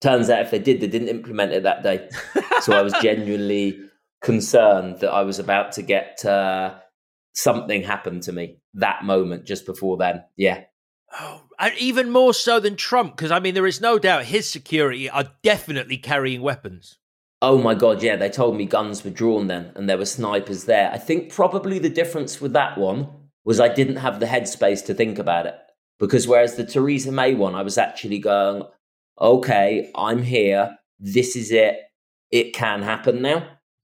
Turns 0.00 0.30
out 0.30 0.42
if 0.42 0.50
they 0.50 0.58
did, 0.58 0.80
they 0.80 0.86
didn't 0.86 1.08
implement 1.08 1.52
it 1.52 1.62
that 1.64 1.82
day. 1.82 2.08
so 2.60 2.72
I 2.72 2.82
was 2.82 2.92
genuinely 3.02 3.80
concerned 4.22 5.00
that 5.00 5.10
I 5.10 5.22
was 5.22 5.38
about 5.38 5.72
to 5.72 5.82
get 5.82 6.24
uh, 6.24 6.74
something 7.34 7.82
happen 7.82 8.20
to 8.20 8.32
me 8.32 8.58
that 8.74 9.04
moment 9.04 9.44
just 9.44 9.66
before 9.66 9.96
then. 9.96 10.24
Yeah. 10.36 10.64
Oh, 11.18 11.42
even 11.78 12.10
more 12.10 12.34
so 12.34 12.60
than 12.60 12.76
Trump, 12.76 13.16
because 13.16 13.30
I 13.30 13.40
mean, 13.40 13.54
there 13.54 13.66
is 13.66 13.80
no 13.80 13.98
doubt 13.98 14.26
his 14.26 14.48
security 14.48 15.08
are 15.08 15.32
definitely 15.42 15.96
carrying 15.96 16.42
weapons. 16.42 16.98
Oh 17.40 17.56
my 17.56 17.74
God, 17.74 18.02
yeah, 18.02 18.16
they 18.16 18.28
told 18.28 18.56
me 18.56 18.66
guns 18.66 19.04
were 19.04 19.10
drawn 19.10 19.46
then 19.46 19.72
and 19.74 19.88
there 19.88 19.96
were 19.96 20.04
snipers 20.04 20.64
there. 20.64 20.90
I 20.92 20.98
think 20.98 21.32
probably 21.32 21.78
the 21.78 21.88
difference 21.88 22.40
with 22.40 22.52
that 22.52 22.76
one 22.76 23.08
was 23.48 23.60
I 23.60 23.68
didn't 23.68 23.96
have 23.96 24.20
the 24.20 24.26
headspace 24.26 24.84
to 24.84 24.94
think 24.94 25.18
about 25.18 25.46
it. 25.46 25.54
Because 25.98 26.28
whereas 26.28 26.56
the 26.56 26.66
Theresa 26.66 27.10
May 27.10 27.32
one, 27.32 27.54
I 27.54 27.62
was 27.62 27.78
actually 27.78 28.18
going, 28.18 28.62
okay, 29.18 29.90
I'm 29.94 30.22
here. 30.22 30.76
This 31.00 31.34
is 31.34 31.50
it. 31.50 31.78
It 32.30 32.52
can 32.52 32.82
happen 32.82 33.22
now 33.22 33.40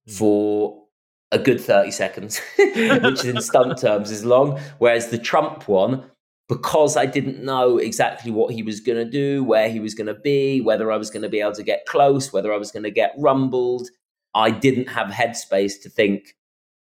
hmm. 0.06 0.12
for 0.12 0.84
a 1.32 1.38
good 1.38 1.62
30 1.62 1.92
seconds, 1.92 2.42
which 2.58 3.24
in 3.24 3.40
stunt 3.40 3.78
terms 3.78 4.10
is 4.10 4.26
long. 4.26 4.60
Whereas 4.80 5.08
the 5.08 5.16
Trump 5.16 5.66
one, 5.66 6.10
because 6.46 6.98
I 6.98 7.06
didn't 7.06 7.42
know 7.42 7.78
exactly 7.78 8.30
what 8.30 8.52
he 8.52 8.62
was 8.62 8.80
going 8.80 9.02
to 9.02 9.10
do, 9.10 9.42
where 9.42 9.70
he 9.70 9.80
was 9.80 9.94
going 9.94 10.08
to 10.08 10.14
be, 10.14 10.60
whether 10.60 10.92
I 10.92 10.98
was 10.98 11.08
going 11.08 11.22
to 11.22 11.30
be 11.30 11.40
able 11.40 11.52
to 11.52 11.62
get 11.62 11.86
close, 11.86 12.34
whether 12.34 12.52
I 12.52 12.58
was 12.58 12.70
going 12.70 12.82
to 12.82 12.90
get 12.90 13.14
rumbled, 13.16 13.88
I 14.34 14.50
didn't 14.50 14.90
have 14.90 15.06
headspace 15.06 15.80
to 15.84 15.88
think 15.88 16.36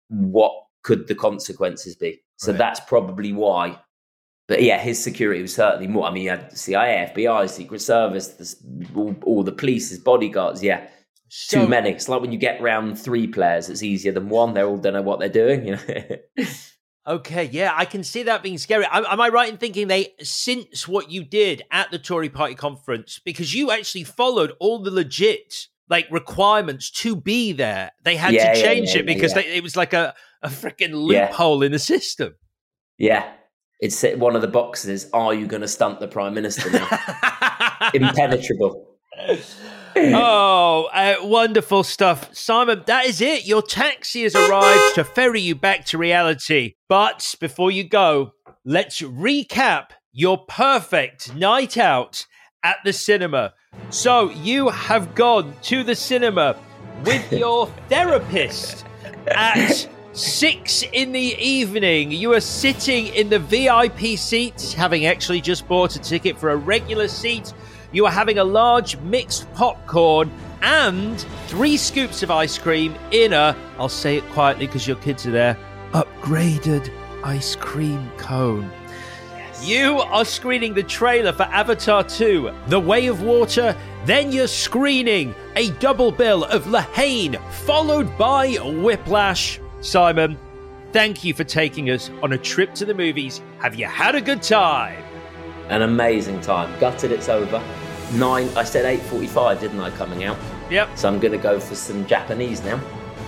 what 0.09 0.55
could 0.83 1.09
the 1.09 1.15
consequences 1.15 1.95
be. 1.95 2.23
So 2.41 2.53
right. 2.53 2.59
that's 2.59 2.81
probably 2.81 3.35
why. 3.35 3.79
But 4.49 4.63
yeah, 4.63 4.79
his 4.79 5.03
security 5.03 5.43
was 5.43 5.55
certainly 5.55 5.87
more. 5.87 6.07
I 6.07 6.11
mean, 6.11 6.25
you 6.25 6.31
had 6.31 6.57
CIA, 6.57 7.13
FBI, 7.15 7.49
Secret 7.51 7.81
Service, 7.83 8.29
this, 8.29 8.57
all, 8.97 9.15
all, 9.25 9.45
the 9.45 9.53
police, 9.53 9.91
his 9.91 9.99
bodyguards. 9.99 10.63
Yeah, 10.63 10.89
so, 11.29 11.61
too 11.61 11.69
many. 11.69 11.91
It's 11.91 12.09
like 12.09 12.23
when 12.23 12.33
you 12.33 12.39
get 12.39 12.61
round 12.63 12.99
three 12.99 13.27
players, 13.27 13.69
it's 13.69 13.83
easier 13.83 14.11
than 14.11 14.31
one. 14.31 14.55
They 14.55 14.65
all 14.65 14.79
don't 14.79 14.95
know 14.95 15.03
what 15.03 15.21
they're 15.21 15.29
doing. 15.29 15.67
You 15.67 15.77
know. 15.77 16.47
Okay, 17.07 17.49
yeah, 17.51 17.73
I 17.75 17.87
can 17.87 18.05
see 18.05 18.25
that 18.25 18.43
being 18.43 18.59
scary. 18.59 18.85
Am, 18.85 19.05
am, 19.09 19.21
I 19.21 19.31
right 19.31 19.49
in 19.49 19.57
thinking 19.57 19.89
they, 19.89 20.13
since 20.21 20.87
what 20.87 21.11
you 21.11 21.25
did 21.25 21.63
at 21.73 21.91
the 21.91 21.99
Tory 21.99 22.29
Party 22.29 22.55
conference, 22.55 23.19
because 23.25 23.55
you 23.55 23.71
actually 23.71 24.05
followed 24.05 24.53
all 24.61 24.81
the 24.81 24.91
legit 24.91 25.67
like 25.89 26.07
requirements 26.11 26.91
to 26.91 27.17
be 27.17 27.53
there, 27.53 27.91
they 28.05 28.17
had 28.17 28.35
yeah, 28.35 28.53
to 28.53 28.61
change 28.61 28.91
yeah, 28.91 28.97
yeah, 28.97 29.01
it 29.01 29.07
because 29.07 29.33
they, 29.33 29.47
it 29.47 29.63
was 29.63 29.77
like 29.77 29.95
a, 29.95 30.15
a 30.43 30.49
freaking 30.49 30.93
loophole 30.93 31.63
in 31.63 31.73
the 31.73 31.79
system. 31.79 32.35
Yeah, 32.99 33.31
it's 33.81 34.03
one 34.17 34.37
of 34.37 34.43
the 34.43 34.49
boxes. 34.49 35.09
Are 35.13 35.35
you 35.35 35.47
going 35.47 35.63
to 35.63 35.69
stunt 35.69 36.01
the 36.01 36.09
prime 36.09 36.35
minister 36.35 36.71
now? 36.71 36.89
Impenetrable. 37.95 38.87
oh, 39.97 40.89
uh, 40.93 41.15
wonderful 41.23 41.83
stuff. 41.83 42.35
Simon, 42.35 42.83
that 42.87 43.07
is 43.07 43.21
it. 43.21 43.47
Your 43.47 43.63
taxi 43.63 44.23
has 44.23 44.35
arrived 44.35 44.95
to 44.95 45.05
ferry 45.05 45.41
you 45.41 45.55
back 45.55 45.85
to 45.87 45.99
reality. 45.99 46.75
But 46.89 47.35
before 47.41 47.71
you 47.71 47.85
go, 47.89 48.33
let's 48.65 49.01
recap 49.01 49.91
your 50.13 50.45
perfect 50.47 51.35
night 51.35 51.77
out 51.77 52.27
at 52.63 52.77
the 52.85 52.93
cinema. 52.93 53.55
So 53.91 54.31
you 54.31 54.69
have 54.69 55.15
gone 55.15 55.55
to 55.63 55.83
the 55.83 55.95
cinema 55.95 56.59
with 57.05 57.33
your 57.41 57.67
therapist 57.89 58.85
at 59.29 59.89
six 60.13 60.83
in 60.93 61.13
the 61.13 61.37
evening. 61.39 62.11
You 62.11 62.33
are 62.35 62.41
sitting 62.41 63.09
in 63.09 63.29
the 63.29 63.39
VIP 63.39 64.19
seat, 64.19 64.75
having 64.77 65.07
actually 65.07 65.41
just 65.41 65.67
bought 65.69 65.97
a 65.97 65.99
ticket 65.99 66.39
for 66.39 66.51
a 66.51 66.57
regular 66.57 67.09
seat 67.09 67.53
you 67.93 68.07
are 68.07 68.13
having 68.13 68.39
a 68.39 68.45
large 68.45 68.97
mixed 68.99 69.53
popcorn 69.55 70.31
and 70.63 71.21
three 71.47 71.77
scoops 71.77 72.23
of 72.23 72.31
ice 72.31 72.59
cream 72.59 72.95
in 73.11 73.33
a, 73.33 73.57
I'll 73.79 73.89
say 73.89 74.17
it 74.17 74.25
quietly 74.31 74.67
because 74.67 74.87
your 74.87 74.97
kids 74.97 75.27
are 75.27 75.33
there, 75.33 75.57
upgraded 75.93 76.91
ice 77.25 77.57
cream 77.57 78.11
cone. 78.17 78.71
Yes. 79.35 79.67
You 79.67 79.99
are 79.99 80.25
screening 80.25 80.75
the 80.75 80.83
trailer 80.83 81.33
for 81.33 81.45
Avatar 81.45 82.05
2, 82.05 82.53
The 82.69 82.79
Way 82.79 83.07
of 83.07 83.23
Water, 83.23 83.77
then 84.05 84.31
you're 84.31 84.47
screening 84.47 85.35
a 85.57 85.71
double 85.73 86.13
bill 86.13 86.45
of 86.45 86.67
La 86.69 86.81
Haine, 86.81 87.39
followed 87.51 88.17
by 88.17 88.55
Whiplash. 88.55 89.60
Simon, 89.81 90.39
thank 90.93 91.25
you 91.25 91.33
for 91.33 91.45
taking 91.45 91.89
us 91.91 92.11
on 92.23 92.33
a 92.33 92.39
trip 92.39 92.75
to 92.75 92.85
the 92.85 92.95
movies. 92.95 93.41
Have 93.61 93.75
you 93.75 93.87
had 93.87 94.15
a 94.15 94.21
good 94.21 94.43
time? 94.43 95.03
An 95.69 95.83
amazing 95.83 96.41
time. 96.43 96.79
Gutted 96.79 97.13
it's 97.13 97.29
over 97.29 97.63
nine. 98.13 98.49
I 98.57 98.65
said 98.65 98.85
eight 98.85 99.01
forty-five, 99.03 99.61
didn't 99.61 99.81
I? 99.81 99.91
Coming 99.91 100.25
out. 100.25 100.37
Yep. 100.71 100.99
So 100.99 101.09
I'm 101.09 101.19
going 101.19 101.33
to 101.33 101.39
go 101.39 101.59
for 101.59 101.75
some 101.75 102.07
Japanese 102.07 102.63
now. 102.63 102.81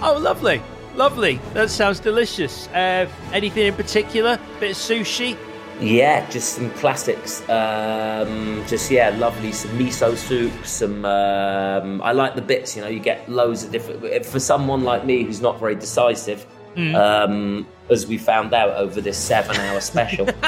Oh, 0.03 0.19
lovely, 0.19 0.61
lovely. 0.95 1.41
That 1.55 1.71
sounds 1.71 2.01
delicious. 2.01 2.69
Uh, 2.69 3.09
anything 3.33 3.67
in 3.67 3.75
particular? 3.75 4.39
Bit 4.61 4.73
of 4.73 4.77
sushi. 4.77 5.39
Yeah, 5.81 6.29
just 6.31 6.55
some 6.55 6.71
classics. 6.73 7.49
Um, 7.49 8.65
just 8.67 8.91
yeah, 8.91 9.11
lovely. 9.11 9.53
Some 9.53 9.73
miso 9.73 10.17
soup. 10.17 10.53
Some. 10.65 11.05
Um, 11.05 12.01
I 12.03 12.13
like 12.13 12.35
the 12.35 12.43
bits. 12.43 12.77
You 12.77 12.83
know, 12.83 12.89
you 12.89 13.01
get 13.01 13.29
loads 13.29 13.65
of 13.65 13.73
different. 13.73 14.25
For 14.25 14.39
someone 14.39 14.85
like 14.85 15.05
me 15.05 15.25
who's 15.25 15.41
not 15.41 15.59
very 15.59 15.75
decisive, 15.75 16.47
mm. 16.77 16.95
um, 16.95 17.67
as 17.91 18.07
we 18.07 18.19
found 18.19 18.55
out 18.55 18.77
over 18.77 19.01
this 19.01 19.19
seven-hour 19.19 19.81
special. 19.81 20.29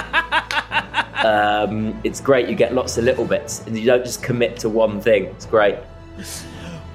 Um, 1.24 1.98
it's 2.04 2.20
great. 2.20 2.50
You 2.50 2.54
get 2.54 2.74
lots 2.74 2.98
of 2.98 3.04
little 3.04 3.24
bits, 3.24 3.66
and 3.66 3.78
you 3.78 3.86
don't 3.86 4.04
just 4.04 4.22
commit 4.22 4.58
to 4.58 4.68
one 4.68 5.00
thing. 5.00 5.24
It's 5.24 5.46
great. 5.46 5.78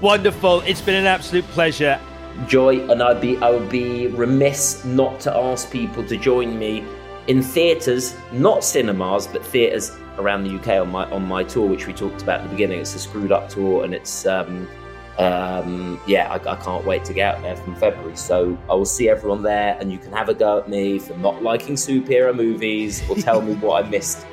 Wonderful. 0.02 0.62
It's 0.62 0.82
been 0.82 0.96
an 0.96 1.08
absolute 1.08 1.46
pleasure. 1.46 2.00
Joy, 2.48 2.88
and 2.90 3.02
I'd 3.02 3.20
be 3.20 3.38
I 3.38 3.50
would 3.50 3.70
be 3.70 4.08
remiss 4.08 4.86
not 4.86 5.20
to 5.22 5.36
ask 5.36 5.72
people 5.72 6.06
to 6.06 6.16
join 6.16 6.58
me 6.58 6.86
in 7.30 7.44
theatres, 7.44 8.16
not 8.32 8.64
cinemas, 8.64 9.28
but 9.28 9.46
theatres 9.46 9.96
around 10.18 10.44
the 10.44 10.56
UK 10.56 10.82
on 10.82 10.90
my 10.90 11.10
on 11.12 11.26
my 11.28 11.44
tour, 11.44 11.70
which 11.70 11.86
we 11.86 11.94
talked 11.94 12.24
about 12.24 12.42
at 12.42 12.44
the 12.46 12.50
beginning. 12.50 12.80
It's 12.80 12.96
a 12.96 13.00
screwed 13.00 13.32
up 13.32 13.48
tour, 13.50 13.86
and 13.86 13.94
it's 13.94 14.26
um, 14.26 14.68
um, 15.20 16.02
yeah, 16.08 16.28
I, 16.32 16.54
I, 16.54 16.56
can't 16.56 16.84
wait 16.86 17.06
to 17.06 17.14
get 17.14 17.36
out 17.36 17.42
there 17.44 17.56
from 17.56 17.76
February. 17.76 18.18
So 18.18 18.58
I 18.68 18.74
will 18.74 18.84
see 18.84 19.10
everyone 19.10 19.44
there, 19.44 19.78
and 19.80 19.92
you 19.92 20.00
can 20.00 20.12
have 20.12 20.28
a 20.28 20.34
go 20.34 20.58
at 20.58 20.70
me 20.70 20.98
for 20.98 21.16
not 21.18 21.44
liking 21.44 21.76
superhero 21.76 22.36
movies 22.36 23.08
or 23.08 23.16
tell 23.16 23.42
me 23.42 23.54
what 23.56 23.86
I 23.86 23.88
missed. 23.88 24.26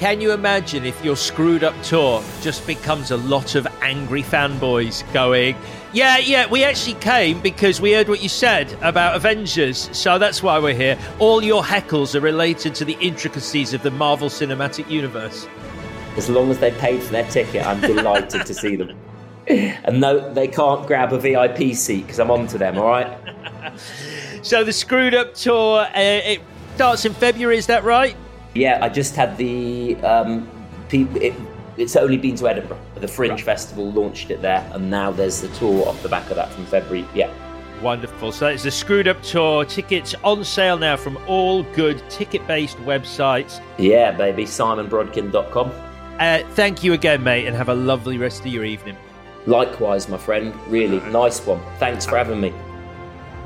Can 0.00 0.22
you 0.22 0.32
imagine 0.32 0.86
if 0.86 1.04
your 1.04 1.14
screwed 1.14 1.62
up 1.62 1.74
tour 1.82 2.24
just 2.40 2.66
becomes 2.66 3.10
a 3.10 3.18
lot 3.18 3.54
of 3.54 3.66
angry 3.82 4.22
fanboys 4.22 5.04
going, 5.12 5.54
yeah, 5.92 6.16
yeah, 6.16 6.46
we 6.46 6.64
actually 6.64 6.94
came 7.00 7.38
because 7.42 7.82
we 7.82 7.92
heard 7.92 8.08
what 8.08 8.22
you 8.22 8.30
said 8.30 8.72
about 8.80 9.14
Avengers, 9.14 9.90
so 9.92 10.18
that's 10.18 10.42
why 10.42 10.58
we're 10.58 10.72
here. 10.72 10.98
All 11.18 11.44
your 11.44 11.62
heckles 11.62 12.14
are 12.14 12.22
related 12.22 12.74
to 12.76 12.86
the 12.86 12.96
intricacies 12.98 13.74
of 13.74 13.82
the 13.82 13.90
Marvel 13.90 14.30
Cinematic 14.30 14.88
Universe. 14.88 15.46
As 16.16 16.30
long 16.30 16.50
as 16.50 16.58
they 16.60 16.70
paid 16.70 17.02
for 17.02 17.12
their 17.12 17.28
ticket, 17.28 17.66
I'm 17.66 17.82
delighted 17.82 18.46
to 18.46 18.54
see 18.54 18.76
them. 18.76 18.96
And 19.48 20.00
no, 20.00 20.32
they 20.32 20.48
can't 20.48 20.86
grab 20.86 21.12
a 21.12 21.18
VIP 21.18 21.74
seat 21.74 22.06
because 22.06 22.18
I'm 22.18 22.30
on 22.30 22.46
to 22.46 22.56
them, 22.56 22.78
all 22.78 22.88
right? 22.88 23.18
So 24.40 24.64
the 24.64 24.72
screwed 24.72 25.12
up 25.12 25.34
tour, 25.34 25.80
uh, 25.80 25.90
it 25.94 26.40
starts 26.76 27.04
in 27.04 27.12
February, 27.12 27.58
is 27.58 27.66
that 27.66 27.84
right? 27.84 28.16
Yeah, 28.54 28.78
I 28.82 28.88
just 28.88 29.14
had 29.16 29.36
the. 29.36 29.96
Um, 29.96 30.48
people, 30.88 31.20
it, 31.22 31.34
it's 31.76 31.96
only 31.96 32.16
been 32.16 32.34
to 32.36 32.48
Edinburgh. 32.48 32.80
The 32.96 33.08
Fringe 33.08 33.42
Festival 33.42 33.90
launched 33.90 34.30
it 34.30 34.42
there, 34.42 34.68
and 34.74 34.90
now 34.90 35.10
there's 35.10 35.40
the 35.40 35.48
tour 35.48 35.88
off 35.88 36.02
the 36.02 36.08
back 36.08 36.28
of 36.30 36.36
that 36.36 36.52
from 36.52 36.66
February. 36.66 37.06
Yeah. 37.14 37.32
Wonderful. 37.80 38.32
So 38.32 38.48
it's 38.48 38.64
the 38.64 38.70
Screwed 38.70 39.08
Up 39.08 39.22
Tour. 39.22 39.64
Tickets 39.64 40.14
on 40.22 40.44
sale 40.44 40.76
now 40.76 40.96
from 40.96 41.16
all 41.26 41.62
good 41.74 42.02
ticket 42.10 42.46
based 42.46 42.76
websites. 42.78 43.62
Yeah, 43.78 44.12
baby. 44.12 44.44
SimonBrodkin.com. 44.44 45.72
Uh, 46.18 46.42
thank 46.50 46.84
you 46.84 46.92
again, 46.92 47.22
mate, 47.22 47.46
and 47.46 47.56
have 47.56 47.70
a 47.70 47.74
lovely 47.74 48.18
rest 48.18 48.40
of 48.40 48.48
your 48.48 48.66
evening. 48.66 48.96
Likewise, 49.46 50.08
my 50.10 50.18
friend. 50.18 50.54
Really 50.66 51.00
nice 51.10 51.44
one. 51.46 51.62
Thanks 51.78 52.04
for 52.04 52.18
having 52.18 52.40
me. 52.40 52.52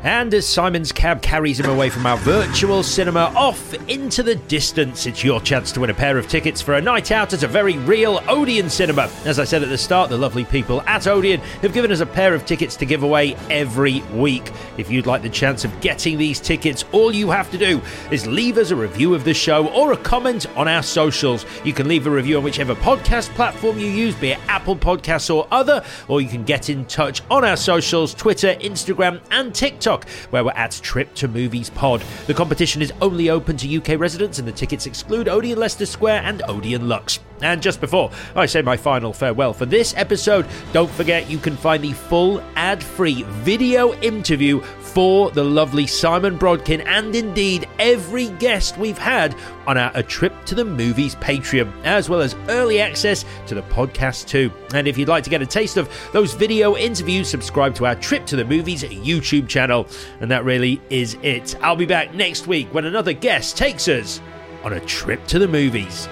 And 0.04 0.34
as 0.34 0.46
Simon's 0.46 0.92
cab 0.92 1.22
carries 1.22 1.58
him 1.58 1.70
away 1.70 1.88
from 1.88 2.04
our 2.04 2.18
virtual 2.18 2.82
cinema 2.82 3.32
off 3.34 3.72
into 3.88 4.22
the 4.22 4.34
distance, 4.34 5.06
it's 5.06 5.24
your 5.24 5.40
chance 5.40 5.72
to 5.72 5.80
win 5.80 5.88
a 5.88 5.94
pair 5.94 6.18
of 6.18 6.28
tickets 6.28 6.60
for 6.60 6.74
a 6.74 6.80
night 6.82 7.10
out 7.10 7.32
at 7.32 7.42
a 7.42 7.48
very 7.48 7.78
real 7.78 8.20
Odeon 8.28 8.68
cinema. 8.68 9.10
As 9.24 9.38
I 9.38 9.44
said 9.44 9.62
at 9.62 9.70
the 9.70 9.78
start, 9.78 10.10
the 10.10 10.18
lovely 10.18 10.44
people 10.44 10.82
at 10.82 11.06
Odeon 11.06 11.40
have 11.62 11.72
given 11.72 11.90
us 11.90 12.00
a 12.00 12.06
pair 12.06 12.34
of 12.34 12.44
tickets 12.44 12.76
to 12.76 12.84
give 12.84 13.02
away 13.02 13.34
every 13.48 14.02
week. 14.12 14.52
If 14.76 14.90
you'd 14.90 15.06
like 15.06 15.22
the 15.22 15.30
chance 15.30 15.64
of 15.64 15.80
getting 15.80 16.18
these 16.18 16.38
tickets, 16.38 16.84
all 16.92 17.10
you 17.10 17.30
have 17.30 17.50
to 17.52 17.56
do 17.56 17.80
is 18.10 18.26
leave 18.26 18.58
us 18.58 18.72
a 18.72 18.76
review 18.76 19.14
of 19.14 19.24
the 19.24 19.32
show 19.32 19.68
or 19.68 19.92
a 19.92 19.96
comment 19.96 20.44
on 20.54 20.68
our 20.68 20.82
socials. 20.82 21.46
You 21.64 21.72
can 21.72 21.88
leave 21.88 22.06
a 22.06 22.10
review 22.10 22.36
on 22.36 22.44
whichever 22.44 22.74
podcast 22.74 23.30
platform 23.30 23.78
you 23.78 23.86
use, 23.86 24.14
be 24.14 24.32
it 24.32 24.38
Apple 24.48 24.76
Podcasts 24.76 25.34
or 25.34 25.48
other, 25.50 25.82
or 26.08 26.20
you 26.20 26.28
can 26.28 26.44
get 26.44 26.68
in 26.68 26.84
touch 26.84 27.22
on 27.30 27.42
our 27.42 27.56
socials 27.56 28.12
Twitter, 28.12 28.54
Instagram, 28.56 29.22
and 29.30 29.54
TikTok 29.94 30.08
where 30.30 30.44
we're 30.44 30.52
at 30.52 30.72
Trip 30.82 31.14
to 31.14 31.28
Movies 31.28 31.70
Pod. 31.70 32.02
The 32.26 32.34
competition 32.34 32.82
is 32.82 32.92
only 33.00 33.30
open 33.30 33.56
to 33.58 33.76
UK 33.76 33.98
residents, 33.98 34.38
and 34.38 34.48
the 34.48 34.52
tickets 34.52 34.86
exclude 34.86 35.28
Odeon 35.28 35.58
Leicester 35.58 35.86
Square 35.86 36.22
and 36.24 36.42
Odeon 36.48 36.88
Luxe. 36.88 37.20
And 37.40 37.60
just 37.60 37.80
before 37.80 38.10
I 38.34 38.46
say 38.46 38.62
my 38.62 38.76
final 38.76 39.12
farewell 39.12 39.52
for 39.52 39.66
this 39.66 39.94
episode, 39.96 40.46
don't 40.72 40.90
forget 40.90 41.30
you 41.30 41.38
can 41.38 41.56
find 41.56 41.82
the 41.82 41.92
full 41.92 42.42
ad 42.56 42.82
free 42.82 43.22
video 43.42 43.92
interview 43.94 44.60
for 44.94 45.32
the 45.32 45.42
lovely 45.42 45.88
Simon 45.88 46.38
Brodkin 46.38 46.86
and 46.86 47.16
indeed 47.16 47.68
every 47.80 48.28
guest 48.28 48.78
we've 48.78 48.96
had 48.96 49.34
on 49.66 49.76
our 49.76 49.90
A 49.94 50.04
Trip 50.04 50.32
to 50.46 50.54
the 50.54 50.64
Movies 50.64 51.16
Patreon, 51.16 51.72
as 51.82 52.08
well 52.08 52.20
as 52.20 52.36
early 52.48 52.80
access 52.80 53.24
to 53.48 53.56
the 53.56 53.62
podcast 53.62 54.28
too. 54.28 54.52
And 54.72 54.86
if 54.86 54.96
you'd 54.96 55.08
like 55.08 55.24
to 55.24 55.30
get 55.30 55.42
a 55.42 55.46
taste 55.46 55.76
of 55.76 55.90
those 56.12 56.34
video 56.34 56.76
interviews, 56.76 57.28
subscribe 57.28 57.74
to 57.74 57.86
our 57.86 57.96
Trip 57.96 58.24
to 58.26 58.36
the 58.36 58.44
Movies 58.44 58.84
YouTube 58.84 59.48
channel. 59.48 59.88
And 60.20 60.30
that 60.30 60.44
really 60.44 60.80
is 60.90 61.16
it. 61.22 61.56
I'll 61.60 61.74
be 61.74 61.86
back 61.86 62.14
next 62.14 62.46
week 62.46 62.72
when 62.72 62.84
another 62.84 63.12
guest 63.12 63.56
takes 63.56 63.88
us 63.88 64.20
on 64.62 64.74
a 64.74 64.80
trip 64.80 65.26
to 65.26 65.40
the 65.40 65.48
movies. 65.48 66.08